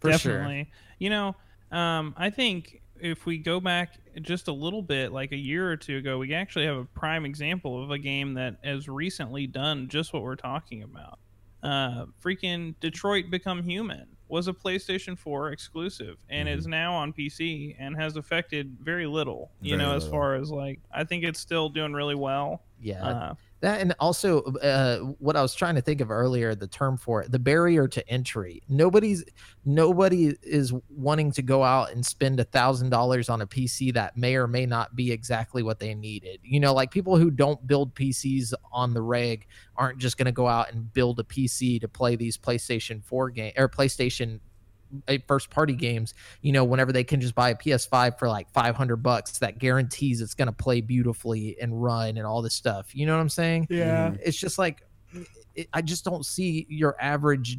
For 0.00 0.12
sure. 0.12 0.38
Definitely. 0.38 0.70
You 0.98 1.10
know, 1.10 1.36
um, 1.72 2.14
I 2.16 2.30
think 2.30 2.82
if 3.00 3.26
we 3.26 3.38
go 3.38 3.60
back 3.60 3.94
just 4.20 4.48
a 4.48 4.52
little 4.52 4.82
bit, 4.82 5.12
like 5.12 5.32
a 5.32 5.36
year 5.36 5.70
or 5.70 5.76
two 5.76 5.96
ago, 5.96 6.18
we 6.18 6.32
actually 6.34 6.66
have 6.66 6.76
a 6.76 6.84
prime 6.84 7.24
example 7.24 7.82
of 7.82 7.90
a 7.90 7.98
game 7.98 8.34
that 8.34 8.56
has 8.62 8.88
recently 8.88 9.46
done 9.46 9.88
just 9.88 10.12
what 10.12 10.22
we're 10.22 10.36
talking 10.36 10.82
about. 10.82 11.18
Uh, 11.62 12.06
freaking 12.22 12.74
Detroit 12.80 13.30
Become 13.30 13.62
Human 13.62 14.06
was 14.28 14.48
a 14.48 14.52
PlayStation 14.52 15.18
4 15.18 15.52
exclusive 15.52 16.16
and 16.28 16.48
is 16.48 16.66
now 16.66 16.94
on 16.94 17.12
PC 17.12 17.76
and 17.78 17.96
has 17.96 18.16
affected 18.16 18.76
very 18.80 19.06
little, 19.06 19.50
you 19.60 19.76
Very 19.76 19.88
know, 19.88 19.94
as 19.94 20.06
far 20.06 20.34
as 20.34 20.50
like, 20.50 20.80
I 20.92 21.04
think 21.04 21.24
it's 21.24 21.40
still 21.40 21.68
doing 21.68 21.92
really 21.92 22.14
well. 22.14 22.62
Yeah. 22.84 23.02
Uh, 23.02 23.34
That 23.60 23.80
and 23.80 23.94
also 23.98 24.42
uh, 24.42 24.98
what 25.18 25.36
I 25.36 25.42
was 25.42 25.54
trying 25.54 25.74
to 25.76 25.80
think 25.80 26.02
of 26.02 26.10
earlier, 26.10 26.54
the 26.54 26.66
term 26.66 26.98
for 26.98 27.22
it, 27.22 27.32
the 27.32 27.38
barrier 27.38 27.88
to 27.88 28.08
entry. 28.10 28.62
Nobody's 28.68 29.24
nobody 29.64 30.36
is 30.42 30.74
wanting 30.90 31.32
to 31.32 31.42
go 31.42 31.62
out 31.62 31.92
and 31.92 32.04
spend 32.04 32.40
a 32.40 32.44
thousand 32.44 32.90
dollars 32.90 33.30
on 33.30 33.40
a 33.40 33.46
PC 33.46 33.94
that 33.94 34.18
may 34.18 34.36
or 34.36 34.46
may 34.46 34.66
not 34.66 34.94
be 34.94 35.10
exactly 35.10 35.62
what 35.62 35.78
they 35.78 35.94
needed. 35.94 36.40
You 36.42 36.60
know, 36.60 36.74
like 36.74 36.90
people 36.90 37.16
who 37.16 37.30
don't 37.30 37.66
build 37.66 37.94
PCs 37.94 38.52
on 38.70 38.92
the 38.92 39.00
reg 39.00 39.46
aren't 39.76 39.98
just 39.98 40.18
going 40.18 40.26
to 40.26 40.32
go 40.32 40.46
out 40.46 40.70
and 40.70 40.92
build 40.92 41.18
a 41.18 41.24
PC 41.24 41.80
to 41.80 41.88
play 41.88 42.16
these 42.16 42.36
PlayStation 42.36 43.02
4 43.02 43.30
game 43.30 43.52
or 43.56 43.66
PlayStation 43.66 44.40
Uh, 45.08 45.18
first 45.26 45.50
party 45.50 45.74
games 45.74 46.14
you 46.40 46.52
know 46.52 46.64
whenever 46.64 46.92
they 46.92 47.04
can 47.04 47.20
just 47.20 47.34
buy 47.34 47.50
a 47.50 47.54
ps5 47.54 48.18
for 48.18 48.28
like 48.28 48.48
500 48.50 48.96
bucks 48.96 49.38
that 49.38 49.58
guarantees 49.58 50.20
it's 50.20 50.34
going 50.34 50.46
to 50.46 50.52
play 50.52 50.80
beautifully 50.80 51.56
and 51.60 51.82
run 51.82 52.16
and 52.16 52.26
all 52.26 52.42
this 52.42 52.54
stuff 52.54 52.94
you 52.94 53.06
know 53.06 53.14
what 53.14 53.20
i'm 53.20 53.28
saying 53.28 53.66
yeah. 53.70 54.08
Mm-hmm. 54.08 54.16
it's 54.22 54.36
just 54.36 54.58
like 54.58 54.82
it, 55.54 55.68
i 55.72 55.82
just 55.82 56.04
don't 56.04 56.24
see 56.24 56.66
your 56.68 56.96
average 57.00 57.58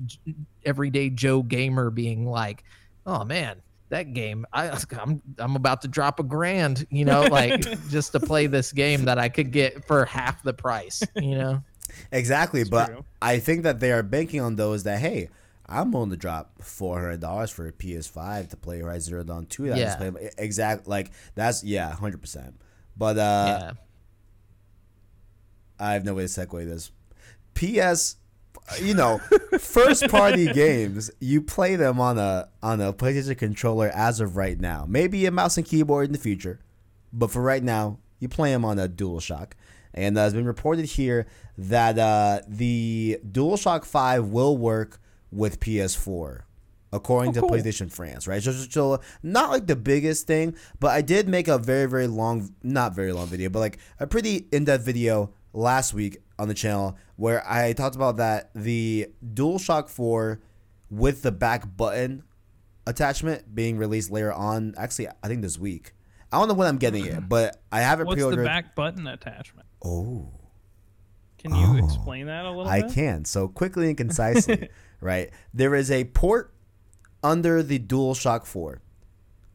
everyday 0.64 1.10
joe 1.10 1.44
gamer 1.44 1.90
being 1.90 2.26
like 2.26 2.64
oh 3.06 3.26
man 3.26 3.62
that 3.90 4.14
game 4.14 4.46
I, 4.54 4.70
I'm, 5.00 5.22
I'm 5.38 5.56
about 5.56 5.82
to 5.82 5.88
drop 5.88 6.20
a 6.20 6.24
grand 6.24 6.88
you 6.90 7.06
know 7.06 7.22
like 7.32 7.62
just 7.90 8.14
to 8.14 8.20
play 8.20 8.48
this 8.48 8.72
game 8.72 9.06
that 9.06 9.20
i 9.20 9.30
could 9.30 9.52
get 9.52 9.86
for 9.86 10.06
half 10.06 10.42
the 10.44 10.54
price 10.54 11.04
you 11.16 11.38
know 11.38 11.64
Exactly, 12.12 12.62
It's 12.62 12.70
but 12.70 12.88
true. 12.88 13.06
I 13.22 13.40
think 13.40 13.64
that 13.64 13.80
they 13.80 13.92
are 13.92 14.04
banking 14.04 14.42
on 14.42 14.56
those 14.56 14.84
that 14.84 15.00
hey, 15.00 15.30
I'm 15.68 15.92
willing 15.92 16.10
to 16.12 16.18
drop 16.18 16.62
four 16.62 17.00
hundred 17.02 17.20
dollars 17.22 17.50
for 17.52 17.68
a 17.68 17.72
PS5 17.72 18.50
to 18.50 18.58
play 18.58 18.80
Horizon 18.80 19.10
Zero 19.10 19.24
Dawn 19.24 19.46
Two. 19.48 19.68
That 19.68 19.78
I 19.78 19.80
just 19.82 20.00
Yeah. 20.00 20.10
played. 20.12 20.32
Exact, 20.38 20.88
like 20.88 21.12
that's 21.36 21.64
yeah, 21.64 21.92
hundred 21.94 22.22
percent. 22.22 22.56
But 22.98 23.18
uh, 23.18 23.46
yeah 23.62 23.72
I 25.80 25.94
have 25.94 26.06
no 26.06 26.14
way 26.14 26.24
to 26.24 26.28
segue 26.30 26.66
this. 26.66 26.92
PS, 27.54 28.16
you 28.82 28.94
know, 28.94 29.20
first 29.60 30.08
party 30.08 30.48
games, 30.54 31.12
you 31.20 31.42
play 31.42 31.76
them 31.76 32.00
on 32.00 32.18
a 32.18 32.50
on 32.64 32.82
a 32.82 32.94
PlayStation 32.94 33.38
controller 33.38 33.90
as 33.94 34.20
of 34.20 34.38
right 34.38 34.60
now. 34.60 34.86
Maybe 34.88 35.26
a 35.26 35.32
mouse 35.32 35.58
and 35.58 35.66
keyboard 35.66 36.08
in 36.08 36.12
the 36.14 36.18
future, 36.18 36.60
but 37.14 37.32
for 37.32 37.42
right 37.42 37.64
now, 37.64 38.00
you 38.20 38.28
play 38.30 38.52
them 38.52 38.66
on 38.66 38.80
a 38.80 38.88
DualShock. 38.88 39.52
And 39.94 40.18
uh, 40.18 40.22
it's 40.22 40.34
been 40.34 40.46
reported 40.46 40.86
here 40.86 41.26
that 41.58 41.98
uh, 41.98 42.42
the 42.50 43.18
DualShock 43.26 43.86
5 43.86 44.26
will 44.28 44.58
work 44.58 45.00
with 45.36 45.60
PS4, 45.60 46.42
according 46.94 47.38
Oh, 47.38 47.42
to. 47.42 47.54
PlayStation 47.54 47.92
France, 47.92 48.28
right? 48.28 48.42
So, 48.42 48.52
so, 48.52 49.00
not 49.22 49.50
like 49.52 49.68
the 49.68 49.76
biggest 49.76 50.28
thing, 50.28 50.56
but 50.80 50.92
I 50.92 51.02
did 51.02 51.28
make 51.28 51.48
a 51.48 51.58
very, 51.58 51.88
very 51.88 52.08
long, 52.08 52.54
not 52.64 52.96
very 52.96 53.12
long 53.12 53.28
video, 53.28 53.50
but 53.50 53.60
like 53.60 53.78
a 54.00 54.08
pretty 54.08 54.48
in 54.52 54.66
depth 54.66 54.84
video 54.86 55.34
last 55.54 55.94
week 55.94 56.18
on 56.38 56.48
the 56.48 56.54
channel 56.54 56.98
where 57.16 57.44
I 57.50 57.74
talked 57.74 57.96
about 57.96 58.18
that 58.18 58.52
the 58.56 59.08
DualShock 59.34 59.90
4 59.90 60.42
with 60.90 61.22
the 61.22 61.32
back 61.32 61.76
button 61.78 62.24
attachment 62.88 63.54
being 63.56 63.78
released 63.78 64.12
later 64.12 64.32
on, 64.34 64.74
actually, 64.78 65.08
I 65.24 65.28
think 65.28 65.42
this 65.42 65.58
week. 65.58 65.94
I 66.32 66.40
don't 66.40 66.48
know 66.48 66.54
when 66.54 66.68
I'm 66.68 66.78
getting 66.78 67.06
it, 67.06 67.28
but 67.30 67.62
I 67.72 67.82
haven't 67.82 68.08
What's 68.08 68.16
pre-ordered. 68.18 68.42
the 68.42 68.46
back 68.46 68.76
button 68.76 69.08
attachment? 69.08 69.68
Oh. 69.84 70.30
Can 71.46 71.56
you 71.56 71.82
Oh. 71.82 71.86
explain 71.86 72.28
that 72.28 72.46
a 72.46 72.50
little 72.50 72.68
I 72.68 72.82
bit? 72.82 72.92
can. 72.94 73.26
So 73.26 73.48
quickly 73.48 73.88
and 73.90 73.98
concisely, 74.06 74.70
right? 75.02 75.30
There 75.54 75.76
is 75.76 75.92
a 75.92 76.06
port 76.06 76.54
under 77.24 77.62
the 77.64 77.80
DualShock 77.80 78.46
4 78.46 78.82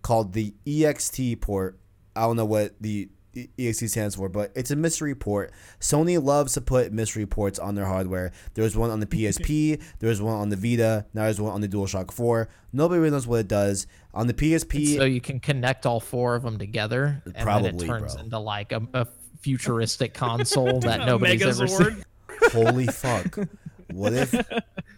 called 0.02 0.32
the 0.32 0.54
EXT 0.66 1.40
port. 1.40 1.78
I 2.16 2.22
don't 2.22 2.36
know 2.36 2.44
what 2.44 2.74
the 2.80 3.08
EXT 3.34 3.88
stands 3.90 4.16
for, 4.16 4.28
but 4.28 4.50
it's 4.56 4.72
a 4.72 4.76
mystery 4.76 5.14
port. 5.14 5.52
Sony 5.78 6.20
loves 6.22 6.54
to 6.54 6.60
put 6.60 6.92
mystery 6.92 7.26
ports 7.26 7.60
on 7.60 7.76
their 7.76 7.84
hardware. 7.84 8.32
There's 8.54 8.76
one 8.76 8.90
on 8.90 8.98
the 8.98 9.06
PSP, 9.14 9.80
there's 10.00 10.20
one 10.20 10.34
on 10.34 10.48
the 10.48 10.56
Vita, 10.56 11.06
now 11.14 11.22
there's 11.24 11.40
one 11.40 11.52
on 11.52 11.60
the 11.60 11.68
DualShock 11.68 12.10
4. 12.10 12.48
Nobody 12.72 12.98
really 12.98 13.12
knows 13.12 13.26
what 13.28 13.40
it 13.40 13.48
does. 13.48 13.86
On 14.12 14.26
the 14.26 14.34
PSP, 14.34 14.96
so 14.96 15.04
you 15.04 15.20
can 15.20 15.38
connect 15.38 15.86
all 15.86 16.00
four 16.00 16.34
of 16.34 16.42
them 16.42 16.58
together 16.58 17.22
and 17.24 17.34
then 17.64 17.64
it 17.66 17.78
turns 17.78 18.14
bro. 18.16 18.24
into 18.24 18.38
like 18.40 18.72
a, 18.72 18.82
a 18.92 19.06
futuristic 19.40 20.14
console 20.14 20.80
that 20.80 21.00
nobody's 21.06 21.42
ever 21.42 21.66
seen 21.66 22.04
holy 22.52 22.86
fuck. 22.86 23.38
What 23.92 24.12
if 24.12 24.32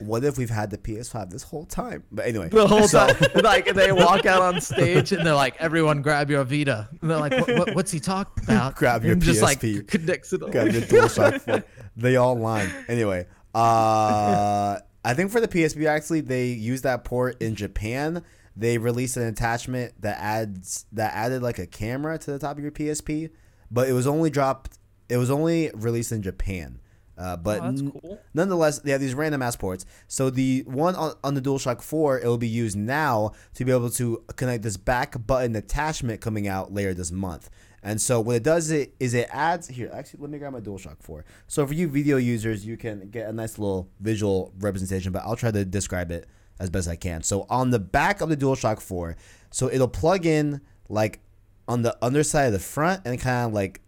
what 0.01 0.23
if 0.23 0.37
we've 0.37 0.51
had 0.51 0.71
the 0.71 0.77
PS5 0.77 1.31
this 1.31 1.43
whole 1.43 1.65
time? 1.65 2.05
But 2.13 2.27
anyway, 2.27 2.51
the 2.51 2.67
whole 2.67 2.87
so- 2.87 3.07
time 3.07 3.17
like 3.43 3.73
they 3.73 3.91
walk 3.91 4.27
out 4.27 4.43
on 4.43 4.61
stage 4.61 5.13
and 5.13 5.27
they're 5.27 5.35
like 5.35 5.57
everyone 5.59 6.03
grab 6.03 6.29
your 6.29 6.45
vita 6.45 6.91
and 7.01 7.11
they're 7.11 7.19
like 7.19 7.33
what, 7.33 7.57
what, 7.57 7.75
what's 7.75 7.91
he 7.91 8.01
talking 8.01 8.45
about 8.45 8.77
Grab 8.77 9.03
your 9.03 9.15
and 9.15 9.23
just 9.23 9.41
like 9.41 9.61
PSP. 9.61 9.89
connects 9.89 10.35
it 10.35 10.43
all. 10.43 10.51
got 10.51 10.71
your 10.71 10.83
DualShock 10.83 11.41
4. 11.41 11.65
They 11.97 12.17
all 12.17 12.37
line. 12.37 12.71
Anyway, 12.87 13.27
uh, 13.55 14.79
I 15.03 15.15
think 15.15 15.31
for 15.31 15.41
the 15.41 15.49
PSP 15.49 15.87
actually 15.87 16.21
they 16.21 16.49
used 16.49 16.85
that 16.85 17.05
port 17.05 17.41
in 17.41 17.55
Japan. 17.55 18.23
They 18.55 18.77
released 18.77 19.17
an 19.17 19.23
attachment 19.23 19.95
that 20.03 20.19
adds 20.21 20.85
that 20.93 21.15
added 21.15 21.43
like 21.43 21.59
a 21.59 21.67
camera 21.67 22.19
to 22.19 22.31
the 22.33 22.39
top 22.39 22.59
of 22.59 22.63
your 22.63 22.73
PSP, 22.73 23.31
but 23.73 23.89
it 23.89 23.93
was 23.93 24.07
only 24.07 24.31
dropped 24.31 24.79
It 25.09 25.17
was 25.17 25.31
only 25.31 25.71
released 25.75 26.13
in 26.13 26.23
Japan. 26.23 26.81
Uh, 27.19 27.37
but 27.37 27.61
oh, 27.61 27.65
that's 27.65 27.83
n- 27.83 27.93
cool. 27.93 28.19
nonetheless, 28.35 28.79
they 28.81 28.91
have 28.91 29.01
these 29.01 29.15
random 29.15 29.43
ass 29.43 29.55
ports. 29.55 29.85
So 30.09 30.31
the 30.31 30.63
one 30.67 30.95
on, 30.97 31.15
on 31.23 31.35
the 31.35 31.43
DualShock 31.43 31.83
4, 31.83 32.21
it 32.21 32.27
will 32.27 32.39
be 32.39 32.49
used 32.49 32.77
now 32.77 33.33
to 33.55 33.65
be 33.65 33.71
able 33.71 33.91
to 33.91 34.25
connect 34.37 34.63
this 34.63 34.77
back 34.77 35.27
button 35.27 35.55
attachment 35.55 36.21
coming 36.21 36.49
out 36.49 36.73
later 36.73 36.95
this 36.95 37.13
month. 37.13 37.51
And 37.83 38.01
so 38.01 38.21
what 38.21 38.37
it 38.37 38.43
does 38.43 38.71
it 38.71 38.95
is 38.99 39.13
it 39.13 39.29
adds 39.31 39.69
here. 39.69 39.91
Actually, 39.93 40.21
let 40.23 40.31
me 40.31 40.39
grab 40.39 40.53
my 40.53 40.61
DualShock 40.61 40.97
4. 41.01 41.25
So 41.49 41.67
for 41.67 41.75
you 41.75 41.89
video 41.89 42.17
users, 42.17 42.65
you 42.65 42.77
can 42.77 43.11
get 43.11 43.29
a 43.29 43.33
nice 43.33 43.59
little 43.59 43.91
visual 44.01 44.53
representation, 44.59 45.13
but 45.13 45.23
I'll 45.25 45.37
try 45.37 45.51
to 45.51 45.65
describe 45.65 46.11
it 46.11 46.27
as 46.61 46.71
best 46.71 46.89
I 46.89 46.97
can. 46.97 47.23
So 47.23 47.47
on 47.51 47.71
the 47.71 47.79
back 47.79 48.21
of 48.21 48.31
the 48.31 48.37
DualShock 48.37 48.81
4, 48.81 49.17
so 49.51 49.69
it'll 49.69 49.89
plug 49.89 50.25
in 50.27 50.61
like 50.89 51.21
on 51.69 51.83
the 51.83 51.97
underside 52.03 52.47
of 52.47 52.53
the 52.53 52.59
front 52.59 53.03
and 53.05 53.21
kind 53.21 53.49
of 53.49 53.53
like 53.53 53.81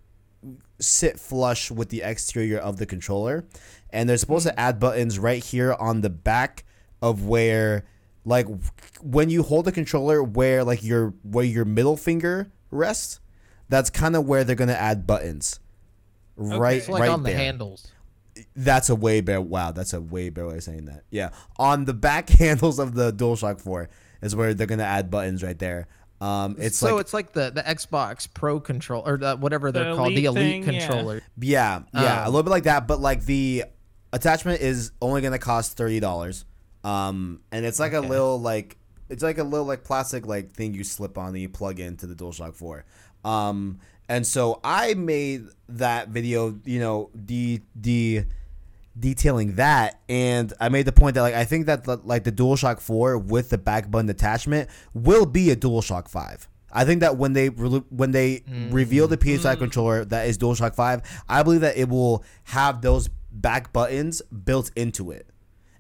sit 0.80 1.18
flush 1.18 1.70
with 1.70 1.88
the 1.88 2.02
exterior 2.02 2.58
of 2.58 2.76
the 2.76 2.86
controller. 2.86 3.44
And 3.90 4.08
they're 4.08 4.16
supposed 4.16 4.46
to 4.46 4.52
mm. 4.52 4.58
add 4.58 4.80
buttons 4.80 5.18
right 5.18 5.42
here 5.42 5.74
on 5.74 6.00
the 6.00 6.10
back 6.10 6.64
of 7.02 7.26
where 7.26 7.84
like 8.24 8.46
when 9.02 9.28
you 9.30 9.42
hold 9.42 9.66
the 9.66 9.72
controller 9.72 10.22
where 10.22 10.64
like 10.64 10.82
your 10.82 11.14
where 11.22 11.44
your 11.44 11.64
middle 11.64 11.96
finger 11.96 12.50
rests, 12.70 13.20
that's 13.68 13.90
kind 13.90 14.16
of 14.16 14.26
where 14.26 14.44
they're 14.44 14.56
going 14.56 14.68
to 14.68 14.80
add 14.80 15.06
buttons. 15.06 15.60
Right 16.36 16.78
It's 16.78 16.88
like 16.88 17.02
right 17.02 17.10
on 17.10 17.22
the 17.22 17.32
handles. 17.32 17.90
That's 18.56 18.88
a 18.88 18.96
way 18.96 19.20
better. 19.20 19.40
Wow, 19.40 19.70
that's 19.70 19.92
a 19.92 20.00
way 20.00 20.28
better 20.28 20.48
way 20.48 20.56
of 20.56 20.62
saying 20.64 20.86
that. 20.86 21.04
Yeah, 21.10 21.30
on 21.56 21.84
the 21.84 21.94
back 21.94 22.28
handles 22.30 22.78
of 22.78 22.94
the 22.94 23.12
DualShock 23.12 23.60
Four 23.60 23.90
is 24.22 24.34
where 24.34 24.54
they're 24.54 24.66
gonna 24.66 24.82
add 24.82 25.10
buttons 25.10 25.42
right 25.42 25.58
there. 25.58 25.86
Um, 26.24 26.56
it's 26.58 26.78
so 26.78 26.94
like 26.94 27.00
it's 27.02 27.12
like 27.12 27.32
the 27.32 27.50
the 27.50 27.62
Xbox 27.62 28.26
Pro 28.32 28.58
control 28.60 29.02
or 29.04 29.18
the, 29.18 29.36
whatever 29.36 29.70
they're 29.72 29.90
The 29.90 29.96
called, 29.96 30.14
the 30.14 30.24
Elite 30.24 30.64
Elite 30.64 30.64
thing, 30.64 30.80
controller. 30.80 31.22
yeah, 31.38 31.82
yeah, 31.92 32.20
a 32.20 32.26
Um, 32.28 32.32
little 32.32 32.42
bit 32.44 32.50
like 32.50 32.62
that. 32.64 32.86
But 32.86 33.00
like 33.00 33.24
the 33.26 33.64
attachment 34.12 34.60
is 34.62 34.92
only 35.02 35.20
gonna 35.20 35.38
cost 35.38 35.76
thirty 35.76 36.00
dollars. 36.00 36.44
Um, 36.82 37.40
and 37.52 37.64
it's 37.66 37.78
like 37.80 37.92
a 37.92 38.00
little 38.00 38.40
like 38.40 38.76
it's 39.08 39.22
like 39.22 39.38
a 39.38 39.44
little 39.44 39.66
like 39.66 39.84
plastic 39.84 40.26
like 40.26 40.52
thing 40.52 40.72
you 40.74 40.84
slip 40.84 41.18
on 41.18 41.28
and 41.28 41.38
you 41.38 41.48
plug 41.48 41.78
into 41.80 42.06
the 42.06 42.14
DualShock 42.14 42.54
Four. 42.54 42.84
Um, 43.24 43.80
and 44.08 44.26
so 44.26 44.60
I 44.64 44.94
made 44.94 45.46
that 45.68 46.08
video, 46.08 46.58
you 46.64 46.78
know, 46.80 47.10
the 47.14 47.60
the 47.74 48.24
detailing 48.98 49.56
that 49.56 50.00
and 50.08 50.52
i 50.60 50.68
made 50.68 50.86
the 50.86 50.92
point 50.92 51.14
that 51.14 51.22
like 51.22 51.34
i 51.34 51.44
think 51.44 51.66
that 51.66 52.06
like 52.06 52.24
the 52.24 52.32
dualshock 52.32 52.80
4 52.80 53.18
with 53.18 53.50
the 53.50 53.58
back 53.58 53.90
button 53.90 54.08
attachment 54.08 54.70
will 54.92 55.26
be 55.26 55.50
a 55.50 55.56
dualshock 55.56 56.08
5 56.08 56.48
i 56.72 56.84
think 56.84 57.00
that 57.00 57.16
when 57.16 57.32
they 57.32 57.48
re- 57.48 57.82
when 57.90 58.12
they 58.12 58.44
reveal 58.70 59.08
the 59.08 59.16
ps5 59.16 59.58
controller 59.58 60.04
that 60.04 60.28
is 60.28 60.38
dualshock 60.38 60.74
5 60.74 61.24
i 61.28 61.42
believe 61.42 61.62
that 61.62 61.76
it 61.76 61.88
will 61.88 62.24
have 62.44 62.82
those 62.82 63.08
back 63.32 63.72
buttons 63.72 64.22
built 64.22 64.70
into 64.76 65.10
it 65.10 65.26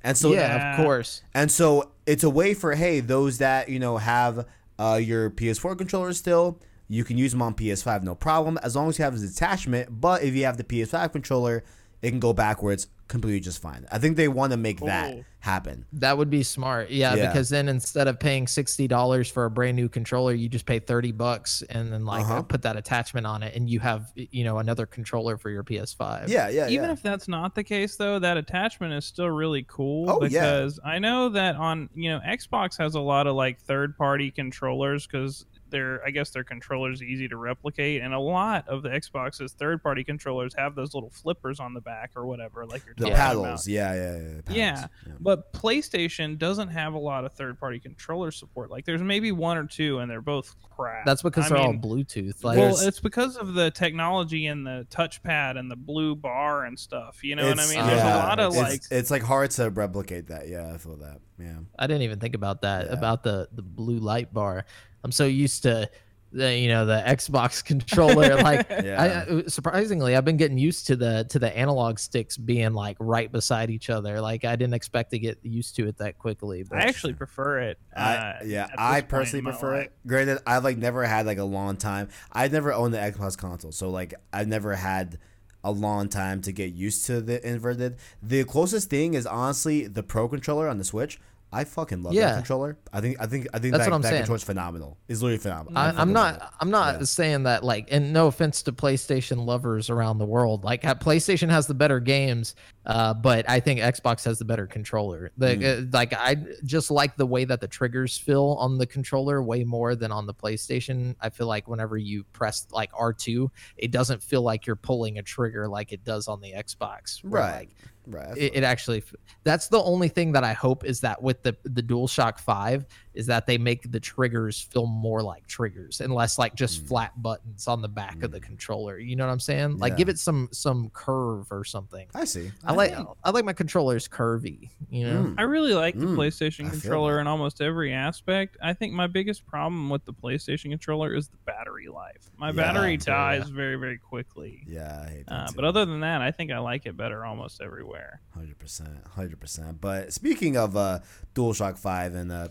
and 0.02 0.18
so 0.18 0.32
yeah, 0.32 0.78
of 0.78 0.84
course. 0.84 1.22
and 1.32 1.50
so 1.50 1.92
it's 2.04 2.24
a 2.24 2.30
way 2.30 2.52
for 2.52 2.74
hey 2.74 3.00
those 3.00 3.38
that 3.38 3.68
you 3.68 3.78
know 3.78 3.96
have 3.96 4.46
uh, 4.78 5.00
your 5.02 5.30
PS4 5.30 5.78
controllers 5.78 6.18
still, 6.18 6.60
you 6.88 7.04
can 7.04 7.16
use 7.16 7.32
them 7.32 7.42
on 7.42 7.54
PS5 7.54 8.02
no 8.02 8.14
problem 8.14 8.58
as 8.62 8.76
long 8.76 8.88
as 8.88 8.98
you 8.98 9.04
have 9.04 9.18
this 9.18 9.36
attachment. 9.36 10.00
But 10.00 10.22
if 10.22 10.34
you 10.34 10.44
have 10.44 10.56
the 10.56 10.64
PS5 10.64 11.12
controller, 11.12 11.64
it 12.02 12.10
can 12.10 12.20
go 12.20 12.32
backwards 12.32 12.88
completely 13.08 13.40
just 13.40 13.60
fine. 13.60 13.86
I 13.92 13.98
think 13.98 14.16
they 14.16 14.28
want 14.28 14.52
to 14.52 14.56
make 14.56 14.80
that 14.80 15.12
Cool. 15.12 15.24
happen. 15.40 15.84
That 15.92 16.16
would 16.16 16.30
be 16.30 16.42
smart. 16.42 16.90
Yeah, 16.90 17.14
Yeah. 17.14 17.26
because 17.26 17.50
then 17.50 17.68
instead 17.68 18.08
of 18.08 18.18
paying 18.18 18.46
sixty 18.46 18.88
dollars 18.88 19.28
for 19.30 19.44
a 19.44 19.50
brand 19.50 19.76
new 19.76 19.88
controller, 19.88 20.32
you 20.32 20.48
just 20.48 20.64
pay 20.66 20.78
thirty 20.78 21.12
bucks 21.12 21.62
and 21.68 21.92
then 21.92 22.04
like 22.04 22.22
Uh-huh. 22.24 22.42
put 22.42 22.62
that 22.62 22.76
attachment 22.76 23.26
on 23.26 23.42
it, 23.42 23.54
and 23.54 23.68
you 23.68 23.80
have 23.80 24.10
you 24.14 24.44
know 24.44 24.58
another 24.58 24.86
controller 24.86 25.36
for 25.36 25.50
your 25.50 25.62
PS5. 25.64 26.28
Yeah, 26.28 26.48
yeah, 26.48 26.68
Even 26.68 26.86
yeah. 26.86 26.92
if 26.92 27.02
that's 27.02 27.28
not 27.28 27.54
the 27.54 27.64
case, 27.64 27.96
though, 27.96 28.18
that 28.18 28.36
attachment 28.36 28.94
is 28.94 29.04
still 29.04 29.28
really 29.30 29.64
cool 29.68 30.08
Oh, 30.10 30.22
yeah. 30.22 30.28
because 30.40 30.80
I 30.84 30.98
know 30.98 31.28
that 31.30 31.56
on 31.56 31.90
you 31.94 32.10
know 32.10 32.20
Xbox 32.26 32.78
has 32.78 32.94
a 32.94 33.00
lot 33.00 33.26
of 33.26 33.34
like 33.36 33.60
third-party 33.60 34.30
controllers 34.30 35.06
because 35.06 35.44
they're 35.74 36.00
I 36.06 36.10
guess 36.10 36.30
their 36.30 36.44
controllers 36.44 37.02
easy 37.02 37.26
to 37.28 37.36
replicate, 37.36 38.00
and 38.00 38.14
a 38.14 38.18
lot 38.18 38.66
of 38.68 38.82
the 38.84 38.90
Xbox's 38.90 39.52
third-party 39.52 40.04
controllers 40.04 40.54
have 40.54 40.76
those 40.76 40.94
little 40.94 41.10
flippers 41.10 41.58
on 41.58 41.74
the 41.74 41.80
back 41.80 42.12
or 42.14 42.24
whatever, 42.26 42.64
like 42.64 42.86
you're 42.86 42.94
the 42.96 43.02
talking 43.04 43.16
paddles. 43.16 43.66
about. 43.66 43.66
Yeah, 43.66 43.94
yeah, 43.94 44.12
yeah. 44.16 44.40
paddles. 44.44 44.56
Yeah, 44.56 44.86
but 45.20 45.52
PlayStation 45.52 46.38
doesn't 46.38 46.68
have 46.68 46.94
a 46.94 46.98
lot 46.98 47.24
of 47.24 47.32
third-party 47.32 47.80
controller 47.80 48.30
support. 48.30 48.70
Like, 48.70 48.84
there's 48.84 49.02
maybe 49.02 49.32
one 49.32 49.56
or 49.58 49.66
two, 49.66 49.98
and 49.98 50.08
they're 50.10 50.20
both 50.22 50.54
crap. 50.76 51.04
that's 51.04 51.22
because 51.22 51.46
I 51.46 51.48
they're 51.56 51.58
all 51.66 51.74
Bluetooth. 51.74 52.44
Like, 52.44 52.56
well, 52.58 52.76
it's 52.78 53.00
because 53.00 53.36
of 53.36 53.54
the 53.54 53.70
technology 53.72 54.46
and 54.46 54.64
the 54.66 54.86
touchpad 54.90 55.58
and 55.58 55.68
the 55.70 55.76
blue 55.76 56.14
bar 56.14 56.64
and 56.64 56.78
stuff. 56.78 57.24
You 57.24 57.34
know 57.36 57.42
what 57.48 57.58
I 57.58 57.62
It's- 57.64 57.76
mean? 57.76 57.86
There's 57.86 58.00
a 58.02 58.16
lot 58.16 58.38
of 58.38 58.52
it's, 58.54 58.62
like 58.62 58.82
it's 58.90 59.10
like 59.10 59.22
hard 59.22 59.50
to 59.52 59.70
replicate 59.70 60.28
that. 60.28 60.48
Yeah, 60.48 60.72
I 60.72 60.78
feel 60.78 60.96
that. 60.98 61.18
Yeah. 61.38 61.58
I 61.78 61.88
didn't 61.88 62.02
even 62.02 62.20
think 62.20 62.34
about 62.36 62.62
that 62.62 62.86
Yeah. 62.86 62.92
about 62.92 63.24
the 63.24 63.48
the 63.52 63.62
blue 63.62 63.98
light 63.98 64.32
bar. 64.32 64.66
I'm 65.04 65.12
so 65.12 65.26
used 65.26 65.62
to 65.64 65.88
the 66.32 66.58
you 66.58 66.66
know 66.66 66.84
the 66.84 67.00
Xbox 67.06 67.64
controller. 67.72 68.34
like, 68.42 68.66
Yeah. 68.70 69.24
I, 69.28 69.34
I- 69.36 69.42
surprisingly, 69.46 70.16
I've 70.16 70.24
been 70.24 70.36
getting 70.36 70.58
used 70.58 70.88
to 70.88 70.96
the 70.96 71.26
to 71.30 71.38
the 71.38 71.56
analog 71.56 71.98
sticks 72.00 72.36
being 72.36 72.72
like 72.72 72.96
right 72.98 73.30
beside 73.30 73.70
each 73.70 73.88
other. 73.90 74.20
Like, 74.20 74.44
I 74.44 74.56
didn't 74.56 74.74
expect 74.74 75.10
to 75.12 75.18
get 75.20 75.38
used 75.44 75.76
to 75.76 75.86
it 75.86 75.98
that 75.98 76.18
quickly. 76.18 76.64
But 76.64 76.78
I 76.78 76.82
actually 76.82 77.12
prefer 77.12 77.60
it. 77.60 77.78
I 77.96 78.14
uh, 78.16 78.38
yeah, 78.44 78.66
I 78.76 79.02
personally 79.02 79.42
prefer 79.44 79.76
life. 79.76 79.84
it. 79.86 79.92
Granted, 80.08 80.38
I've 80.46 80.64
like 80.64 80.78
never 80.78 81.04
had 81.04 81.24
like 81.26 81.38
a 81.38 81.44
long 81.44 81.76
time. 81.76 82.08
I've 82.32 82.50
never 82.52 82.72
owned 82.72 82.94
the 82.94 82.98
Xbox 82.98 83.38
console, 83.38 83.70
so 83.70 83.90
like 83.90 84.14
I've 84.32 84.48
never 84.48 84.74
had 84.74 85.18
a 85.62 85.70
long 85.70 86.08
time 86.08 86.42
to 86.42 86.52
get 86.52 86.72
used 86.72 87.06
to 87.06 87.20
the 87.20 87.46
inverted. 87.48 87.96
The 88.22 88.44
closest 88.44 88.90
thing 88.90 89.14
is 89.14 89.24
honestly 89.26 89.86
the 89.86 90.02
Pro 90.02 90.28
controller 90.28 90.68
on 90.68 90.78
the 90.78 90.84
Switch. 90.84 91.20
I 91.54 91.64
fucking 91.64 92.02
love 92.02 92.14
that 92.14 92.34
controller. 92.36 92.76
I 92.92 93.00
think 93.00 93.16
I 93.20 93.26
think 93.26 93.46
I 93.54 93.58
think 93.58 93.72
That's 93.72 93.84
that, 93.84 93.90
what 93.90 93.96
I'm 93.96 94.02
that 94.02 94.08
saying. 94.08 94.20
controller's 94.22 94.42
phenomenal. 94.42 94.98
It's 95.08 95.22
literally 95.22 95.38
phenomenal. 95.38 95.78
I 95.78 95.90
I'm 95.90 96.12
not. 96.12 96.52
I'm 96.60 96.70
not 96.70 96.98
Yeah. 96.98 97.04
saying 97.04 97.42
that 97.44 97.62
like, 97.64 97.88
and 97.90 98.12
no 98.12 98.26
offense 98.26 98.62
to 98.64 98.72
PlayStation 98.72 99.46
lovers 99.46 99.88
around 99.90 100.18
the 100.18 100.26
world. 100.26 100.64
Like, 100.64 100.82
PlayStation 100.82 101.48
has 101.50 101.66
the 101.66 101.74
better 101.74 102.00
games, 102.00 102.54
uh, 102.86 103.14
but 103.14 103.48
I 103.48 103.60
think 103.60 103.80
Xbox 103.80 104.24
has 104.24 104.38
the 104.38 104.44
better 104.44 104.66
controller. 104.66 105.30
The 105.38 105.46
Mm. 105.56 105.84
uh, 105.84 105.86
like, 105.92 106.12
I 106.12 106.36
just 106.64 106.90
like 106.90 107.16
the 107.16 107.26
way 107.26 107.44
that 107.44 107.60
the 107.60 107.68
triggers 107.68 108.18
feel 108.18 108.56
on 108.58 108.76
the 108.78 108.86
controller 108.86 109.42
way 109.42 109.62
more 109.64 109.94
than 109.94 110.10
on 110.12 110.26
the 110.26 110.34
PlayStation. 110.34 111.14
I 111.20 111.30
feel 111.30 111.46
like 111.46 111.68
whenever 111.68 111.96
you 111.96 112.24
press 112.32 112.66
like 112.72 112.92
R2, 112.92 113.50
it 113.76 113.90
doesn't 113.90 114.22
feel 114.22 114.42
like 114.42 114.66
you're 114.66 114.76
pulling 114.76 115.18
a 115.18 115.22
trigger 115.22 115.68
like 115.68 115.92
it 115.92 116.04
does 116.04 116.28
on 116.28 116.40
the 116.40 116.52
Xbox. 116.52 117.20
Right. 117.22 117.52
like, 117.60 117.70
Right. 118.06 118.36
It, 118.36 118.56
it 118.56 118.64
actually 118.64 119.02
that's 119.44 119.68
the 119.68 119.82
only 119.82 120.08
thing 120.08 120.32
that 120.32 120.44
i 120.44 120.52
hope 120.52 120.84
is 120.84 121.00
that 121.00 121.22
with 121.22 121.42
the 121.42 121.56
the 121.64 121.82
DualShock 121.82 122.38
5 122.38 122.84
is 123.14 123.26
that 123.26 123.46
they 123.46 123.56
make 123.58 123.90
the 123.90 124.00
triggers 124.00 124.60
feel 124.60 124.86
more 124.86 125.22
like 125.22 125.46
triggers 125.46 126.00
and 126.00 126.12
less 126.12 126.38
like 126.38 126.54
just 126.54 126.84
Mm. 126.84 126.88
flat 126.88 127.22
buttons 127.22 127.68
on 127.68 127.80
the 127.82 127.88
back 127.88 128.22
of 128.22 128.30
the 128.32 128.40
Mm. 128.40 128.44
controller 128.44 128.98
you 128.98 129.14
know 129.16 129.24
what 129.26 129.32
i'm 129.32 129.40
saying 129.40 129.78
like 129.78 129.96
give 129.96 130.08
it 130.08 130.18
some 130.18 130.48
some 130.52 130.90
curve 130.90 131.50
or 131.52 131.64
something 131.64 132.06
I 132.14 132.24
see. 132.24 132.50
i, 132.64 132.72
like 132.72 132.94
think- 132.94 133.08
i 133.22 133.30
like 133.30 133.44
my 133.44 133.52
controllers 133.52 134.08
curvy 134.08 134.70
you 134.90 135.06
know 135.06 135.14
Mm. 135.24 135.34
I 135.38 135.42
really 135.42 135.74
like 135.74 135.98
the 135.98 136.06
Mm, 136.06 136.16
PlayStation 136.16 136.66
I 136.66 136.70
controller 136.70 137.20
in 137.20 137.26
almost 137.26 137.60
every 137.60 137.92
aspect. 137.92 138.56
I 138.62 138.72
think 138.74 138.92
my 138.92 139.06
biggest 139.06 139.46
problem 139.46 139.88
with 139.90 140.04
the 140.04 140.12
PlayStation 140.12 140.70
controller 140.70 141.14
is 141.14 141.28
the 141.28 141.36
battery 141.46 141.88
life. 141.88 142.30
My 142.36 142.48
Yeah, 142.48 142.52
battery 142.52 142.96
dies 142.96 143.44
yeah. 143.48 143.54
very, 143.54 143.76
very 143.76 143.98
quickly. 143.98 144.62
Yeah, 144.66 145.02
I 145.06 145.08
hate 145.10 145.26
that 145.26 145.32
Uh, 145.34 145.46
too. 145.48 145.52
but 145.56 145.64
other 145.64 145.84
than 145.86 146.00
that, 146.00 146.20
I 146.20 146.30
think 146.30 146.50
I 146.52 146.58
like 146.58 146.84
it 146.86 146.96
better 146.96 147.24
almost 147.24 147.60
everywhere. 147.60 148.20
Hundred 148.34 148.58
percent, 148.58 148.90
hundred 149.12 149.40
percent. 149.40 149.80
But 149.80 150.12
speaking 150.12 150.56
of 150.56 150.76
uh, 150.76 151.00
DualShock 151.34 151.78
Five 151.78 152.14
and 152.14 152.30
uh, 152.30 152.48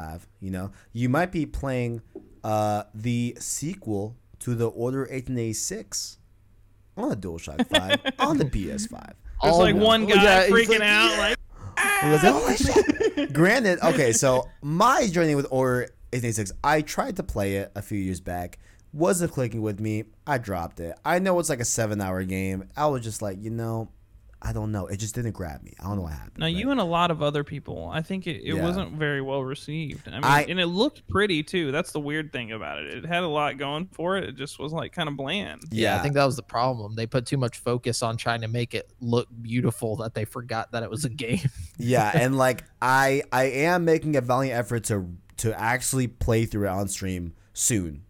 PS5, 0.00 0.20
you 0.40 0.50
know, 0.50 0.70
you 0.92 1.08
might 1.08 1.32
be 1.32 1.46
playing 1.46 2.02
uh, 2.44 2.84
the 2.94 3.36
sequel 3.38 4.16
to 4.40 4.54
the 4.54 4.68
Order 4.68 5.00
1886 5.00 6.18
on 6.96 7.08
the 7.10 7.16
DualShock 7.16 7.66
Five 7.68 8.00
on 8.18 8.38
the 8.38 8.44
PS5. 8.44 8.90
There's 9.42 9.54
Oh, 9.54 9.58
like 9.58 9.74
one 9.76 10.06
yeah, 10.06 10.16
guy 10.16 10.46
he's 10.46 10.52
freaking 10.68 10.80
like, 10.80 10.88
out, 10.88 11.18
like 11.18 11.38
It 12.02 12.10
was 12.10 12.22
like, 12.22 13.14
"Holy. 13.16 13.26
Granted, 13.28 13.78
okay, 13.82 14.12
so 14.12 14.48
my 14.62 15.06
journey 15.06 15.34
with 15.34 15.46
Order 15.50 15.80
1886, 16.12 16.52
I 16.62 16.82
tried 16.82 17.16
to 17.16 17.22
play 17.22 17.56
it 17.56 17.72
a 17.74 17.80
few 17.82 17.98
years 17.98 18.20
back. 18.20 18.58
Wasn't 18.92 19.32
clicking 19.32 19.62
with 19.62 19.80
me. 19.80 20.04
I 20.26 20.38
dropped 20.38 20.80
it. 20.80 20.98
I 21.04 21.20
know 21.20 21.38
it's 21.38 21.48
like 21.48 21.60
a 21.60 21.64
seven 21.64 22.00
hour 22.00 22.22
game. 22.24 22.68
I 22.76 22.86
was 22.88 23.02
just 23.02 23.22
like, 23.22 23.38
you 23.40 23.50
know, 23.50 23.88
I 24.42 24.52
don't 24.52 24.72
know. 24.72 24.86
It 24.86 24.96
just 24.96 25.14
didn't 25.14 25.32
grab 25.32 25.62
me. 25.62 25.74
I 25.78 25.84
don't 25.84 25.96
know 25.96 26.02
what 26.02 26.12
happened. 26.12 26.38
Now 26.38 26.46
right? 26.46 26.54
you 26.54 26.70
and 26.70 26.80
a 26.80 26.84
lot 26.84 27.10
of 27.10 27.22
other 27.22 27.44
people, 27.44 27.90
I 27.92 28.00
think 28.00 28.26
it, 28.26 28.36
it 28.36 28.54
Yeah. 28.54 28.62
wasn't 28.62 28.92
very 28.94 29.20
well 29.20 29.44
received. 29.44 30.08
I 30.08 30.12
mean, 30.12 30.24
I- 30.24 30.44
and 30.44 30.58
it 30.58 30.66
looked 30.66 31.06
pretty 31.08 31.42
too. 31.42 31.70
That's 31.72 31.92
the 31.92 32.00
weird 32.00 32.32
thing 32.32 32.52
about 32.52 32.78
it. 32.78 32.94
It 32.94 33.04
had 33.04 33.22
a 33.22 33.28
lot 33.28 33.58
going 33.58 33.88
for 33.92 34.16
it. 34.16 34.24
It 34.24 34.36
just 34.36 34.58
was 34.58 34.72
like 34.72 34.92
kind 34.92 35.08
of 35.08 35.16
bland. 35.16 35.62
yeah, 35.70 35.96
i 35.96 35.98
think 36.02 36.14
that 36.14 36.24
was 36.24 36.36
the 36.36 36.42
problem 36.42 36.94
they 36.94 37.06
put 37.06 37.26
too 37.26 37.36
much 37.36 37.58
focus 37.58 38.02
on 38.02 38.16
trying 38.16 38.40
to 38.40 38.48
make 38.48 38.74
it 38.74 38.90
look 39.00 39.28
beautiful 39.42 39.96
that 39.96 40.14
they 40.14 40.24
forgot 40.24 40.72
that 40.72 40.82
it 40.82 40.90
was 40.90 41.04
a 41.04 41.10
mm. 41.10 41.16
game 41.16 41.50
yeah 41.78 42.10
and 42.14 42.36
like 42.36 42.64
i 42.80 43.22
i 43.32 43.44
am 43.44 43.84
making 43.84 44.16
a 44.16 44.20
valiant 44.20 44.58
effort 44.58 44.84
to 44.84 45.06
to 45.36 45.58
actually 45.58 46.06
play 46.06 46.44
through 46.44 46.66
it 46.66 46.70
on 46.70 46.88
stream 46.88 47.34
soon 47.52 48.02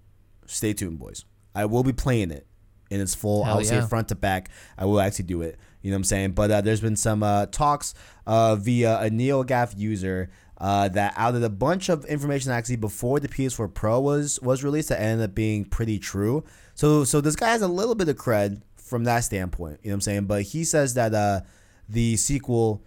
stay 0.46 0.72
tuned 0.72 0.98
boys 0.98 1.24
i 1.54 1.64
will 1.64 1.82
be 1.82 1.92
playing 1.92 2.30
it 2.30 2.46
in 2.90 3.00
its 3.00 3.14
full, 3.14 3.44
Hell 3.44 3.58
I'll 3.58 3.64
say 3.64 3.80
front 3.82 4.08
to 4.08 4.16
back, 4.16 4.50
I 4.76 4.84
will 4.84 5.00
actually 5.00 5.26
do 5.26 5.42
it. 5.42 5.58
You 5.82 5.90
know 5.90 5.96
what 5.96 5.98
I'm 6.00 6.04
saying? 6.04 6.32
But 6.32 6.50
uh, 6.50 6.60
there's 6.60 6.80
been 6.80 6.96
some 6.96 7.22
uh, 7.22 7.46
talks 7.46 7.94
uh, 8.26 8.56
via 8.56 9.00
a 9.00 9.10
NeoGAF 9.10 9.78
user 9.78 10.30
uh, 10.58 10.88
that 10.88 11.14
out 11.16 11.34
of 11.34 11.42
a 11.42 11.48
bunch 11.48 11.88
of 11.88 12.04
information 12.04 12.52
actually 12.52 12.76
before 12.76 13.18
the 13.18 13.28
PS4 13.28 13.72
Pro 13.72 14.00
was 14.00 14.38
was 14.42 14.62
released, 14.62 14.90
that 14.90 15.00
ended 15.00 15.30
up 15.30 15.34
being 15.34 15.64
pretty 15.64 15.98
true. 15.98 16.44
So 16.74 17.04
so 17.04 17.20
this 17.20 17.36
guy 17.36 17.48
has 17.48 17.62
a 17.62 17.68
little 17.68 17.94
bit 17.94 18.08
of 18.08 18.16
cred 18.16 18.62
from 18.76 19.04
that 19.04 19.20
standpoint. 19.20 19.80
You 19.82 19.90
know 19.90 19.94
what 19.94 19.96
I'm 19.96 20.00
saying? 20.02 20.24
But 20.26 20.42
he 20.42 20.64
says 20.64 20.94
that 20.94 21.14
uh, 21.14 21.40
the 21.88 22.16
sequel 22.16 22.84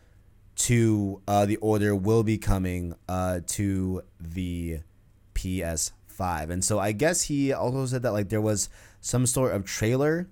to 0.56 1.22
uh, 1.28 1.48
the 1.48 1.56
order 1.57 1.95
will 1.95 2.24
be 2.24 2.38
coming 2.38 2.94
to 3.07 4.03
the 4.20 4.80
PS5. 5.34 6.49
And 6.52 6.64
so 6.64 6.78
I 6.78 6.91
guess 6.91 7.24
he 7.24 7.52
also 7.52 7.88
said 7.88 8.03
that 8.03 8.14
like 8.14 8.30
there 8.30 8.41
was 8.41 8.70
some 9.02 9.26
sort 9.26 9.53
of 9.53 9.65
trailer 9.65 10.30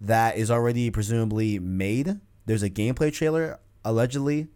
that 0.00 0.36
is 0.36 0.50
already 0.50 0.90
presumably 0.90 1.58
made. 1.58 2.18
There's 2.46 2.62
a 2.62 2.70
gameplay 2.70 3.12
trailer 3.12 3.58
allegedly, 3.84 4.48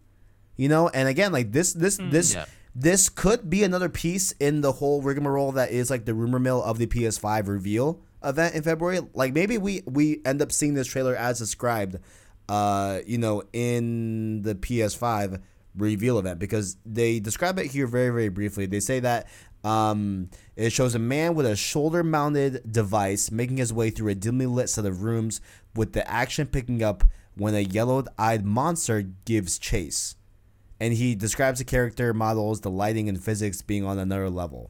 you 0.55 0.69
know. 0.69 0.89
And 0.89 1.07
again, 1.07 1.31
like 1.31 1.51
this, 1.51 1.73
this, 1.73 1.97
this, 2.01 2.33
Yeah. 2.33 2.45
this 2.75 3.09
could 3.09 3.49
be 3.49 3.63
another 3.63 3.89
piece 3.89 4.31
in 4.33 4.61
the 4.61 4.71
whole 4.73 5.01
rigmarole 5.01 5.51
that 5.53 5.71
is 5.71 5.89
like 5.89 6.05
the 6.05 6.13
rumor 6.13 6.39
mill 6.39 6.63
of 6.63 6.77
the 6.79 6.87
PS5 6.87 7.47
reveal 7.47 8.01
event 8.23 8.55
in 8.55 8.63
February. 8.63 9.01
Like 9.13 9.33
maybe 9.33 9.57
we 9.57 9.81
we 9.85 10.21
end 10.25 10.41
up 10.41 10.51
seeing 10.51 10.73
this 10.73 10.87
trailer 10.87 11.15
as 11.15 11.39
described, 11.39 11.97
uh, 12.49 12.99
you 13.05 13.17
know, 13.17 13.43
in 13.53 14.41
the 14.43 14.55
PS5 14.55 15.41
reveal 15.75 16.19
event 16.19 16.37
because 16.39 16.77
they 16.85 17.19
describe 17.19 17.57
it 17.59 17.65
here 17.67 17.87
very 17.87 18.09
very 18.09 18.29
briefly. 18.29 18.65
They 18.65 18.79
say 18.79 18.99
that 19.01 19.27
um, 19.63 20.29
it 20.55 20.71
shows 20.71 20.95
a 20.95 20.99
man 20.99 21.35
with 21.35 21.45
a 21.45 21.55
shoulder 21.55 22.03
mounted 22.03 22.71
device 22.71 23.31
making 23.31 23.57
his 23.57 23.71
way 23.71 23.89
through 23.89 24.11
a 24.11 24.15
dimly 24.15 24.45
lit 24.45 24.69
set 24.69 24.85
of 24.85 25.03
rooms 25.03 25.41
with 25.75 25.93
the 25.93 26.09
action 26.09 26.47
picking 26.47 26.83
up 26.83 27.03
when 27.35 27.55
a 27.55 27.61
yellow 27.61 28.03
eyed 28.17 28.45
monster 28.45 29.01
gives 29.25 29.57
chase. 29.57 30.15
And 30.79 30.93
he 30.93 31.15
describes 31.15 31.59
the 31.59 31.65
character 31.65 32.13
models, 32.13 32.61
the 32.61 32.69
lighting 32.69 33.07
and 33.07 33.23
physics 33.23 33.61
being 33.61 33.85
on 33.85 33.97
another 33.97 34.29
level. 34.29 34.69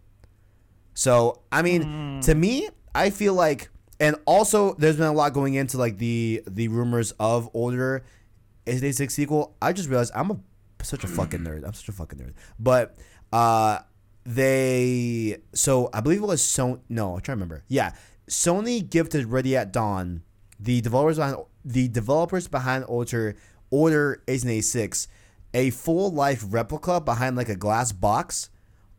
So, 0.94 1.42
I 1.52 1.64
mean, 1.64 2.22
to 2.22 2.36
me, 2.36 2.70
I 2.94 3.10
feel 3.10 3.34
like 3.34 3.70
and 4.00 4.16
also 4.26 4.74
there's 4.76 4.98
been 4.98 5.08
a 5.08 5.14
lot 5.14 5.34
going 5.34 5.54
into 5.54 5.78
like 5.78 5.98
the 5.98 6.44
the 6.48 6.68
rumors 6.68 7.12
of 7.20 7.50
older 7.54 7.94
Order 7.94 8.06
886 8.68 9.14
sequel. 9.14 9.56
I 9.62 9.74
just 9.74 9.90
realized 9.90 10.12
I'm 10.16 10.32
a 10.32 10.40
such 10.84 11.04
a 11.04 11.08
fucking 11.08 11.40
nerd. 11.40 11.66
I'm 11.66 11.74
such 11.74 11.90
a 11.90 11.94
fucking 11.94 12.20
nerd. 12.20 12.34
But 12.60 12.96
uh 13.32 13.80
they 14.26 15.38
so 15.54 15.90
I 15.94 16.02
believe 16.02 16.24
it 16.24 16.28
was 16.28 16.42
Sony 16.42 16.80
no, 16.90 17.16
I'm 17.16 17.22
trying 17.22 17.38
to 17.38 17.44
remember. 17.44 17.64
Yeah. 17.68 17.92
Sony 18.30 18.88
gifted 18.90 19.26
Ready 19.26 19.56
at 19.56 19.74
Dawn, 19.74 20.24
the 20.60 20.82
developers 20.82 21.18
behind 21.18 21.38
the 21.66 21.88
developers 21.88 22.48
behind 22.48 22.86
Order 22.88 23.36
Order 23.70 24.24
886, 24.28 25.08
a 25.54 25.70
full 25.72 26.12
life 26.12 26.46
replica 26.48 27.02
behind 27.02 27.36
like 27.36 27.50
a 27.50 27.56
glass 27.56 27.92
box 27.92 28.50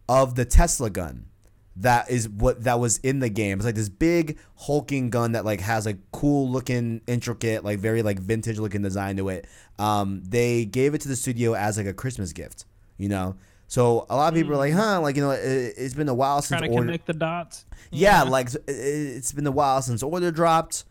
of 0.08 0.34
the 0.34 0.44
Tesla 0.44 0.90
gun 0.90 1.26
that 1.76 2.10
is 2.10 2.28
what 2.28 2.64
that 2.64 2.78
was 2.78 2.98
in 2.98 3.18
the 3.18 3.28
game. 3.28 3.58
It's 3.58 3.66
like 3.66 3.74
this 3.74 3.88
big 3.88 4.38
hulking 4.56 5.10
gun 5.10 5.32
that 5.32 5.44
like 5.44 5.60
has 5.60 5.86
a 5.86 5.94
cool 6.12 6.48
looking, 6.50 7.00
intricate, 7.06 7.64
like 7.64 7.78
very 7.78 8.02
like 8.02 8.18
vintage 8.18 8.58
looking 8.58 8.82
design 8.82 9.16
to 9.16 9.28
it. 9.28 9.46
Um, 9.78 10.22
they 10.24 10.64
gave 10.64 10.94
it 10.94 11.00
to 11.02 11.08
the 11.08 11.16
studio 11.16 11.54
as 11.54 11.76
like 11.76 11.86
a 11.86 11.92
Christmas 11.92 12.32
gift, 12.32 12.64
you 12.96 13.08
know. 13.08 13.36
So 13.66 14.06
a 14.10 14.16
lot 14.16 14.32
of 14.32 14.34
people 14.38 14.52
are 14.54 14.58
like, 14.58 14.72
mm. 14.72 14.76
huh, 14.76 15.00
like 15.00 15.16
you 15.16 15.22
know, 15.22 15.30
it, 15.30 15.74
it's 15.76 15.94
been 15.94 16.08
a 16.08 16.14
while 16.14 16.42
since 16.42 16.58
Trying 16.60 16.70
to 16.70 16.74
Order. 16.76 16.86
connect 16.86 17.06
the 17.06 17.12
dots. 17.14 17.64
Yeah, 17.90 18.22
like 18.22 18.52
it- 18.54 18.62
it's 18.68 19.32
been 19.32 19.46
a 19.46 19.50
while 19.52 19.80
since 19.82 20.02
Order 20.02 20.30
dropped. 20.30 20.84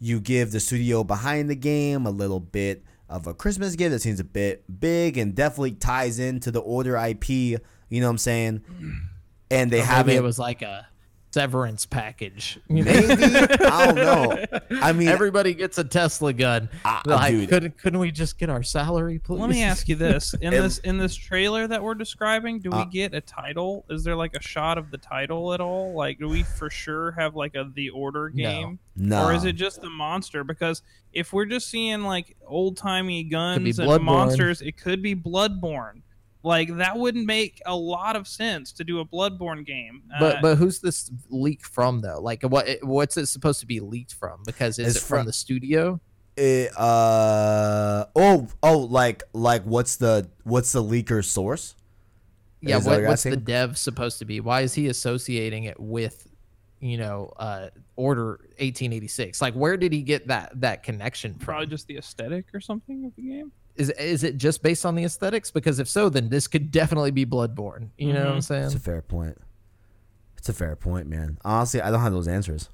You 0.00 0.20
give 0.20 0.52
the 0.52 0.60
studio 0.60 1.02
behind 1.04 1.50
the 1.50 1.56
game 1.56 2.06
a 2.06 2.10
little 2.10 2.40
bit 2.40 2.84
of 3.08 3.26
a 3.26 3.34
Christmas 3.34 3.74
gift 3.74 3.90
that 3.92 4.00
seems 4.00 4.20
a 4.20 4.24
bit 4.24 4.62
big 4.80 5.16
and 5.18 5.34
definitely 5.34 5.72
ties 5.72 6.18
into 6.18 6.50
the 6.50 6.60
Order 6.60 6.96
IP. 6.96 7.28
You 7.30 7.58
know 7.90 8.06
what 8.06 8.10
I'm 8.10 8.18
saying? 8.18 8.60
Mm. 8.80 8.92
And 9.50 9.70
they 9.70 9.80
Or 9.80 9.84
have 9.84 10.06
maybe 10.06 10.16
it. 10.16 10.20
it 10.20 10.22
was 10.22 10.38
like 10.38 10.62
a 10.62 10.86
severance 11.30 11.84
package. 11.86 12.58
You 12.68 12.84
know? 12.84 12.92
Maybe 12.92 13.24
I 13.24 13.86
don't 13.86 13.94
know. 13.96 14.44
I 14.82 14.92
mean, 14.92 15.08
Everybody 15.08 15.54
gets 15.54 15.78
a 15.78 15.84
Tesla 15.84 16.32
gun. 16.32 16.68
Ah, 16.84 17.02
like, 17.04 17.32
dude. 17.32 17.48
couldn't 17.48 17.78
couldn't 17.78 17.98
we 18.00 18.10
just 18.10 18.38
get 18.38 18.48
our 18.50 18.62
salary, 18.62 19.18
please? 19.18 19.40
Let 19.40 19.50
me 19.50 19.62
ask 19.62 19.88
you 19.88 19.94
this: 19.96 20.34
in 20.40 20.52
It- 20.52 20.60
this 20.62 20.78
in 20.78 20.98
this 20.98 21.14
trailer 21.14 21.66
that 21.66 21.82
we're 21.82 21.94
describing, 21.94 22.60
do 22.60 22.70
we 22.70 22.78
Uh, 22.78 22.84
get 22.84 23.14
a 23.14 23.20
title? 23.20 23.84
Is 23.90 24.04
there 24.04 24.16
like 24.16 24.34
a 24.34 24.42
shot 24.42 24.78
of 24.78 24.90
the 24.90 24.98
title 24.98 25.52
at 25.54 25.60
all? 25.60 25.94
Like, 25.94 26.18
do 26.18 26.28
we 26.28 26.42
for 26.42 26.70
sure 26.70 27.12
have 27.12 27.34
like 27.36 27.54
a 27.54 27.70
the 27.74 27.90
order 27.90 28.28
game, 28.28 28.78
no. 28.96 29.26
or 29.26 29.32
is 29.34 29.44
it 29.44 29.52
just 29.52 29.80
the 29.80 29.90
monster? 29.90 30.44
Because 30.44 30.82
if 31.12 31.32
we're 31.32 31.46
just 31.46 31.68
seeing 31.68 32.02
like 32.02 32.36
old 32.46 32.76
timey 32.76 33.24
guns 33.24 33.78
and 33.78 34.02
monsters, 34.04 34.60
it 34.62 34.76
could 34.76 35.02
be 35.02 35.14
Bloodborne. 35.14 36.02
Like 36.42 36.76
that 36.76 36.96
wouldn't 36.96 37.26
make 37.26 37.60
a 37.66 37.74
lot 37.74 38.14
of 38.14 38.28
sense 38.28 38.72
to 38.72 38.84
do 38.84 39.00
a 39.00 39.04
Bloodborne 39.04 39.66
game. 39.66 40.02
But 40.20 40.36
Uh, 40.36 40.38
but 40.42 40.54
who's 40.56 40.80
this 40.80 41.10
leak 41.28 41.64
from 41.66 42.00
though? 42.00 42.20
Like 42.20 42.42
what 42.42 42.68
what's 42.82 43.16
it 43.16 43.26
supposed 43.26 43.60
to 43.60 43.66
be 43.66 43.80
leaked 43.80 44.14
from? 44.14 44.42
Because 44.46 44.78
is 44.78 44.96
It's 44.96 45.04
it 45.04 45.08
from 45.08 45.18
fro- 45.18 45.24
the 45.24 45.32
studio? 45.32 46.00
It, 46.36 46.70
uh 46.78 48.06
oh 48.14 48.46
oh 48.62 48.78
like 48.78 49.24
like 49.32 49.64
what's 49.64 49.96
the 49.96 50.28
what's 50.44 50.70
the 50.70 50.82
leaker 50.82 51.24
source? 51.24 51.74
Yeah, 52.60 52.76
what, 52.76 52.86
what 52.86 52.98
you're 53.00 53.08
what's 53.08 53.22
the 53.24 53.36
dev 53.36 53.76
supposed 53.76 54.18
to 54.20 54.24
be? 54.24 54.40
Why 54.40 54.62
is 54.62 54.74
he 54.74 54.88
associating 54.88 55.64
it 55.64 55.78
with, 55.78 56.28
you 56.80 56.96
know, 56.98 57.32
uh, 57.36 57.68
Order 57.94 58.40
1886? 58.58 59.40
Like, 59.40 59.54
where 59.54 59.76
did 59.76 59.92
he 59.92 60.02
get 60.02 60.26
that 60.28 60.60
that 60.60 60.82
connection 60.82 61.34
from? 61.34 61.44
probably 61.44 61.66
just 61.66 61.86
the 61.86 61.96
aesthetic 61.98 62.46
or 62.54 62.60
something 62.60 63.04
of 63.04 63.14
the 63.16 63.22
game. 63.22 63.52
Is 63.78 63.90
is 63.90 64.24
it 64.24 64.36
just 64.36 64.62
based 64.62 64.84
on 64.84 64.94
the 64.94 65.04
aesthetics? 65.04 65.50
Because 65.50 65.78
if 65.78 65.88
so, 65.88 66.08
then 66.08 66.28
this 66.28 66.46
could 66.46 66.70
definitely 66.70 67.10
be 67.10 67.24
Bloodborne. 67.24 67.88
You 67.96 68.12
know 68.12 68.24
what 68.26 68.34
I'm 68.34 68.40
saying? 68.42 68.64
It's 68.64 68.74
a 68.74 68.78
fair 68.80 69.00
point. 69.02 69.38
It's 70.36 70.48
a 70.48 70.52
fair 70.52 70.76
point, 70.76 71.08
man. 71.08 71.38
Honestly, 71.44 71.80
I 71.80 71.90
don't 71.90 72.00
have 72.00 72.12
those 72.12 72.28
answers. 72.28 72.68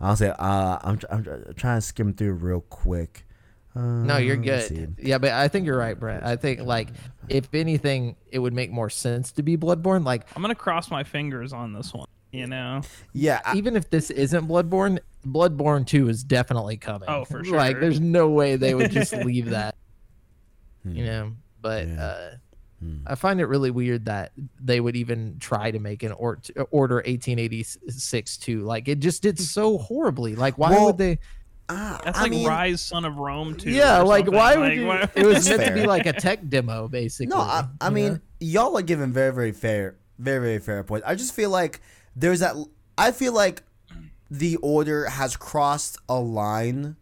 Honestly, 0.00 0.28
uh, 0.28 0.78
I'm, 0.82 0.98
tr- 0.98 1.06
I'm 1.10 1.24
trying 1.56 1.78
to 1.78 1.80
skim 1.80 2.12
through 2.12 2.32
real 2.34 2.60
quick. 2.60 3.26
Uh, 3.74 3.80
No, 3.80 4.16
you're 4.18 4.36
good. 4.36 4.68
see. 4.68 4.86
Yeah, 4.98 5.18
but 5.18 5.30
I 5.30 5.48
think 5.48 5.66
you're 5.66 5.78
right, 5.78 5.98
Brett. 5.98 6.24
I 6.24 6.36
think 6.36 6.60
like 6.60 6.88
if 7.28 7.52
anything, 7.54 8.16
it 8.30 8.38
would 8.38 8.52
make 8.54 8.70
more 8.70 8.90
sense 8.90 9.32
to 9.32 9.42
be 9.42 9.56
Bloodborne. 9.56 10.04
Like 10.04 10.26
I'm 10.36 10.42
gonna 10.42 10.54
cross 10.54 10.90
my 10.90 11.04
fingers 11.04 11.52
on 11.52 11.72
this 11.72 11.92
one. 11.94 12.06
You 12.32 12.46
know, 12.46 12.82
Yeah, 13.14 13.40
I, 13.46 13.56
even 13.56 13.76
if 13.76 13.88
this 13.88 14.10
isn't 14.10 14.46
Bloodborne, 14.46 14.98
Bloodborne 15.26 15.86
2 15.86 16.08
is 16.10 16.22
definitely 16.24 16.76
coming. 16.76 17.08
Oh, 17.08 17.24
for 17.24 17.42
sure. 17.44 17.56
Like 17.56 17.80
there's 17.80 18.00
no 18.00 18.28
way 18.28 18.56
they 18.56 18.74
would 18.74 18.90
just 18.90 19.12
leave 19.14 19.50
that. 19.50 19.74
You 20.94 21.04
know, 21.04 21.32
but 21.60 21.88
Yeah. 21.88 22.02
uh 22.04 22.30
Hmm. 22.78 22.98
I 23.06 23.14
find 23.14 23.40
it 23.40 23.46
really 23.46 23.70
weird 23.70 24.04
that 24.04 24.32
they 24.60 24.80
would 24.80 24.96
even 24.96 25.38
try 25.40 25.70
to 25.70 25.78
make 25.78 26.02
an 26.02 26.12
or- 26.12 26.38
order 26.70 27.00
1886 27.06 28.36
too. 28.36 28.60
Like 28.60 28.86
it 28.88 29.00
just 29.00 29.22
did 29.22 29.38
so 29.38 29.78
horribly. 29.78 30.34
Like 30.36 30.58
why 30.58 30.70
Well, 30.70 30.86
would 30.86 30.98
they? 30.98 31.18
Ah, 31.70 32.00
that's 32.04 32.18
I 32.18 32.22
like 32.22 32.30
mean, 32.30 32.46
Ryse, 32.46 32.78
Son 32.80 33.04
of 33.06 33.16
Rome 33.16 33.56
too. 33.56 33.70
yeah, 33.70 34.00
like 34.02 34.26
something. 34.26 34.34
why 34.38 34.56
would 34.56 34.68
Like, 34.68 34.76
you? 34.78 34.86
why- 34.86 35.08
It 35.16 35.24
was 35.26 35.48
meant 35.48 35.64
to 35.64 35.72
be 35.74 35.86
like 35.86 36.04
a 36.06 36.12
tech 36.12 36.48
demo, 36.50 36.86
basically. 36.86 37.34
No, 37.34 37.40
I, 37.40 37.66
I 37.80 37.90
mean, 37.90 38.12
know? 38.12 38.20
y'all 38.40 38.76
are 38.76 38.82
giving 38.82 39.10
very, 39.10 39.32
very 39.32 39.52
fair, 39.52 39.96
very, 40.18 40.38
very 40.40 40.58
fair 40.58 40.84
points. 40.84 41.06
I 41.06 41.14
just 41.14 41.34
feel 41.34 41.50
like 41.50 41.80
there's 42.14 42.40
that. 42.40 42.54
I 42.98 43.10
feel 43.10 43.32
like 43.32 43.62
the 44.30 44.56
order 44.56 45.06
has 45.08 45.36
crossed 45.36 45.98
a 46.08 46.20
line, 46.20 46.96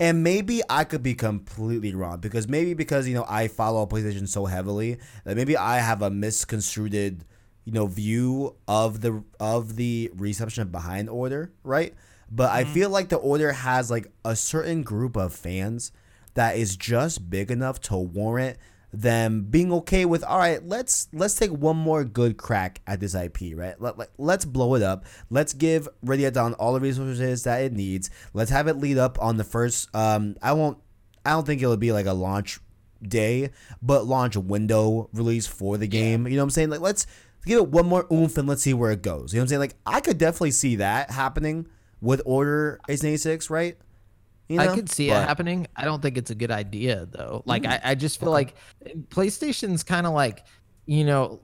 and 0.00 0.22
maybe 0.22 0.62
I 0.68 0.84
could 0.84 1.02
be 1.02 1.14
completely 1.14 1.94
wrong 1.94 2.20
because 2.20 2.46
maybe 2.48 2.74
because 2.74 3.08
you 3.08 3.14
know 3.14 3.26
I 3.28 3.48
follow 3.48 3.86
PlayStation 3.86 4.28
so 4.28 4.46
heavily 4.46 4.98
that 5.24 5.36
maybe 5.36 5.56
I 5.56 5.78
have 5.78 6.02
a 6.02 6.10
misconstrued, 6.10 7.24
you 7.64 7.72
know, 7.72 7.86
view 7.86 8.56
of 8.66 9.00
the 9.00 9.24
of 9.40 9.76
the 9.76 10.10
reception 10.14 10.68
behind 10.68 11.08
order, 11.08 11.52
right? 11.64 11.94
But 12.30 12.50
I 12.50 12.62
mm-hmm. 12.62 12.74
feel 12.74 12.90
like 12.90 13.08
the 13.08 13.16
order 13.16 13.52
has 13.52 13.90
like 13.90 14.06
a 14.24 14.36
certain 14.36 14.82
group 14.82 15.16
of 15.16 15.32
fans 15.32 15.92
that 16.34 16.56
is 16.56 16.76
just 16.76 17.28
big 17.30 17.50
enough 17.50 17.80
to 17.80 17.96
warrant 17.96 18.58
them 18.92 19.42
being 19.42 19.70
okay 19.70 20.06
with 20.06 20.24
all 20.24 20.38
right 20.38 20.64
let's 20.64 21.08
let's 21.12 21.34
take 21.34 21.50
one 21.50 21.76
more 21.76 22.04
good 22.04 22.38
crack 22.38 22.80
at 22.86 23.00
this 23.00 23.14
ip 23.14 23.36
right? 23.54 23.80
Let, 23.80 23.98
let, 23.98 24.08
let's 24.16 24.44
blow 24.44 24.74
it 24.74 24.82
up. 24.82 25.04
Let's 25.28 25.52
give 25.52 25.88
ready 26.02 26.24
at 26.24 26.34
dawn 26.34 26.54
all 26.54 26.72
the 26.72 26.80
resources 26.80 27.42
that 27.44 27.62
it 27.62 27.72
needs. 27.72 28.10
Let's 28.32 28.50
have 28.50 28.66
it 28.66 28.78
lead 28.78 28.96
up 28.96 29.20
on 29.20 29.36
the 29.36 29.44
first 29.44 29.94
um 29.94 30.36
i 30.42 30.52
won't 30.52 30.78
i 31.26 31.30
don't 31.30 31.46
think 31.46 31.60
it'll 31.60 31.76
be 31.76 31.92
like 31.92 32.06
a 32.06 32.12
launch 32.12 32.60
day 33.02 33.50
but 33.82 34.06
launch 34.06 34.36
window 34.36 35.10
release 35.12 35.46
for 35.46 35.76
the 35.76 35.88
game. 35.88 36.26
You 36.26 36.36
know 36.36 36.42
what 36.42 36.44
i'm 36.44 36.50
saying? 36.50 36.70
Like 36.70 36.80
let's 36.80 37.06
give 37.44 37.58
it 37.58 37.68
one 37.68 37.86
more 37.86 38.06
oomph 38.10 38.38
and 38.38 38.48
let's 38.48 38.62
see 38.62 38.74
where 38.74 38.90
it 38.90 39.02
goes. 39.02 39.34
You 39.34 39.38
know 39.38 39.42
what 39.42 39.44
i'm 39.44 39.48
saying? 39.48 39.60
Like 39.60 39.74
i 39.84 40.00
could 40.00 40.16
definitely 40.16 40.52
see 40.52 40.76
that 40.76 41.10
happening 41.10 41.66
with 42.00 42.22
order 42.24 42.80
886 42.88 43.50
right 43.50 43.76
you 44.48 44.60
I 44.60 44.66
know? 44.66 44.74
could 44.74 44.90
see 44.90 45.08
But- 45.10 45.22
it 45.22 45.26
happening. 45.28 45.66
I 45.76 45.84
don't 45.84 46.00
think 46.02 46.16
it's 46.18 46.30
a 46.30 46.34
good 46.34 46.50
idea 46.50 47.06
though. 47.10 47.42
Like 47.46 47.66
I, 47.66 47.80
I 47.84 47.94
just 47.94 48.18
feel 48.20 48.30
like 48.30 48.54
PlayStation's 49.08 49.82
kind 49.82 50.06
of 50.06 50.12
like, 50.12 50.44
you 50.86 51.04
know, 51.04 51.40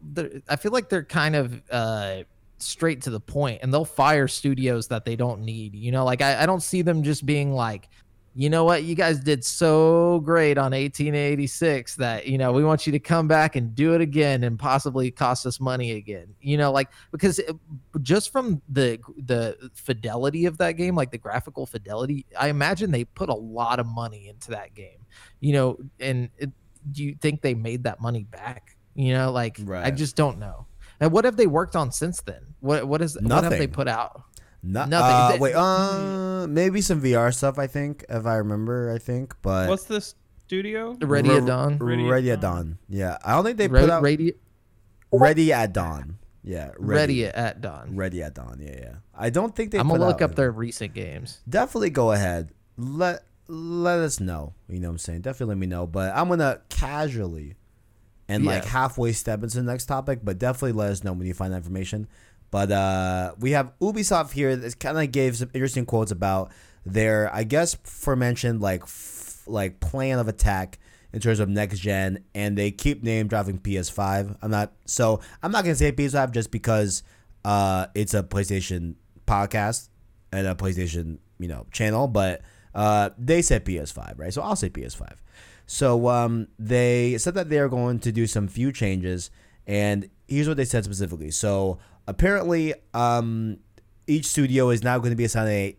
I 0.48 0.56
feel 0.56 0.72
like 0.72 0.88
they're 0.88 1.04
kind 1.04 1.36
of 1.36 1.62
uh 1.70 2.22
straight 2.58 3.02
to 3.02 3.10
the 3.10 3.20
point 3.20 3.60
and 3.62 3.72
they'll 3.74 3.84
fire 3.84 4.26
studios 4.28 4.88
that 4.88 5.04
they 5.04 5.16
don't 5.16 5.42
need. 5.42 5.74
You 5.74 5.92
know, 5.92 6.04
like 6.04 6.22
I, 6.22 6.42
I 6.42 6.46
don't 6.46 6.62
see 6.62 6.82
them 6.82 7.02
just 7.02 7.26
being 7.26 7.52
like, 7.52 7.88
you 8.36 8.50
know 8.50 8.64
what, 8.64 8.82
you 8.82 8.96
guys 8.96 9.20
did 9.20 9.44
so 9.44 10.20
great 10.24 10.58
on 10.58 10.72
1886 10.72 11.94
that, 11.96 12.26
you 12.26 12.36
know, 12.36 12.52
we 12.52 12.64
want 12.64 12.84
you 12.84 12.90
to 12.90 12.98
come 12.98 13.28
back 13.28 13.54
and 13.54 13.76
do 13.76 13.94
it 13.94 14.00
again 14.00 14.42
and 14.42 14.58
possibly 14.58 15.12
cost 15.12 15.46
us 15.46 15.60
money 15.60 15.92
again. 15.92 16.34
You 16.40 16.56
know, 16.56 16.72
like 16.72 16.88
because 17.12 17.38
it, 17.38 17.54
just 18.02 18.32
from 18.32 18.60
the 18.68 18.98
the 19.24 19.70
fidelity 19.74 20.46
of 20.46 20.58
that 20.58 20.72
game, 20.72 20.96
like 20.96 21.12
the 21.12 21.18
graphical 21.18 21.64
fidelity, 21.64 22.26
I 22.36 22.48
imagine 22.48 22.90
they 22.90 23.04
put 23.04 23.28
a 23.28 23.34
lot 23.34 23.78
of 23.78 23.86
money 23.86 24.26
into 24.28 24.50
that 24.50 24.74
game. 24.74 25.06
You 25.38 25.52
know, 25.52 25.78
and 26.00 26.28
it, 26.36 26.50
do 26.90 27.04
you 27.04 27.14
think 27.20 27.40
they 27.40 27.54
made 27.54 27.84
that 27.84 28.00
money 28.00 28.24
back? 28.24 28.76
You 28.96 29.14
know, 29.14 29.30
like 29.30 29.60
I 29.70 29.92
just 29.92 30.16
don't 30.16 30.40
know. 30.40 30.66
And 30.98 31.12
what 31.12 31.24
have 31.24 31.36
they 31.36 31.46
worked 31.46 31.76
on 31.76 31.92
since 31.92 32.20
then? 32.22 32.42
What 32.58 32.88
what 32.88 33.00
is 33.00 33.14
Nothing. 33.14 33.28
what 33.28 33.44
have 33.44 33.58
they 33.58 33.68
put 33.68 33.86
out? 33.86 34.22
No, 34.66 34.86
Nothing. 34.86 34.94
uh, 35.14 35.32
They- 35.32 35.38
wait, 35.38 35.54
uh, 35.54 36.46
maybe 36.48 36.80
some 36.80 37.00
VR 37.02 37.30
stuff. 37.34 37.58
I 37.58 37.66
think, 37.66 38.04
if 38.08 38.24
I 38.24 38.36
remember, 38.36 38.90
I 38.90 38.98
think, 38.98 39.34
but 39.42 39.68
What's 39.68 39.84
the 39.84 40.00
studio? 40.46 40.96
Ready 41.02 41.30
at 41.30 41.44
Dawn. 41.44 41.76
Ready 41.78 42.04
Ready, 42.04 42.30
at 42.30 42.38
at 42.38 42.40
Dawn. 42.40 42.54
Dawn. 42.56 42.78
Yeah, 42.88 43.18
I 43.24 43.32
don't 43.34 43.44
think 43.44 43.58
they 43.58 43.68
Re- 43.68 43.80
put 43.82 43.90
out 43.90 44.02
Radi- 44.02 44.36
Ready 45.12 45.52
at 45.52 45.72
Dawn. 45.74 46.16
Yeah, 46.42 46.72
ready. 46.78 47.24
at 47.26 47.60
Dawn. 47.60 47.96
Ready 47.96 48.22
at 48.22 48.34
Dawn. 48.34 48.58
Yeah, 48.60 48.76
yeah. 48.78 48.94
I 49.14 49.30
don't 49.30 49.54
think 49.56 49.70
they. 49.70 49.78
I'm 49.78 49.88
gonna 49.88 50.06
look 50.06 50.20
out 50.20 50.30
up 50.30 50.36
their 50.36 50.50
recent 50.50 50.92
games. 50.92 51.40
Definitely 51.48 51.90
go 51.90 52.12
ahead. 52.12 52.50
Let 52.76 53.24
let 53.48 54.00
us 54.00 54.20
know. 54.20 54.54
You 54.68 54.80
know 54.80 54.88
what 54.88 54.92
I'm 54.92 54.98
saying? 54.98 55.20
Definitely 55.22 55.54
let 55.54 55.58
me 55.58 55.66
know. 55.66 55.86
But 55.86 56.14
I'm 56.14 56.28
gonna 56.28 56.60
casually 56.68 57.54
and 58.28 58.44
like 58.44 58.64
halfway 58.64 59.12
step 59.12 59.42
into 59.42 59.56
the 59.56 59.62
next 59.62 59.86
topic. 59.86 60.20
But 60.22 60.38
definitely 60.38 60.72
let 60.72 60.90
us 60.90 61.02
know 61.04 61.12
when 61.14 61.26
you 61.26 61.32
find 61.34 61.52
that 61.52 61.58
information. 61.58 62.08
But 62.54 62.70
uh, 62.70 63.34
we 63.40 63.50
have 63.50 63.72
Ubisoft 63.80 64.30
here 64.30 64.54
that 64.54 64.78
kind 64.78 64.96
of 64.96 65.10
gave 65.10 65.36
some 65.36 65.50
interesting 65.54 65.84
quotes 65.84 66.12
about 66.12 66.52
their, 66.86 67.28
I 67.34 67.42
guess, 67.42 67.74
aforementioned 67.74 68.60
like 68.60 68.82
f- 68.82 69.42
like 69.48 69.80
plan 69.80 70.20
of 70.20 70.28
attack 70.28 70.78
in 71.12 71.18
terms 71.18 71.40
of 71.40 71.48
next 71.48 71.80
gen, 71.80 72.22
and 72.32 72.56
they 72.56 72.70
keep 72.70 73.02
name 73.02 73.26
dropping 73.26 73.58
PS5. 73.58 74.36
I'm 74.40 74.52
not 74.52 74.70
so 74.84 75.18
I'm 75.42 75.50
not 75.50 75.64
gonna 75.64 75.74
say 75.74 75.90
PS5 75.90 76.30
just 76.30 76.52
because 76.52 77.02
uh, 77.44 77.86
it's 77.92 78.14
a 78.14 78.22
PlayStation 78.22 78.94
podcast 79.26 79.88
and 80.30 80.46
a 80.46 80.54
PlayStation 80.54 81.18
you 81.40 81.48
know 81.48 81.66
channel, 81.72 82.06
but 82.06 82.42
uh, 82.72 83.10
they 83.18 83.42
said 83.42 83.64
PS5, 83.64 84.16
right? 84.16 84.32
So 84.32 84.42
I'll 84.42 84.54
say 84.54 84.70
PS5. 84.70 85.16
So 85.66 86.06
um, 86.06 86.46
they 86.60 87.18
said 87.18 87.34
that 87.34 87.50
they 87.50 87.58
are 87.58 87.68
going 87.68 87.98
to 87.98 88.12
do 88.12 88.28
some 88.28 88.46
few 88.46 88.70
changes, 88.70 89.32
and 89.66 90.08
here's 90.28 90.46
what 90.46 90.56
they 90.56 90.64
said 90.64 90.84
specifically. 90.84 91.32
So 91.32 91.80
apparently, 92.06 92.74
um, 92.92 93.58
each 94.06 94.26
studio 94.26 94.70
is 94.70 94.82
now 94.82 94.98
going 94.98 95.10
to 95.10 95.16
be 95.16 95.24
assigned 95.24 95.48
a 95.48 95.76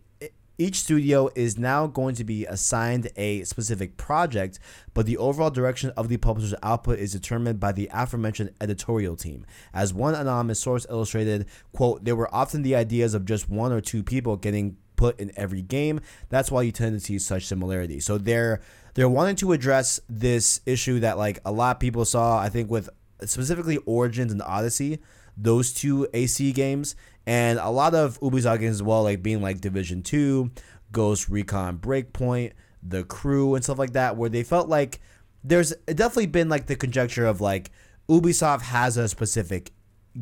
each 0.58 0.76
studio 0.76 1.28
is 1.34 1.58
now 1.58 1.86
going 1.86 2.14
to 2.14 2.24
be 2.24 2.46
assigned 2.46 3.10
a 3.16 3.44
specific 3.44 3.96
project, 3.98 4.58
but 4.94 5.04
the 5.04 5.18
overall 5.18 5.50
direction 5.50 5.92
of 5.96 6.08
the 6.08 6.16
publisher's 6.16 6.54
output 6.62 6.98
is 6.98 7.12
determined 7.12 7.60
by 7.60 7.72
the 7.72 7.90
aforementioned 7.92 8.54
editorial 8.60 9.16
team. 9.16 9.44
As 9.74 9.92
one 9.92 10.14
anonymous 10.14 10.60
source 10.60 10.86
illustrated, 10.88 11.46
quote, 11.72 12.04
there 12.04 12.16
were 12.16 12.34
often 12.34 12.62
the 12.62 12.74
ideas 12.74 13.12
of 13.12 13.26
just 13.26 13.50
one 13.50 13.72
or 13.72 13.82
two 13.82 14.02
people 14.02 14.36
getting 14.36 14.78
put 14.96 15.20
in 15.20 15.30
every 15.36 15.60
game. 15.60 16.00
That's 16.30 16.50
why 16.50 16.62
you 16.62 16.72
tend 16.72 16.98
to 16.98 17.04
see 17.04 17.18
such 17.18 17.46
similarity. 17.46 18.00
So 18.00 18.16
they're 18.16 18.60
they're 18.94 19.10
wanting 19.10 19.36
to 19.36 19.52
address 19.52 20.00
this 20.08 20.62
issue 20.64 21.00
that 21.00 21.18
like 21.18 21.38
a 21.44 21.52
lot 21.52 21.76
of 21.76 21.80
people 21.80 22.06
saw, 22.06 22.38
I 22.38 22.48
think 22.48 22.70
with 22.70 22.88
specifically 23.26 23.76
Origins 23.84 24.32
and 24.32 24.40
Odyssey, 24.40 25.00
those 25.36 25.72
two 25.72 26.08
AC 26.14 26.52
games, 26.52 26.96
and 27.26 27.58
a 27.58 27.70
lot 27.70 27.94
of 27.94 28.18
Ubisoft 28.20 28.60
games 28.60 28.76
as 28.76 28.82
well, 28.82 29.02
like 29.02 29.22
being 29.22 29.42
like 29.42 29.60
Division 29.60 30.02
Two, 30.02 30.50
Ghost 30.92 31.28
Recon 31.28 31.78
Breakpoint, 31.78 32.52
The 32.82 33.04
Crew, 33.04 33.54
and 33.54 33.64
stuff 33.64 33.78
like 33.78 33.92
that, 33.92 34.16
where 34.16 34.30
they 34.30 34.42
felt 34.42 34.68
like 34.68 35.00
there's 35.44 35.72
definitely 35.86 36.26
been 36.26 36.48
like 36.48 36.66
the 36.66 36.76
conjecture 36.76 37.26
of 37.26 37.40
like 37.40 37.70
Ubisoft 38.08 38.62
has 38.62 38.96
a 38.96 39.08
specific 39.08 39.72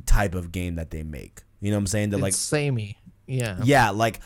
type 0.07 0.35
of 0.35 0.53
game 0.53 0.75
that 0.77 0.91
they 0.91 1.03
make. 1.03 1.43
You 1.61 1.71
know 1.71 1.77
what 1.77 1.81
I'm 1.81 1.87
saying? 1.87 2.13
It's 2.13 2.23
like 2.23 2.35
samey. 2.35 2.99
Yeah. 3.27 3.59
yeah, 3.65 3.91
like 3.91 4.21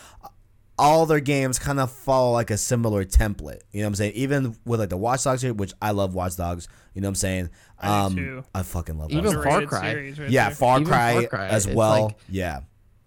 all 0.79 1.07
their 1.07 1.21
games 1.21 1.59
kind 1.59 1.81
of 1.81 1.91
follow 1.91 2.33
like 2.33 2.51
a 2.51 2.57
similar 2.57 3.05
template. 3.05 3.61
You 3.73 3.81
know 3.81 3.87
what 3.87 3.89
I'm 3.89 3.95
saying? 3.97 4.13
Even 4.15 4.57
with 4.65 4.81
like 4.81 4.91
the 4.91 4.97
Watch 4.97 5.25
Dogs 5.25 5.43
here, 5.43 5.53
which 5.53 5.73
I 5.83 5.91
love 5.91 6.15
Watch 6.15 6.37
Dogs. 6.37 6.69
You 6.95 7.01
know 7.01 7.09
what 7.09 7.11
I'm 7.11 7.15
saying? 7.17 7.51
I 7.81 8.09
do 8.09 8.15
too. 8.15 8.45
I 8.55 8.63
fucking 8.63 8.99
love 8.99 9.11
Even 9.11 9.25
Watch 9.25 9.35
Far 9.35 9.43
Dogs. 9.43 9.55
Underrated 9.55 9.69
Cry. 9.69 9.91
series 9.93 10.19
right 10.21 10.31
Yeah. 10.31 10.51
Far 10.51 10.77
Even 10.81 10.89
Cry, 10.89 11.13
Far 11.15 11.27
Cry, 11.29 11.49
as 11.49 11.67
well. 11.69 12.05
like- 12.07 12.17
yeah. 12.29 12.61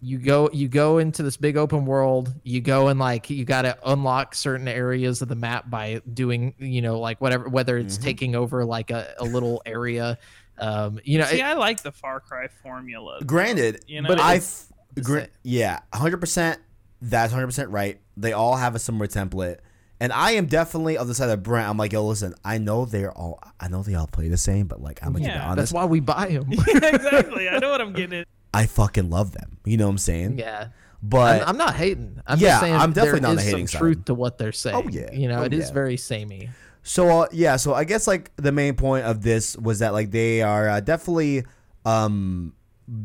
you 0.04 0.18
go 0.18 0.50
you 0.52 0.68
go 0.68 0.98
into 0.98 1.22
this 1.22 1.38
big 1.38 1.56
open 1.58 1.86
world 1.86 2.34
you 2.44 2.60
go 2.60 2.88
and 2.88 3.00
like 3.00 3.30
you 3.30 3.46
got 3.46 3.62
to 3.62 3.78
unlock 3.86 4.34
certain 4.34 4.68
areas 4.68 5.22
of 5.22 5.28
the 5.28 5.36
map 5.36 5.70
by 5.70 6.02
doing 6.12 6.56
you 6.58 6.82
know 6.82 7.00
like 7.00 7.22
whatever 7.22 7.48
whether 7.48 7.78
it's 7.78 8.00
Mhm. 8.00 8.04
taking 8.04 8.36
over 8.36 8.66
like 8.66 8.90
a, 8.90 9.14
a 9.20 9.24
little 9.24 9.62
area 9.64 10.18
um 10.58 11.00
you 11.04 11.20
know 11.20 11.26
See, 11.26 11.40
it- 11.40 11.44
I 11.46 11.54
like 11.54 11.84
the 11.84 11.92
Far 11.92 12.20
Cry 12.20 12.48
formula. 12.64 13.18
though. 13.20 13.26
Granted, 13.28 13.84
you 13.88 14.02
know, 14.02 14.08
but 14.08 14.20
I 14.20 14.36
it's 14.36 14.72
f- 14.72 14.78
the 14.96 15.02
gra- 15.02 15.22
same. 15.22 15.30
yeah, 15.44 15.80
100%. 15.94 16.58
That's 17.02 17.34
100% 17.34 17.68
right. 17.70 18.00
They 18.18 18.34
all 18.34 18.56
have 18.56 18.76
a 18.76 18.80
similar 18.80 19.08
template. 19.08 19.58
And 20.00 20.12
I 20.12 20.32
am 20.32 20.48
definitely 20.48 20.98
of 20.98 21.08
the 21.08 21.14
side 21.16 21.30
of 21.30 21.44
Brent. 21.44 21.70
I'm 21.70 21.78
like, 21.78 21.94
yo, 21.94 22.06
listen, 22.06 22.34
I 22.44 22.58
know 22.58 22.86
they're 22.86 23.12
all, 23.12 23.40
I 23.60 23.68
know 23.68 23.84
they 23.84 23.94
all 23.96 24.08
play 24.08 24.30
the 24.30 24.38
same, 24.38 24.68
but 24.68 24.82
like, 24.82 25.00
I'm 25.04 25.14
gonna 25.14 25.26
keep 25.26 25.34
it 25.34 25.38
Yeah, 25.38 25.44
honest. 25.46 25.58
that's 25.58 25.74
why 25.74 25.86
we 25.86 26.00
buy 26.00 26.28
them 26.28 26.46
yeah, 26.50 26.88
exactly. 26.96 27.48
I 27.50 27.60
know 27.60 27.70
what 27.70 27.82
I'm 27.82 27.94
getting. 27.94 28.22
At. 28.22 28.28
I 28.54 28.66
fucking 28.66 29.10
love 29.10 29.32
them. 29.32 29.58
You 29.66 29.78
know 29.78 29.86
what 29.86 29.92
I'm 29.92 29.98
saying? 30.00 30.40
yeah 30.40 30.70
But 31.04 31.44
I'm, 31.44 31.50
I'm 31.50 31.58
not 31.58 31.76
hating 31.76 32.20
i'm 32.28 32.38
Yeah, 32.40 32.50
just 32.50 32.62
saying 32.62 32.76
I'm 32.76 32.94
definitely 32.94 33.20
there 33.22 33.22
not 33.22 33.30
on 33.30 33.36
the 33.38 33.42
is 33.42 33.48
hating 33.48 33.68
some 33.68 33.74
side. 33.74 33.80
truth 33.80 34.06
to 34.06 34.14
what 34.14 34.38
they're 34.38 34.52
saying 34.52 34.76
Oh 34.86 34.90
yeah. 34.90 35.12
you 35.14 35.28
know 35.28 35.40
Oh, 35.42 35.44
it 35.44 35.54
is 35.54 35.68
yeah. 35.68 35.74
very 35.74 35.98
samey 35.98 36.50
So 36.84 37.22
uh, 37.22 37.28
yeah, 37.32 37.58
so 37.58 37.74
I 37.76 37.84
guess 37.84 38.08
like 38.08 38.32
the 38.38 38.52
main 38.52 38.76
point 38.76 39.06
of 39.06 39.22
this 39.22 39.56
was 39.58 39.80
that 39.80 39.94
like 39.94 40.10
they 40.12 40.42
are 40.42 40.68
uh, 40.68 40.80
definitely 40.80 41.44
um 41.86 42.54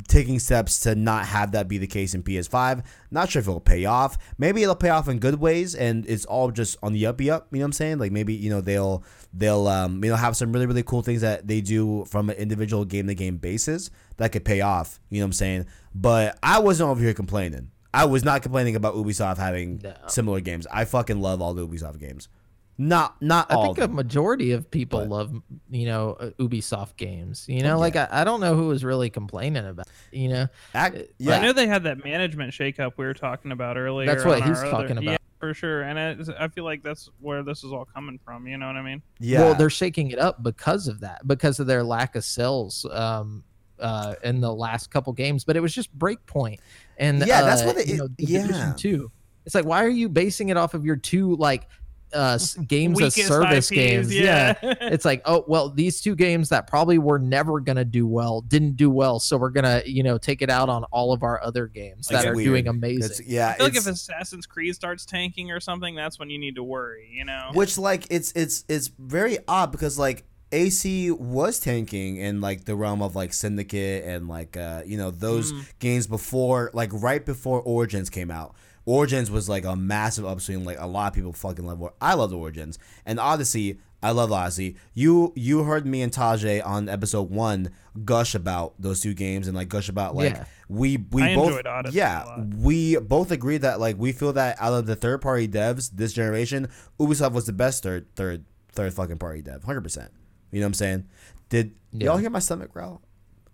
taking 0.09 0.39
steps 0.39 0.81
to 0.81 0.95
not 0.95 1.27
have 1.27 1.53
that 1.53 1.69
be 1.69 1.79
the 1.79 1.87
case 1.87 2.15
in 2.15 2.23
PS5. 2.23 2.85
Not 3.11 3.31
sure 3.31 3.41
if 3.41 3.47
it'll 3.47 3.61
pay 3.61 3.85
off. 3.85 4.19
Maybe 4.39 4.63
it'll 4.63 4.75
pay 4.75 4.89
off 4.89 5.09
in 5.09 5.19
good 5.19 5.41
ways 5.41 5.75
and 5.75 6.05
it's 6.09 6.25
all 6.25 6.51
just 6.51 6.77
on 6.83 6.93
the 6.93 7.07
uppy 7.07 7.31
up, 7.31 7.47
you 7.53 7.59
know 7.59 7.65
what 7.65 7.67
I'm 7.67 7.73
saying? 7.73 7.99
Like 7.99 8.13
maybe, 8.13 8.35
you 8.35 8.51
know, 8.51 8.61
they'll 8.61 9.05
they'll 9.33 9.69
um 9.69 10.03
you 10.03 10.11
know 10.11 10.17
have 10.17 10.37
some 10.37 10.53
really 10.53 10.67
really 10.67 10.83
cool 10.83 11.03
things 11.03 11.21
that 11.21 11.47
they 11.47 11.61
do 11.61 12.05
from 12.07 12.31
an 12.31 12.37
individual 12.37 12.85
game 12.85 13.07
to 13.07 13.15
game 13.15 13.37
basis 13.37 13.91
that 14.17 14.33
could 14.33 14.45
pay 14.45 14.61
off, 14.61 14.99
you 15.11 15.19
know 15.21 15.25
what 15.25 15.29
I'm 15.29 15.33
saying? 15.35 15.67
But 15.95 16.39
I 16.43 16.59
wasn't 16.59 16.91
over 16.91 17.01
here 17.01 17.15
complaining. 17.15 17.71
I 17.95 18.05
was 18.05 18.25
not 18.25 18.43
complaining 18.43 18.77
about 18.77 18.95
Ubisoft 18.95 19.39
having 19.39 19.81
No. 19.83 19.95
similar 20.09 20.41
games. 20.41 20.67
I 20.71 20.85
fucking 20.85 21.21
love 21.21 21.41
all 21.41 21.55
the 21.55 21.67
Ubisoft 21.67 21.99
games. 21.99 22.29
Not 22.79 23.21
not 23.23 23.51
I 23.51 23.55
all 23.55 23.75
think 23.75 23.79
a 23.91 23.93
majority 23.93 24.53
of 24.53 24.71
people 24.71 25.01
But- 25.01 25.09
love, 25.09 25.43
you 25.71 25.87
know, 25.87 26.11
uh, 26.21 26.31
Ubisoft 26.39 26.97
games. 26.97 27.47
You 27.49 27.63
know, 27.63 27.77
Oh, 27.77 27.79
like. 27.79 27.97
I, 27.97 28.07
I 28.11 28.25
don't 28.25 28.41
know 28.41 28.55
who 28.55 28.69
was 28.69 28.85
really 28.85 29.09
complaining 29.09 29.67
about. 29.67 29.87
it, 30.13 30.17
You 30.19 30.29
know, 30.29 30.49
Act, 30.75 30.97
I 30.97 31.05
yeah, 31.19 31.39
I 31.39 31.43
know 31.43 31.53
they 31.55 31.67
had 31.67 31.85
that 31.85 32.05
management 32.05 32.53
shakeup 32.53 32.93
we 32.99 33.07
were 33.07 33.15
talking 33.15 33.51
about 33.53 33.79
earlier. 33.79 34.07
That's 34.07 34.25
what 34.27 34.43
he's 34.43 34.59
our 34.59 34.71
talking 34.71 35.01
Yeah, 35.01 35.11
about. 35.13 35.21
for 35.41 35.55
sure. 35.55 35.83
And 35.83 35.99
it, 36.21 36.29
I 36.39 36.49
feel 36.49 36.65
like 36.65 36.83
that's 36.83 37.09
where 37.21 37.43
this 37.43 37.65
is 37.65 37.73
all 37.73 37.87
coming 37.87 38.19
from. 38.23 38.47
You 38.47 38.59
know 38.59 38.67
what 38.67 38.77
I 38.77 38.83
mean? 38.83 39.01
yeah. 39.21 39.41
well, 39.41 39.55
they're 39.55 39.71
shaking 39.71 40.11
it 40.11 40.19
up 40.19 40.43
because 40.43 40.87
of 40.87 41.01
that, 41.01 41.27
because 41.27 41.59
of 41.61 41.67
their 41.67 41.83
lack 41.83 42.15
of 42.15 42.25
sales 42.25 42.85
um, 42.91 43.43
uh, 43.79 44.17
in 44.23 44.43
the 44.43 44.53
last 44.53 44.91
couple 44.91 45.15
games. 45.15 45.45
But 45.45 45.57
it 45.57 45.61
was 45.61 45.75
just 45.75 45.97
Breakpoint, 45.99 46.59
and 46.99 47.21
Yeah, 47.27 47.41
that's 47.41 47.63
uh, 47.63 47.67
what 47.67 47.79
it- 47.79 47.87
you 47.89 47.97
know, 47.97 48.09
yeah. 48.19 48.43
Division 48.43 48.77
Two. 48.77 49.11
It's 49.47 49.55
like, 49.55 49.65
why 49.65 49.83
are 49.85 49.89
you 49.89 50.11
basing 50.11 50.51
it 50.51 50.57
off 50.59 50.75
of 50.75 50.85
your 50.85 50.97
two 50.97 51.37
like 51.37 51.69
uh, 52.17 52.39
games 52.67 53.01
as 53.01 53.15
service 53.15 53.71
IPs, 53.71 53.77
games? 53.77 54.15
Yeah. 54.15 54.55
it's 54.63 55.05
like 55.05 55.23
oh 55.27 55.45
well 55.47 55.69
these 55.71 56.01
two 56.01 56.15
games 56.17 56.49
that 56.49 56.67
probably 56.67 56.99
were 56.99 57.19
never 57.19 57.61
gonna 57.61 57.85
do 57.85 58.07
well 58.07 58.41
didn't 58.41 58.77
do 58.77 58.91
well 58.91 59.21
so 59.21 59.37
we're 59.37 59.51
gonna 59.51 59.83
you 59.87 60.03
know 60.03 60.19
take 60.19 60.43
it 60.43 60.51
out 60.51 60.69
on 60.69 60.85
all 60.85 61.13
of 61.13 61.23
our 61.23 61.43
other 61.43 61.67
games 61.67 62.11
Like, 62.11 62.23
that 62.25 62.31
are 62.31 62.35
weird. 62.35 62.47
doing 62.47 62.61
It's- 62.67 62.75
amazing 62.75 63.27
yeah, 63.29 63.51
I 63.51 63.55
feel 63.59 63.67
like 63.67 63.77
if 63.77 63.87
Assassin's 63.87 64.47
Creed 64.47 64.75
starts 64.75 65.05
tanking 65.05 65.51
or 65.51 65.61
something, 65.61 65.95
that's 65.95 66.19
when 66.19 66.31
you 66.31 66.39
need 66.39 66.55
to 66.57 66.63
worry. 66.65 67.09
You 67.13 67.25
know? 67.25 67.51
which 67.53 67.77
like 67.79 68.07
it's 68.11 68.33
it's 68.33 68.65
it's 68.69 68.89
very 68.99 69.39
odd 69.47 69.71
because 69.73 69.99
like 69.99 70.25
AC 70.53 71.11
was 71.11 71.59
tanking 71.59 72.17
in 72.17 72.41
like 72.41 72.65
the 72.67 72.77
realm 72.77 73.03
of 73.03 73.17
like 73.17 73.33
Syndicate 73.33 74.05
and 74.05 74.29
like 74.29 74.57
uh 74.57 74.83
you 74.87 74.97
know 74.97 75.11
those 75.11 75.53
Mm. 75.53 75.65
games 75.81 76.07
before 76.07 76.71
like 76.73 76.91
right 76.93 77.25
before 77.25 77.61
Origins 77.61 78.09
came 78.11 78.31
out. 78.31 78.55
Origins 78.87 79.31
was 79.31 79.49
like 79.49 79.65
a 79.65 79.77
massive 79.77 80.25
upswing. 80.25 80.65
Like 80.65 80.79
a 80.81 80.87
lot 80.87 81.09
of 81.09 81.15
people 81.15 81.33
fucking 81.33 81.67
love. 81.67 81.83
Or- 81.83 81.93
I 82.01 82.15
love 82.15 82.33
Origins 82.33 82.79
and 83.05 83.21
Odyssey. 83.21 83.79
I 84.03 84.11
love 84.13 84.31
Odyssey. 84.31 84.77
You 84.95 85.33
you 85.35 85.65
heard 85.65 85.87
me 85.87 86.03
and 86.03 86.13
Tajay 86.13 86.65
on 86.65 86.89
episode 86.89 87.29
one 87.31 87.71
gush 88.05 88.35
about 88.35 88.75
those 88.79 89.01
two 89.01 89.15
games 89.15 89.49
and 89.49 89.57
like 89.57 89.69
gush 89.69 89.89
about 89.89 90.15
like 90.15 90.35
Yeah. 90.35 90.45
we 90.69 90.99
we 91.11 91.23
I 91.23 91.35
both 91.35 91.49
enjoyed 91.49 91.67
Odyssey 91.67 91.99
a 91.99 92.03
yeah 92.03 92.25
lot. 92.25 92.47
we 92.55 92.97
both 92.99 93.31
agreed 93.33 93.63
that 93.63 93.81
like 93.81 93.97
we 93.99 94.13
feel 94.13 94.33
that 94.35 94.57
out 94.61 94.75
of 94.75 94.87
the 94.87 94.95
third 94.97 95.21
party 95.21 95.49
devs 95.49 95.91
this 95.93 96.13
generation, 96.13 96.69
Ubisoft 97.01 97.33
was 97.33 97.47
the 97.47 97.53
best 97.53 97.83
third 97.83 98.07
third 98.15 98.45
third 98.73 98.95
fucking 98.95 99.19
party 99.19 99.43
dev, 99.43 99.65
hundred 99.65 99.81
percent. 99.83 100.13
You 100.53 100.61
know 100.61 100.67
what 100.67 100.69
I'm 100.69 100.75
saying? 100.75 101.09
Did 101.49 101.75
Yeah. 101.91 102.05
y'all 102.07 102.19
hear 102.19 102.31
my 102.31 102.39
stomach 102.39 102.73
growl? 102.73 103.03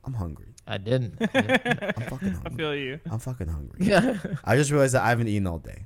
I'm 0.04 0.14
hungry. 0.14 0.48
I 0.76 0.78
didn't. 0.78 1.16
I'm 1.20 2.02
fucking 2.08 2.32
hungry. 2.32 2.40
I 2.46 2.50
feel 2.56 2.74
you. 2.74 3.00
I'm 3.10 3.18
fucking 3.18 3.48
hungry. 3.48 3.78
yeah. 3.80 4.16
I 4.44 4.56
just 4.56 4.70
realized 4.70 4.94
that 4.94 5.02
I 5.02 5.10
haven't 5.10 5.28
eaten 5.28 5.46
all 5.46 5.58
day. 5.58 5.84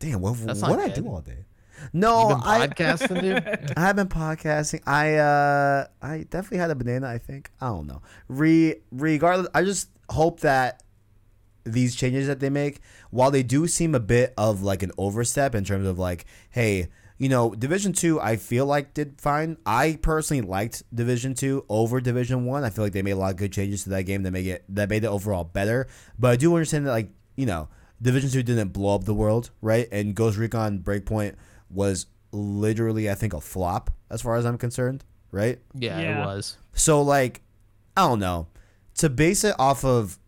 Damn, 0.00 0.20
what 0.20 0.36
That's 0.38 0.62
what 0.62 0.78
did 0.78 0.90
I 0.90 0.94
do 0.94 1.06
all 1.08 1.20
day? 1.20 1.44
No, 1.92 2.20
You've 2.20 2.38
been 2.38 2.48
I 2.48 2.66
podcasting, 2.66 3.20
dude. 3.20 3.72
I 3.76 3.80
have 3.80 3.96
been 3.96 4.08
podcasting. 4.08 4.82
I 4.86 5.14
uh 5.14 5.86
I 6.02 6.26
definitely 6.28 6.58
had 6.58 6.70
a 6.70 6.74
banana, 6.74 7.06
I 7.06 7.18
think. 7.18 7.50
I 7.60 7.68
don't 7.68 7.86
know. 7.86 8.02
Re 8.28 8.76
regardless 8.90 9.48
I 9.54 9.62
just 9.62 9.90
hope 10.10 10.40
that 10.40 10.82
these 11.64 11.94
changes 11.94 12.26
that 12.26 12.40
they 12.40 12.50
make, 12.50 12.80
while 13.10 13.30
they 13.30 13.42
do 13.42 13.66
seem 13.66 13.94
a 13.94 14.00
bit 14.00 14.32
of 14.38 14.62
like 14.62 14.82
an 14.82 14.92
overstep 14.98 15.54
in 15.54 15.64
terms 15.64 15.86
of 15.86 15.98
like, 15.98 16.24
hey, 16.50 16.88
you 17.18 17.28
know, 17.28 17.54
Division 17.54 17.92
Two, 17.92 18.20
I 18.20 18.36
feel 18.36 18.66
like 18.66 18.92
did 18.94 19.20
fine. 19.20 19.56
I 19.64 19.98
personally 20.02 20.42
liked 20.42 20.82
Division 20.94 21.34
Two 21.34 21.64
over 21.68 22.00
Division 22.00 22.44
One. 22.44 22.62
I. 22.64 22.70
feel 22.70 22.84
like 22.84 22.92
they 22.92 23.02
made 23.02 23.12
a 23.12 23.16
lot 23.16 23.30
of 23.32 23.36
good 23.36 23.52
changes 23.52 23.84
to 23.84 23.90
that 23.90 24.02
game 24.02 24.22
that 24.24 24.32
make 24.32 24.46
it 24.46 24.64
that 24.68 24.88
made 24.90 25.02
it 25.04 25.08
overall 25.08 25.44
better. 25.44 25.86
But 26.18 26.32
I 26.32 26.36
do 26.36 26.54
understand 26.54 26.86
that 26.86 26.90
like, 26.92 27.10
you 27.36 27.46
know, 27.46 27.68
Division 28.02 28.30
Two 28.30 28.42
didn't 28.42 28.68
blow 28.74 28.94
up 28.94 29.04
the 29.04 29.14
world, 29.14 29.50
right? 29.62 29.88
And 29.90 30.14
Ghost 30.14 30.36
Recon 30.36 30.80
Breakpoint 30.80 31.36
was 31.70 32.06
literally, 32.32 33.10
I 33.10 33.14
think, 33.14 33.32
a 33.32 33.40
flop 33.40 33.90
as 34.10 34.20
far 34.20 34.36
as 34.36 34.44
I'm 34.44 34.58
concerned, 34.58 35.02
right? 35.32 35.58
Yeah, 35.74 35.98
Yeah. 36.00 36.22
it 36.22 36.26
was. 36.26 36.58
So 36.74 37.00
like, 37.00 37.40
I 37.96 38.02
don't 38.06 38.18
know. 38.20 38.48
To 38.96 39.08
base 39.08 39.42
it 39.44 39.54
off 39.58 39.84
of, 39.84 40.18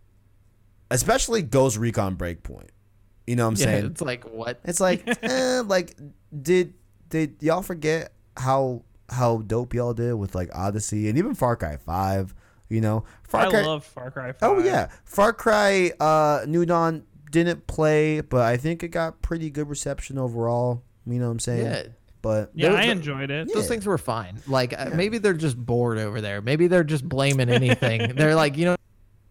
especially 0.90 1.42
Ghost 1.42 1.76
Recon 1.76 2.16
Breakpoint, 2.16 2.68
you 3.26 3.36
know 3.36 3.44
what 3.44 3.52
I'm 3.54 3.56
Yeah, 3.56 3.64
saying? 3.66 3.86
it's 3.86 4.00
like 4.00 4.24
what? 4.24 4.60
It's 4.64 4.80
like, 4.80 5.02
eh, 5.22 5.62
like, 5.66 5.96
did 6.42 6.74
did 7.08 7.36
y'all 7.40 7.62
forget 7.62 8.12
how 8.36 8.82
how 9.10 9.38
dope 9.38 9.72
y'all 9.74 9.94
did 9.94 10.14
with 10.14 10.34
like 10.34 10.50
Odyssey 10.54 11.08
and 11.08 11.16
even 11.18 11.34
Far 11.34 11.56
Cry 11.56 11.76
Five? 11.76 12.34
You 12.68 12.80
know, 12.82 13.04
Far 13.22 13.46
I 13.46 13.50
Cry. 13.50 13.62
love 13.62 13.84
Far 13.84 14.10
Cry 14.10 14.32
5. 14.32 14.36
oh 14.42 14.58
yeah, 14.62 14.88
Far 15.04 15.32
Cry 15.32 15.90
uh, 16.00 16.44
New 16.46 16.66
Dawn 16.66 17.04
didn't 17.30 17.66
play, 17.66 18.20
but 18.20 18.42
I 18.42 18.56
think 18.58 18.82
it 18.82 18.88
got 18.88 19.22
pretty 19.22 19.48
good 19.50 19.68
reception 19.68 20.18
overall. 20.18 20.82
You 21.06 21.18
know 21.18 21.26
what 21.26 21.32
I'm 21.32 21.40
saying? 21.40 21.64
Yeah. 21.64 21.82
But 22.20 22.50
Yeah, 22.54 22.70
Those- 22.70 22.78
I 22.78 22.82
enjoyed 22.84 23.30
it. 23.30 23.48
Those 23.54 23.62
Yeah. 23.64 23.68
things 23.68 23.86
were 23.86 23.96
fine. 23.96 24.40
Like 24.46 24.74
uh, 24.78 24.90
maybe 24.94 25.16
they're 25.18 25.32
just 25.32 25.56
bored 25.56 25.96
over 25.98 26.20
there. 26.20 26.42
Maybe 26.42 26.66
they're 26.66 26.84
just 26.84 27.08
blaming 27.08 27.48
anything. 27.48 28.12
they're 28.16 28.34
like, 28.34 28.56
you 28.58 28.66
know, 28.66 28.76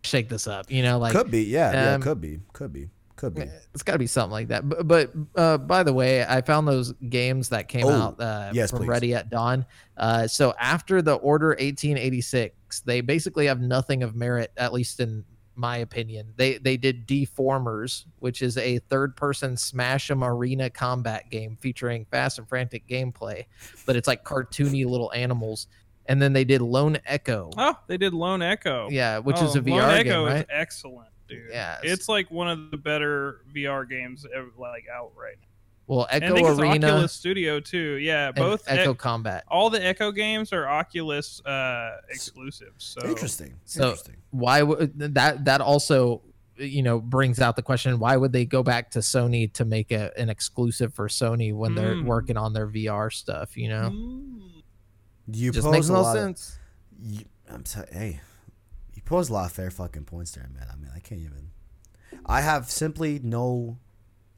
shake 0.03 0.29
this 0.29 0.47
up. 0.47 0.71
You 0.71 0.81
know, 0.81 0.97
like 0.97 1.11
could 1.13 1.29
be, 1.29 1.43
yeah, 1.43 1.71
yeah, 1.73 1.93
um, 1.95 2.01
could 2.01 2.19
be, 2.21 2.39
could 2.53 2.73
be, 2.73 2.89
could 3.17 3.33
be. 3.35 3.41
it's 3.73 3.83
got 3.83 3.93
to 3.93 3.99
be 3.99 4.07
something 4.07 4.31
like 4.31 4.47
that. 4.47 4.67
But, 4.69 4.87
but 4.87 5.11
uh, 5.35 5.57
by 5.57 5.83
the 5.83 5.91
way, 5.91 6.23
I 6.25 6.41
found 6.41 6.67
those 6.67 6.93
games 7.09 7.49
that 7.49 7.67
came 7.67 7.85
Oh, 7.85 7.89
out 7.91 8.21
uh, 8.21 8.51
yes, 8.53 8.69
from 8.69 8.79
please. 8.79 8.87
Ready 8.87 9.13
at 9.13 9.29
Dawn. 9.29 9.65
Uh, 9.97 10.25
so 10.27 10.53
after 10.59 11.01
the 11.01 11.15
Order 11.15 11.49
1886, 11.59 12.81
they 12.81 13.01
basically 13.01 13.47
have 13.47 13.59
nothing 13.59 14.03
of 14.03 14.15
merit, 14.15 14.51
at 14.57 14.71
least 14.73 14.99
in 14.99 15.25
my 15.55 15.77
opinion. 15.77 16.33
They 16.35 16.59
they 16.59 16.77
did 16.77 17.07
Deformers, 17.07 18.05
which 18.19 18.41
is 18.43 18.57
a 18.57 18.77
third-person 18.77 19.57
smash 19.57 20.11
'em 20.11 20.23
arena 20.23 20.69
combat 20.69 21.29
game 21.31 21.57
featuring 21.59 22.05
fast 22.11 22.37
and 22.37 22.47
frantic 22.47 22.87
gameplay, 22.87 23.45
but 23.87 23.95
it's 23.95 24.07
like 24.07 24.23
cartoony 24.23 24.85
little 24.85 25.11
animals. 25.13 25.67
And 26.09 26.21
then 26.21 26.31
they 26.31 26.45
did 26.45 26.61
Lone 26.61 26.97
Echo. 27.05 27.49
Oh, 27.57 27.73
they 27.87 27.97
did 27.97 28.13
Lone 28.13 28.41
Echo. 28.41 28.87
Yeah, 28.89 29.17
which 29.17 29.37
Oh, 29.39 29.45
is 29.45 29.55
a 29.57 29.61
VR 29.61 29.81
Lone 29.81 29.89
game, 30.03 30.07
Echo 30.07 30.25
right? 30.25 30.37
is 30.37 30.45
excellent, 30.49 31.09
dude. 31.27 31.49
Yeah, 31.51 31.77
It's 31.83 32.07
like 32.09 32.29
one 32.31 32.47
of 32.49 32.71
the 32.71 32.77
better 32.77 33.41
VR 33.53 33.87
games 33.89 34.25
ever, 34.35 34.49
like 34.57 34.85
out 34.93 35.11
right 35.15 35.35
now. 35.41 35.47
Well, 35.87 36.07
And 36.11 36.21
I 36.23 36.27
Echo 36.27 36.35
think 36.35 36.47
it's 36.49 36.59
Arena 36.59 36.87
Oculus 36.87 37.13
Studio 37.13 37.59
too. 37.61 37.93
Yeah, 37.95 38.31
both 38.33 38.63
Echo 38.67 38.91
Ec- 38.91 38.97
Combat. 38.97 39.45
all 39.47 39.69
the 39.69 39.81
Echo 39.85 40.11
games 40.11 40.51
are 40.51 40.67
Oculus 40.67 41.39
uh, 41.45 41.97
exclusives. 42.09 42.83
So 42.83 43.07
Interesting. 43.07 43.53
So- 43.65 43.83
Interesting. 43.83 44.15
why 44.31 44.63
would 44.63 44.97
that 45.15 45.45
that 45.45 45.61
also 45.61 46.21
you 46.57 46.81
know 46.83 46.99
brings 46.99 47.39
out 47.39 47.55
the 47.55 47.61
question 47.61 47.99
why 47.99 48.17
would 48.17 48.31
they 48.33 48.43
go 48.43 48.63
back 48.63 48.89
to 48.89 48.97
sony 48.99 49.51
to 49.53 49.63
make 49.63 49.91
a, 49.91 50.11
an 50.19 50.27
exclusive 50.27 50.91
for 50.91 51.07
sony 51.07 51.53
when 51.53 51.75
they're 51.75 51.93
Mm. 51.93 52.05
working 52.05 52.35
on 52.35 52.51
their 52.51 52.67
vr 52.67 53.13
stuff 53.13 53.55
you 53.55 53.69
know 53.69 53.91
Mm. 53.93 54.41
You 55.31 55.51
just 55.51 55.65
pose 55.65 55.71
makes 55.71 55.87
no 55.89 56.01
lot 56.01 56.17
of- 56.17 56.23
sense 56.23 56.57
You, 56.99 57.25
I'm 57.47 57.63
sorry. 57.65 57.87
Hey, 57.91 58.21
pose 59.07 59.29
a 59.29 59.33
lot 59.33 59.45
of 59.45 59.51
fair 59.51 59.71
fucking 59.71 60.05
points 60.05 60.31
there, 60.33 60.49
man. 60.53 60.67
I 60.71 60.75
mean, 60.75 60.91
I 60.95 60.99
can't 60.99 61.21
even. 61.21 61.49
I 62.25 62.41
have 62.41 62.69
simply 62.69 63.19
no 63.23 63.77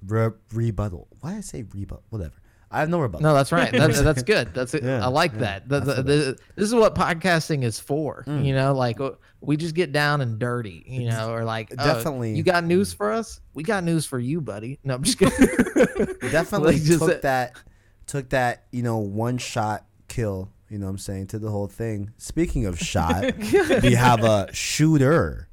re- 0.06 0.30
rebuttal. 0.54 1.08
Why 1.22 1.32
did 1.32 1.38
I 1.38 1.41
say 1.41 1.66
rebuttal? 1.74 2.04
Whatever. 2.10 2.34
I 2.72 2.82
have 2.82 2.90
no 2.90 3.00
rebuttal. 3.00 3.24
no 3.24 3.34
that's 3.34 3.52
right 3.52 3.72
that's, 3.72 4.00
that's 4.04 4.22
good 4.22 4.54
that's 4.54 4.76
it. 4.76 4.84
Yeah, 4.84 5.04
i 5.04 5.08
like 5.08 5.32
yeah, 5.34 5.40
that 5.40 5.70
the, 5.70 5.80
the, 5.80 5.94
the, 6.04 6.38
this 6.56 6.68
is 6.68 6.76
what 6.76 6.94
podcasting 6.94 7.64
is 7.64 7.80
for 7.80 8.24
Mm. 8.28 8.46
you 8.46 8.54
know 8.54 8.74
like 8.76 9.02
uh, 9.02 9.14
we 9.41 9.58
just 9.58 9.74
get 9.74 9.91
down 9.91 10.22
and 10.22 10.38
dirty 10.38 10.84
you 10.88 11.10
know 11.10 11.34
or 11.34 11.44
like 11.46 11.72
oh, 11.72 11.84
Definitely. 11.84 12.36
you 12.36 12.44
got 12.44 12.64
news 12.64 12.94
for 12.94 13.12
us 13.12 13.41
we 13.56 13.64
got 13.64 13.84
news 13.84 14.06
for 14.06 14.20
you 14.20 14.40
buddy 14.40 14.78
no 14.84 14.94
i'm 14.94 15.02
just 15.02 15.18
kidding 15.18 15.36
Definitely 16.32 16.74
Like, 16.74 16.84
just 16.84 17.00
took 17.04 17.22
that, 17.24 17.54
took 18.06 18.30
that, 18.30 18.66
you 18.72 18.84
know, 18.84 19.00
one 19.00 19.40
shot 19.40 19.86
kill. 20.08 20.52
You 20.70 20.78
know 20.78 20.86
what 20.86 20.91
I'm 20.91 20.98
saying 21.00 21.28
to 21.28 21.40
the 21.40 21.50
whole 21.50 21.68
thing. 21.68 22.12
Speaking 22.18 22.66
of 22.66 22.78
shot, 22.80 23.24
we 23.84 23.94
have 23.94 24.24
a 24.24 24.54
shooter. 24.54 25.48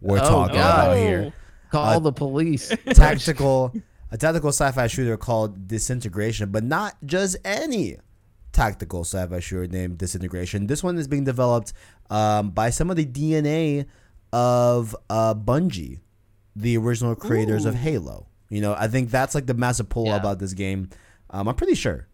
We're 0.00 0.18
Oh, 0.18 0.28
talking 0.28 0.54
God. 0.56 0.84
about 0.88 0.96
here. 0.98 1.32
call 1.70 1.84
Uh, 1.86 1.98
the 1.98 2.12
police 2.12 2.68
tactical 2.94 3.72
a 4.10 4.18
tactical 4.18 4.50
sci-fi 4.50 4.86
shooter 4.88 5.16
called 5.16 5.66
Disintegration, 5.68 6.50
but 6.50 6.62
not 6.64 6.94
just 7.04 7.36
any 7.44 7.96
tactical 8.52 9.00
sci-fi 9.04 9.40
shooter 9.40 9.66
named 9.66 9.96
Disintegration. 9.98 10.66
This 10.66 10.82
one 10.82 10.98
is 10.98 11.08
being 11.08 11.24
developed 11.24 11.72
um, 12.10 12.50
by 12.50 12.68
some 12.70 12.90
of 12.90 12.96
the 12.96 13.06
DNA 13.06 13.86
of 14.32 14.94
uh, 15.08 15.34
Bungie, 15.34 16.00
the 16.54 16.76
original 16.76 17.14
creators 17.14 17.64
of 17.64 17.74
Halo. 17.74 18.26
You 18.50 18.60
know, 18.60 18.74
I 18.78 18.86
think 18.88 19.10
that's 19.10 19.34
like 19.34 19.46
the 19.46 19.54
massive 19.54 19.88
pull 19.88 20.06
Yeah. 20.06 20.16
about 20.16 20.38
this 20.38 20.52
game. 20.52 20.90
Um, 21.30 21.48
I'm 21.48 21.54
pretty 21.54 21.74
sure. 21.74 22.06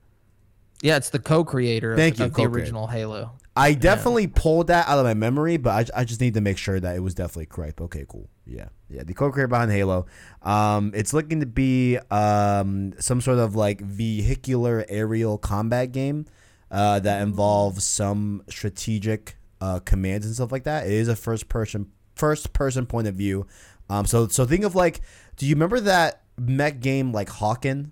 Yeah 0.83 0.97
it's 0.97 1.11
the 1.11 1.19
co-creator 1.19 1.93
of, 1.93 1.99
Thank 1.99 2.19
you, 2.19 2.27
of 2.27 2.35
the 2.35 2.45
original 2.45 2.87
halo 2.87 3.33
I 3.59 3.75
definitely 3.75 4.29
pulled 4.29 4.69
that 4.69 4.87
out 4.87 4.99
of 4.99 5.05
my 5.05 5.15
memory, 5.15 5.57
but 5.57 5.91
I, 5.93 6.01
I 6.03 6.05
just 6.05 6.21
need 6.21 6.35
to 6.35 6.41
make 6.41 6.59
sure 6.59 6.79
that 6.79 6.95
it 6.95 7.01
was 7.01 7.15
definitely 7.15 7.47
correct. 7.47 7.81
Okay, 7.81 8.05
cool. 8.09 8.29
Yeah, 8.47 8.69
yeah. 8.89 9.03
The 9.03 9.15
co-creator 9.15 9.49
behind 9.49 9.73
Halo. 9.73 10.07
Um, 10.43 10.93
it's 10.95 11.13
looking 11.13 11.41
to 11.41 11.47
be 11.47 11.99
um 12.11 12.95
some 13.01 13.21
sort 13.21 13.39
of 13.39 13.57
like 13.57 13.81
vehicular 13.81 14.87
aerial 14.89 15.39
combat 15.39 15.91
game, 15.91 16.27
uh, 16.71 17.01
that 17.01 17.23
involves 17.23 17.85
some 17.85 18.45
strategic 18.49 19.37
uh 19.61 19.81
commands 19.81 20.25
and 20.25 20.35
stuff 20.37 20.53
like 20.53 20.65
that. 20.65 20.87
It 20.87 20.93
is 20.93 21.09
a 21.09 21.17
first 21.17 21.49
person 21.49 21.91
first 22.15 22.53
person 22.53 22.87
point 22.87 23.09
of 23.09 23.17
view. 23.17 23.47
Um, 23.91 24.07
so 24.07 24.29
so 24.29 24.47
think 24.47 24.65
of 24.65 24.77
like, 24.77 25.01
do 25.37 25.47
you 25.47 25.55
remember 25.57 25.81
that 25.81 26.23
mech 26.39 26.79
game 26.79 27.13
like 27.13 27.29
Hawken? 27.29 27.91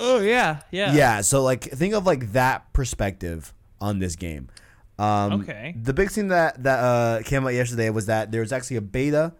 Oh 0.00 0.20
yeah, 0.20 0.62
yeah. 0.70 0.92
Yeah. 0.94 1.20
So 1.20 1.42
like 1.42 1.64
think 1.64 1.94
of 1.94 2.06
like 2.06 2.32
that 2.32 2.72
perspective 2.72 3.52
on 3.80 3.98
this 3.98 4.16
game. 4.16 4.48
Um, 4.98 5.42
Okay. 5.42 5.74
The 5.80 5.92
big 5.94 6.10
thing 6.10 6.28
that 6.28 6.62
that 6.64 6.78
uh, 6.78 7.22
came 7.22 7.44
out 7.44 7.54
yesterday 7.54 7.90
was 7.90 8.06
that 8.06 8.32
there 8.32 8.40
was 8.40 8.52
actually 8.52 8.76
a 8.76 8.80
beta 8.82 9.32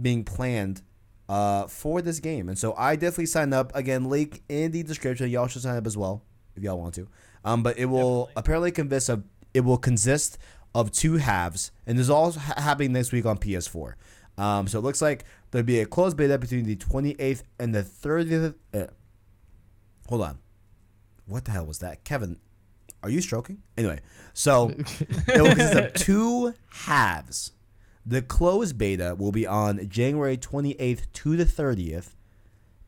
being 0.00 0.24
planned 0.24 0.82
uh, 1.28 1.66
for 1.68 2.02
this 2.02 2.18
game, 2.20 2.48
and 2.48 2.58
so 2.58 2.74
I 2.76 2.96
definitely 2.96 3.26
signed 3.26 3.54
up. 3.54 3.74
Again, 3.74 4.04
link 4.08 4.42
in 4.48 4.72
the 4.72 4.82
description. 4.82 5.28
Y'all 5.30 5.46
should 5.46 5.62
sign 5.62 5.76
up 5.76 5.86
as 5.86 5.96
well 5.96 6.22
if 6.56 6.62
y'all 6.62 6.78
want 6.78 6.94
to. 6.94 7.08
Um, 7.44 7.62
but 7.62 7.78
it 7.78 7.86
will 7.86 8.26
Definitely. 8.26 8.32
apparently 8.36 8.70
consist 8.72 9.08
of 9.08 9.24
it 9.54 9.60
will 9.60 9.78
consist 9.78 10.38
of 10.74 10.90
two 10.92 11.16
halves, 11.16 11.70
and 11.86 11.98
this 11.98 12.04
is 12.04 12.10
all 12.10 12.32
happening 12.32 12.92
next 12.92 13.12
week 13.12 13.26
on 13.26 13.38
PS4. 13.38 13.94
Um, 14.38 14.66
so 14.68 14.78
it 14.78 14.82
looks 14.82 15.02
like 15.02 15.24
there'll 15.50 15.66
be 15.66 15.80
a 15.80 15.86
closed 15.86 16.16
beta 16.16 16.38
between 16.38 16.64
the 16.64 16.76
28th 16.76 17.42
and 17.58 17.74
the 17.74 17.82
30th. 17.82 18.54
Uh, 18.72 18.86
hold 20.10 20.20
on. 20.22 20.38
What 21.26 21.46
the 21.46 21.52
hell 21.52 21.64
was 21.64 21.78
that? 21.78 22.04
Kevin, 22.04 22.38
are 23.02 23.08
you 23.08 23.20
stroking? 23.22 23.62
Anyway, 23.78 24.00
so 24.34 24.68
it 25.28 25.40
will 25.40 25.54
consist 25.54 25.74
of 25.74 25.94
two 25.94 26.54
halves. 26.70 27.52
The 28.04 28.20
closed 28.20 28.76
beta 28.76 29.14
will 29.16 29.32
be 29.32 29.46
on 29.46 29.88
January 29.88 30.36
28th 30.36 31.02
to 31.14 31.36
the 31.36 31.44
30th, 31.44 32.14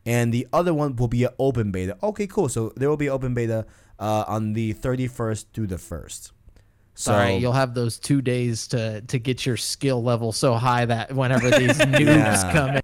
and 0.04 0.34
the 0.34 0.46
other 0.52 0.74
one 0.74 0.96
will 0.96 1.08
be 1.08 1.24
an 1.24 1.30
open 1.38 1.70
beta. 1.70 1.96
Okay, 2.02 2.26
cool. 2.26 2.48
So 2.48 2.72
there 2.76 2.88
will 2.90 2.96
be 2.96 3.08
open 3.08 3.32
beta 3.34 3.64
uh, 4.00 4.24
on 4.26 4.52
the 4.54 4.74
31st 4.74 5.46
through 5.54 5.68
the 5.68 5.76
1st. 5.76 6.32
So 6.94 7.10
Sorry, 7.12 7.36
you'll 7.36 7.52
have 7.52 7.72
those 7.74 7.98
two 7.98 8.20
days 8.20 8.66
to 8.68 9.00
to 9.02 9.18
get 9.18 9.46
your 9.46 9.56
skill 9.56 10.02
level 10.02 10.30
so 10.30 10.54
high 10.54 10.84
that 10.84 11.12
whenever 11.14 11.50
these 11.50 11.78
noobs 11.78 12.04
Yeah. 12.06 12.52
come 12.52 12.70
in 12.76 12.82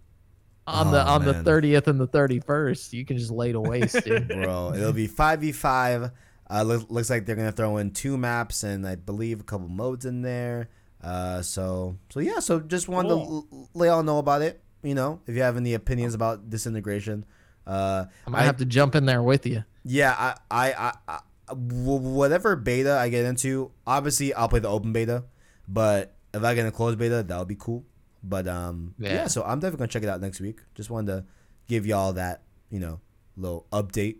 on 0.68 0.90
the 0.92 1.02
Oh, 1.04 1.14
on 1.14 1.24
the 1.24 1.34
thirtieth 1.34 1.88
and 1.88 1.98
the 2.00 2.06
thirty 2.06 2.40
first, 2.40 2.92
you 2.92 3.04
can 3.04 3.16
just 3.18 3.30
lay 3.30 3.52
to 3.52 3.60
waste, 3.60 4.04
dude. 4.04 4.28
bro. 4.28 4.72
It'll 4.74 4.92
be 4.92 5.06
five 5.06 5.40
v 5.40 5.52
five. 5.52 6.10
Uh, 6.50 6.62
look, 6.62 6.90
looks 6.90 7.10
like 7.10 7.26
they're 7.26 7.36
gonna 7.36 7.52
throw 7.52 7.76
in 7.78 7.90
two 7.90 8.16
maps 8.16 8.62
and 8.62 8.86
I 8.86 8.94
believe 8.96 9.40
a 9.40 9.44
couple 9.44 9.68
modes 9.68 10.04
in 10.06 10.22
there. 10.22 10.68
Uh, 11.02 11.42
so 11.42 11.96
so 12.10 12.20
yeah. 12.20 12.38
So 12.40 12.60
just 12.60 12.88
wanted 12.88 13.10
Cool. 13.10 13.42
to 13.50 13.56
l- 13.56 13.68
let 13.74 13.86
y'all 13.86 14.02
know 14.02 14.18
about 14.18 14.42
it. 14.42 14.60
You 14.82 14.94
know, 14.94 15.20
if 15.26 15.34
you 15.34 15.42
have 15.42 15.56
any 15.56 15.74
opinions 15.74 16.14
about 16.14 16.48
disintegration. 16.50 17.24
Uh, 17.66 18.06
I 18.26 18.30
might 18.30 18.42
have 18.44 18.56
to 18.58 18.64
jump 18.64 18.94
in 18.94 19.04
there 19.04 19.22
with 19.22 19.44
you. 19.44 19.62
yeah, 19.84 20.14
I, 20.18 20.34
I, 20.50 20.72
I, 20.72 20.92
I 21.06 21.18
whatever 21.52 22.56
beta 22.56 22.96
I 22.96 23.08
get 23.10 23.24
into, 23.26 23.70
obviously 23.86 24.32
I'll 24.32 24.48
play 24.48 24.60
the 24.60 24.68
open 24.68 24.92
beta, 24.92 25.24
but 25.66 26.14
if 26.32 26.42
I 26.42 26.54
get 26.54 26.66
a 26.66 26.70
closed 26.70 26.98
beta, 26.98 27.22
that 27.22 27.38
would 27.38 27.48
be 27.48 27.56
cool. 27.58 27.84
But 28.22 28.48
um, 28.48 28.94
yeah. 28.98 29.12
Yeah. 29.14 29.26
So 29.28 29.42
I'm 29.42 29.60
definitely 29.60 29.78
gonna 29.78 29.88
check 29.88 30.02
it 30.02 30.08
out 30.08 30.20
next 30.20 30.40
week. 30.40 30.60
Just 30.74 30.90
wanted 30.90 31.12
to 31.12 31.24
give 31.68 31.86
y'all 31.86 32.12
that 32.14 32.42
you 32.70 32.80
know 32.80 33.00
little 33.36 33.66
update. 33.72 34.16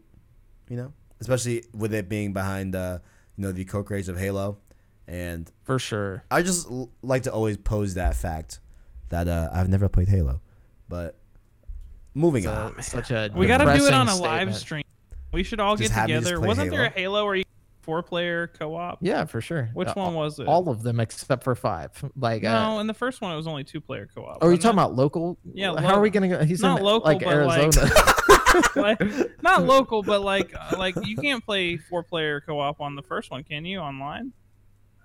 You 0.68 0.76
know, 0.76 0.92
especially 1.20 1.64
with 1.74 1.94
it 1.94 2.08
being 2.08 2.32
behind 2.32 2.76
uh, 2.76 2.98
you 3.36 3.42
know 3.42 3.52
the 3.52 3.64
co-creators 3.64 4.08
of 4.08 4.18
Halo, 4.18 4.58
and 5.06 5.50
For 5.64 5.78
sure. 5.78 6.24
I 6.30 6.42
just 6.42 6.70
l- 6.70 6.90
like 7.02 7.22
to 7.24 7.32
always 7.32 7.56
pose 7.56 7.94
that 7.94 8.14
fact 8.16 8.60
that 9.08 9.26
uh, 9.28 9.48
I've 9.52 9.68
never 9.68 9.88
played 9.88 10.08
Halo, 10.08 10.40
but 10.88 11.18
moving 12.14 12.44
It's 12.44 12.52
on. 12.52 12.82
such 12.82 13.10
a 13.10 13.30
We 13.34 13.46
got 13.46 13.58
to 13.58 13.64
do 13.78 13.86
it 13.86 13.94
on 13.94 14.08
a 14.08 14.10
statement. 14.12 14.20
live 14.48 14.56
stream. 14.56 14.84
We 15.32 15.42
should 15.42 15.60
all 15.60 15.76
Just 15.76 15.90
get 15.90 15.94
have 16.00 16.08
me 16.08 16.14
just 16.16 16.26
together. 16.28 16.46
Wasn't 16.46 16.70
there 16.70 16.84
a 16.84 16.90
Halo? 16.90 17.16
Halo 17.16 17.24
where 17.24 17.34
you 17.36 17.44
four 17.88 18.02
player 18.02 18.48
co-op? 18.48 18.98
Yeah, 19.00 19.24
for 19.24 19.40
sure. 19.40 19.70
Which 19.72 19.88
Uh, 19.88 19.94
one 19.94 20.12
was 20.14 20.38
it? 20.38 20.46
All 20.46 20.68
of 20.68 20.82
them 20.82 21.00
except 21.00 21.42
for 21.42 21.54
five. 21.54 21.90
Like, 22.14 22.44
uh, 22.44 22.52
no, 22.74 22.80
in 22.80 22.86
the 22.86 22.92
first 22.92 23.22
one 23.22 23.32
it 23.32 23.36
was 23.36 23.46
only 23.46 23.64
two 23.64 23.80
player 23.80 24.06
co-op. 24.14 24.36
oh, 24.42 24.46
are 24.46 24.50
you 24.52 24.58
talking 24.58 24.78
about 24.78 24.94
local? 24.94 25.38
Yeah, 25.54 25.74
How 25.80 25.94
are 25.94 26.00
we 26.02 26.10
gonna 26.10 26.28
go? 26.28 26.44
He's 26.44 26.60
not 26.60 26.80
in 26.80 26.84
local, 26.84 27.06
like 27.10 27.24
but, 27.24 27.46
like- 27.46 27.62
Arizona. 27.62 27.90
like, 28.76 29.42
not 29.42 29.62
local, 29.74 30.02
but 30.02 30.20
like 30.20 30.52
uh, 30.54 30.76
like 30.76 30.96
you 31.06 31.16
can't 31.16 31.42
play 31.42 31.78
four 31.78 32.02
player 32.02 32.42
co-op 32.42 32.78
on 32.82 32.94
the 32.94 33.02
first 33.02 33.30
one, 33.30 33.42
can 33.42 33.64
you? 33.64 33.78
Online? 33.78 34.32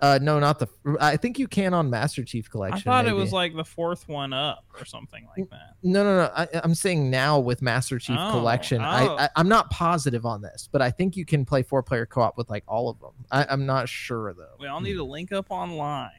Uh, 0.03 0.19
no, 0.21 0.38
not 0.38 0.59
the. 0.59 0.67
I 0.99 1.15
think 1.15 1.39
you 1.39 1.47
can 1.47 1.73
on 1.73 1.89
Master 1.89 2.25
Chief 2.25 2.49
Collection. 2.51 2.77
I 2.77 2.81
thought 3.03 3.07
it 3.07 3.13
was 3.13 3.31
like 3.31 3.55
the 3.55 3.63
fourth 3.63 4.09
one 4.09 4.34
up 4.34 4.65
or 4.77 4.84
something 4.84 5.25
like 5.38 5.49
that. 5.49 5.75
No, 5.81 6.03
no, 6.03 6.17
no. 6.17 6.31
I, 6.35 6.47
I'm 6.61 6.75
saying 6.75 7.09
now 7.09 7.39
with 7.39 7.61
Master 7.61 7.97
Chief 7.99 8.17
Oh, 8.19 8.31
Collection. 8.31 8.81
oh. 8.81 8.85
I, 8.85 9.23
I, 9.25 9.30
I'm 9.38 9.47
not 9.47 9.69
positive 9.69 10.25
on 10.25 10.41
this, 10.41 10.67
but 10.69 10.81
I 10.81 10.91
think 10.91 11.15
you 11.15 11.23
can 11.25 11.45
play 11.45 11.63
four 11.63 11.81
player 11.81 12.05
co 12.05 12.19
op 12.21 12.38
with 12.38 12.49
like 12.49 12.65
all 12.67 12.89
of 12.89 12.99
them. 12.99 13.13
I, 13.31 13.45
I'm 13.49 13.65
not 13.65 13.88
sure 13.88 14.34
though. 14.34 14.55
We 14.59 14.67
all 14.67 14.81
need 14.81 14.95
to 14.95 15.05
link 15.05 15.31
up 15.31 15.45
online. 15.49 16.11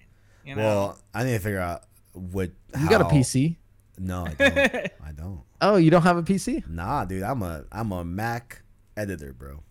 You 0.47 0.55
know? 0.55 0.63
Well, 0.63 0.99
I 1.13 1.25
need 1.25 1.33
to 1.33 1.39
figure 1.41 1.61
out 1.61 1.83
what. 2.13 2.51
You 2.81 2.89
got 2.89 3.03
a 3.03 3.05
PC? 3.05 3.57
No, 3.99 4.27
I 4.27 4.35
don't. 4.39 4.93
I 5.09 5.13
don't. 5.15 5.41
Oh, 5.61 5.77
you 5.77 5.91
don't 5.91 6.03
have 6.03 6.17
a 6.17 6.23
PC? 6.23 6.67
Nah, 6.69 7.05
dude, 7.05 7.23
I'm 7.23 7.43
a 7.43 7.65
I'm 7.71 7.93
a 7.93 8.03
Mac 8.03 8.63
editor, 8.97 9.35
bro. 9.35 9.63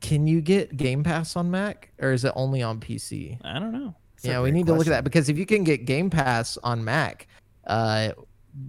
Can 0.00 0.26
you 0.26 0.40
get 0.40 0.76
Game 0.76 1.02
Pass 1.02 1.36
on 1.36 1.50
Mac, 1.50 1.90
or 2.00 2.12
is 2.12 2.24
it 2.24 2.32
only 2.34 2.62
on 2.62 2.80
PC? 2.80 3.38
I 3.44 3.58
don't 3.58 3.72
know. 3.72 3.94
That's 4.16 4.24
yeah, 4.24 4.40
we 4.40 4.50
great 4.50 4.58
need 4.58 4.66
to 4.66 4.74
look 4.74 4.86
at 4.86 4.90
that 4.90 5.04
because 5.04 5.28
if 5.28 5.38
you 5.38 5.46
can 5.46 5.64
get 5.64 5.84
Game 5.84 6.10
Pass 6.10 6.56
on 6.58 6.84
Mac, 6.84 7.26
uh, 7.66 8.10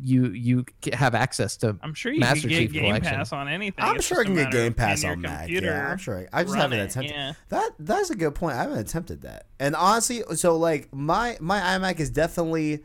you 0.02 0.32
you 0.32 0.66
have 0.94 1.14
access 1.16 1.58
to. 1.58 1.78
I'm 1.82 1.94
sure 1.94 2.12
you 2.12 2.20
Master 2.20 2.42
can 2.42 2.50
get 2.50 2.58
Chief 2.58 2.74
Game 2.74 2.86
Collection. 2.86 3.14
Pass 3.16 3.34
on 3.34 3.48
anything. 3.48 3.84
I'm 3.84 3.98
It's 3.98 4.06
sure 4.06 4.22
I 4.22 4.24
can 4.24 4.36
get 4.36 4.52
Game 4.52 4.74
Pass 4.74 5.04
on 5.04 5.22
Mac. 5.22 5.50
Yeah, 5.50 5.92
I'm 5.92 5.98
sure. 5.98 6.28
I 6.32 6.44
just 6.44 6.56
haven't 6.56 6.80
it, 6.80 6.92
attempted. 6.92 7.14
Yeah. 7.14 7.34
That 7.50 7.72
that's 7.80 8.10
a 8.10 8.16
good 8.16 8.36
point. 8.36 8.56
I 8.56 8.64
haven't 8.64 8.80
attempted 8.80 9.22
that. 9.22 9.48
And 9.60 9.76
honestly, 9.76 10.24
so 10.36 10.58
like 10.58 10.94
my 10.94 11.38
my 11.40 11.60
iMac 11.60 12.00
is 12.00 12.10
definitely 12.10 12.84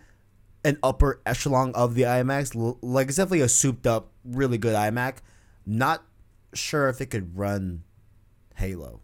an 0.64 0.78
upper 0.82 1.20
echelon 1.24 1.72
of 1.74 1.94
the 1.94 2.02
iMacs. 2.02 2.76
Like 2.82 3.08
it's 3.08 3.16
definitely 3.16 3.42
a 3.42 3.48
souped 3.48 3.86
up, 3.86 4.10
really 4.24 4.58
good 4.58 4.74
iMac. 4.74 5.18
Not 5.64 6.02
sure 6.54 6.88
if 6.88 7.00
it 7.00 7.06
could 7.06 7.36
run 7.36 7.84
Halo. 8.58 9.00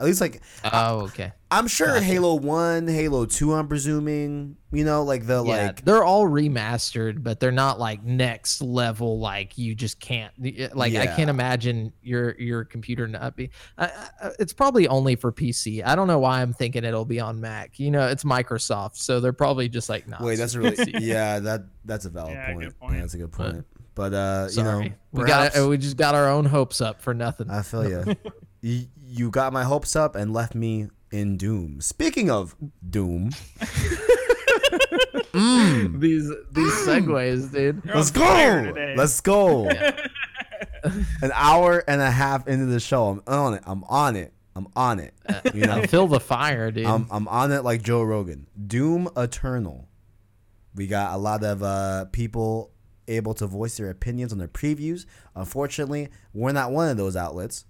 At 0.00 0.06
least 0.06 0.20
like 0.20 0.42
Oh, 0.72 1.02
okay. 1.02 1.32
I'm 1.50 1.68
sure 1.68 1.86
Gotcha. 1.88 2.02
Halo 2.04 2.34
One, 2.34 2.88
Halo 2.88 3.24
Two. 3.24 3.52
I'm 3.52 3.68
presuming. 3.68 4.56
You 4.72 4.84
know, 4.84 5.04
like 5.04 5.26
the 5.26 5.44
yeah, 5.44 5.66
like 5.66 5.84
they're 5.84 6.02
all 6.02 6.26
remastered, 6.26 7.22
but 7.22 7.38
they're 7.38 7.52
not 7.52 7.78
like 7.78 8.02
next 8.02 8.62
level. 8.62 9.20
Like 9.20 9.58
you 9.58 9.74
just 9.76 10.00
can't. 10.00 10.32
Like 10.74 10.94
I 10.96 11.06
can't 11.06 11.30
imagine 11.30 11.92
your 12.02 12.34
your 12.40 12.64
computer 12.64 13.06
not 13.06 13.36
be. 13.36 13.50
I, 13.78 13.84
I, 13.86 14.30
it's 14.40 14.52
probably 14.52 14.88
only 14.88 15.14
for 15.14 15.30
PC. 15.30 15.84
I 15.86 15.94
don't 15.94 16.08
know 16.08 16.18
why 16.18 16.40
I'm 16.42 16.52
thinking 16.54 16.82
it'll 16.84 17.04
be 17.04 17.20
on 17.20 17.40
Mac. 17.40 17.78
You 17.78 17.90
know, 17.92 18.08
it's 18.08 18.24
Microsoft, 18.24 18.96
so 18.96 19.20
they're 19.20 19.32
probably 19.34 19.68
just 19.68 19.88
like, 19.88 20.08
no. 20.08 20.16
Wait, 20.20 20.36
that's 20.36 20.56
really 20.56 20.76
yeah. 21.00 21.38
That 21.38 21.64
that's 21.84 22.06
a 22.06 22.10
valid 22.10 22.32
Yeah, 22.32 22.52
point. 22.54 22.80
point. 22.80 22.94
Yeah, 22.94 23.00
that's 23.02 23.14
a 23.14 23.18
good 23.18 23.32
point. 23.32 23.66
But 23.94 24.14
uh, 24.14 24.44
you 24.48 24.54
Sorry, 24.54 24.88
know, 24.88 24.94
we 25.12 25.24
got 25.26 25.52
perhaps- 25.52 25.66
we 25.68 25.76
just 25.76 25.98
got 25.98 26.14
our 26.16 26.28
own 26.28 26.46
hopes 26.46 26.80
up 26.80 27.02
for 27.02 27.12
nothing. 27.14 27.50
I 27.50 27.62
feel 27.62 27.88
you. 27.88 28.16
you. 28.62 28.86
You 29.04 29.30
got 29.30 29.52
my 29.52 29.64
hopes 29.64 29.94
up 29.94 30.16
and 30.16 30.32
left 30.32 30.54
me 30.54 30.88
in 31.10 31.36
doom. 31.36 31.82
Speaking 31.82 32.30
of 32.30 32.56
doom, 32.88 33.30
mm, 35.32 36.00
these 36.00 36.32
these 36.50 36.72
segues, 36.72 37.52
dude. 37.52 37.82
You're 37.84 37.94
let's 37.94 38.10
go. 38.10 38.72
Let's 38.96 39.20
go. 39.20 39.68
An 41.20 41.30
hour 41.34 41.84
and 41.86 42.00
a 42.00 42.10
half 42.10 42.48
into 42.48 42.66
the 42.66 42.80
show, 42.80 43.08
I'm 43.08 43.22
on 43.26 43.54
it. 43.54 43.62
I'm 43.66 43.84
on 43.84 44.16
it. 44.16 44.32
I'm 44.54 44.68
on 44.76 44.98
it. 44.98 45.14
You 45.54 45.66
know, 45.66 45.76
I 45.76 45.86
feel 45.86 46.06
the 46.06 46.20
fire, 46.20 46.70
dude. 46.70 46.86
I'm 46.86 47.06
I'm 47.10 47.28
on 47.28 47.52
it 47.52 47.62
like 47.64 47.82
Joe 47.82 48.02
Rogan. 48.02 48.46
Doom 48.66 49.08
Eternal. 49.16 49.88
We 50.74 50.86
got 50.86 51.14
a 51.14 51.18
lot 51.18 51.44
of 51.44 51.62
uh, 51.62 52.06
people 52.12 52.70
able 53.08 53.34
to 53.34 53.46
voice 53.46 53.76
their 53.76 53.90
opinions 53.90 54.32
on 54.32 54.38
their 54.38 54.48
previews. 54.48 55.04
Unfortunately, 55.34 56.08
we're 56.32 56.52
not 56.52 56.70
one 56.70 56.88
of 56.88 56.96
those 56.96 57.16
outlets. 57.16 57.66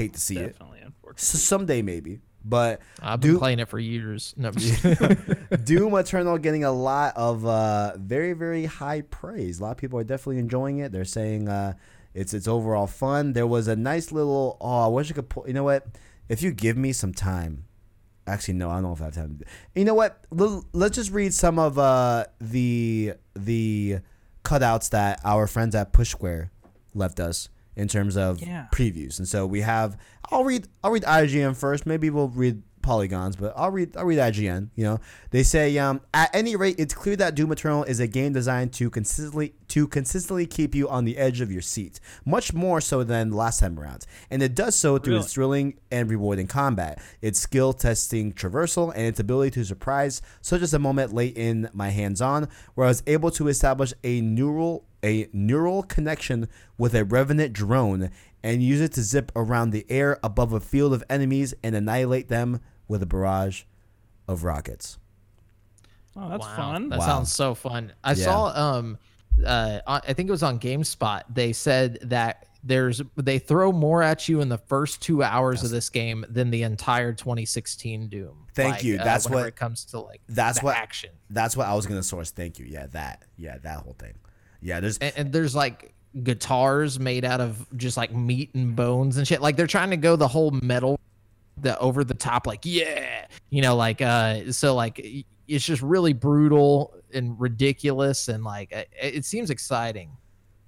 Hate 0.00 0.14
to 0.14 0.20
see 0.20 0.36
it. 0.38 0.52
Definitely, 0.52 0.80
unfortunately. 0.80 1.38
S- 1.38 1.42
someday 1.42 1.82
maybe, 1.82 2.20
but 2.44 2.80
I've 3.02 3.20
been 3.20 3.32
Doom- 3.32 3.38
playing 3.40 3.58
it 3.60 3.68
for 3.68 3.78
years. 3.78 4.34
No, 4.36 4.50
Doom 5.64 5.94
Eternal 5.94 6.38
getting 6.38 6.64
a 6.64 6.72
lot 6.72 7.16
of 7.16 7.44
uh, 7.46 7.92
very 7.98 8.32
very 8.32 8.64
high 8.66 9.02
praise. 9.02 9.60
A 9.60 9.64
lot 9.64 9.72
of 9.72 9.76
people 9.76 9.98
are 9.98 10.04
definitely 10.04 10.38
enjoying 10.38 10.78
it. 10.78 10.92
They're 10.92 11.04
saying 11.04 11.48
uh, 11.48 11.74
it's 12.14 12.34
it's 12.34 12.48
overall 12.48 12.86
fun. 12.86 13.32
There 13.32 13.46
was 13.46 13.68
a 13.68 13.76
nice 13.76 14.12
little. 14.12 14.56
Oh, 14.60 14.84
I 14.84 14.88
wish 14.88 15.10
I 15.10 15.14
could 15.14 15.28
pull. 15.28 15.44
You 15.46 15.54
know 15.54 15.64
what? 15.64 15.86
If 16.28 16.42
you 16.42 16.52
give 16.52 16.76
me 16.76 16.92
some 16.92 17.12
time, 17.12 17.64
actually 18.26 18.54
no, 18.54 18.70
I 18.70 18.74
don't 18.74 18.84
know 18.84 18.92
if 18.92 19.00
I 19.00 19.06
have 19.06 19.14
time. 19.14 19.40
You 19.74 19.84
know 19.84 19.94
what? 19.94 20.24
L- 20.38 20.64
Let's 20.72 20.96
just 20.96 21.10
read 21.10 21.34
some 21.34 21.58
of 21.58 21.78
uh, 21.78 22.24
the 22.40 23.14
the 23.34 23.98
cutouts 24.44 24.90
that 24.90 25.20
our 25.24 25.46
friends 25.46 25.74
at 25.74 25.92
Push 25.92 26.10
Square 26.10 26.50
left 26.94 27.20
us 27.20 27.48
in 27.80 27.88
terms 27.88 28.16
of 28.16 28.40
Yeah. 28.40 28.66
previews. 28.72 29.18
And 29.18 29.26
so 29.26 29.46
we 29.46 29.60
have. 29.62 29.96
I'll 30.30 30.44
read. 30.44 30.68
I'll 30.84 30.92
read 30.92 31.04
IGN 31.04 31.54
first. 31.56 31.86
Maybe 31.86 32.08
we'll 32.10 32.28
read 32.28 32.62
polygons, 32.82 33.36
but 33.36 33.52
I'll 33.56 33.70
read. 33.70 33.96
I'll 33.96 34.06
read 34.06 34.18
IGN. 34.18 34.70
You 34.74 34.84
know, 34.84 35.00
they 35.32 35.42
say 35.42 35.76
um, 35.78 36.00
at 36.14 36.30
any 36.34 36.56
rate, 36.56 36.76
it's 36.78 36.94
clear 36.94 37.16
that 37.16 37.34
Doom 37.34 37.52
Eternal 37.52 37.84
is 37.84 38.00
a 38.00 38.06
game 38.06 38.32
designed 38.32 38.72
to 38.74 38.88
consistently 38.90 39.54
to 39.68 39.86
consistently 39.88 40.46
keep 40.46 40.74
you 40.74 40.88
on 40.88 41.04
the 41.04 41.16
edge 41.18 41.40
of 41.40 41.50
your 41.52 41.62
seat, 41.62 42.00
much 42.24 42.52
more 42.54 42.80
so 42.80 43.02
than 43.04 43.32
last 43.32 43.60
time 43.60 43.78
around. 43.78 44.06
And 44.30 44.42
it 44.42 44.54
does 44.54 44.76
so 44.76 44.98
through 44.98 45.18
its 45.18 45.32
thrilling 45.34 45.74
and 45.90 46.08
rewarding 46.08 46.46
combat, 46.46 47.00
its 47.20 47.38
skill 47.40 47.72
testing 47.72 48.32
traversal, 48.32 48.92
and 48.94 49.06
its 49.06 49.20
ability 49.20 49.50
to 49.52 49.64
surprise, 49.64 50.22
such 50.40 50.62
as 50.62 50.72
a 50.72 50.78
moment 50.78 51.12
late 51.12 51.36
in 51.36 51.68
my 51.72 51.90
hands-on, 51.90 52.48
where 52.74 52.86
I 52.86 52.90
was 52.90 53.02
able 53.06 53.30
to 53.32 53.48
establish 53.48 53.92
a 54.04 54.20
neural 54.20 54.86
a 55.04 55.28
neural 55.32 55.82
connection 55.82 56.48
with 56.78 56.94
a 56.94 57.04
revenant 57.04 57.52
drone 57.52 58.10
and 58.42 58.62
use 58.62 58.80
it 58.80 58.92
to 58.92 59.02
zip 59.02 59.30
around 59.36 59.70
the 59.70 59.86
air 59.90 60.18
above 60.22 60.52
a 60.52 60.60
field 60.60 60.92
of 60.92 61.04
enemies 61.10 61.54
and 61.62 61.74
annihilate 61.74 62.28
them 62.28 62.60
with 62.88 63.02
a 63.02 63.06
barrage 63.06 63.62
of 64.28 64.44
rockets. 64.44 64.98
Oh, 66.16 66.28
that's 66.28 66.46
Wow, 66.46 66.56
fun. 66.56 66.88
That 66.88 66.98
Wow. 66.98 67.06
sounds 67.06 67.32
so 67.32 67.54
fun. 67.54 67.92
I 68.02 68.12
Yeah. 68.12 68.24
saw 68.24 68.46
um 68.78 68.98
uh 69.46 69.80
I 69.86 70.12
think 70.12 70.28
it 70.28 70.32
was 70.32 70.42
on 70.42 70.58
GameSpot. 70.58 71.22
They 71.32 71.52
said 71.52 71.98
that 72.02 72.46
there's 72.62 73.00
they 73.16 73.38
throw 73.38 73.72
more 73.72 74.02
at 74.02 74.28
you 74.28 74.40
in 74.40 74.48
the 74.48 74.58
first 74.58 75.00
two 75.00 75.22
hours 75.22 75.62
of 75.62 75.70
this 75.70 75.88
game 75.88 76.26
than 76.28 76.50
the 76.50 76.62
entire 76.62 77.12
2016 77.12 78.08
Doom. 78.08 78.46
Thank 78.54 78.74
Like, 78.76 78.84
you. 78.84 78.98
uh, 78.98 79.04
That's 79.04 79.24
whenever 79.26 79.42
what- 79.44 79.48
it 79.48 79.56
comes 79.56 79.84
to 79.86 80.00
like 80.00 80.20
that's 80.28 80.58
the 80.58 80.66
what- 80.66 80.76
action. 80.76 81.10
That's 81.30 81.56
what 81.56 81.68
I 81.68 81.74
was 81.74 81.86
gonna 81.86 82.02
source. 82.02 82.30
Thank 82.32 82.58
you. 82.58 82.66
Yeah, 82.66 82.86
that. 82.88 83.22
Yeah, 83.36 83.58
that 83.58 83.78
whole 83.80 83.94
thing. 83.98 84.14
Yeah, 84.60 84.80
there's 84.80 84.98
And, 84.98 85.12
and 85.16 85.32
there's 85.32 85.54
like 85.54 85.92
guitars 86.22 86.98
made 86.98 87.24
out 87.24 87.40
of 87.40 87.66
just 87.76 87.96
like 87.96 88.12
meat 88.12 88.50
and 88.54 88.74
bones 88.76 89.16
and 89.16 89.26
shit. 89.26 89.40
Like 89.40 89.56
they're 89.56 89.66
trying 89.66 89.90
to 89.90 89.96
go 89.96 90.16
the 90.16 90.28
whole 90.28 90.50
metal, 90.50 90.98
the 91.56 91.78
over 91.78 92.04
the 92.04 92.14
top, 92.14 92.46
like 92.46 92.60
yeah, 92.64 93.26
you 93.50 93.62
know, 93.62 93.76
like 93.76 94.00
uh, 94.02 94.52
so 94.52 94.74
like 94.74 95.00
it's 95.48 95.64
just 95.64 95.82
really 95.82 96.12
brutal 96.12 96.94
and 97.12 97.40
ridiculous 97.40 98.28
and 98.28 98.44
like 98.44 98.72
it, 98.72 98.88
it 99.00 99.24
seems 99.24 99.50
exciting. 99.50 100.10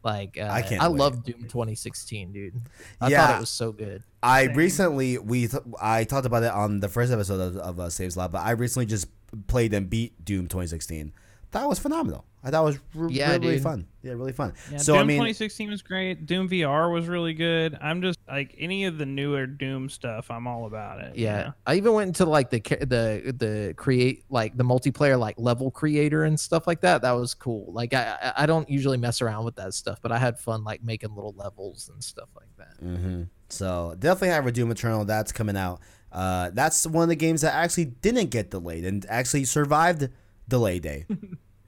Like 0.04 0.36
uh, 0.36 0.48
I 0.50 0.62
can't 0.62 0.82
I 0.82 0.88
wait. 0.88 0.98
love 0.98 1.22
Doom 1.24 1.42
2016, 1.42 2.32
dude. 2.32 2.60
I 3.00 3.08
Yeah. 3.08 3.26
thought 3.26 3.36
it 3.36 3.40
was 3.40 3.48
so 3.50 3.70
good. 3.70 4.02
I 4.22 4.46
Same. 4.46 4.56
recently 4.56 5.18
we 5.18 5.46
th- 5.46 5.62
I 5.80 6.02
talked 6.04 6.26
about 6.26 6.42
it 6.42 6.50
on 6.50 6.80
the 6.80 6.88
first 6.88 7.12
episode 7.12 7.40
of, 7.40 7.56
of 7.58 7.78
uh, 7.80 7.88
Save 7.90 8.12
Slot, 8.14 8.32
but 8.32 8.40
I 8.40 8.50
recently 8.52 8.86
just 8.86 9.06
played 9.46 9.72
and 9.74 9.88
beat 9.88 10.24
Doom 10.24 10.48
2016. 10.48 11.12
That 11.52 11.68
was 11.68 11.78
phenomenal. 11.78 12.24
I 12.44 12.50
thought 12.50 12.62
it 12.62 12.66
was 12.66 12.78
r- 12.98 13.08
Yeah, 13.10 13.30
really, 13.32 13.46
really 13.46 13.58
fun. 13.60 13.86
Yeah, 14.02 14.12
really 14.14 14.32
fun. 14.32 14.52
Yeah, 14.70 14.78
so 14.78 14.94
Doom 14.94 15.02
I 15.02 15.04
mean, 15.04 15.16
2016 15.18 15.70
was 15.70 15.80
great. 15.82 16.26
Doom 16.26 16.48
VR 16.48 16.92
was 16.92 17.06
really 17.06 17.34
good. 17.34 17.78
I'm 17.80 18.02
just 18.02 18.18
like 18.28 18.54
any 18.58 18.84
of 18.86 18.98
the 18.98 19.06
newer 19.06 19.46
Doom 19.46 19.88
stuff. 19.88 20.28
I'm 20.30 20.46
all 20.48 20.66
about 20.66 21.00
it. 21.00 21.14
you 21.16 21.24
Yeah, 21.26 21.42
know? 21.44 21.52
I 21.66 21.74
even 21.76 21.92
went 21.92 22.08
into 22.08 22.24
like 22.24 22.50
the 22.50 22.58
the 22.80 23.32
the 23.36 23.74
create 23.76 24.24
like 24.28 24.56
the 24.56 24.64
multiplayer 24.64 25.16
like 25.18 25.36
level 25.38 25.70
creator 25.70 26.24
and 26.24 26.38
stuff 26.38 26.66
like 26.66 26.80
that. 26.80 27.02
That 27.02 27.12
was 27.12 27.32
cool. 27.34 27.72
Like 27.72 27.94
I 27.94 28.18
I- 28.20 28.42
I 28.42 28.46
don't 28.46 28.68
usually 28.68 28.98
mess 28.98 29.22
around 29.22 29.44
with 29.44 29.54
that 29.56 29.72
stuff, 29.74 30.00
but 30.02 30.10
I 30.10 30.18
had 30.18 30.38
fun 30.38 30.64
like 30.64 30.82
making 30.82 31.14
little 31.14 31.34
levels 31.36 31.90
and 31.92 32.02
stuff 32.02 32.28
like 32.34 32.48
that. 32.58 32.76
hmm 32.84 33.22
So 33.50 33.94
definitely 33.98 34.30
have 34.30 34.46
a 34.48 34.52
Doom 34.52 34.70
Eternal 34.72 35.04
that's 35.04 35.30
coming 35.30 35.56
out 35.56 35.80
Uh, 36.10 36.50
that's 36.52 36.86
one 36.86 37.04
of 37.04 37.08
the 37.08 37.16
games 37.16 37.40
that 37.42 37.54
actually 37.54 37.86
didn't 37.86 38.30
get 38.30 38.50
delayed 38.50 38.84
and 38.84 39.06
actually 39.08 39.44
survived 39.44 40.08
delay 40.48 40.78
day. 40.80 41.06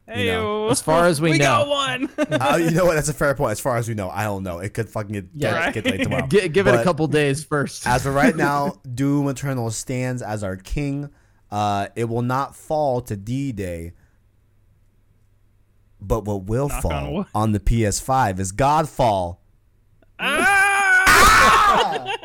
Hey, 0.07 0.27
know, 0.27 0.69
as 0.69 0.83
far 0.83 1.07
as 1.07 1.19
we 1.21 1.31
we 1.33 1.39
know. 1.39 1.45
got 1.45 1.69
one. 1.69 2.11
uh, 2.31 2.57
you 2.57 2.71
know 2.73 2.85
what? 2.85 2.95
That's 2.95 3.09
a 3.09 3.15
fair 3.15 3.35
point. 3.35 3.53
As 3.53 3.61
far 3.61 3.77
as 3.79 3.89
we 3.89 3.95
know, 3.95 4.11
I 4.11 4.25
don't 4.25 4.43
know. 4.43 4.59
It 4.59 4.75
could 4.75 4.89
fucking 4.91 5.13
get, 5.13 5.25
Yeah. 5.35 5.51
get, 5.51 5.57
Right. 5.59 5.75
get 5.75 5.85
delayed 5.85 6.03
tomorrow. 6.05 6.27
Gi- 6.27 6.49
give 6.51 6.67
it 6.67 6.75
a 6.75 6.83
couple 6.85 7.07
days 7.07 7.43
first. 7.43 7.87
As 7.87 8.05
of 8.05 8.15
right 8.15 8.37
now, 8.37 8.81
Doom 8.95 9.29
Eternal 9.29 9.71
stands 9.71 10.21
as 10.21 10.45
our 10.45 10.57
king. 10.57 11.09
Uh, 11.51 11.89
it 11.97 12.05
will 12.05 12.23
not 12.23 12.55
fall 12.55 13.01
to 13.03 13.17
D 13.17 13.53
Day. 13.53 13.93
But 16.01 16.25
what 16.27 16.43
will 16.45 16.69
Knock 16.69 16.83
fall 16.83 17.15
wood. 17.15 17.27
on, 17.35 17.53
the 17.53 17.61
PS5 17.61 18.39
is 18.41 18.53
Godfall. 18.53 19.39
Ah! 20.19 22.17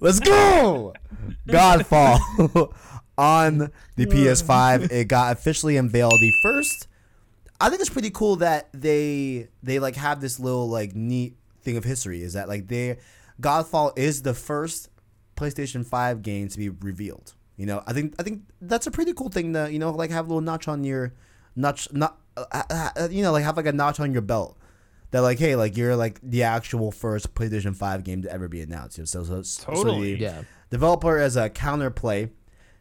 Let's 0.00 0.20
go! 0.20 0.92
Godfall 1.48 2.72
on 3.16 3.70
the 3.96 4.06
PS5. 4.06 4.92
It 4.92 5.08
got 5.08 5.32
officially 5.32 5.76
unveiled 5.78 6.12
the 6.12 6.32
first. 6.42 6.86
I 7.60 7.68
think 7.68 7.80
it's 7.80 7.90
pretty 7.90 8.10
cool 8.10 8.36
that 8.36 8.68
they 8.72 9.48
they 9.62 9.78
like 9.78 9.96
have 9.96 10.20
this 10.20 10.38
little 10.38 10.68
like 10.68 10.94
neat 10.94 11.36
thing 11.62 11.76
of 11.76 11.84
history 11.84 12.22
is 12.22 12.34
that 12.34 12.48
like 12.48 12.68
they 12.68 12.98
Godfall 13.40 13.96
is 13.96 14.22
the 14.22 14.34
first 14.34 14.90
PlayStation 15.36 15.86
5 15.86 16.22
game 16.22 16.48
to 16.48 16.58
be 16.58 16.68
revealed. 16.68 17.34
You 17.56 17.66
know, 17.66 17.82
I 17.86 17.92
think 17.92 18.14
I 18.18 18.22
think 18.22 18.42
that's 18.60 18.86
a 18.86 18.90
pretty 18.90 19.12
cool 19.12 19.28
thing 19.28 19.52
to, 19.54 19.70
you 19.70 19.78
know, 19.78 19.90
like 19.90 20.10
have 20.10 20.26
a 20.26 20.28
little 20.28 20.40
notch 20.40 20.68
on 20.68 20.84
your 20.84 21.14
notch 21.56 21.92
not 21.92 22.18
uh, 22.36 22.44
uh, 22.52 22.90
uh, 22.96 23.08
you 23.10 23.22
know, 23.22 23.32
like 23.32 23.44
have 23.44 23.56
like 23.56 23.66
a 23.66 23.72
notch 23.72 23.98
on 24.00 24.12
your 24.12 24.22
belt. 24.22 24.56
That 25.10 25.20
like, 25.20 25.38
hey, 25.38 25.56
like 25.56 25.76
you're 25.76 25.96
like 25.96 26.20
the 26.22 26.42
actual 26.42 26.92
first 26.92 27.34
PlayStation 27.34 27.74
5 27.74 28.04
game 28.04 28.22
to 28.22 28.30
ever 28.30 28.46
be 28.46 28.60
announced. 28.60 28.98
You 28.98 29.02
know, 29.02 29.06
So, 29.06 29.24
so, 29.24 29.42
so 29.42 29.72
Totally. 29.72 30.14
the 30.14 30.20
yeah. 30.20 30.42
developer 30.70 31.16
as 31.18 31.34
a 31.36 31.48
counterplay, 31.48 32.30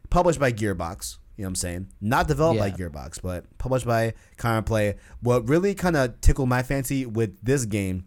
published 0.09 0.39
by 0.39 0.51
Gearbox. 0.51 1.17
You 1.37 1.43
know 1.43 1.47
what 1.47 1.51
I'm 1.51 1.55
saying? 1.55 1.87
Not 2.01 2.27
developed 2.27 2.59
by 2.59 2.71
Gearbox, 2.71 3.21
but 3.21 3.45
published 3.59 3.85
by 3.85 4.15
Counterplay. 4.37 4.97
What 5.21 5.47
really 5.47 5.75
kind 5.75 5.95
of 5.95 6.19
tickled 6.19 6.49
my 6.49 6.63
fancy 6.63 7.05
with 7.05 7.39
this 7.43 7.65
game 7.65 8.05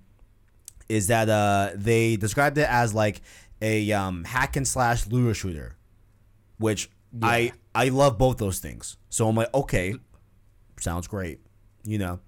is 0.89 1.07
that 1.07 1.29
uh, 1.29 1.71
they 1.77 2.17
described 2.17 2.59
it 2.59 2.69
as 2.69 2.93
like 2.93 3.23
a 3.63 3.93
um, 3.93 4.25
hack 4.25 4.57
and 4.57 4.67
slash 4.67 5.07
looter 5.07 5.33
shooter, 5.33 5.77
which 6.59 6.91
I 7.23 7.53
I 7.73 7.89
love 7.91 8.19
both 8.19 8.39
those 8.39 8.59
things. 8.59 8.97
So 9.11 9.29
I'm 9.29 9.37
like, 9.37 9.55
okay, 9.55 9.95
sounds 10.81 11.07
great. 11.07 11.39
You 11.85 11.99
know, 11.99 12.21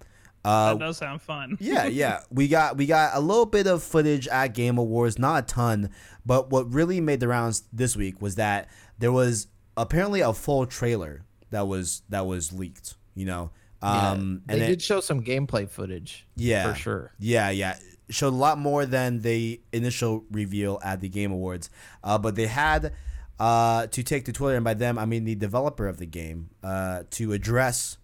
uh, 0.44 0.74
that 0.74 0.80
does 0.80 0.98
sound 0.98 1.20
fun. 1.22 1.56
yeah, 1.60 1.86
yeah. 1.86 2.20
We 2.30 2.48
got 2.48 2.76
we 2.76 2.86
got 2.86 3.16
a 3.16 3.20
little 3.20 3.46
bit 3.46 3.66
of 3.66 3.82
footage 3.82 4.28
at 4.28 4.54
Game 4.54 4.78
Awards, 4.78 5.18
not 5.18 5.44
a 5.44 5.46
ton, 5.46 5.90
but 6.24 6.50
what 6.50 6.72
really 6.72 7.00
made 7.00 7.20
the 7.20 7.28
rounds 7.28 7.64
this 7.72 7.96
week 7.96 8.20
was 8.22 8.36
that 8.36 8.68
there 8.98 9.12
was 9.12 9.48
apparently 9.76 10.20
a 10.20 10.32
full 10.32 10.66
trailer 10.66 11.24
that 11.50 11.66
was 11.66 12.02
that 12.08 12.26
was 12.26 12.52
leaked. 12.52 12.94
You 13.14 13.26
know, 13.26 13.50
um, 13.82 14.42
they 14.46 14.54
and 14.54 14.62
it- 14.62 14.66
did 14.66 14.82
show 14.82 15.00
some 15.00 15.22
gameplay 15.22 15.68
footage. 15.68 16.26
yeah, 16.36 16.72
for 16.72 16.78
sure. 16.78 17.12
Yeah, 17.18 17.50
yeah. 17.50 17.76
Showed 18.10 18.34
a 18.34 18.36
lot 18.36 18.58
more 18.58 18.84
than 18.84 19.20
the 19.20 19.60
initial 19.72 20.24
reveal 20.30 20.78
at 20.84 21.00
the 21.00 21.08
Game 21.08 21.32
Awards. 21.32 21.70
Uh, 22.04 22.18
but 22.18 22.34
they 22.36 22.46
had 22.46 22.92
uh, 23.38 23.86
to 23.86 24.02
take 24.02 24.24
to 24.26 24.32
Twitter, 24.32 24.56
and 24.56 24.64
by 24.64 24.74
them 24.74 24.98
I 24.98 25.06
mean 25.06 25.24
the 25.24 25.34
developer 25.34 25.86
of 25.88 25.98
the 25.98 26.06
game, 26.06 26.50
uh, 26.62 27.04
to 27.12 27.32
address 27.32 27.96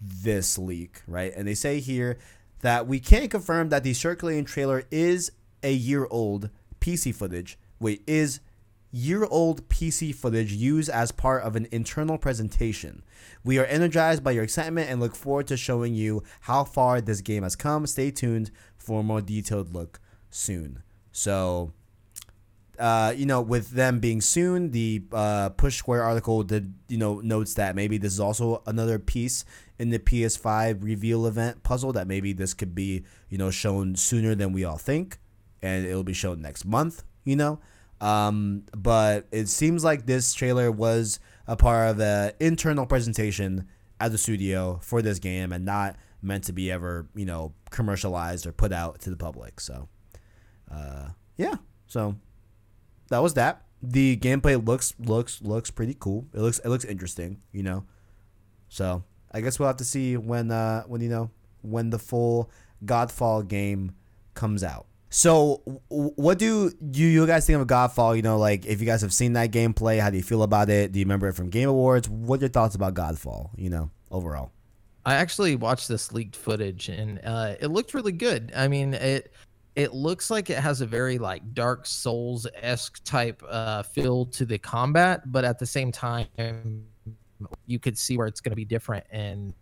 this 0.00 0.58
leak, 0.58 1.02
right? 1.06 1.32
And 1.36 1.46
they 1.46 1.54
say 1.54 1.80
here 1.80 2.18
that 2.60 2.86
we 2.86 3.00
can't 3.00 3.30
confirm 3.30 3.68
that 3.70 3.82
the 3.84 3.92
circulating 3.94 4.44
trailer 4.44 4.84
is 4.90 5.30
a 5.62 5.72
year 5.72 6.06
old 6.10 6.50
PC 6.80 7.14
footage. 7.14 7.58
Wait, 7.80 8.02
is 8.06 8.40
year 8.94 9.24
old 9.24 9.68
PC 9.68 10.14
footage 10.14 10.52
used 10.52 10.88
as 10.88 11.10
part 11.10 11.42
of 11.42 11.56
an 11.56 11.66
internal 11.72 12.16
presentation. 12.16 13.02
We 13.42 13.58
are 13.58 13.64
energized 13.64 14.22
by 14.22 14.30
your 14.30 14.44
excitement 14.44 14.88
and 14.88 15.00
look 15.00 15.16
forward 15.16 15.48
to 15.48 15.56
showing 15.56 15.94
you 15.96 16.22
how 16.42 16.62
far 16.62 17.00
this 17.00 17.20
game 17.20 17.42
has 17.42 17.56
come. 17.56 17.88
Stay 17.88 18.12
tuned 18.12 18.52
for 18.76 19.00
a 19.00 19.02
more 19.02 19.20
detailed 19.20 19.74
look 19.74 19.98
soon. 20.30 20.84
So, 21.10 21.72
uh, 22.78 23.12
you 23.16 23.26
know, 23.26 23.40
with 23.40 23.70
them 23.70 23.98
being 23.98 24.20
soon, 24.20 24.70
the 24.70 25.02
uh, 25.12 25.48
Push 25.48 25.76
Square 25.76 26.04
article 26.04 26.44
did, 26.44 26.72
you 26.86 26.98
know, 26.98 27.18
notes 27.18 27.54
that 27.54 27.74
maybe 27.74 27.98
this 27.98 28.12
is 28.12 28.20
also 28.20 28.62
another 28.64 29.00
piece 29.00 29.44
in 29.76 29.90
the 29.90 29.98
PS5 29.98 30.84
reveal 30.84 31.26
event 31.26 31.64
puzzle 31.64 31.92
that 31.94 32.06
maybe 32.06 32.32
this 32.32 32.54
could 32.54 32.76
be, 32.76 33.02
you 33.28 33.38
know, 33.38 33.50
shown 33.50 33.96
sooner 33.96 34.36
than 34.36 34.52
we 34.52 34.62
all 34.62 34.78
think, 34.78 35.18
and 35.60 35.84
it'll 35.84 36.04
be 36.04 36.12
shown 36.12 36.40
next 36.40 36.64
month, 36.64 37.02
you 37.24 37.34
know. 37.34 37.58
Um, 38.04 38.64
but 38.76 39.26
it 39.32 39.48
seems 39.48 39.82
like 39.82 40.04
this 40.04 40.34
trailer 40.34 40.70
was 40.70 41.20
a 41.46 41.56
part 41.56 41.88
of 41.88 42.00
an 42.00 42.32
internal 42.38 42.84
presentation 42.84 43.66
at 43.98 44.12
the 44.12 44.18
studio 44.18 44.78
for 44.82 45.00
this 45.00 45.18
game 45.18 45.52
and 45.52 45.64
not 45.64 45.96
meant 46.20 46.44
to 46.44 46.52
be 46.52 46.70
ever, 46.70 47.08
you 47.14 47.24
know, 47.24 47.54
commercialized 47.70 48.46
or 48.46 48.52
put 48.52 48.74
out 48.74 49.00
to 49.00 49.10
the 49.10 49.16
public. 49.16 49.58
So, 49.58 49.88
uh, 50.70 51.08
yeah. 51.38 51.54
So 51.86 52.16
that 53.08 53.20
was 53.20 53.32
that. 53.34 53.62
The 53.82 54.18
gameplay 54.18 54.62
looks 54.62 54.92
looks 54.98 55.40
looks 55.40 55.70
pretty 55.70 55.96
cool. 55.98 56.26
It 56.34 56.40
looks 56.40 56.58
it 56.58 56.68
looks 56.68 56.84
interesting, 56.84 57.40
you 57.52 57.62
know. 57.62 57.84
So 58.68 59.02
I 59.32 59.40
guess 59.40 59.58
we'll 59.58 59.68
have 59.68 59.78
to 59.78 59.84
see 59.84 60.18
when 60.18 60.50
uh 60.50 60.82
when 60.82 61.00
you 61.00 61.08
know 61.08 61.30
when 61.62 61.88
the 61.88 61.98
full 61.98 62.50
Godfall 62.84 63.48
game 63.48 63.94
comes 64.34 64.62
out. 64.62 64.86
So 65.14 65.62
what 65.88 66.40
do 66.40 66.72
you 66.80 66.92
you 66.92 67.24
guys 67.24 67.46
think 67.46 67.60
of 67.60 67.68
Godfall? 67.68 68.16
You 68.16 68.22
know, 68.22 68.36
like 68.36 68.66
if 68.66 68.80
you 68.80 68.86
guys 68.86 69.00
have 69.02 69.12
seen 69.12 69.34
that 69.34 69.52
gameplay, 69.52 70.00
how 70.00 70.10
do 70.10 70.16
you 70.16 70.24
feel 70.24 70.42
about 70.42 70.68
it? 70.68 70.90
Do 70.90 70.98
you 70.98 71.04
remember 71.04 71.28
it 71.28 71.34
from 71.34 71.50
Game 71.50 71.68
Awards? 71.68 72.08
What 72.08 72.40
are 72.40 72.42
your 72.42 72.48
thoughts 72.48 72.74
about 72.74 72.94
Godfall? 72.94 73.50
You 73.56 73.70
know, 73.70 73.90
overall. 74.10 74.50
I 75.06 75.14
actually 75.14 75.54
watched 75.54 75.86
this 75.86 76.10
leaked 76.10 76.34
footage 76.34 76.88
and 76.88 77.20
uh, 77.22 77.54
it 77.60 77.68
looked 77.68 77.94
really 77.94 78.10
good. 78.10 78.52
I 78.56 78.66
mean, 78.66 78.94
it 78.94 79.32
it 79.76 79.94
looks 79.94 80.32
like 80.32 80.50
it 80.50 80.58
has 80.58 80.80
a 80.80 80.86
very 80.86 81.18
like 81.18 81.54
Dark 81.54 81.86
Souls 81.86 82.48
esque 82.60 83.04
type 83.04 83.40
uh, 83.48 83.84
feel 83.84 84.26
to 84.26 84.44
the 84.44 84.58
combat, 84.58 85.30
but 85.30 85.44
at 85.44 85.60
the 85.60 85.66
same 85.66 85.92
time, 85.92 86.82
you 87.66 87.78
could 87.78 87.96
see 87.96 88.16
where 88.16 88.26
it's 88.26 88.40
going 88.40 88.50
to 88.50 88.56
be 88.56 88.64
different 88.64 89.04
and 89.12 89.54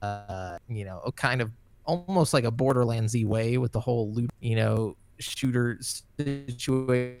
uh, 0.00 0.58
you 0.68 0.84
know, 0.84 1.02
kind 1.16 1.42
of 1.42 1.50
almost 1.84 2.34
like 2.34 2.44
a 2.44 2.50
Borderlands 2.50 3.16
way 3.24 3.58
with 3.58 3.72
the 3.72 3.80
whole 3.80 4.12
loot, 4.12 4.30
you 4.40 4.56
know, 4.56 4.96
shooter 5.18 5.78
situation. 5.80 7.20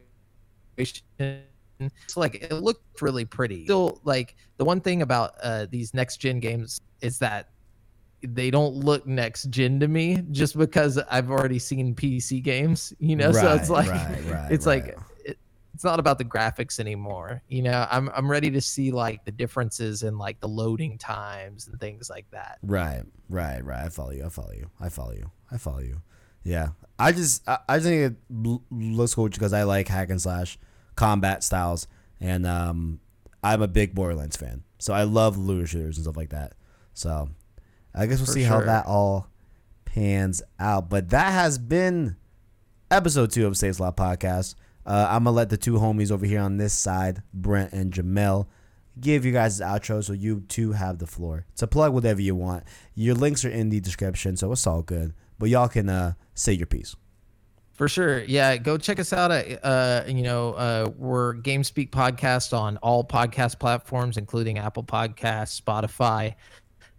It's 0.76 2.16
like 2.16 2.36
it 2.36 2.52
looked 2.52 3.02
really 3.02 3.24
pretty. 3.24 3.64
Still, 3.64 4.00
like 4.04 4.36
the 4.56 4.64
one 4.64 4.80
thing 4.80 5.02
about 5.02 5.34
uh, 5.42 5.66
these 5.70 5.92
next 5.94 6.18
gen 6.18 6.40
games 6.40 6.80
is 7.00 7.18
that 7.18 7.50
they 8.22 8.50
don't 8.50 8.74
look 8.74 9.06
next 9.06 9.50
gen 9.50 9.80
to 9.80 9.88
me 9.88 10.22
just 10.30 10.56
because 10.56 10.98
I've 11.10 11.30
already 11.30 11.58
seen 11.58 11.94
PC 11.94 12.42
games, 12.42 12.92
you 12.98 13.16
know. 13.16 13.32
so 13.32 13.54
it's 13.54 13.70
like 13.70 13.90
right, 13.90 14.18
right, 14.26 14.52
it's 14.52 14.66
right. 14.66 14.84
like 14.86 14.98
it's 15.74 15.84
not 15.84 15.98
about 15.98 16.18
the 16.18 16.24
graphics 16.24 16.78
anymore. 16.78 17.42
You 17.48 17.62
know, 17.62 17.86
I'm 17.90 18.08
I'm 18.14 18.30
ready 18.30 18.50
to 18.52 18.60
see 18.60 18.92
like 18.92 19.24
the 19.24 19.32
differences 19.32 20.04
in 20.04 20.16
like 20.18 20.40
the 20.40 20.48
loading 20.48 20.98
times 20.98 21.66
and 21.66 21.78
things 21.80 22.08
like 22.08 22.30
that. 22.30 22.58
Right, 22.62 23.02
right, 23.28 23.64
right. 23.64 23.84
I 23.84 23.88
follow 23.88 24.12
you. 24.12 24.24
I 24.24 24.28
follow 24.28 24.52
you. 24.52 24.70
I 24.80 24.88
follow 24.88 25.12
you. 25.12 25.30
I 25.50 25.58
follow 25.58 25.80
you. 25.80 26.00
Yeah, 26.44 26.68
I 26.98 27.12
just 27.12 27.46
I, 27.48 27.58
I 27.68 27.76
just 27.78 27.88
think 27.88 28.12
it 28.12 28.60
looks 28.70 29.14
cool 29.14 29.28
because 29.28 29.52
I 29.52 29.64
like 29.64 29.88
hack 29.88 30.10
and 30.10 30.22
slash 30.22 30.58
combat 30.94 31.42
styles, 31.42 31.88
and 32.20 32.46
um, 32.46 33.00
I'm 33.42 33.60
a 33.60 33.68
big 33.68 33.94
Borderlands 33.94 34.36
fan, 34.36 34.62
so 34.78 34.94
I 34.94 35.02
love 35.02 35.36
looter 35.36 35.66
shooters 35.66 35.96
and 35.96 36.04
stuff 36.04 36.16
like 36.16 36.30
that. 36.30 36.52
So 36.92 37.30
I 37.94 38.06
guess 38.06 38.18
we'll 38.18 38.26
For 38.26 38.32
see 38.32 38.42
how 38.42 38.60
that 38.60 38.86
all 38.86 39.26
pans 39.84 40.40
out. 40.60 40.88
But 40.88 41.10
that 41.10 41.32
has 41.32 41.58
been 41.58 42.16
episode 42.90 43.32
two 43.32 43.46
of 43.46 43.56
Save 43.56 43.76
Slot 43.76 43.96
Podcast. 43.96 44.54
Uh, 44.86 45.06
I'm 45.10 45.24
gonna 45.24 45.36
let 45.36 45.50
the 45.50 45.56
two 45.56 45.74
homies 45.74 46.10
over 46.10 46.26
here 46.26 46.40
on 46.40 46.56
this 46.56 46.74
side, 46.74 47.22
Brent 47.32 47.72
and 47.72 47.92
Jamel, 47.92 48.46
give 49.00 49.24
you 49.24 49.32
guys 49.32 49.58
the 49.58 49.64
outro 49.64 50.02
so 50.04 50.12
you 50.12 50.40
too 50.42 50.72
have 50.72 50.98
the 50.98 51.06
floor 51.06 51.46
to 51.56 51.66
plug 51.66 51.92
whatever 51.92 52.20
you 52.20 52.34
want. 52.34 52.64
Your 52.94 53.14
links 53.14 53.44
are 53.44 53.50
in 53.50 53.70
the 53.70 53.80
description, 53.80 54.36
so 54.36 54.52
it's 54.52 54.66
all 54.66 54.82
good. 54.82 55.14
But 55.38 55.48
y'all 55.48 55.68
can 55.68 55.88
uh, 55.88 56.12
say 56.34 56.52
your 56.52 56.66
piece. 56.66 56.94
For 57.74 57.88
sure. 57.88 58.22
Yeah, 58.22 58.56
go 58.56 58.78
check 58.78 59.00
us 59.00 59.12
out 59.12 59.32
at 59.32 59.64
uh 59.64 60.04
you 60.06 60.22
know, 60.22 60.52
uh 60.52 60.90
we're 60.96 61.34
GameSpeak 61.34 61.90
podcast 61.90 62.56
on 62.56 62.76
all 62.78 63.02
podcast 63.04 63.58
platforms 63.58 64.16
including 64.16 64.58
Apple 64.58 64.84
Podcasts, 64.84 65.60
Spotify. 65.60 66.34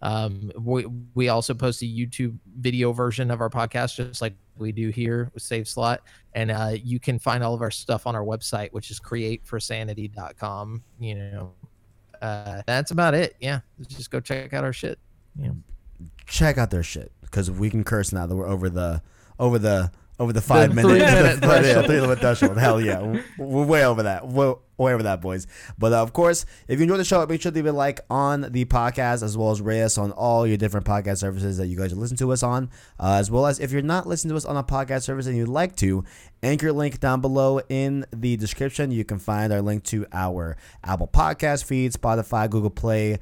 Um 0.02 0.52
we 0.60 0.86
we 1.14 1.30
also 1.30 1.54
post 1.54 1.82
a 1.82 1.86
YouTube 1.86 2.38
video 2.60 2.92
version 2.92 3.32
of 3.32 3.40
our 3.40 3.50
podcast 3.50 3.96
just 3.96 4.22
like 4.22 4.34
we 4.58 4.72
do 4.72 4.90
here 4.90 5.30
with 5.34 5.44
Save 5.44 5.68
Slot 5.68 6.02
and 6.34 6.52
uh 6.52 6.74
you 6.82 7.00
can 7.00 7.20
find 7.20 7.44
all 7.44 7.54
of 7.54 7.62
our 7.62 7.72
stuff 7.72 8.08
on 8.08 8.16
our 8.16 8.24
website 8.24 8.72
which 8.72 8.92
is 8.92 9.00
createforsanity.com, 9.00 10.84
you 11.00 11.16
know. 11.16 11.54
Uh 12.22 12.62
that's 12.66 12.92
about 12.92 13.14
it. 13.14 13.36
Yeah. 13.40 13.60
Just 13.88 14.12
go 14.12 14.20
check 14.20 14.54
out 14.54 14.64
our 14.64 14.74
shit. 14.74 15.00
Yeah. 15.40 15.52
Check 16.26 16.58
out 16.58 16.72
their 16.72 16.84
shit 16.84 17.12
because 17.22 17.52
we 17.52 17.70
can 17.70 17.84
curse 17.84 18.12
now 18.12 18.26
that 18.26 18.36
we're 18.36 18.48
over 18.48 18.70
the 18.70 19.02
over 19.40 19.60
the 19.60 19.92
over 20.20 20.32
the 20.34 20.42
five 20.42 20.70
The 20.76 20.76
minute, 20.76 20.90
three-minute 20.90 21.42
the- 21.42 21.48
yeah, 21.48 21.54
threshold. 21.62 21.86
three 21.88 22.02
minute 22.02 22.20
threshold. 22.20 22.58
Hell 22.58 22.80
yeah, 22.82 23.22
we're 23.38 23.66
way 23.66 23.86
over 23.86 24.04
that. 24.04 24.28
We're 24.28 24.56
way 24.78 24.94
over 24.94 25.04
that, 25.04 25.22
boys. 25.22 25.48
But 25.78 25.94
uh, 25.94 26.02
of 26.02 26.14
course, 26.14 26.46
if 26.68 26.80
you 26.80 26.84
enjoyed 26.84 27.00
the 27.00 27.06
show, 27.06 27.26
make 27.26 27.42
sure 27.42 27.52
to 27.52 27.56
leave 27.56 27.66
a 27.66 27.72
like 27.72 28.00
on 28.10 28.42
the 28.52 28.66
podcast 28.66 29.24
as 29.24 29.38
well 29.38 29.52
as 29.52 29.62
rate 29.62 29.82
us 29.84 29.98
on 29.98 30.12
all 30.12 30.46
your 30.48 30.58
different 30.58 30.86
podcast 30.86 31.18
services 31.20 31.58
that 31.58 31.68
you 31.68 31.78
guys 31.78 31.94
listen 31.96 32.18
to 32.18 32.32
us 32.32 32.44
on. 32.44 32.70
Uh, 33.00 33.16
as 33.20 33.30
well 33.32 33.46
as 33.46 33.60
if 33.60 33.72
you're 33.72 33.82
not 33.82 34.06
listening 34.08 34.32
to 34.32 34.38
us 34.38 34.46
on 34.46 34.58
a 34.58 34.64
podcast 34.64 35.04
service 35.04 35.28
and 35.28 35.36
you'd 35.38 35.48
like 35.48 35.76
to, 35.78 36.04
anchor 36.44 36.72
link 36.74 37.00
down 37.00 37.22
below 37.22 37.60
in 37.70 38.06
the 38.14 38.36
description. 38.38 38.92
You 38.92 39.06
can 39.06 39.20
find 39.20 39.52
our 39.54 39.62
link 39.62 39.84
to 39.86 40.06
our 40.14 40.58
Apple 40.84 41.08
Podcast 41.08 41.64
feed, 41.66 41.92
Spotify, 41.94 42.50
Google 42.50 42.70
Play 42.70 43.20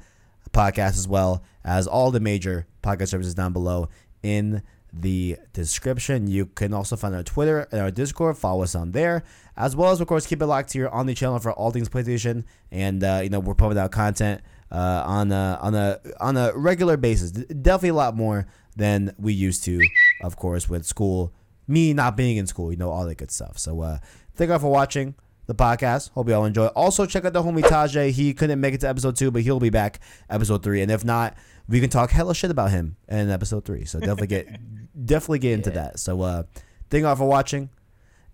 podcast 0.52 0.90
as 0.96 1.08
well 1.08 1.42
as 1.64 1.86
all 1.88 2.10
the 2.12 2.20
major 2.20 2.66
podcast 2.82 3.08
services 3.08 3.34
down 3.34 3.52
below 3.52 3.88
in 4.22 4.62
the 5.00 5.36
description. 5.52 6.26
You 6.26 6.46
can 6.46 6.72
also 6.72 6.96
find 6.96 7.14
our 7.14 7.22
Twitter 7.22 7.66
and 7.72 7.80
our 7.80 7.90
Discord. 7.90 8.38
Follow 8.38 8.62
us 8.62 8.74
on 8.74 8.92
there, 8.92 9.24
as 9.56 9.74
well 9.74 9.90
as 9.90 10.00
of 10.00 10.06
course 10.06 10.26
keep 10.26 10.40
it 10.40 10.46
locked 10.46 10.74
your 10.74 10.88
on 10.90 11.06
the 11.06 11.14
channel 11.14 11.38
for 11.38 11.52
all 11.52 11.70
things 11.70 11.88
PlayStation. 11.88 12.44
And 12.70 13.02
uh, 13.02 13.20
you 13.22 13.30
know 13.30 13.40
we're 13.40 13.54
pumping 13.54 13.78
out 13.78 13.90
content 13.90 14.42
uh, 14.70 15.02
on 15.06 15.32
a 15.32 15.58
on 15.60 15.74
a 15.74 16.00
on 16.20 16.36
a 16.36 16.52
regular 16.54 16.96
basis. 16.96 17.30
Definitely 17.32 17.90
a 17.90 17.94
lot 17.94 18.16
more 18.16 18.46
than 18.76 19.14
we 19.18 19.32
used 19.32 19.64
to, 19.64 19.80
of 20.22 20.36
course, 20.36 20.68
with 20.68 20.84
school. 20.84 21.32
Me 21.66 21.94
not 21.94 22.16
being 22.16 22.36
in 22.36 22.46
school, 22.46 22.70
you 22.70 22.76
know 22.76 22.90
all 22.90 23.06
that 23.06 23.16
good 23.16 23.30
stuff. 23.30 23.58
So 23.58 23.80
uh, 23.80 23.98
thank 24.34 24.48
you 24.48 24.52
all 24.52 24.58
for 24.58 24.70
watching 24.70 25.14
the 25.46 25.54
podcast. 25.54 26.10
Hope 26.10 26.28
you 26.28 26.34
all 26.34 26.44
enjoy. 26.44 26.66
Also, 26.68 27.06
check 27.06 27.24
out 27.24 27.32
the 27.32 27.42
homie 27.42 27.62
Tajay. 27.62 28.10
He 28.10 28.34
couldn't 28.34 28.60
make 28.60 28.74
it 28.74 28.80
to 28.80 28.88
episode 28.88 29.16
two, 29.16 29.30
but 29.30 29.42
he'll 29.42 29.60
be 29.60 29.70
back 29.70 30.00
episode 30.28 30.62
three. 30.62 30.82
And 30.82 30.90
if 30.90 31.04
not, 31.04 31.36
we 31.68 31.80
can 31.80 31.90
talk 31.90 32.10
hella 32.10 32.34
shit 32.34 32.50
about 32.50 32.70
him 32.70 32.96
in 33.08 33.30
episode 33.30 33.64
three. 33.64 33.84
So 33.84 34.00
definitely 34.00 34.26
get 34.28 34.60
definitely 35.06 35.38
get 35.40 35.52
into 35.52 35.70
that. 35.70 35.98
So 35.98 36.22
uh 36.22 36.42
thank 36.90 37.02
you 37.02 37.08
all 37.08 37.16
for 37.16 37.28
watching. 37.28 37.70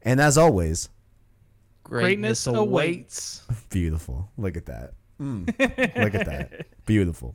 And 0.02 0.20
as 0.20 0.38
always, 0.38 0.88
Greatness 1.84 2.44
Greatness 2.44 2.46
awaits. 2.46 3.42
beautiful. 3.70 4.30
Look 4.36 4.56
at 4.56 4.66
that. 4.66 4.94
Mm. 5.20 5.46
Look 6.02 6.14
at 6.14 6.26
that. 6.26 6.66
Beautiful. 6.86 7.34